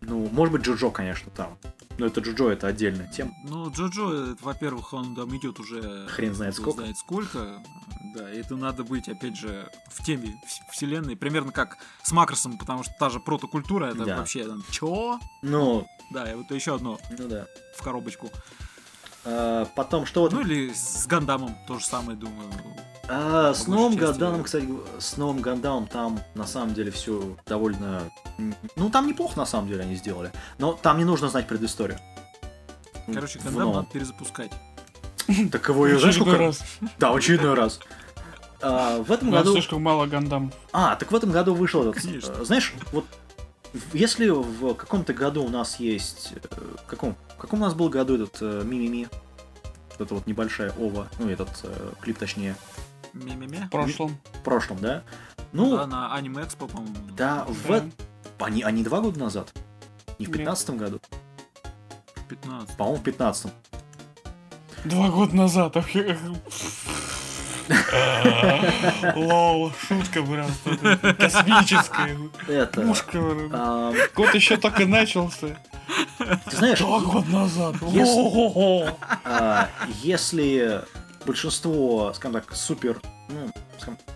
Ну, 0.00 0.28
может 0.32 0.52
быть, 0.52 0.62
Джоджо, 0.62 0.90
конечно, 0.90 1.30
там. 1.36 1.56
Но 2.00 2.06
это 2.06 2.20
Джоджо, 2.20 2.48
это 2.50 2.66
отдельная 2.66 3.06
тема. 3.08 3.32
Ну, 3.44 3.70
Джоджо, 3.70 4.32
это, 4.32 4.42
во-первых, 4.44 4.92
он 4.94 5.14
там 5.14 5.36
идет 5.36 5.60
уже... 5.60 6.06
Хрен 6.08 6.34
знает 6.34 6.54
кто 6.54 6.62
сколько. 6.62 6.80
знает 6.80 6.96
сколько. 6.98 7.62
Да, 8.14 8.28
это 8.28 8.56
надо 8.56 8.82
быть, 8.84 9.08
опять 9.08 9.36
же, 9.36 9.70
в 9.88 10.02
теме 10.02 10.28
вс- 10.46 10.62
вселенной. 10.72 11.14
Примерно 11.16 11.52
как 11.52 11.76
с 12.02 12.10
Макросом, 12.12 12.56
потому 12.58 12.82
что 12.82 12.92
та 12.98 13.10
же 13.10 13.20
протокультура, 13.20 13.86
это 13.86 14.04
Да. 14.04 14.16
вообще... 14.16 14.44
там, 14.46 14.64
Чё? 14.70 15.20
Ну, 15.42 15.86
Да, 16.10 16.30
и 16.32 16.34
вот 16.34 16.50
еще 16.50 16.74
одно 16.74 16.98
ну 17.18 17.28
да. 17.28 17.46
в 17.76 17.82
коробочку. 17.82 18.30
А, 19.24 19.66
Потом, 19.76 20.06
что. 20.06 20.28
Ну 20.30 20.40
или 20.40 20.72
с 20.72 21.06
Гандамом 21.06 21.54
то 21.68 21.78
же 21.78 21.84
самое, 21.84 22.16
думаю. 22.18 22.50
А, 23.12 23.52
с 23.52 23.66
новым 23.66 23.96
Ганданом, 23.96 24.38
да. 24.38 24.44
кстати, 24.44 24.68
с 25.00 25.16
новым 25.16 25.40
Ганданом 25.40 25.88
там 25.88 26.20
на 26.36 26.46
самом 26.46 26.74
деле 26.74 26.92
все 26.92 27.36
довольно... 27.44 28.08
Ну, 28.76 28.88
там 28.88 29.08
неплохо 29.08 29.36
на 29.36 29.46
самом 29.46 29.66
деле 29.66 29.82
они 29.82 29.96
сделали. 29.96 30.30
Но 30.58 30.74
там 30.74 30.98
не 30.98 31.04
нужно 31.04 31.28
знать 31.28 31.48
предысторию. 31.48 31.98
Короче, 33.12 33.40
Гандам 33.40 33.62
новом. 33.62 33.74
надо 33.76 33.88
перезапускать. 33.92 34.52
Так 35.50 35.68
его 35.68 35.86
и 35.88 35.92
очередной 35.92 36.12
сколько... 36.12 36.38
раз. 36.38 36.62
Да, 36.98 37.12
очередной 37.12 37.54
раз. 37.54 37.80
А, 38.62 39.02
в 39.02 39.10
этом 39.10 39.30
году... 39.30 39.52
слишком 39.52 39.82
мало 39.82 40.06
гандам. 40.06 40.52
А, 40.72 40.94
так 40.94 41.10
в 41.10 41.14
этом 41.14 41.32
году 41.32 41.54
вышел 41.54 41.82
этот... 41.82 42.02
Конечно. 42.02 42.32
э, 42.32 42.44
Знаешь, 42.44 42.74
вот 42.92 43.06
если 43.92 44.28
в 44.28 44.74
каком-то 44.74 45.14
году 45.14 45.44
у 45.44 45.48
нас 45.48 45.80
есть... 45.80 46.32
э, 46.34 46.64
В 46.84 46.86
каком, 46.86 47.16
в 47.36 47.40
каком 47.40 47.60
у 47.60 47.64
нас 47.64 47.74
был 47.74 47.88
году 47.88 48.16
этот 48.16 48.38
э, 48.40 48.62
Мимими? 48.64 49.08
Вот 49.90 50.00
эта 50.00 50.14
вот 50.14 50.26
небольшая 50.26 50.72
ова, 50.78 51.08
ну, 51.18 51.28
этот 51.28 51.50
э, 51.64 51.92
клип 52.00 52.18
точнее, 52.18 52.56
Ме-ме-ме. 53.12 53.66
В 53.66 53.70
прошлом. 53.70 54.16
в 54.32 54.42
прошлом, 54.42 54.78
да? 54.80 55.02
Ну, 55.52 55.76
Да, 55.76 55.86
на 55.86 56.14
Аниме 56.14 56.42
Экспо, 56.44 56.66
по-моему. 56.66 56.94
да, 57.16 57.44
в... 57.48 57.82
Они, 58.38 58.62
они 58.62 58.82
два 58.84 59.00
года 59.00 59.18
назад? 59.18 59.52
Не 60.18 60.26
в 60.26 60.30
пятнадцатом 60.32 60.76
году? 60.78 61.00
15. 62.28 62.76
По-моему, 62.76 62.98
в 63.00 63.02
пятнадцатом. 63.02 63.50
Два 64.84 65.08
года 65.10 65.34
назад. 65.36 65.76
Лол, 69.16 69.72
шутка 69.86 70.22
просто. 70.22 71.14
Космическая. 71.18 72.18
Это... 72.48 72.80
Пушка. 72.80 73.18
а, 73.52 73.92
Год 74.14 74.34
еще 74.34 74.56
только 74.56 74.86
начался. 74.86 75.56
ты 76.18 76.56
знаешь, 76.56 76.78
Два 76.78 77.00
года 77.00 77.28
назад. 77.30 77.76
Если 80.02 80.82
большинство, 81.26 82.12
скажем 82.14 82.40
так, 82.40 82.54
супер, 82.54 83.00
ну, 83.28 83.52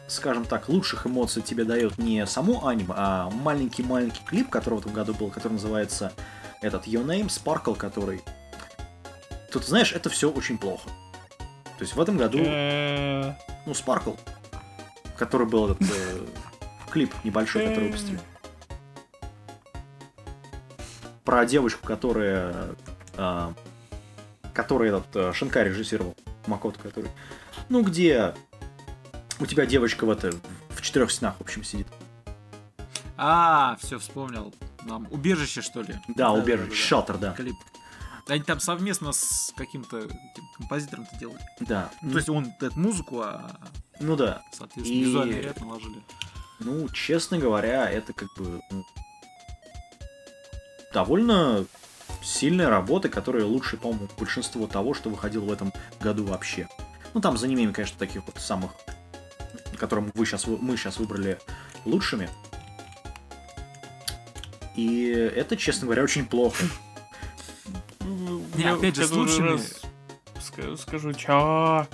скажем, 0.08 0.44
так, 0.44 0.68
лучших 0.68 1.06
эмоций 1.06 1.42
тебе 1.42 1.64
дает 1.64 1.98
не 1.98 2.26
само 2.26 2.66
аниме, 2.66 2.94
а 2.96 3.30
маленький-маленький 3.30 4.24
клип, 4.24 4.50
который 4.50 4.76
в 4.76 4.80
этом 4.80 4.92
году 4.92 5.14
был, 5.14 5.30
который 5.30 5.54
называется 5.54 6.12
этот 6.60 6.86
Your 6.86 7.04
Name, 7.04 7.26
Sparkle, 7.26 7.76
который... 7.76 8.22
То 9.50 9.60
ты 9.60 9.66
знаешь, 9.66 9.92
это 9.92 10.10
все 10.10 10.30
очень 10.30 10.58
плохо. 10.58 10.88
То 11.78 11.82
есть 11.82 11.94
в 11.94 12.00
этом 12.00 12.16
году, 12.16 12.38
Э, 12.40 13.34
ну, 13.66 13.72
Sparkle, 13.72 14.18
который 15.16 15.46
был 15.46 15.70
этот 15.70 15.82
э, 15.82 16.26
клип 16.90 17.12
небольшой, 17.24 17.66
который 17.66 17.86
выпустили. 17.86 18.20
Про 21.24 21.44
девочку, 21.46 21.86
которая... 21.86 22.74
а, 23.16 23.52
который 24.52 24.88
этот 24.88 25.14
э, 25.14 25.32
Шинкай 25.32 25.64
режиссировал. 25.64 26.14
Макото, 26.46 26.78
который... 26.78 27.10
Ну, 27.68 27.82
где 27.82 28.34
у 29.40 29.46
тебя 29.46 29.66
девочка 29.66 30.04
в 30.04 30.10
это 30.10 30.32
в 30.70 30.82
четырех 30.82 31.10
стенах, 31.10 31.36
в 31.38 31.40
общем, 31.42 31.64
сидит. 31.64 31.86
А, 33.16 33.76
все, 33.80 33.98
вспомнил. 33.98 34.52
Нам 34.84 35.06
убежище, 35.10 35.62
что 35.62 35.82
ли? 35.82 35.98
Да, 36.08 36.32
убежище. 36.32 36.74
Шелтер, 36.74 37.16
да. 37.18 37.32
Клип. 37.32 37.56
Они 38.26 38.42
там 38.42 38.58
совместно 38.60 39.12
с 39.12 39.52
каким-то 39.56 40.08
композитором-то 40.56 41.16
делали. 41.18 41.40
Да. 41.60 41.90
Ну, 42.02 42.10
то 42.12 42.16
есть 42.16 42.28
он 42.28 42.52
эту 42.60 42.78
музыку, 42.78 43.20
а, 43.20 43.56
Ну 44.00 44.16
да. 44.16 44.42
соответственно, 44.52 44.96
И- 44.98 45.04
визуальный 45.04 45.40
ряд 45.40 45.60
наложили. 45.60 46.02
Ну, 46.60 46.88
честно 46.88 47.38
говоря, 47.38 47.90
это 47.90 48.12
как 48.12 48.28
бы 48.36 48.60
ну, 48.70 48.84
довольно 50.92 51.66
сильная 52.24 52.68
работа, 52.70 53.08
которая 53.08 53.44
лучше, 53.44 53.76
по-моему, 53.76 54.08
большинство 54.18 54.66
того, 54.66 54.94
что 54.94 55.10
выходило 55.10 55.44
в 55.44 55.52
этом 55.52 55.72
году 56.00 56.24
вообще. 56.24 56.68
Ну, 57.12 57.20
там 57.20 57.36
за 57.36 57.46
ними, 57.46 57.70
конечно, 57.70 57.98
таких 57.98 58.22
вот 58.26 58.38
самых, 58.40 58.72
которым 59.76 60.10
вы 60.14 60.26
сейчас, 60.26 60.46
мы 60.46 60.76
сейчас 60.76 60.98
выбрали 60.98 61.38
лучшими. 61.84 62.28
И 64.74 65.06
это, 65.06 65.56
честно 65.56 65.84
говоря, 65.86 66.02
очень 66.02 66.26
плохо. 66.26 66.64
Не, 68.00 68.62
я 68.64 68.74
опять 68.74 68.96
же, 68.96 69.06
с 69.06 69.12
лучшими- 69.12 69.60
Скажу, 70.76 71.12
чё? 71.14 71.86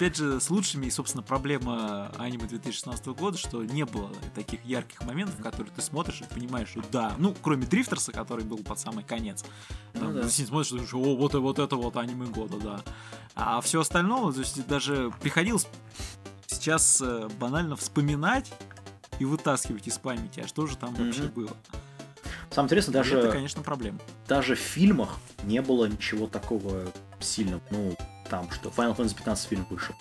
Опять 0.00 0.16
же, 0.16 0.40
с 0.40 0.48
лучшими, 0.48 0.86
и, 0.86 0.90
собственно, 0.90 1.22
проблема 1.22 2.10
аниме 2.16 2.46
2016 2.46 3.04
года, 3.08 3.36
что 3.36 3.62
не 3.62 3.84
было 3.84 4.10
таких 4.34 4.64
ярких 4.64 5.02
моментов, 5.02 5.36
которые 5.42 5.70
ты 5.76 5.82
смотришь 5.82 6.22
и 6.22 6.24
понимаешь, 6.34 6.68
что 6.70 6.82
да, 6.90 7.14
ну, 7.18 7.36
кроме 7.42 7.66
Дрифтерса, 7.66 8.10
который 8.10 8.46
был 8.46 8.56
под 8.58 8.78
самый 8.78 9.04
конец. 9.04 9.44
Ну 9.92 10.00
Там, 10.00 10.14
да. 10.14 10.22
ты 10.22 10.30
смотришь, 10.30 10.70
думаешь, 10.70 10.94
о, 10.94 11.16
вот, 11.16 11.34
и 11.34 11.36
вот 11.38 11.58
это 11.58 11.76
вот 11.76 11.98
аниме 11.98 12.26
года, 12.28 12.56
да. 12.56 12.80
А 13.34 13.60
все 13.60 13.80
остальное, 13.82 14.32
то 14.32 14.38
есть 14.40 14.66
даже 14.66 15.12
приходилось 15.20 15.66
сейчас 16.46 17.02
э, 17.02 17.28
банально 17.38 17.76
вспоминать 17.76 18.50
и 19.18 19.26
вытаскивать 19.26 19.86
из 19.86 19.98
памяти, 19.98 20.40
а 20.40 20.48
что 20.48 20.66
же 20.66 20.78
там 20.78 20.94
вообще 20.94 21.24
Мгм. 21.24 21.32
было. 21.32 21.56
Самое 22.50 22.68
интересное, 22.68 22.92
И 22.92 22.94
даже, 22.94 23.18
Это, 23.18 23.30
конечно, 23.32 23.62
проблема. 23.62 23.98
даже 24.26 24.54
в 24.54 24.58
фильмах 24.60 25.18
не 25.44 25.60
было 25.60 25.84
ничего 25.84 26.26
такого 26.26 26.86
сильного. 27.20 27.60
Ну, 27.70 27.94
там, 28.30 28.50
что 28.50 28.70
Final 28.70 28.96
Fantasy 28.96 29.16
15 29.16 29.48
фильм 29.48 29.66
вышел, 29.68 29.94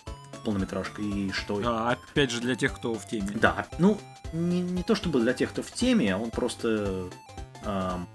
полнометражка, 0.46 1.02
и 1.02 1.32
что... 1.32 1.62
А, 1.66 1.98
опять 2.12 2.32
же, 2.32 2.40
для 2.40 2.56
тех, 2.56 2.74
кто 2.74 2.94
в 2.94 3.06
теме. 3.08 3.32
Да, 3.36 3.66
ну, 3.80 3.98
не, 4.32 4.62
не 4.62 4.84
то 4.84 4.96
чтобы 4.96 5.20
для 5.20 5.34
тех, 5.34 5.50
кто 5.50 5.62
в 5.62 5.72
теме, 5.72 6.16
он 6.16 6.30
просто... 6.30 7.10
ам, 7.66 8.08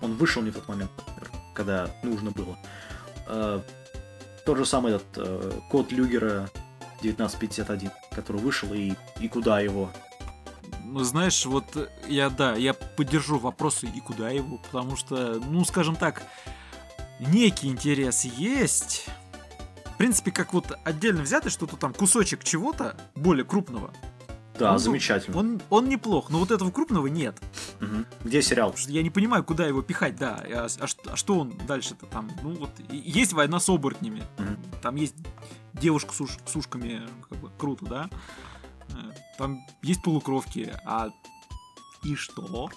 он 0.00 0.14
вышел 0.14 0.42
не 0.42 0.50
в 0.50 0.54
тот 0.54 0.68
момент, 0.68 0.90
когда 1.54 1.90
нужно 2.02 2.30
было. 2.30 2.58
Э, 3.26 3.60
тот 4.44 4.58
же 4.58 4.66
самый 4.66 4.92
этот 4.92 5.16
э, 5.16 5.60
код 5.70 5.90
Люгера 5.92 6.50
1951, 6.98 7.90
который 8.14 8.40
вышел, 8.40 8.72
и, 8.74 8.92
и 9.18 9.28
куда 9.28 9.60
его. 9.60 9.90
Ну, 10.84 11.02
знаешь, 11.02 11.46
вот 11.46 11.64
э, 11.76 11.88
я, 12.06 12.28
да, 12.28 12.54
я 12.54 12.74
поддержу 12.74 13.38
вопросы 13.38 13.86
и 13.86 14.00
куда 14.00 14.28
его, 14.30 14.58
потому 14.58 14.96
что, 14.96 15.40
ну, 15.48 15.64
скажем 15.64 15.96
так, 15.96 16.22
некий 17.18 17.68
интерес 17.68 18.24
есть. 18.24 19.06
В 19.94 19.96
принципе, 19.96 20.30
как 20.32 20.52
вот 20.52 20.76
отдельно 20.84 21.22
взятый 21.22 21.50
что-то 21.50 21.76
там, 21.76 21.94
кусочек 21.94 22.42
чего-то 22.44 22.96
более 23.14 23.44
крупного, 23.44 23.92
Да, 24.58 24.72
Ну, 24.72 24.78
замечательно. 24.78 25.36
он, 25.38 25.62
он 25.70 25.88
неплох, 25.88 26.30
но 26.30 26.38
вот 26.38 26.50
этого 26.52 26.70
крупного 26.70 27.06
нет. 27.08 27.36
Мгм. 27.80 28.06
Где 28.22 28.40
сериал? 28.42 28.74
Я 28.86 29.02
не 29.02 29.10
понимаю, 29.10 29.42
куда 29.44 29.66
его 29.66 29.82
пихать, 29.82 30.16
да. 30.16 30.42
А, 30.48 30.66
а 30.80 30.86
что, 30.86 31.12
а 31.12 31.16
что 31.16 31.38
он 31.40 31.56
дальше-то 31.66 32.06
там? 32.06 32.30
Ну, 32.42 32.50
вот 32.54 32.70
есть 32.90 33.32
война 33.32 33.58
с 33.58 33.68
оборотнями. 33.68 34.22
Мгм. 34.38 34.58
Там 34.82 34.94
есть 34.96 35.14
девушка 35.72 36.12
с, 36.14 36.20
уш- 36.20 36.38
с 36.46 36.54
ушками, 36.56 37.02
как 37.28 37.38
бы, 37.38 37.50
круто, 37.58 37.84
да? 37.86 38.10
Э, 38.90 38.94
Там 39.38 39.58
есть 39.82 40.02
полукровки, 40.02 40.72
а 40.84 41.10
и 42.04 42.14
что? 42.14 42.68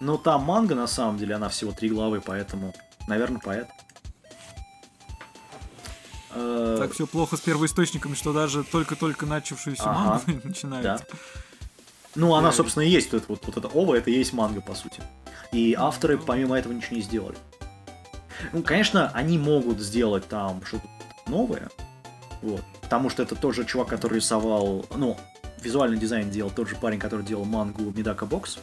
Ну, 0.00 0.18
там 0.18 0.42
манга, 0.44 0.74
на 0.76 0.86
самом 0.86 1.18
деле, 1.18 1.34
она 1.36 1.48
всего 1.48 1.72
три 1.72 1.88
главы, 1.88 2.20
поэтому, 2.20 2.74
наверное, 3.08 3.40
поэт. 3.40 3.68
Э, 6.34 6.76
Так 6.80 6.92
все 6.92 7.06
плохо 7.06 7.36
с 7.36 7.40
первоисточниками, 7.40 8.14
что 8.14 8.32
даже 8.32 8.64
только-только 8.64 9.26
начавшуюся 9.26 9.84
Ага. 9.84 10.22
мангу 10.26 10.40
начинают. 10.48 10.84
Да. 10.84 10.98
Ну, 12.16 12.34
она, 12.34 12.50
Да, 12.50 12.56
собственно, 12.56 12.84
и 12.84 12.88
есть 12.88 13.12
вот, 13.12 13.22
это 13.22 13.26
вот, 13.32 13.46
вот 13.46 13.56
это 13.56 13.68
оба, 13.68 13.96
это 13.96 14.10
и 14.10 14.14
есть 14.14 14.32
манга, 14.32 14.60
по 14.60 14.74
сути. 14.74 15.02
И 15.52 15.74
авторы, 15.78 16.18
помимо 16.18 16.56
этого, 16.58 16.72
ничего 16.72 16.96
не 16.96 17.02
сделали. 17.02 17.36
Ну, 18.52 18.62
конечно, 18.62 19.10
они 19.14 19.38
могут 19.38 19.80
сделать 19.80 20.28
там 20.28 20.60
что-то 20.64 20.88
новое, 21.26 21.70
вот, 22.42 22.62
потому 22.82 23.08
что 23.10 23.22
это 23.22 23.34
тот 23.36 23.54
же 23.54 23.64
чувак, 23.64 23.88
который 23.88 24.14
рисовал, 24.16 24.84
ну, 24.94 25.16
визуальный 25.62 25.96
дизайн 25.98 26.30
делал 26.30 26.50
тот 26.50 26.68
же 26.68 26.76
парень, 26.76 26.98
который 26.98 27.24
делал 27.24 27.44
мангу 27.44 27.92
Medaka 27.96 28.26
Box, 28.26 28.58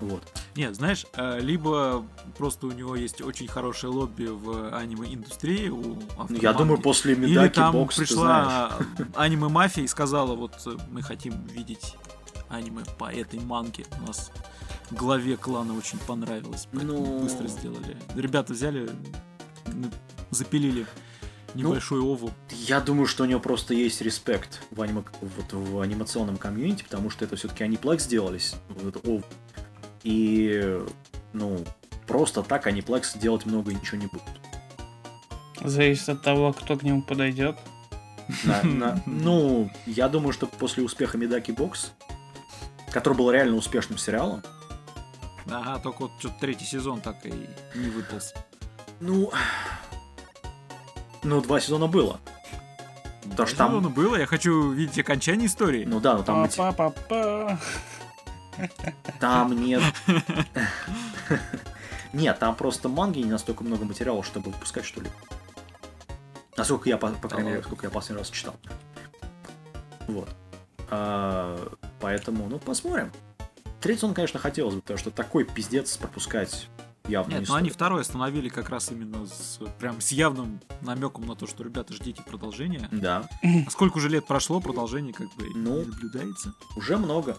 вот. 0.00 0.22
Нет, 0.56 0.74
знаешь, 0.74 1.06
э, 1.14 1.38
либо 1.40 2.04
просто 2.38 2.66
у 2.66 2.72
него 2.72 2.96
есть 2.96 3.20
очень 3.20 3.46
хорошее 3.46 3.92
лобби 3.92 4.26
в 4.26 4.74
аниме-индустрии 4.74 5.68
у 5.68 5.98
Ну, 6.28 6.38
я 6.40 6.52
думаю, 6.54 6.80
после 6.80 7.12
Или 7.12 7.26
Медаки 7.32 7.56
там 7.56 7.72
Бокс, 7.72 7.96
пришла 7.96 8.72
аниме-мафия 9.14 9.84
и 9.84 9.86
сказала, 9.86 10.34
вот 10.34 10.54
э, 10.66 10.76
мы 10.90 11.02
хотим 11.02 11.46
видеть 11.46 11.94
аниме 12.48 12.84
по 12.98 13.12
этой 13.12 13.38
манге. 13.40 13.84
У 14.00 14.06
нас 14.06 14.30
главе 14.90 15.36
клана 15.36 15.76
очень 15.76 15.98
понравилось, 15.98 16.68
поэтому 16.72 16.98
Ну. 17.06 17.20
быстро 17.20 17.48
сделали. 17.48 17.96
Ребята 18.14 18.52
взяли, 18.52 18.88
запилили 20.30 20.86
небольшую 21.54 22.04
ову. 22.04 22.30
Я 22.50 22.80
думаю, 22.80 23.06
что 23.06 23.24
у 23.24 23.26
него 23.26 23.40
просто 23.40 23.74
есть 23.74 24.00
респект 24.00 24.62
в, 24.70 24.80
аниме, 24.82 25.04
вот, 25.20 25.52
в 25.52 25.80
анимационном 25.80 26.36
комьюнити, 26.36 26.82
потому 26.84 27.10
что 27.10 27.24
это 27.24 27.36
все-таки 27.36 27.64
Aniplex 27.64 28.00
сделались. 28.00 28.54
Вот 28.68 28.96
это, 28.96 29.10
о, 29.10 29.22
и, 30.06 30.80
ну, 31.32 31.64
просто 32.06 32.42
так 32.42 32.66
Aniplex 32.68 33.18
делать 33.18 33.44
много 33.46 33.74
ничего 33.74 33.98
не 33.98 34.06
будут. 34.06 34.22
Зависит 35.60 36.08
от 36.08 36.22
того, 36.22 36.52
кто 36.52 36.76
к 36.76 36.82
нему 36.84 37.02
подойдет. 37.02 37.56
На- 38.44 38.62
на- 38.64 39.02
ну, 39.06 39.68
я 39.86 40.08
думаю, 40.08 40.32
что 40.32 40.46
после 40.46 40.84
успеха 40.84 41.18
Медаки 41.18 41.50
Бокс, 41.50 41.92
который 42.92 43.14
был 43.14 43.30
реально 43.30 43.56
успешным 43.56 43.98
сериалом, 43.98 44.42
Ага, 45.50 45.78
только 45.80 46.02
вот 46.02 46.10
что-то 46.18 46.34
третий 46.40 46.64
сезон 46.64 47.00
так 47.00 47.24
и 47.24 47.30
не 47.76 47.88
выполз. 47.88 48.32
ну, 49.00 49.30
ну, 51.22 51.40
два 51.40 51.60
сезона 51.60 51.86
было. 51.86 52.18
Потому 53.22 53.46
что 53.48 53.56
Сезона 53.56 53.82
там, 53.82 53.92
было, 53.92 54.16
я 54.16 54.26
хочу 54.26 54.70
видеть 54.72 54.98
окончание 55.00 55.46
истории. 55.48 55.84
ну 55.84 55.98
да, 56.00 56.16
но 56.16 56.22
там, 56.22 56.44
эти- 56.44 56.56
Па-па-па-па. 56.56 57.58
Там 59.20 59.52
нет... 59.64 59.82
Нет, 62.12 62.38
там 62.38 62.54
просто 62.56 62.88
манги 62.88 63.18
не 63.18 63.30
настолько 63.30 63.62
много 63.64 63.84
материала, 63.84 64.22
чтобы 64.22 64.50
выпускать 64.50 64.84
что-либо. 64.84 65.12
Насколько 66.56 66.88
я, 66.88 66.96
по, 66.96 67.08
по 67.10 67.28
крайней 67.28 67.50
мере, 67.50 67.62
сколько 67.62 67.86
я 67.86 67.90
последний 67.90 68.20
раз 68.20 68.30
читал. 68.30 68.54
Вот. 70.08 70.28
А, 70.88 71.72
поэтому, 72.00 72.48
ну, 72.48 72.58
посмотрим. 72.58 73.12
Третий 73.80 73.98
сезон, 74.00 74.14
конечно, 74.14 74.38
хотелось 74.40 74.74
бы, 74.76 74.80
потому 74.80 74.98
что 74.98 75.10
такой 75.10 75.44
пиздец 75.44 75.96
пропускать 75.98 76.68
явно 77.06 77.32
Нет, 77.32 77.40
не 77.42 77.46
но 77.48 77.54
они 77.56 77.68
стоит. 77.68 77.74
второй 77.76 78.00
остановили 78.00 78.48
как 78.48 78.70
раз 78.70 78.90
именно 78.90 79.26
с, 79.26 79.60
прям 79.78 80.00
с 80.00 80.10
явным 80.12 80.60
намеком 80.80 81.26
на 81.26 81.36
то, 81.36 81.46
что, 81.46 81.62
ребята, 81.62 81.92
ждите 81.92 82.22
продолжения. 82.22 82.88
Да, 82.90 83.28
А 83.42 83.70
сколько 83.70 83.98
уже 83.98 84.08
лет 84.08 84.26
прошло, 84.26 84.60
продолжение 84.60 85.12
как 85.12 85.28
бы 85.34 85.44
Ну. 85.54 85.80
не 85.80 85.84
наблюдается. 85.86 86.54
уже 86.76 86.96
много. 86.96 87.36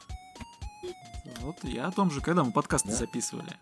Вот 1.42 1.64
я 1.64 1.88
о 1.88 1.92
том 1.92 2.10
же, 2.12 2.22
когда 2.22 2.44
мы 2.44 2.52
подкасты 2.52 2.90
Да. 2.90 2.96
записывали. 2.96 3.54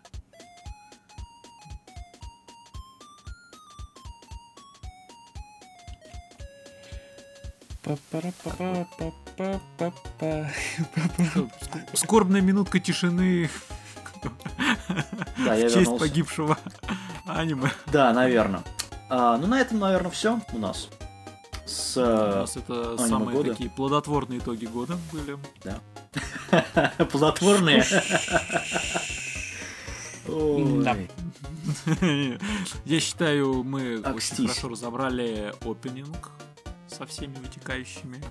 Скорбная 11.94 12.40
минутка 12.40 12.80
тишины 12.80 13.48
Да, 15.44 15.54
я 15.54 15.66
в 15.68 15.72
честь 15.72 15.76
вернулся. 15.76 16.04
погибшего 16.04 16.58
аниме. 17.26 17.70
Да, 17.86 18.12
наверное. 18.12 18.62
ну, 19.10 19.46
на 19.46 19.60
этом, 19.60 19.78
наверное, 19.78 20.10
все 20.10 20.40
у 20.52 20.58
нас. 20.58 20.88
С 21.66 21.96
У 21.96 22.00
э, 22.00 22.40
нас 22.40 22.56
это 22.56 22.96
самые 22.96 23.36
года. 23.36 23.50
такие 23.50 23.68
плодотворные 23.68 24.38
итоги 24.38 24.66
года 24.66 24.96
были. 25.12 25.36
плодотворные. 27.10 27.84
Да. 30.28 30.32
Ой. 30.32 31.10
Я 32.84 33.00
считаю, 33.00 33.64
мы 33.64 33.98
очень 34.00 34.46
хорошо 34.46 34.68
разобрали 34.68 35.52
опенинг 35.62 36.30
со 36.86 37.04
всеми 37.06 37.34
вытекающими. 37.34 38.22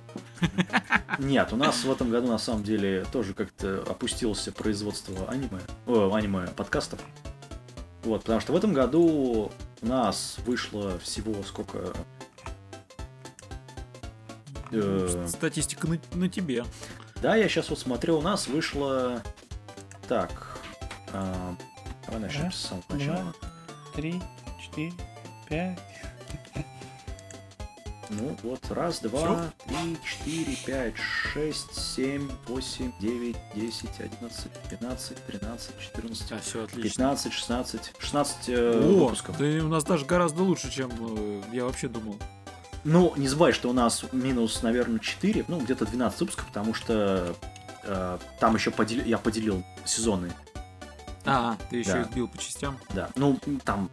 Нет, 1.20 1.52
у 1.52 1.56
нас 1.58 1.84
в 1.84 1.92
этом 1.92 2.10
году 2.10 2.28
на 2.28 2.38
самом 2.38 2.64
деле 2.64 3.06
тоже 3.12 3.34
как-то 3.34 3.84
опустилось 3.88 4.48
производство 4.56 5.30
аниме, 5.30 5.60
о, 5.86 6.14
аниме 6.14 6.48
подкастов. 6.48 7.00
Вот, 8.04 8.22
потому 8.22 8.40
что 8.40 8.54
в 8.54 8.56
этом 8.56 8.74
году 8.74 9.52
у 9.82 9.86
нас 9.86 10.38
вышло 10.46 10.98
всего 11.00 11.44
сколько... 11.44 11.94
Э, 14.72 15.26
Статистика 15.28 15.88
на, 15.88 16.00
на 16.14 16.30
тебе. 16.30 16.66
Да, 17.22 17.36
я 17.36 17.48
сейчас 17.48 17.70
вот 17.70 17.80
смотрю, 17.80 18.18
у 18.18 18.22
нас 18.22 18.48
вышло... 18.48 19.22
Так, 20.08 20.60
а, 21.14 21.56
давай 22.06 22.22
начнем 22.22 22.44
Раз, 22.44 22.56
с 22.56 22.68
самого 22.68 22.84
два. 22.90 22.98
начала. 22.98 23.34
Три, 23.96 24.22
четыре, 24.62 24.94
пять. 25.50 25.80
Ну 28.12 28.38
вот, 28.44 28.60
раз, 28.70 29.00
два, 29.00 29.52
три, 29.68 29.98
четыре, 30.06 30.56
пять, 30.64 30.94
шесть, 30.96 31.74
семь, 31.76 32.30
восемь, 32.48 32.92
девять, 33.00 33.36
десять, 33.56 34.00
одиннадцать, 34.00 34.52
двенадцать, 34.70 35.18
тринадцать, 35.26 35.80
четырнадцать, 35.80 36.32
А, 36.32 36.38
все 36.40 36.64
отлично. 36.66 36.90
15, 36.90 37.34
16, 37.34 37.94
16 37.98 38.38
э, 38.50 38.80
О, 38.80 38.82
выпусков. 39.06 39.38
ты 39.38 39.60
у 39.60 39.68
нас 39.68 39.84
даже 39.84 40.06
гораздо 40.06 40.44
лучше, 40.44 40.72
чем 40.72 40.92
э, 41.00 41.42
я 41.52 41.66
вообще 41.66 41.88
думал. 41.88 42.18
Ну, 42.86 43.14
не 43.18 43.28
забывай, 43.28 43.52
что 43.52 43.70
у 43.70 43.74
нас 43.74 44.06
минус, 44.12 44.62
наверное, 44.62 45.00
4, 45.00 45.46
ну, 45.48 45.60
где-то 45.60 45.86
12 45.86 46.20
выпусков, 46.22 46.46
потому 46.46 46.74
что 46.76 47.36
э, 47.84 48.18
там 48.40 48.56
еще 48.56 48.70
подел- 48.72 49.04
я 49.06 49.18
поделил 49.18 49.64
сезоны, 49.86 50.32
А, 51.26 51.58
ты 51.72 51.78
еще 51.78 51.94
Да. 51.94 52.02
их 52.02 52.12
бил 52.14 52.28
по 52.28 52.38
частям. 52.38 52.78
да. 52.94 53.10
Ну, 53.16 53.40
там, 53.64 53.90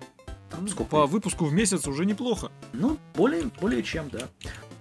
там 0.51 0.69
сколько? 0.69 0.91
По 0.91 1.07
выпуску 1.07 1.47
в 1.47 1.53
месяц 1.55 1.87
уже 1.87 2.05
неплохо. 2.05 2.51
Ну, 2.75 2.99
более, 3.15 3.45
более 3.61 3.83
чем, 3.83 4.11
да. 4.11 4.29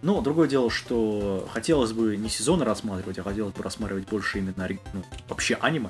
Но 0.02 0.20
другое 0.22 0.50
дело, 0.50 0.70
что 0.70 1.48
хотелось 1.54 1.94
бы 1.94 2.18
не 2.18 2.28
сезоны 2.28 2.66
рассматривать, 2.66 3.18
а 3.20 3.24
хотелось 3.24 3.54
бы 3.54 3.64
рассматривать 3.64 4.10
больше 4.10 4.40
именно 4.40 4.68
ну, 4.94 5.04
вообще 5.30 5.56
аниме. 5.62 5.90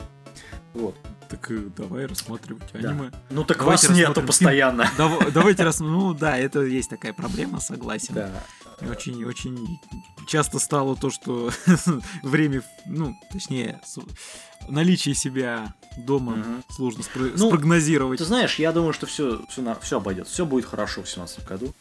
Вот. 0.74 0.96
Так 1.30 1.50
э, 1.52 1.64
давай 1.78 2.06
рассматривать 2.06 2.64
Да. 2.74 2.90
аниме. 2.90 3.12
Ну 3.30 3.44
так 3.44 3.58
Давайте 3.60 3.88
вас 3.88 3.98
нету 3.98 4.22
постоянно. 4.22 4.90
Дав- 4.98 5.32
Давайте 5.34 5.64
раз, 5.64 5.80
ну 5.80 6.14
да, 6.14 6.38
это 6.38 6.62
есть 6.62 6.90
такая 6.90 7.14
проблема, 7.14 7.60
согласен. 7.60 8.14
Да. 8.16 8.32
Очень, 8.90 9.24
очень 9.26 9.80
часто 10.28 10.60
стало 10.60 10.96
то, 10.96 11.10
что 11.10 11.52
время, 12.24 12.64
ну, 12.86 13.16
точнее, 13.32 13.80
наличие 14.70 15.14
себя 15.14 15.74
дома 15.98 16.44
сложно 16.70 17.02
спро- 17.02 17.34
Ну, 17.38 17.48
спрогнозировать. 17.48 18.18
Ты 18.20 18.26
знаешь, 18.26 18.56
я 18.60 18.72
думаю, 18.72 18.94
что 18.94 19.06
все, 19.06 19.46
все, 19.50 19.78
все 19.82 19.98
обойдется. 19.98 20.34
Все 20.34 20.46
будет 20.46 20.66
хорошо 20.66 21.02
в 21.02 21.06
2017 21.06 21.46
году. 21.48 21.74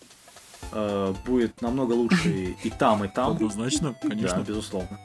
Э, 0.72 1.14
будет 1.26 1.62
намного 1.62 1.92
лучше 1.94 2.54
и 2.62 2.70
там, 2.70 3.04
и 3.04 3.08
там. 3.08 3.32
Однозначно, 3.32 3.96
Да, 4.02 4.08
конечно. 4.08 4.40
безусловно. 4.46 5.00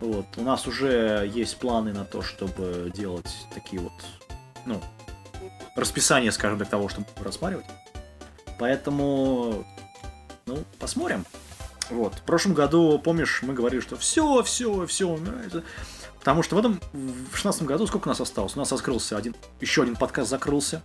Вот. 0.00 0.26
У 0.36 0.42
нас 0.42 0.66
уже 0.66 1.30
есть 1.32 1.58
планы 1.58 1.92
на 1.92 2.04
то, 2.04 2.22
чтобы 2.22 2.92
делать 2.94 3.30
такие 3.52 3.82
вот, 3.82 3.92
ну, 4.64 4.80
расписание, 5.76 6.32
скажем 6.32 6.58
так, 6.58 6.68
того, 6.68 6.88
что 6.88 7.00
мы 7.00 7.06
будем 7.06 7.24
рассматривать. 7.24 7.66
Поэтому, 8.58 9.64
ну, 10.46 10.64
посмотрим. 10.78 11.24
Вот. 11.90 12.14
В 12.14 12.22
прошлом 12.22 12.54
году, 12.54 12.98
помнишь, 12.98 13.42
мы 13.42 13.54
говорили, 13.54 13.80
что 13.80 13.96
все, 13.96 14.42
все, 14.42 14.86
все 14.86 15.08
умирает. 15.08 15.64
Потому 16.18 16.42
что 16.42 16.56
в 16.56 16.58
этом, 16.58 16.80
в 16.92 17.36
16 17.36 17.62
году 17.62 17.86
сколько 17.86 18.08
у 18.08 18.10
нас 18.10 18.20
осталось? 18.20 18.56
У 18.56 18.58
нас 18.58 18.72
открылся 18.72 19.16
один, 19.16 19.34
еще 19.60 19.82
один 19.82 19.96
подкаст 19.96 20.28
закрылся. 20.30 20.82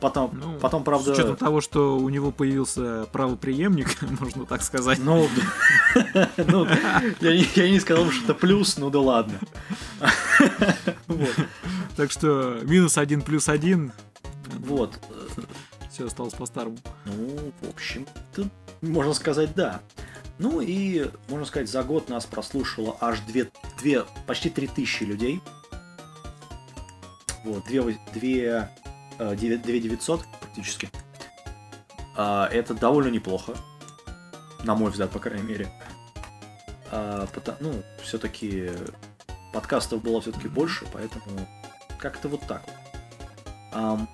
Потом, 0.00 0.30
Ну, 0.32 0.58
потом, 0.60 0.84
правда... 0.84 1.12
С 1.12 1.18
учетом 1.18 1.36
того, 1.36 1.60
что 1.60 1.98
у 1.98 2.08
него 2.08 2.30
появился 2.30 3.06
правоприемник, 3.12 4.00
можно 4.20 4.46
так 4.46 4.62
сказать. 4.62 4.98
Ну, 5.02 5.28
ну, 6.36 6.66
я, 7.20 7.36
не, 7.36 7.46
я 7.56 7.68
не 7.68 7.80
сказал, 7.80 8.10
что 8.10 8.24
это 8.24 8.34
плюс, 8.34 8.76
ну 8.78 8.90
да 8.90 9.00
ладно. 9.00 9.38
Вот. 11.08 11.34
Так 11.96 12.12
что 12.12 12.60
минус 12.62 12.96
один 12.96 13.22
плюс 13.22 13.48
один. 13.48 13.92
Вот. 14.60 15.00
Все 15.90 16.06
осталось 16.06 16.34
по-старому. 16.34 16.78
Ну, 17.04 17.52
в 17.60 17.68
общем-то, 17.70 18.48
можно 18.82 19.14
сказать, 19.14 19.54
да. 19.56 19.80
Ну 20.38 20.60
и, 20.60 21.10
можно 21.28 21.44
сказать, 21.44 21.68
за 21.68 21.82
год 21.82 22.08
нас 22.08 22.24
прослушало 22.24 22.96
аж 23.00 23.18
две, 23.20 23.50
две 23.80 24.04
почти 24.26 24.50
3000 24.50 25.02
людей. 25.02 25.40
Вот, 27.44 27.64
две, 27.66 27.98
две, 28.14 28.70
э, 29.18 29.34
девя- 29.36 29.58
две 29.62 29.80
900 29.80 30.24
практически. 30.40 30.90
А, 32.16 32.46
это 32.48 32.74
довольно 32.74 33.08
неплохо. 33.08 33.54
На 34.64 34.74
мой 34.74 34.90
взгляд, 34.90 35.10
по 35.10 35.18
крайней 35.18 35.44
мере. 35.46 35.72
А, 36.90 37.26
ну, 37.60 37.82
все-таки 38.02 38.70
подкастов 39.52 40.02
было 40.02 40.20
все-таки 40.20 40.48
больше, 40.48 40.86
поэтому 40.92 41.24
как-то 41.98 42.28
вот 42.28 42.40
так 42.46 42.62
вот. 43.72 44.08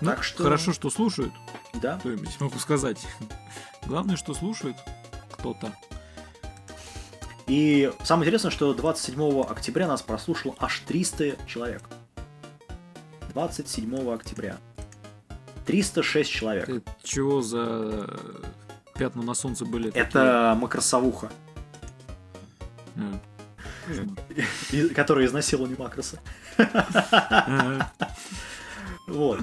Ну, 0.00 0.10
Так 0.10 0.22
что- 0.24 0.42
Хорошо, 0.42 0.72
что 0.72 0.90
слушают. 0.90 1.32
да, 1.74 1.98
Кто-нибудь 1.98 2.38
могу 2.40 2.58
сказать. 2.58 2.98
Главное, 3.86 4.16
что 4.16 4.34
слушают 4.34 4.76
кто-то. 5.32 5.72
И 7.46 7.92
самое 8.02 8.26
интересное, 8.26 8.50
что 8.50 8.74
27 8.74 9.42
октября 9.42 9.86
нас 9.86 10.02
прослушало 10.02 10.54
аж 10.58 10.80
300 10.86 11.36
человек. 11.46 11.82
27 13.36 14.14
октября. 14.14 14.56
306 15.66 16.30
человек. 16.30 16.70
Это 16.70 16.80
чего 17.02 17.42
за 17.42 18.08
пятна 18.94 19.22
на 19.22 19.34
солнце 19.34 19.66
были? 19.66 19.92
Это 19.92 20.56
макросовуха, 20.58 21.30
такие? 22.96 24.10
А. 24.40 24.74
и- 24.74 24.88
которая 24.88 25.26
изнасиловали 25.26 25.76
макроса. 25.78 26.18
Ага. 26.56 27.92
Вот. 29.06 29.40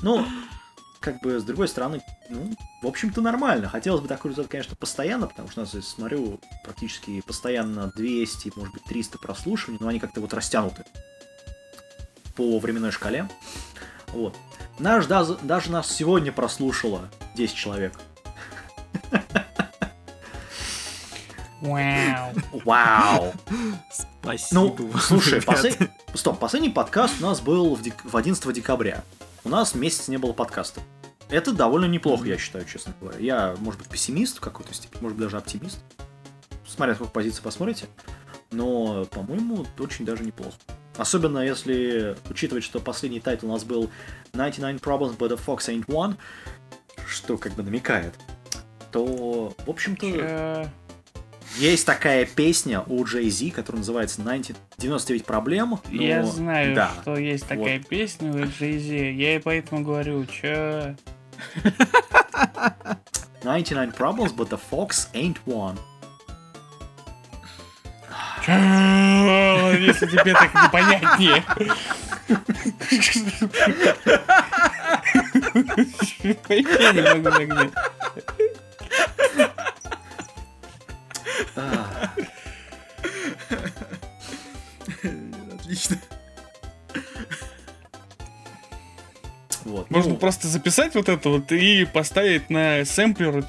Ну, 0.00 0.26
как 1.00 1.20
бы, 1.20 1.38
с 1.38 1.44
другой 1.44 1.68
стороны, 1.68 2.00
ну, 2.30 2.56
в 2.82 2.86
общем-то, 2.86 3.20
нормально. 3.20 3.68
Хотелось 3.68 4.00
бы 4.00 4.08
такой 4.08 4.30
результат, 4.30 4.50
конечно, 4.50 4.74
постоянно, 4.74 5.26
потому 5.26 5.50
что 5.50 5.60
у 5.60 5.64
нас, 5.64 5.74
я 5.74 5.82
смотрю, 5.82 6.40
практически 6.64 7.20
постоянно 7.20 7.92
200, 7.94 8.52
может 8.56 8.72
быть, 8.72 8.84
300 8.84 9.18
прослушиваний, 9.18 9.78
но 9.82 9.88
они 9.88 10.00
как-то 10.00 10.22
вот 10.22 10.32
растянуты 10.32 10.86
по 12.34 12.58
временной 12.58 12.90
шкале. 12.90 13.28
Вот. 14.08 14.36
Наш, 14.78 15.06
даже, 15.06 15.36
даже 15.42 15.70
нас 15.70 15.90
сегодня 15.90 16.32
прослушало 16.32 17.08
10 17.36 17.54
человек. 17.54 17.92
Вау. 21.60 22.32
Вау! 22.64 23.32
Спасибо. 24.20 24.60
Ну, 24.60 24.74
вам, 24.88 25.00
слушай, 25.00 25.40
послед- 25.40 25.90
стоп, 26.14 26.38
последний 26.38 26.68
подкаст 26.68 27.14
у 27.20 27.22
нас 27.22 27.40
был 27.40 27.74
в, 27.74 27.82
дек- 27.82 28.04
в 28.04 28.16
11 28.16 28.52
декабря. 28.52 29.02
У 29.44 29.48
нас 29.48 29.74
месяц 29.74 30.08
не 30.08 30.18
было 30.18 30.32
подкаста. 30.32 30.80
Это 31.30 31.52
довольно 31.52 31.86
неплохо, 31.86 32.26
я 32.26 32.36
считаю, 32.36 32.66
честно 32.66 32.94
говоря. 33.00 33.18
Я, 33.18 33.54
может 33.58 33.80
быть, 33.80 33.88
пессимист 33.88 34.38
в 34.38 34.40
какой-то 34.40 34.74
степени, 34.74 35.00
может 35.00 35.16
быть, 35.16 35.26
даже 35.26 35.38
оптимист. 35.38 35.78
Смотря 36.66 36.94
сколько 36.94 37.12
позиций 37.12 37.42
посмотрите. 37.42 37.86
Но, 38.50 39.06
по-моему, 39.06 39.64
очень 39.78 40.04
даже 40.04 40.22
неплохо. 40.22 40.56
Особенно 40.96 41.38
если 41.40 42.16
учитывать, 42.30 42.62
что 42.64 42.78
последний 42.80 43.20
тайтл 43.20 43.46
у 43.48 43.52
нас 43.52 43.64
был 43.64 43.90
99 44.32 44.80
Problems 44.80 45.16
but 45.16 45.30
the 45.30 45.40
Fox 45.44 45.68
Ain't 45.68 45.86
One, 45.86 46.16
что 47.08 47.36
как 47.36 47.52
бы 47.54 47.62
намекает, 47.62 48.14
то, 48.92 49.52
в 49.66 49.70
общем-то, 49.70 50.70
есть 51.58 51.84
такая 51.86 52.26
песня 52.26 52.82
у 52.86 53.04
Jay 53.04 53.28
Z, 53.30 53.50
которая 53.50 53.78
называется 53.80 54.20
90 54.22 54.54
99 54.78 55.24
проблем. 55.24 55.80
но- 55.90 56.02
Я 56.02 56.24
знаю, 56.24 56.74
да. 56.74 56.90
что 57.02 57.16
есть 57.16 57.46
такая 57.46 57.78
песня 57.80 58.30
у 58.32 58.36
Jay-Z. 58.38 59.12
Я 59.12 59.36
и 59.36 59.38
поэтому 59.40 59.84
говорю, 59.84 60.24
чё? 60.26 60.94
99 63.42 63.94
problems, 63.94 64.32
but 64.34 64.48
the 64.48 64.58
fox 64.70 65.08
ain't 65.12 65.36
one. 65.46 65.76
Если 68.46 70.06
тебе 70.06 70.34
так 70.34 70.54
непонятнее. 70.54 71.44
Я 76.48 76.92
не 76.92 77.00
могу 77.00 77.30
нагнать. 77.30 77.72
А, 81.56 82.10
Отлично. 85.54 85.96
Вот. 89.64 89.90
Можно 89.90 90.12
ну, 90.12 90.16
просто 90.18 90.46
записать 90.48 90.94
вот 90.94 91.08
это 91.08 91.28
вот 91.30 91.50
и 91.50 91.86
поставить 91.86 92.50
на 92.50 92.84
сэмплер. 92.84 93.44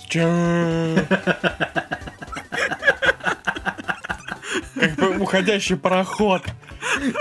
Как 4.76 4.96
бы 4.96 5.18
уходящий 5.20 5.76
пароход. 5.78 6.44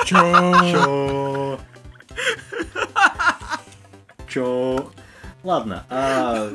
Чё? 0.05 0.55
Чё? 0.71 1.61
Чё? 4.29 4.91
Ладно, 5.43 5.85
а, 5.91 6.51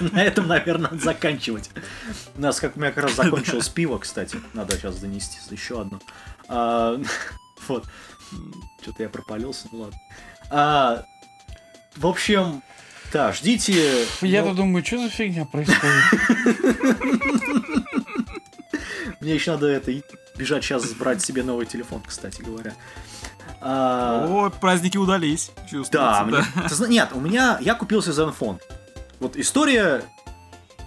на 0.00 0.22
этом, 0.22 0.46
наверное, 0.48 0.90
надо 0.90 1.04
заканчивать. 1.04 1.70
У 2.34 2.40
нас, 2.40 2.58
как 2.58 2.76
у 2.76 2.80
меня 2.80 2.90
как 2.90 3.04
раз 3.04 3.14
закончилось 3.16 3.68
пиво, 3.68 3.98
кстати. 3.98 4.38
Надо 4.54 4.76
сейчас 4.78 4.96
донести 4.98 5.38
еще 5.50 5.82
одно. 5.82 6.00
А, 6.48 6.98
Вот. 7.68 7.84
Что-то 8.80 9.02
я 9.02 9.08
пропалился, 9.10 9.68
ну 9.72 9.80
ладно. 9.80 9.98
А, 10.50 11.04
В 11.96 12.06
общем, 12.06 12.62
да, 13.12 13.32
ждите. 13.32 14.06
Я-то 14.22 14.50
ну, 14.50 14.54
думаю, 14.54 14.84
что 14.84 14.98
за 14.98 15.08
фигня 15.10 15.44
происходит? 15.44 15.82
Мне 19.20 19.34
еще 19.34 19.52
надо 19.52 19.66
это 19.66 19.90
и 19.90 20.02
бежать 20.36 20.64
сейчас 20.64 20.86
брать 20.92 21.22
себе 21.22 21.42
новый 21.42 21.66
телефон, 21.66 22.02
кстати 22.06 22.40
говоря. 22.42 22.74
А, 23.60 24.26
О, 24.28 24.50
праздники 24.50 24.96
удались. 24.96 25.50
Да, 25.56 25.68
Чувствуется, 25.68 26.24
мне- 26.24 26.68
ты 26.68 26.88
нет, 26.88 27.10
у 27.12 27.20
меня, 27.20 27.58
я 27.60 27.74
купил 27.74 28.02
себе 28.02 28.14
Zenfone. 28.14 28.58
Вот 29.18 29.36
история 29.36 30.02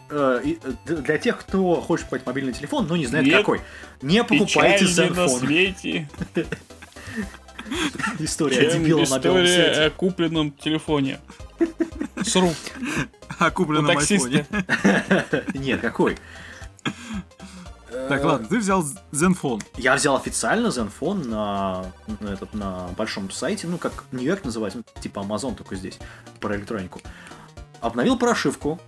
э, 0.09 0.41
э, 0.87 0.91
для 1.01 1.17
тех, 1.19 1.37
кто 1.39 1.75
хочет 1.81 2.05
покупать 2.05 2.25
мобильный 2.25 2.53
телефон, 2.53 2.87
но 2.87 2.97
не 2.97 3.05
знает 3.05 3.25
Нет. 3.27 3.37
какой. 3.37 3.61
Не 4.01 4.23
покупайте 4.23 4.85
Zenfone. 4.85 5.39
свете. 5.39 6.09
История 8.19 8.71
дебила 8.71 8.99
на 9.05 9.19
белом 9.19 9.43
история 9.43 9.47
свете. 9.65 9.81
о 9.85 9.89
купленном 9.91 10.51
телефоне. 10.51 11.19
С 12.23 12.35
рук 12.35 12.53
А 13.39 13.47
у 13.47 13.51
купленном 13.51 13.97
айфоне. 13.97 14.45
Нет, 15.53 15.81
какой? 15.81 16.17
Так, 18.09 18.21
Э, 18.21 18.25
ладно, 18.25 18.47
ты 18.47 18.57
взял 18.57 18.83
Zenfone. 19.11 19.61
Я 19.77 19.95
взял 19.95 20.15
официально 20.15 20.67
Zenfone 20.67 21.27
на, 21.27 21.85
на, 22.19 22.29
этот, 22.29 22.53
на 22.53 22.87
большом 22.97 23.29
сайте, 23.31 23.67
ну, 23.67 23.77
как 23.77 24.05
Нью-Йорк 24.11 24.43
называется, 24.45 24.79
ну, 24.79 25.01
типа 25.01 25.19
Amazon 25.19 25.55
только 25.55 25.75
здесь, 25.75 25.99
про 26.39 26.55
электронику. 26.55 27.01
обновил 27.81 28.17
прошивку. 28.17 28.79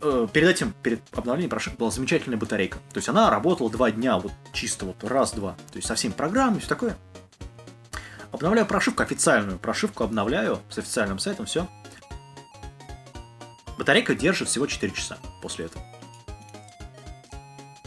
Э, 0.00 0.28
Перед 0.32 0.48
этим, 0.48 0.72
перед 0.82 1.00
обновлением 1.16 1.50
прошивки 1.50 1.76
была 1.78 1.90
замечательная 1.90 2.38
батарейка. 2.38 2.78
То 2.92 2.98
есть 2.98 3.08
она 3.08 3.30
работала 3.30 3.68
два 3.70 3.90
дня, 3.90 4.18
вот 4.18 4.32
чисто 4.52 4.86
вот 4.86 5.02
раз-два. 5.02 5.52
То 5.72 5.76
есть 5.76 5.88
со 5.88 5.94
всеми 5.96 6.12
программами, 6.12 6.60
все 6.60 6.68
такое. 6.68 6.96
Обновляю 8.30 8.66
прошивку, 8.66 9.02
официальную 9.02 9.58
прошивку 9.58 10.04
обновляю 10.04 10.60
с 10.70 10.78
официальным 10.78 11.18
сайтом, 11.18 11.46
все. 11.46 11.66
Батарейка 13.78 14.14
держит 14.14 14.48
всего 14.48 14.66
4 14.66 14.92
часа 14.92 15.18
после 15.42 15.66
этого. 15.66 15.82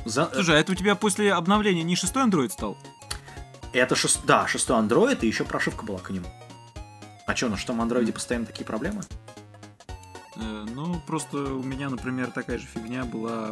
За- 0.05 0.29
Слушай, 0.33 0.55
а 0.57 0.59
это 0.59 0.71
у 0.71 0.75
тебя 0.75 0.95
после 0.95 1.33
обновления 1.33 1.83
не 1.83 1.95
шестой 1.95 2.23
Android 2.25 2.49
стал? 2.49 2.77
Это 3.73 3.95
шест... 3.95 4.21
да, 4.25 4.47
шестой 4.47 4.77
Android, 4.81 5.19
и 5.21 5.27
еще 5.27 5.43
прошивка 5.45 5.85
была 5.85 5.99
к 5.99 6.09
нему. 6.09 6.27
А 7.27 7.35
что, 7.35 7.47
на 7.49 7.55
шестом 7.57 7.79
андроиде 7.81 8.11
постоянно 8.11 8.45
такие 8.45 8.65
проблемы? 8.65 9.03
Э, 10.35 10.65
Ну, 10.75 10.99
просто 11.07 11.37
у 11.37 11.63
меня, 11.63 11.89
например, 11.89 12.31
такая 12.31 12.57
же 12.57 12.65
фигня 12.65 13.05
была. 13.05 13.51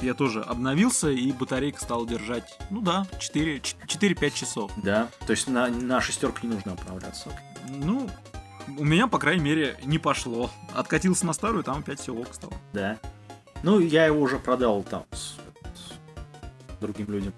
Я 0.00 0.14
тоже 0.14 0.42
обновился, 0.42 1.10
и 1.10 1.32
батарейка 1.32 1.80
стала 1.80 2.06
держать, 2.06 2.58
ну 2.70 2.80
да, 2.80 3.06
4 3.18 3.58
4-5 3.58 4.30
часов. 4.34 4.70
Да. 4.76 5.08
То 5.26 5.30
есть 5.30 5.48
на, 5.48 5.68
на 5.68 6.00
шестерку 6.00 6.40
не 6.46 6.52
нужно 6.54 6.72
обновляться. 6.72 7.30
Ну, 7.68 8.10
у 8.76 8.84
меня, 8.84 9.06
по 9.06 9.18
крайней 9.18 9.42
мере, 9.44 9.76
не 9.84 9.98
пошло. 9.98 10.50
Откатился 10.74 11.24
на 11.24 11.32
старую, 11.32 11.64
там 11.64 11.78
опять 11.78 12.00
все 12.00 12.12
ок 12.14 12.28
стало. 12.34 12.52
Да. 12.72 12.98
Ну, 13.62 13.78
я 13.80 14.04
его 14.06 14.20
уже 14.20 14.38
продал 14.38 14.82
там 14.82 15.04
с 15.12 15.36
другим 16.86 17.06
людям. 17.08 17.32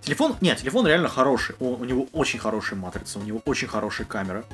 Телефон, 0.00 0.36
нет, 0.40 0.58
телефон 0.58 0.86
реально 0.86 1.08
хороший. 1.08 1.56
У, 1.58 1.74
у 1.74 1.84
него 1.84 2.08
очень 2.12 2.38
хорошая 2.38 2.78
матрица, 2.78 3.18
у 3.18 3.22
него 3.22 3.40
очень 3.44 3.68
хорошая 3.68 4.06
камера, 4.06 4.44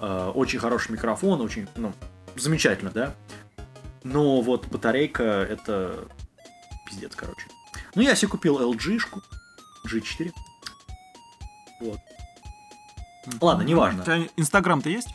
э, 0.00 0.32
очень 0.34 0.58
хороший 0.58 0.92
микрофон, 0.92 1.40
очень, 1.40 1.68
ну, 1.76 1.92
замечательно, 2.36 2.90
да. 2.90 3.14
Но 4.04 4.40
вот 4.40 4.66
батарейка 4.68 5.22
это 5.22 6.06
пиздец, 6.86 7.14
короче. 7.14 7.46
Ну, 7.94 8.02
я 8.02 8.14
себе 8.14 8.28
купил 8.28 8.58
LG-шку, 8.72 9.20
G4. 9.86 10.32
Вот. 11.80 11.98
Ладно, 13.40 13.62
неважно. 13.62 14.02
У 14.02 14.04
тебя 14.04 14.28
Инстаграм-то 14.36 14.88
есть? 14.88 15.08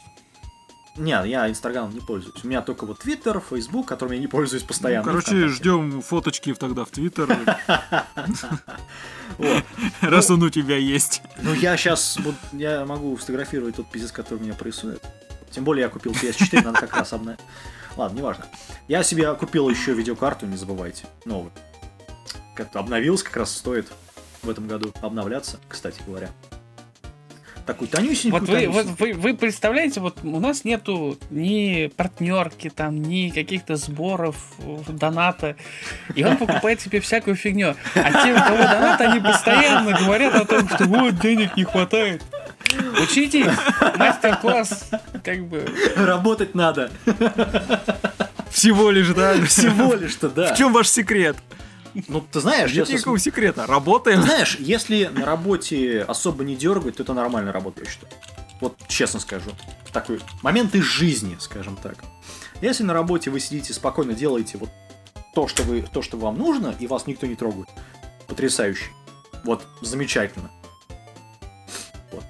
Нет, 0.97 1.25
я 1.25 1.49
Инстаграмом 1.49 1.93
не 1.93 1.99
пользуюсь. 1.99 2.43
У 2.43 2.47
меня 2.47 2.61
только 2.61 2.85
вот 2.85 2.99
Твиттер, 2.99 3.39
Фейсбук, 3.39 3.87
которым 3.87 4.13
я 4.13 4.19
не 4.19 4.27
пользуюсь 4.27 4.63
постоянно. 4.63 5.05
Ну, 5.05 5.11
короче, 5.21 5.47
ждем 5.47 6.01
фоточки 6.01 6.53
тогда 6.53 6.85
в 6.85 6.89
Твиттер, 6.89 7.27
Вот. 9.37 9.63
раз 10.01 10.31
он 10.31 10.41
у 10.41 10.49
тебя 10.49 10.77
есть. 10.77 11.21
Ну, 11.41 11.53
я 11.53 11.77
сейчас 11.77 12.17
я 12.53 12.85
могу 12.85 13.15
сфотографировать 13.17 13.75
тот 13.75 13.89
пиздец, 13.91 14.11
который 14.11 14.39
меня 14.39 14.53
прессует. 14.53 15.03
Тем 15.51 15.63
более 15.63 15.83
я 15.83 15.89
купил 15.89 16.11
PS4, 16.13 16.63
надо 16.63 16.79
как 16.81 16.95
раз 16.97 17.13
обна... 17.13 17.37
Ладно, 17.95 18.17
неважно. 18.17 18.45
Я 18.87 19.03
себе 19.03 19.33
купил 19.35 19.69
еще 19.69 19.93
видеокарту, 19.93 20.45
не 20.45 20.57
забывайте, 20.57 21.05
новую. 21.25 21.51
Как-то 22.55 22.79
обновился, 22.79 23.25
как 23.25 23.37
раз 23.37 23.55
стоит 23.55 23.87
в 24.41 24.49
этом 24.49 24.67
году 24.67 24.93
обновляться, 25.01 25.59
кстати 25.67 26.01
говоря. 26.05 26.29
Такую 27.67 27.89
тонюсенькую, 27.89 28.41
Вот 28.41 28.49
вы, 28.49 28.67
вот 28.69 28.85
вы, 28.97 29.13
вы 29.13 29.33
представляете, 29.33 29.99
вот 29.99 30.19
у 30.23 30.39
нас 30.39 30.63
нету 30.63 31.17
ни 31.29 31.87
партнерки, 31.87 32.69
там, 32.69 33.01
ни 33.01 33.29
каких-то 33.29 33.75
сборов, 33.75 34.37
э, 34.59 34.77
доната. 34.87 35.57
И 36.15 36.23
он 36.23 36.37
покупает 36.37 36.79
себе 36.79 37.01
всякую 37.01 37.35
фигню. 37.35 37.75
А 37.93 38.23
те, 38.23 38.31
у 38.33 38.37
кого 38.37 38.57
донат, 38.57 39.01
они 39.01 39.19
постоянно 39.19 39.91
говорят 39.99 40.35
о 40.35 40.45
том, 40.45 40.69
что 40.69 40.85
вот 40.85 41.19
денег 41.19 41.57
не 41.57 41.65
хватает. 41.65 42.23
Учитесь, 43.01 43.47
мастер-класс, 43.97 44.89
как 45.21 45.45
бы. 45.45 45.65
Работать 45.97 46.55
надо. 46.55 46.89
Всего 48.49 48.91
лишь, 48.91 49.09
да? 49.09 49.33
Всего 49.45 49.93
лишь-то, 49.93 50.29
да. 50.29 50.53
В 50.53 50.57
чем 50.57 50.71
ваш 50.71 50.87
секрет? 50.87 51.35
Ну, 52.07 52.21
ты 52.21 52.39
знаешь, 52.39 52.73
Нет 52.73 52.89
никакого 52.89 53.19
секрета. 53.19 53.65
Работаем. 53.65 54.21
Знаешь, 54.21 54.57
если 54.59 55.05
на 55.05 55.25
работе 55.25 56.01
особо 56.01 56.43
не 56.43 56.55
дергать, 56.55 56.97
то 56.97 57.03
это 57.03 57.13
нормальная 57.13 57.51
работа, 57.51 57.81
я 57.81 57.89
считаю. 57.89 58.11
Вот 58.61 58.77
честно 58.87 59.19
скажу. 59.19 59.51
Такой 59.93 60.19
момент 60.41 60.75
из 60.75 60.83
жизни, 60.83 61.37
скажем 61.39 61.75
так. 61.75 62.03
Если 62.61 62.83
на 62.83 62.93
работе 62.93 63.29
вы 63.29 63.39
сидите 63.39 63.73
спокойно 63.73 64.13
делаете 64.13 64.57
вот 64.57 64.69
то, 65.35 65.47
что, 65.47 65.63
вы, 65.63 65.81
то, 65.81 66.01
что 66.01 66.17
вам 66.17 66.37
нужно, 66.37 66.73
и 66.79 66.87
вас 66.87 67.05
никто 67.05 67.27
не 67.27 67.35
трогает. 67.35 67.69
Потрясающе. 68.27 68.85
Вот, 69.43 69.65
замечательно. 69.81 70.49
Вот. 72.11 72.23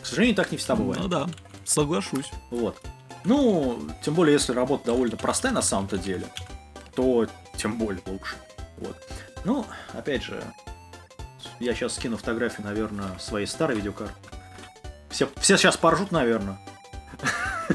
К 0.00 0.06
сожалению, 0.06 0.36
так 0.36 0.52
не 0.52 0.58
всегда 0.58 0.76
бывает. 0.76 1.02
Ну 1.02 1.08
да, 1.08 1.28
соглашусь. 1.64 2.30
Вот. 2.50 2.80
Ну, 3.24 3.80
тем 4.04 4.14
более, 4.14 4.34
если 4.34 4.52
работа 4.52 4.86
довольно 4.86 5.16
простая 5.16 5.52
на 5.52 5.62
самом-то 5.62 5.98
деле, 5.98 6.26
то 6.94 7.26
тем 7.56 7.78
более 7.78 8.02
лучше. 8.06 8.36
Вот. 8.82 8.96
Ну, 9.44 9.64
опять 9.92 10.22
же, 10.24 10.42
я 11.60 11.74
сейчас 11.74 11.94
скину 11.94 12.16
фотографию, 12.16 12.66
наверное, 12.66 13.16
своей 13.18 13.46
старой 13.46 13.76
видеокарты. 13.76 14.14
Все, 15.08 15.28
все 15.36 15.56
сейчас 15.56 15.76
поржут, 15.76 16.10
наверное, 16.10 16.58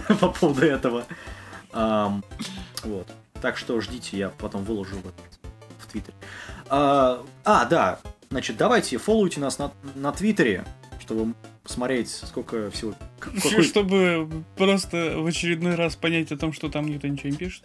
по 0.19 0.29
поводу 0.29 0.65
этого. 0.65 1.05
Вот. 1.71 3.07
Так 3.41 3.57
что 3.57 3.79
ждите, 3.79 4.17
я 4.17 4.29
потом 4.29 4.63
выложу 4.63 4.97
в, 4.97 5.87
Твиттере. 5.87 6.15
А, 6.69 7.23
а, 7.45 7.65
да. 7.65 7.99
Значит, 8.29 8.57
давайте 8.57 8.97
фолловуйте 8.97 9.39
нас 9.39 9.57
на, 9.57 9.71
на 9.95 10.11
Твиттере, 10.11 10.65
чтобы 10.99 11.33
посмотреть, 11.63 12.09
сколько 12.09 12.69
всего... 12.71 12.93
какой- 13.19 13.63
Чтобы 13.63 14.43
просто 14.57 15.13
в 15.17 15.25
очередной 15.25 15.75
раз 15.75 15.95
понять 15.95 16.31
о 16.33 16.37
том, 16.37 16.51
что 16.51 16.69
там 16.69 16.87
никто 16.87 17.07
ничего 17.07 17.29
не 17.29 17.37
пишет. 17.37 17.63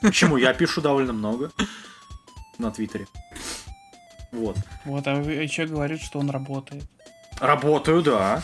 Почему? 0.00 0.38
Я 0.38 0.54
пишу 0.54 0.80
довольно 0.80 1.12
много 1.12 1.50
на 2.58 2.70
Твиттере. 2.70 3.06
Вот. 4.32 4.56
Вот, 4.84 5.06
а 5.06 5.16
еще 5.22 5.66
говорит, 5.66 6.02
что 6.02 6.18
он 6.18 6.30
работает. 6.30 6.84
Работаю, 7.40 8.02
да. 8.02 8.42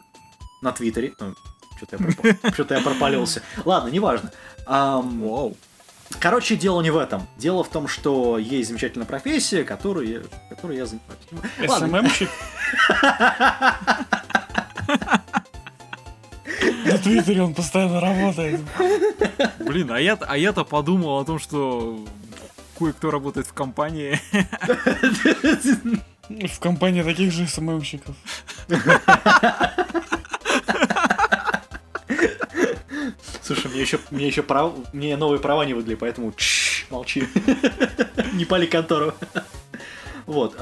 На 0.62 0.72
Твиттере. 0.72 1.12
Ну, 1.20 1.34
Что-то 1.76 1.96
я, 1.96 2.06
пропал- 2.06 2.52
что-то 2.52 2.74
я 2.74 2.80
пропалился. 2.80 3.42
Ладно, 3.64 3.88
неважно. 3.90 4.32
Вау. 4.66 5.56
Короче, 6.20 6.56
дело 6.56 6.80
не 6.80 6.90
в 6.90 6.96
этом. 6.96 7.26
Дело 7.36 7.62
в 7.62 7.68
том, 7.68 7.86
что 7.86 8.38
есть 8.38 8.68
замечательная 8.68 9.06
профессия, 9.06 9.62
которой 9.62 10.08
я, 10.10 10.20
которой 10.48 10.76
я 10.78 10.86
занимаюсь. 10.86 11.20
Ну. 11.30 11.68
СММщик? 11.68 12.30
На 16.84 16.98
Твиттере 16.98 17.42
он 17.42 17.54
постоянно 17.54 18.00
работает. 18.00 18.60
Блин, 19.60 19.92
а 19.92 20.00
я, 20.00 20.14
а 20.14 20.36
я-то 20.36 20.64
подумал 20.64 21.20
о 21.20 21.24
том, 21.24 21.38
что 21.38 22.04
кое-кто 22.78 23.10
работает 23.10 23.46
в 23.46 23.52
компании. 23.52 24.20
В 26.28 26.60
компании 26.60 27.02
таких 27.02 27.32
же 27.32 27.46
СММщиков. 27.46 28.14
Слушай, 33.42 33.70
мне 33.70 33.80
еще, 33.80 33.98
мне 34.10 34.26
еще 34.26 34.42
прав... 34.42 34.74
мне 34.92 35.16
новые 35.16 35.40
права 35.40 35.64
не 35.64 35.72
выдали, 35.72 35.94
поэтому 35.94 36.32
чш, 36.32 36.86
молчи. 36.90 37.26
Не 38.34 38.44
пали 38.44 38.66
контору. 38.66 39.14
Вот. 40.26 40.58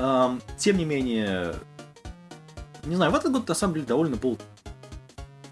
Тем 0.56 0.76
не 0.76 0.84
менее, 0.84 1.56
не 2.84 2.94
знаю, 2.94 3.10
в 3.10 3.16
этот 3.16 3.32
год 3.32 3.48
на 3.48 3.54
самом 3.54 3.74
деле 3.74 3.86
довольно 3.86 4.16
был. 4.16 4.38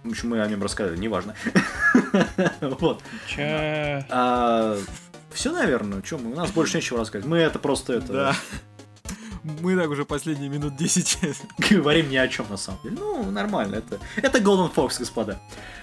В 0.04 0.10
общем, 0.10 0.28
мы 0.28 0.40
о 0.40 0.46
нем 0.46 0.62
рассказали, 0.62 0.96
неважно. 0.96 1.34
Вот. 2.60 3.02
Че? 3.26 4.06
Все, 5.34 5.52
наверное, 5.52 6.02
мы, 6.12 6.32
у 6.32 6.36
нас 6.36 6.50
больше 6.52 6.76
нечего 6.78 7.00
рассказать. 7.00 7.26
Мы 7.26 7.38
это 7.38 7.58
просто 7.58 7.94
это 7.94 8.12
Да. 8.12 8.36
Мы 9.60 9.76
так 9.76 9.90
уже 9.90 10.06
последние 10.06 10.48
минут 10.48 10.74
10 10.76 11.18
говорим 11.70 12.08
ни 12.08 12.16
о 12.16 12.26
чем 12.28 12.46
на 12.48 12.56
самом 12.56 12.80
деле. 12.82 12.96
Ну, 12.98 13.30
нормально, 13.30 13.76
это, 13.76 13.98
это 14.16 14.38
Golden 14.38 14.72
Fox, 14.74 14.98
господа. 14.98 15.38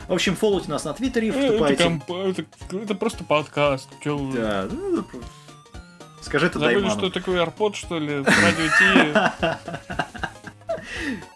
В 0.07 0.13
общем, 0.13 0.35
фолловите 0.35 0.69
нас 0.71 0.83
на 0.83 0.93
Твиттере, 0.93 1.29
Это, 1.29 1.39
вступайте. 1.41 1.83
комп- 1.83 2.11
это, 2.11 2.45
это 2.75 2.95
просто 2.95 3.23
подкаст. 3.23 3.87
Че? 4.03 4.17
Да, 4.33 4.67
ну, 4.71 4.93
это 4.93 5.03
просто- 5.03 5.27
Скажи 6.23 6.45
это 6.47 6.59
Забыли, 6.59 6.75
Дайману. 6.81 6.97
что 6.99 7.09
такое 7.11 7.43
AirPod, 7.45 7.75
что 7.75 7.99
ли? 7.99 8.23
Радио 8.23 8.67
Ти. 8.79 9.51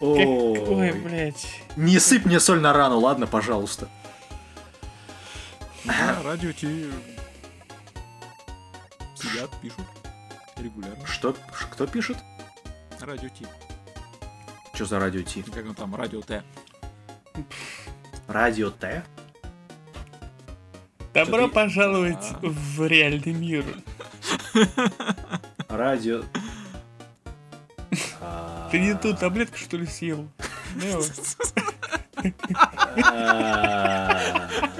Ой, 0.00 0.92
блядь. 0.92 1.46
Не 1.76 1.98
сыпь 2.00 2.24
мне 2.24 2.40
соль 2.40 2.60
на 2.60 2.72
рану, 2.72 2.98
ладно, 2.98 3.26
пожалуйста. 3.26 3.88
Радио 6.24 6.52
Ти 6.52 6.86
сидят, 9.16 9.50
пишут 9.60 9.84
регулярно. 10.56 11.06
Что? 11.06 11.34
Кто 11.70 11.86
пишет? 11.86 12.16
Радио 13.00 13.28
Ти. 13.28 13.46
Что 14.74 14.84
за 14.86 14.98
радио 14.98 15.22
Ти? 15.22 15.42
Как 15.42 15.66
он 15.66 15.74
там, 15.74 15.94
радио 15.94 16.20
Т. 16.22 16.42
Радио 18.26 18.70
Т? 18.70 19.04
Добро 21.14 21.46
ты- 21.48 21.54
пожаловать 21.54 22.26
А. 22.32 22.38
в 22.42 22.86
реальный 22.86 23.32
мир. 23.32 23.64
Радио... 25.68 26.22
Ты 28.70 28.80
не 28.80 28.94
ту 28.94 29.14
таблетку, 29.14 29.56
что 29.56 29.76
ли, 29.76 29.86
съел? 29.86 30.28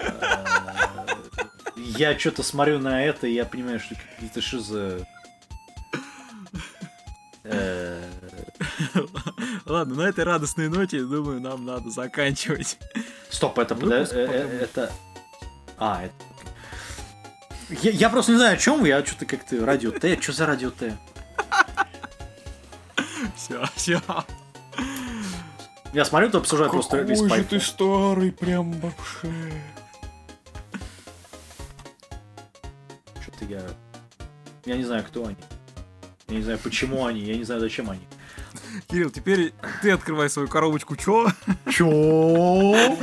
Я 1.96 2.18
что-то 2.18 2.42
смотрю 2.42 2.78
на 2.78 3.02
это, 3.04 3.26
и 3.26 3.32
я 3.32 3.44
понимаю, 3.44 3.80
что 3.80 3.94
какие-то 3.94 4.40
что 4.40 4.60
за... 4.60 5.06
Э, 7.44 8.02
Ладно, 9.66 9.94
на 9.94 10.08
этой 10.08 10.24
радостной 10.24 10.68
ноте, 10.68 11.00
думаю, 11.00 11.40
нам 11.40 11.64
надо 11.64 11.90
заканчивать. 11.90 12.78
Стоп, 13.30 13.58
это... 13.58 13.74
э, 13.74 14.06
э. 14.12 14.58
Это... 14.62 14.92
А, 15.78 16.04
это... 16.04 16.14
Я, 17.82 17.90
я 17.90 18.10
просто 18.10 18.32
не 18.32 18.38
знаю, 18.38 18.54
о 18.54 18.58
чем 18.58 18.80
вы, 18.80 18.88
я 18.88 19.04
что-то 19.04 19.26
как-то 19.26 19.64
радио 19.64 19.90
Т. 19.90 20.20
Что 20.20 20.32
за 20.32 20.46
радио 20.46 20.70
Т? 20.70 20.96
Все, 23.36 23.64
все. 23.74 24.00
Я 25.92 26.04
смотрю, 26.04 26.30
ты 26.30 26.38
обсуждают 26.38 26.72
просто 26.72 26.98
Какой 26.98 27.28
же 27.28 27.44
ты 27.44 27.60
старый, 27.60 28.32
прям 28.32 28.72
вообще. 28.72 29.62
Что-то 33.36 33.52
я... 33.52 33.62
Я 34.64 34.76
не 34.76 34.84
знаю, 34.84 35.04
кто 35.04 35.26
они. 35.26 35.36
Я 36.28 36.36
не 36.36 36.42
знаю, 36.42 36.58
почему 36.58 37.06
они, 37.06 37.20
я 37.20 37.36
не 37.36 37.44
знаю, 37.44 37.60
зачем 37.60 37.90
они. 37.90 38.00
Кирилл, 38.88 39.10
теперь 39.10 39.52
ты 39.82 39.90
открывай 39.90 40.28
свою 40.28 40.48
коробочку, 40.48 40.96
чё? 40.96 41.28
Чё? 41.70 42.96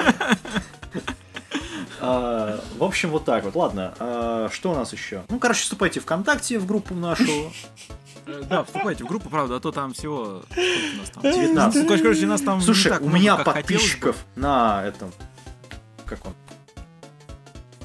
А, 2.02 2.60
В 2.78 2.84
общем, 2.84 3.12
вот 3.12 3.24
так 3.24 3.46
вот. 3.46 3.56
Ладно, 3.56 3.94
а, 4.00 4.50
что 4.52 4.72
у 4.72 4.76
нас 4.76 4.92
еще? 4.92 5.24
Ну, 5.30 5.40
короче, 5.40 5.62
вступайте 5.62 6.00
ВКонтакте 6.02 6.60
в 6.60 6.66
группу 6.66 6.94
нашу. 6.94 7.54
Э, 8.26 8.44
Да, 8.50 8.64
вступайте 8.66 9.06
в 9.06 9.08
группу, 9.08 9.30
правда, 9.30 9.56
а 9.56 9.60
то 9.60 9.72
там 9.72 9.94
всего... 9.94 10.44
сколько 10.50 10.60
у 10.60 11.00
нас 11.00 11.10
там? 11.12 11.24
19. 11.24 11.90
Ну, 11.90 11.98
короче, 11.98 12.26
нас 12.26 12.42
там 12.42 12.60
не 12.60 12.66
Слушай, 12.66 12.98
у 13.00 13.10
меня 13.10 13.38
подписчиков 13.38 14.18
на 14.36 14.84
этом... 14.86 15.14
Как 16.06 16.26
он? 16.26 16.34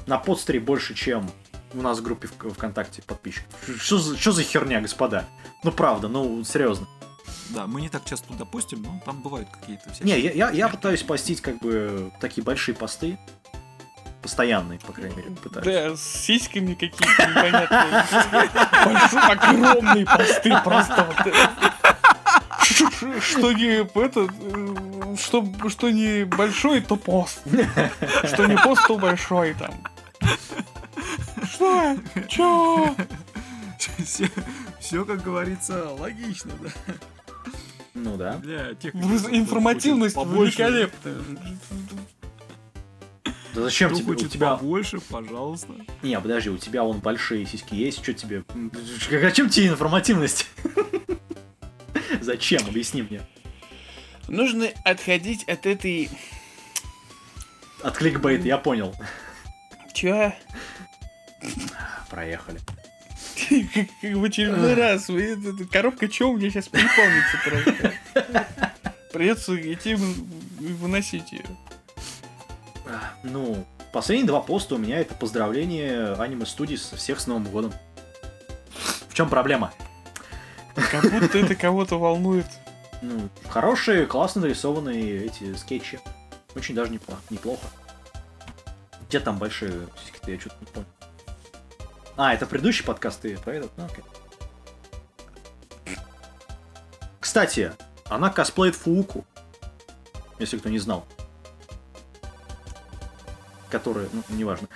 На 0.05 0.17
подстере 0.17 0.59
больше, 0.59 0.95
чем 0.95 1.29
у 1.73 1.81
нас 1.81 1.99
в 1.99 2.03
группе 2.03 2.27
в- 2.27 2.53
ВКонтакте 2.53 3.01
подписчиков. 3.01 3.47
Что 3.79 3.97
за, 3.97 4.17
что 4.17 4.31
за 4.31 4.43
херня, 4.43 4.81
господа? 4.81 5.25
Ну, 5.63 5.71
правда, 5.71 6.07
ну, 6.07 6.43
серьезно. 6.43 6.87
Да, 7.49 7.67
мы 7.67 7.81
не 7.81 7.89
так 7.89 8.05
часто 8.05 8.27
туда 8.27 8.45
постим, 8.45 8.83
но 8.83 9.01
там 9.05 9.21
бывают 9.21 9.47
какие-то 9.49 9.91
всякие... 9.91 10.15
Не, 10.15 10.19
я, 10.21 10.31
я, 10.31 10.49
я 10.51 10.67
пытаюсь 10.67 11.03
постить 11.03 11.41
как 11.41 11.57
бы 11.59 12.11
такие 12.19 12.43
большие 12.43 12.75
посты. 12.75 13.17
Постоянные, 14.21 14.79
по 14.79 14.91
крайней 14.91 15.15
мере, 15.15 15.31
пытаюсь. 15.31 15.65
Да, 15.65 15.95
с 15.95 16.01
сиськами 16.01 16.73
какие-то 16.73 17.27
непонятные. 17.27 18.05
Огромные 19.31 20.05
посты 20.05 20.53
просто 20.63 21.05
вот 21.05 21.33
Что 23.21 23.51
не 23.53 23.81
это, 23.81 24.27
э, 24.29 25.15
что, 25.17 25.45
что 25.69 25.89
не 25.89 26.25
большой, 26.25 26.81
то 26.81 26.97
пост. 26.97 27.41
Что 28.25 28.45
не 28.45 28.57
пост, 28.57 28.85
то 28.87 28.97
большой 28.97 29.53
там. 29.53 29.71
Что? 31.59 31.97
Чё? 32.29 32.95
Все, 34.79 35.03
как 35.05 35.21
говорится, 35.21 35.89
логично, 35.91 36.51
да. 36.61 36.93
Ну 37.93 38.15
да. 38.15 38.37
Для 38.37 38.75
тех, 38.75 38.95
Информативность 38.95 40.15
великолепная. 40.15 41.17
Да 43.53 43.61
зачем 43.63 43.89
Кто 43.89 43.99
тебе? 43.99 44.25
У 44.25 44.29
тебя... 44.29 44.55
побольше, 44.55 45.01
пожалуйста. 45.01 45.73
Не, 46.01 46.19
подожди, 46.21 46.49
у 46.49 46.57
тебя 46.57 46.83
вон 46.83 46.99
большие 46.99 47.45
сиськи 47.45 47.73
есть, 47.75 48.01
что 48.01 48.13
тебе... 48.13 48.43
Зачем 49.09 49.49
тебе 49.49 49.67
информативность? 49.67 50.47
Зачем? 52.21 52.61
Объясни 52.67 53.01
мне. 53.01 53.21
Нужно 54.27 54.69
отходить 54.85 55.43
от 55.43 55.65
этой... 55.65 56.09
От 57.81 57.97
кликбейта, 57.97 58.47
я 58.47 58.57
понял. 58.59 58.93
Чё? 59.93 60.31
Проехали. 62.09 62.59
Как 64.01 64.13
в 64.15 64.23
очередной 64.23 64.73
раз. 64.73 65.07
Коробка 65.71 66.07
чё 66.07 66.29
у 66.29 66.37
меня 66.37 66.49
сейчас 66.49 66.67
переполнится 66.67 67.37
просто. 67.45 67.93
Придется 69.13 69.55
идти 69.73 69.95
выносить 69.95 71.31
ее. 71.31 71.45
А, 72.85 73.13
Ну, 73.23 73.65
последние 73.91 74.27
два 74.27 74.41
поста 74.41 74.75
у 74.75 74.77
меня 74.77 74.99
это 74.99 75.15
поздравление 75.15 76.13
аниме-студии 76.13 76.75
со 76.75 76.95
всех 76.95 77.19
с 77.19 77.27
Новым 77.27 77.45
годом. 77.45 77.73
В 79.07 79.13
чем 79.13 79.29
проблема? 79.29 79.73
Как 80.91 81.11
будто 81.11 81.37
это 81.37 81.55
кого-то 81.55 81.97
волнует. 81.99 82.45
Ну, 83.01 83.29
хорошие, 83.49 84.05
классно 84.05 84.41
нарисованные 84.41 85.25
эти 85.25 85.55
скетчи. 85.55 85.99
Очень 86.55 86.75
даже 86.75 86.91
неплохо. 86.91 87.21
неплохо. 87.29 87.67
Где 89.07 89.19
там 89.19 89.37
большие 89.37 89.87
сиськи-то, 90.03 90.31
я 90.31 90.39
что-то 90.39 90.55
не 90.59 90.65
понял. 90.67 90.87
А, 92.21 92.33
это 92.33 92.45
предыдущий 92.45 92.83
подкаст, 92.83 93.21
ты 93.21 93.37
про 93.37 93.53
этот? 93.53 93.71
Ну, 93.77 93.85
окей. 93.85 94.03
Кстати, 97.21 97.71
она 98.09 98.29
косплеит 98.29 98.75
Фууку. 98.75 99.25
Если 100.37 100.57
кто 100.57 100.67
не 100.67 100.79
знал. 100.79 101.07
Которая, 103.69 104.09
ну, 104.11 104.21
неважно. 104.35 104.67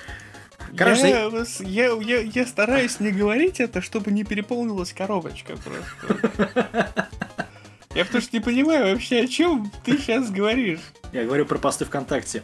Короче, 0.77 1.09
я, 1.09 1.29
вас- 1.29 1.59
я, 1.59 1.87
я, 2.01 2.21
я 2.21 2.47
стараюсь 2.47 3.01
не 3.01 3.11
говорить 3.11 3.59
это, 3.59 3.81
чтобы 3.81 4.11
не 4.11 4.23
переполнилась 4.23 4.93
коробочка 4.93 5.57
просто. 5.57 7.09
Я 7.93 8.05
потому 8.05 8.21
что 8.21 8.37
не 8.37 8.39
понимаю 8.39 8.93
вообще, 8.93 9.19
о 9.19 9.27
чем 9.27 9.69
ты 9.83 9.97
сейчас 9.97 10.31
говоришь. 10.31 10.79
я 11.11 11.25
говорю 11.25 11.45
про 11.45 11.57
посты 11.57 11.83
ВКонтакте. 11.83 12.43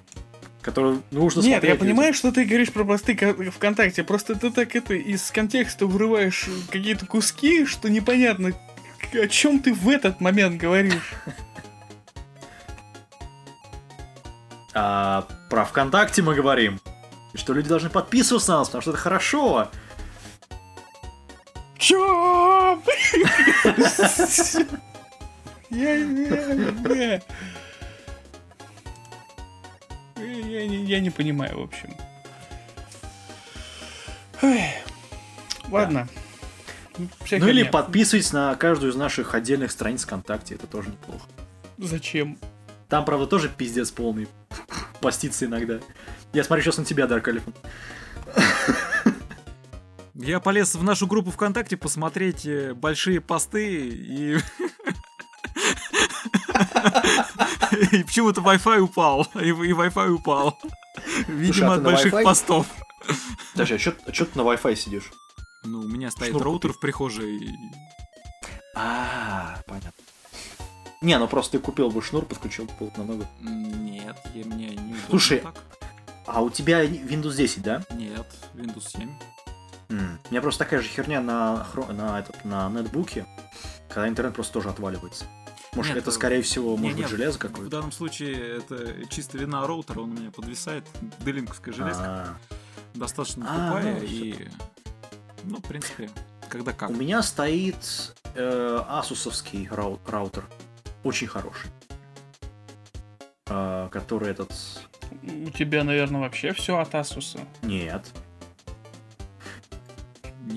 Которые 0.69 1.01
нужно 1.09 1.39
Нет, 1.41 1.53
смотреть. 1.53 1.63
я 1.63 1.69
людям. 1.73 1.87
понимаю, 1.87 2.13
что 2.13 2.31
ты 2.31 2.45
говоришь 2.45 2.71
про 2.71 2.83
посты 2.83 3.15
ко- 3.15 3.33
ВКонтакте, 3.33 4.03
просто 4.03 4.35
ты 4.35 4.51
так 4.51 4.75
это 4.75 4.93
из 4.93 5.31
контекста 5.31 5.87
вырываешь 5.87 6.45
какие-то 6.69 7.07
куски, 7.07 7.65
что 7.65 7.89
непонятно, 7.89 8.51
о 9.13 9.27
чем 9.27 9.59
ты 9.61 9.73
в 9.73 9.89
этот 9.89 10.21
момент 10.21 10.61
говоришь. 10.61 11.13
А, 14.75 15.25
про 15.49 15.65
ВКонтакте 15.65 16.21
мы 16.21 16.35
говорим. 16.35 16.79
И 17.33 17.37
Что 17.37 17.53
люди 17.53 17.67
должны 17.67 17.89
подписываться 17.89 18.51
на 18.51 18.57
нас, 18.59 18.67
потому 18.67 18.83
что 18.83 18.91
это 18.91 18.99
хорошо. 18.99 19.69
Чё? 21.79 22.79
Я 25.71 25.97
не... 25.97 27.21
Я 30.60 30.68
не- 30.68 30.84
я 30.86 30.99
не 30.99 31.10
понимаю, 31.10 31.60
в 31.60 31.64
общем. 31.64 31.95
Ой. 34.41 34.61
Ладно. 35.69 36.07
Вся 37.23 37.38
Ну 37.38 37.48
или 37.48 37.60
херня. 37.60 37.72
подписывайтесь 37.72 38.34
на 38.34 38.53
каждую 38.56 38.91
из 38.91 38.95
наших 38.95 39.34
отдельных 39.34 39.72
страниц 39.72 40.03
ВКонтакте, 40.03 40.56
это 40.56 40.68
тоже 40.68 40.90
неплохо. 40.90 41.26
Зачем? 41.77 42.38
Там, 42.90 43.06
правда, 43.06 43.26
тоже 43.26 43.48
пиздец 43.49 43.90
полный. 43.91 44.27
Постится 44.99 45.45
иногда. 45.45 45.80
Я 46.34 46.44
смотрю 46.44 46.64
сейчас 46.65 46.77
на 46.77 46.84
тебя, 46.86 47.07
Дарк. 47.07 47.30
Я 50.15 50.41
полез 50.41 50.76
в 50.76 50.84
нашу 50.84 51.07
группу 51.07 51.31
ВКонтакте 51.31 51.77
посмотреть 51.77 52.45
э, 52.45 52.73
большие 52.73 53.22
посты 53.22 53.88
и... 53.88 54.38
И 57.91 58.03
почему-то 58.03 58.41
Wi-Fi 58.41 58.79
упал. 58.79 59.27
И, 59.35 59.47
и 59.49 59.51
Wi-Fi 59.51 60.09
упал. 60.09 60.57
Видимо, 61.27 61.73
а 61.73 61.75
от 61.75 61.83
на 61.83 61.89
больших 61.91 62.23
постов. 62.23 62.67
Подожди, 63.53 63.75
а 63.75 63.79
что 63.79 63.91
ты 64.25 64.37
на 64.37 64.41
Wi-Fi 64.41 64.75
сидишь? 64.75 65.11
Ну, 65.63 65.79
у 65.81 65.87
меня 65.87 66.09
стоит 66.11 66.31
Шнур 66.31 66.43
роутер 66.43 66.73
в 66.73 66.79
прихожей. 66.79 67.49
А, 68.75 69.57
понятно. 69.67 69.91
Не, 71.01 71.17
ну 71.17 71.27
просто 71.27 71.53
ты 71.53 71.59
купил 71.59 71.89
бы 71.89 72.01
шнур, 72.01 72.25
подключил 72.25 72.65
бы 72.65 72.73
было 72.79 72.91
намного. 72.97 73.27
Нет, 73.39 74.17
я, 74.33 74.45
мне 74.45 74.69
не 74.69 74.95
Слушай, 75.09 75.39
так. 75.39 75.55
А 76.25 76.41
у 76.41 76.49
тебя 76.49 76.85
Windows 76.85 77.35
10, 77.35 77.61
да? 77.63 77.83
Нет, 77.91 78.27
Windows 78.53 78.89
7. 78.89 79.09
М, 79.89 80.19
У 80.29 80.31
меня 80.31 80.41
просто 80.41 80.65
такая 80.65 80.81
же 80.81 80.89
херня 80.89 81.21
на, 81.21 81.65
хро- 81.73 81.91
на, 81.91 82.19
этот, 82.19 82.43
на 82.45 82.69
нетбуке, 82.69 83.25
когда 83.87 84.07
интернет 84.07 84.35
просто 84.35 84.53
тоже 84.53 84.69
отваливается. 84.69 85.25
Может, 85.75 85.93
Нет, 85.93 86.01
это, 86.03 86.09
э, 86.09 86.13
скорее 86.13 86.41
всего, 86.41 86.75
может 86.75 86.95
Не-не, 86.97 87.01
быть, 87.03 87.11
железо 87.11 87.37
В 87.37 87.41
какое-то? 87.41 87.69
данном 87.69 87.91
случае 87.91 88.57
это 88.57 89.05
чисто 89.09 89.37
вина 89.37 89.65
роутера, 89.67 89.99
он 90.01 90.11
у 90.11 90.13
меня 90.19 90.31
подвисает. 90.31 90.83
Делинковская 91.19 91.73
железка. 91.73 92.03
А, 92.05 92.37
Достаточно 92.95 93.45
А, 93.47 93.67
тупая 93.77 93.99
ну, 93.99 94.05
и... 94.05 94.47
Ну, 95.43 95.57
в 95.57 95.61
принципе, 95.63 96.09
когда 96.49 96.73
как. 96.73 96.89
У 96.89 96.93
меня 96.93 97.21
стоит 97.21 98.15
э, 98.35 98.83
асусовский 98.87 99.67
рау- 99.69 99.99
раутер. 100.07 100.45
Очень 101.03 101.27
хороший. 101.27 101.69
Э, 103.47 103.87
который 103.91 104.31
этот... 104.31 104.51
У 105.21 105.49
тебя, 105.51 105.83
наверное, 105.83 106.21
вообще 106.21 106.51
все 106.53 106.77
от 106.79 106.93
Asus. 106.93 107.39
Нет. 107.61 108.11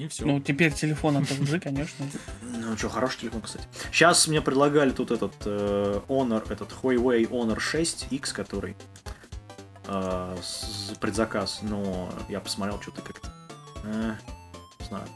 Не 0.02 0.08
все. 0.08 0.24
Ну, 0.26 0.40
теперь 0.40 0.72
телефон 0.72 1.16
от 1.18 1.24
LG, 1.24 1.60
конечно. 1.60 2.06
Ну 2.42 2.76
что, 2.76 2.88
хороший 2.88 3.20
телефон, 3.20 3.42
кстати. 3.42 3.66
Сейчас 3.92 4.26
мне 4.26 4.40
предлагали 4.40 4.90
тут 4.90 5.10
этот 5.10 5.34
э, 5.44 6.00
Honor, 6.08 6.50
этот 6.52 6.74
Huawei 6.82 7.28
Honor 7.28 7.58
6X, 7.58 8.32
который 8.32 8.76
э, 9.86 10.36
с- 10.42 10.94
предзаказ, 11.00 11.60
но 11.62 12.12
я 12.28 12.40
посмотрел, 12.40 12.80
что-то 12.80 13.02
как-то... 13.02 13.32
э, 13.84 14.14
не 14.80 14.86
знаю. 14.86 15.06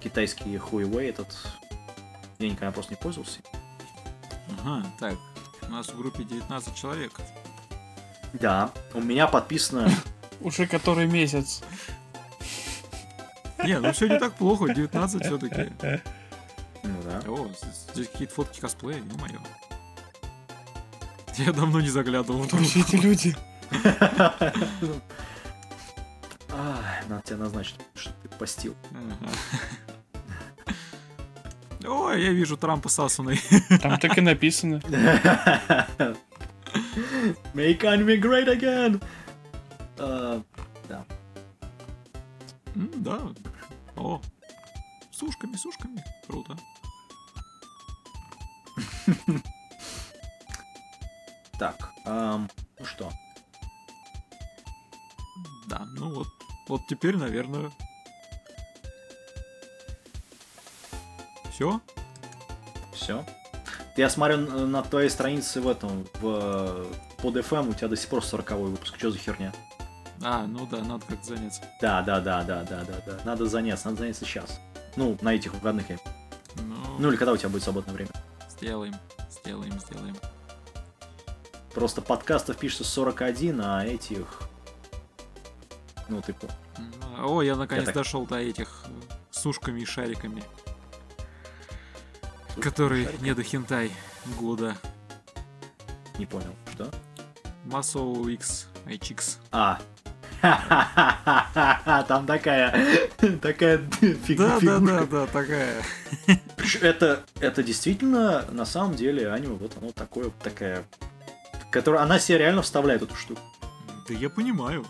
Китайский 0.00 0.56
Huawei 0.56 1.08
этот... 1.08 1.34
Я 2.38 2.48
никогда 2.50 2.70
просто 2.70 2.92
не 2.92 2.98
пользовался. 3.00 3.40
Ага, 4.62 4.86
так. 5.00 5.14
У 5.62 5.72
нас 5.72 5.88
в 5.88 5.96
группе 5.98 6.22
19 6.24 6.74
человек. 6.76 7.12
Да, 8.34 8.70
у 8.94 9.00
меня 9.00 9.26
подписано... 9.26 9.90
Уже 10.40 10.66
который 10.66 11.06
месяц. 11.06 11.62
Не, 13.64 13.78
ну 13.80 13.92
все 13.92 14.08
не 14.08 14.18
так 14.18 14.34
плохо, 14.34 14.72
19 14.72 15.24
все-таки. 15.24 15.72
Ну 16.82 17.02
да. 17.04 17.20
О, 17.30 17.48
здесь 17.92 18.08
какие-то 18.08 18.34
фотки 18.34 18.60
косплея, 18.60 18.98
ё-моё. 18.98 19.40
Я 21.38 21.52
давно 21.52 21.80
не 21.80 21.88
заглядывал 21.88 22.42
в 22.42 22.48
Кто 22.48 22.58
все 22.58 22.80
эти 22.80 22.96
люди? 22.96 23.36
А, 26.48 26.80
надо 27.08 27.22
тебя 27.22 27.36
назначить, 27.38 27.76
что 27.94 28.10
ты 28.22 28.28
постил. 28.28 28.74
Ой, 31.84 32.22
я 32.22 32.30
вижу 32.30 32.56
Трампа 32.56 32.88
с 32.88 32.98
Асуной. 32.98 33.40
Там 33.82 33.98
так 33.98 34.16
и 34.16 34.20
написано. 34.20 34.80
Make 37.54 37.80
anime 37.82 38.18
great 38.20 38.48
again! 38.48 39.02
А, 39.98 40.42
да. 40.88 41.04
М, 42.76 42.90
Да. 43.02 43.20
О. 43.96 44.20
С 45.10 45.22
ушками, 45.22 45.56
с 45.56 45.64
ушками. 45.66 46.04
Круто. 46.26 46.56
Так, 51.58 51.90
ну 52.04 52.48
что? 52.84 53.10
Да, 55.68 55.86
ну 55.96 56.14
вот. 56.14 56.28
Вот 56.68 56.82
теперь, 56.86 57.16
наверное. 57.16 57.70
Все? 61.50 61.80
Все. 62.92 63.24
Я 63.96 64.10
смотрю 64.10 64.36
на 64.66 64.82
твоей 64.82 65.08
странице 65.08 65.62
в 65.62 65.68
этом, 65.68 66.06
в 66.20 66.86
под 67.22 67.36
FM, 67.36 67.70
у 67.70 67.72
тебя 67.74 67.88
до 67.88 67.96
сих 67.96 68.10
пор 68.10 68.22
40 68.22 68.50
выпуск. 68.50 68.96
Что 68.98 69.10
за 69.10 69.18
херня? 69.18 69.54
А, 70.22 70.46
ну 70.46 70.66
да, 70.66 70.78
надо 70.82 71.04
как 71.06 71.22
заняться. 71.24 71.62
Да, 71.80 72.02
да, 72.02 72.20
да, 72.20 72.42
да, 72.42 72.62
да, 72.64 72.84
да, 72.84 73.00
да. 73.06 73.20
Надо 73.24 73.46
заняться, 73.46 73.86
надо 73.88 74.00
заняться 74.00 74.24
сейчас. 74.24 74.58
Ну, 74.96 75.16
на 75.20 75.34
этих 75.34 75.52
выходных. 75.54 75.90
я- 75.90 75.98
Ну, 76.56 76.76
Ну 76.98 77.08
или 77.10 77.16
когда 77.16 77.32
у 77.32 77.36
тебя 77.36 77.48
будет 77.50 77.62
свободное 77.62 77.94
время. 77.94 78.10
сделаем, 78.50 78.94
сделаем, 79.30 79.78
сделаем. 79.80 80.16
Просто 81.74 82.00
подкастов 82.00 82.56
пишется 82.56 82.84
41, 82.84 83.60
а 83.60 83.84
этих... 83.84 84.40
Ну, 86.08 86.22
ты 86.22 86.32
понял. 86.32 86.54
М, 86.78 87.26
О, 87.26 87.42
я 87.42 87.54
наконец 87.56 87.84
так- 87.84 87.94
дошел 87.94 88.24
до 88.26 88.36
этих 88.36 88.84
э, 88.86 88.90
с 89.30 89.44
ушками 89.44 89.80
и 89.80 89.84
шариками. 89.84 90.42
Который 92.60 93.08
не 93.20 93.34
до 93.34 93.42
хентай 93.42 93.92
года. 94.40 94.74
Не 96.18 96.24
понял. 96.24 96.54
Что? 96.72 96.90
Масоу 97.66 98.26
X, 98.28 98.68
HX. 98.86 99.36
А. 99.52 99.78
Там 102.08 102.26
такая... 102.26 102.72
Такая 103.40 103.78
фиг- 104.00 104.36
Да, 104.36 104.58
да, 104.60 104.78
да, 104.78 105.04
да, 105.04 105.26
такая. 105.26 105.82
Это, 106.80 107.24
это 107.40 107.62
действительно, 107.62 108.44
на 108.50 108.64
самом 108.64 108.94
деле, 108.94 109.30
аниме, 109.30 109.54
вот 109.54 109.72
оно 109.80 109.90
такое, 109.92 110.30
такая... 110.42 110.84
Которая, 111.70 112.02
она 112.02 112.18
себе 112.18 112.38
реально 112.38 112.62
вставляет 112.62 113.02
эту 113.02 113.14
штуку. 113.16 113.40
Да 114.08 114.14
я 114.14 114.30
понимаю. 114.30 114.86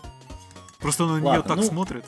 Просто 0.79 1.05
на 1.05 1.19
нее 1.19 1.41
так 1.41 1.57
ну- 1.57 1.63
смотрит. 1.63 2.05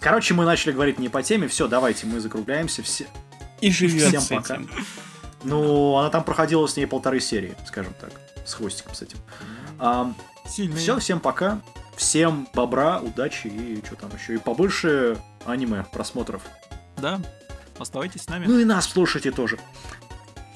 Короче, 0.00 0.34
мы 0.34 0.44
начали 0.44 0.72
говорить 0.72 0.98
не 0.98 1.08
по 1.08 1.22
теме, 1.22 1.48
все, 1.48 1.66
давайте, 1.66 2.06
мы 2.06 2.20
закругляемся. 2.20 2.82
Все... 2.82 3.06
И 3.60 3.70
живет 3.72 4.08
Всем 4.08 4.20
с 4.20 4.28
пока. 4.28 4.54
этим. 4.54 4.70
Ну, 5.42 5.96
она 5.96 6.10
там 6.10 6.22
проходила 6.24 6.66
с 6.66 6.76
ней 6.76 6.86
полторы 6.86 7.20
серии, 7.20 7.56
скажем 7.66 7.94
так, 8.00 8.10
с 8.44 8.54
хвостиком 8.54 8.94
с 8.94 9.02
этим. 9.02 9.18
Сильный. 10.48 10.76
все, 10.76 10.98
всем 10.98 11.20
пока. 11.20 11.60
Всем 11.98 12.46
бобра, 12.54 13.00
удачи 13.00 13.48
и 13.48 13.82
что 13.84 13.96
там 13.96 14.10
еще. 14.16 14.36
И 14.36 14.38
побольше 14.38 15.18
аниме 15.44 15.84
просмотров. 15.92 16.42
Да. 16.96 17.20
Оставайтесь 17.76 18.22
с 18.22 18.28
нами. 18.28 18.46
Ну 18.46 18.56
и 18.60 18.64
нас 18.64 18.86
слушайте 18.88 19.32
тоже. 19.32 19.58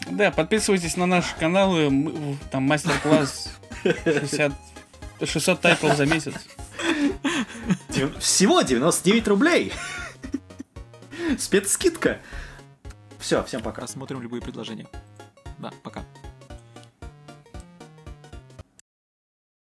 Да, 0.09 0.31
подписывайтесь 0.31 0.97
на 0.97 1.07
наши 1.07 1.35
каналы. 1.37 1.91
мы- 1.91 2.37
Там 2.53 2.63
мастер-класс 2.63 3.51
60... 3.83 4.53
600 5.25 5.61
тайтлов 5.61 5.97
за 5.97 6.07
месяц. 6.07 6.35
Всего 8.21 8.63
99 8.63 9.27
рублей. 9.29 9.73
Спецскидка. 11.39 12.19
Все, 13.19 13.43
всем 13.43 13.63
пока. 13.63 13.83
Рассмотрим 13.83 14.23
любые 14.23 14.41
предложения. 14.43 14.87
Да, 15.59 15.73
пока. 15.83 16.05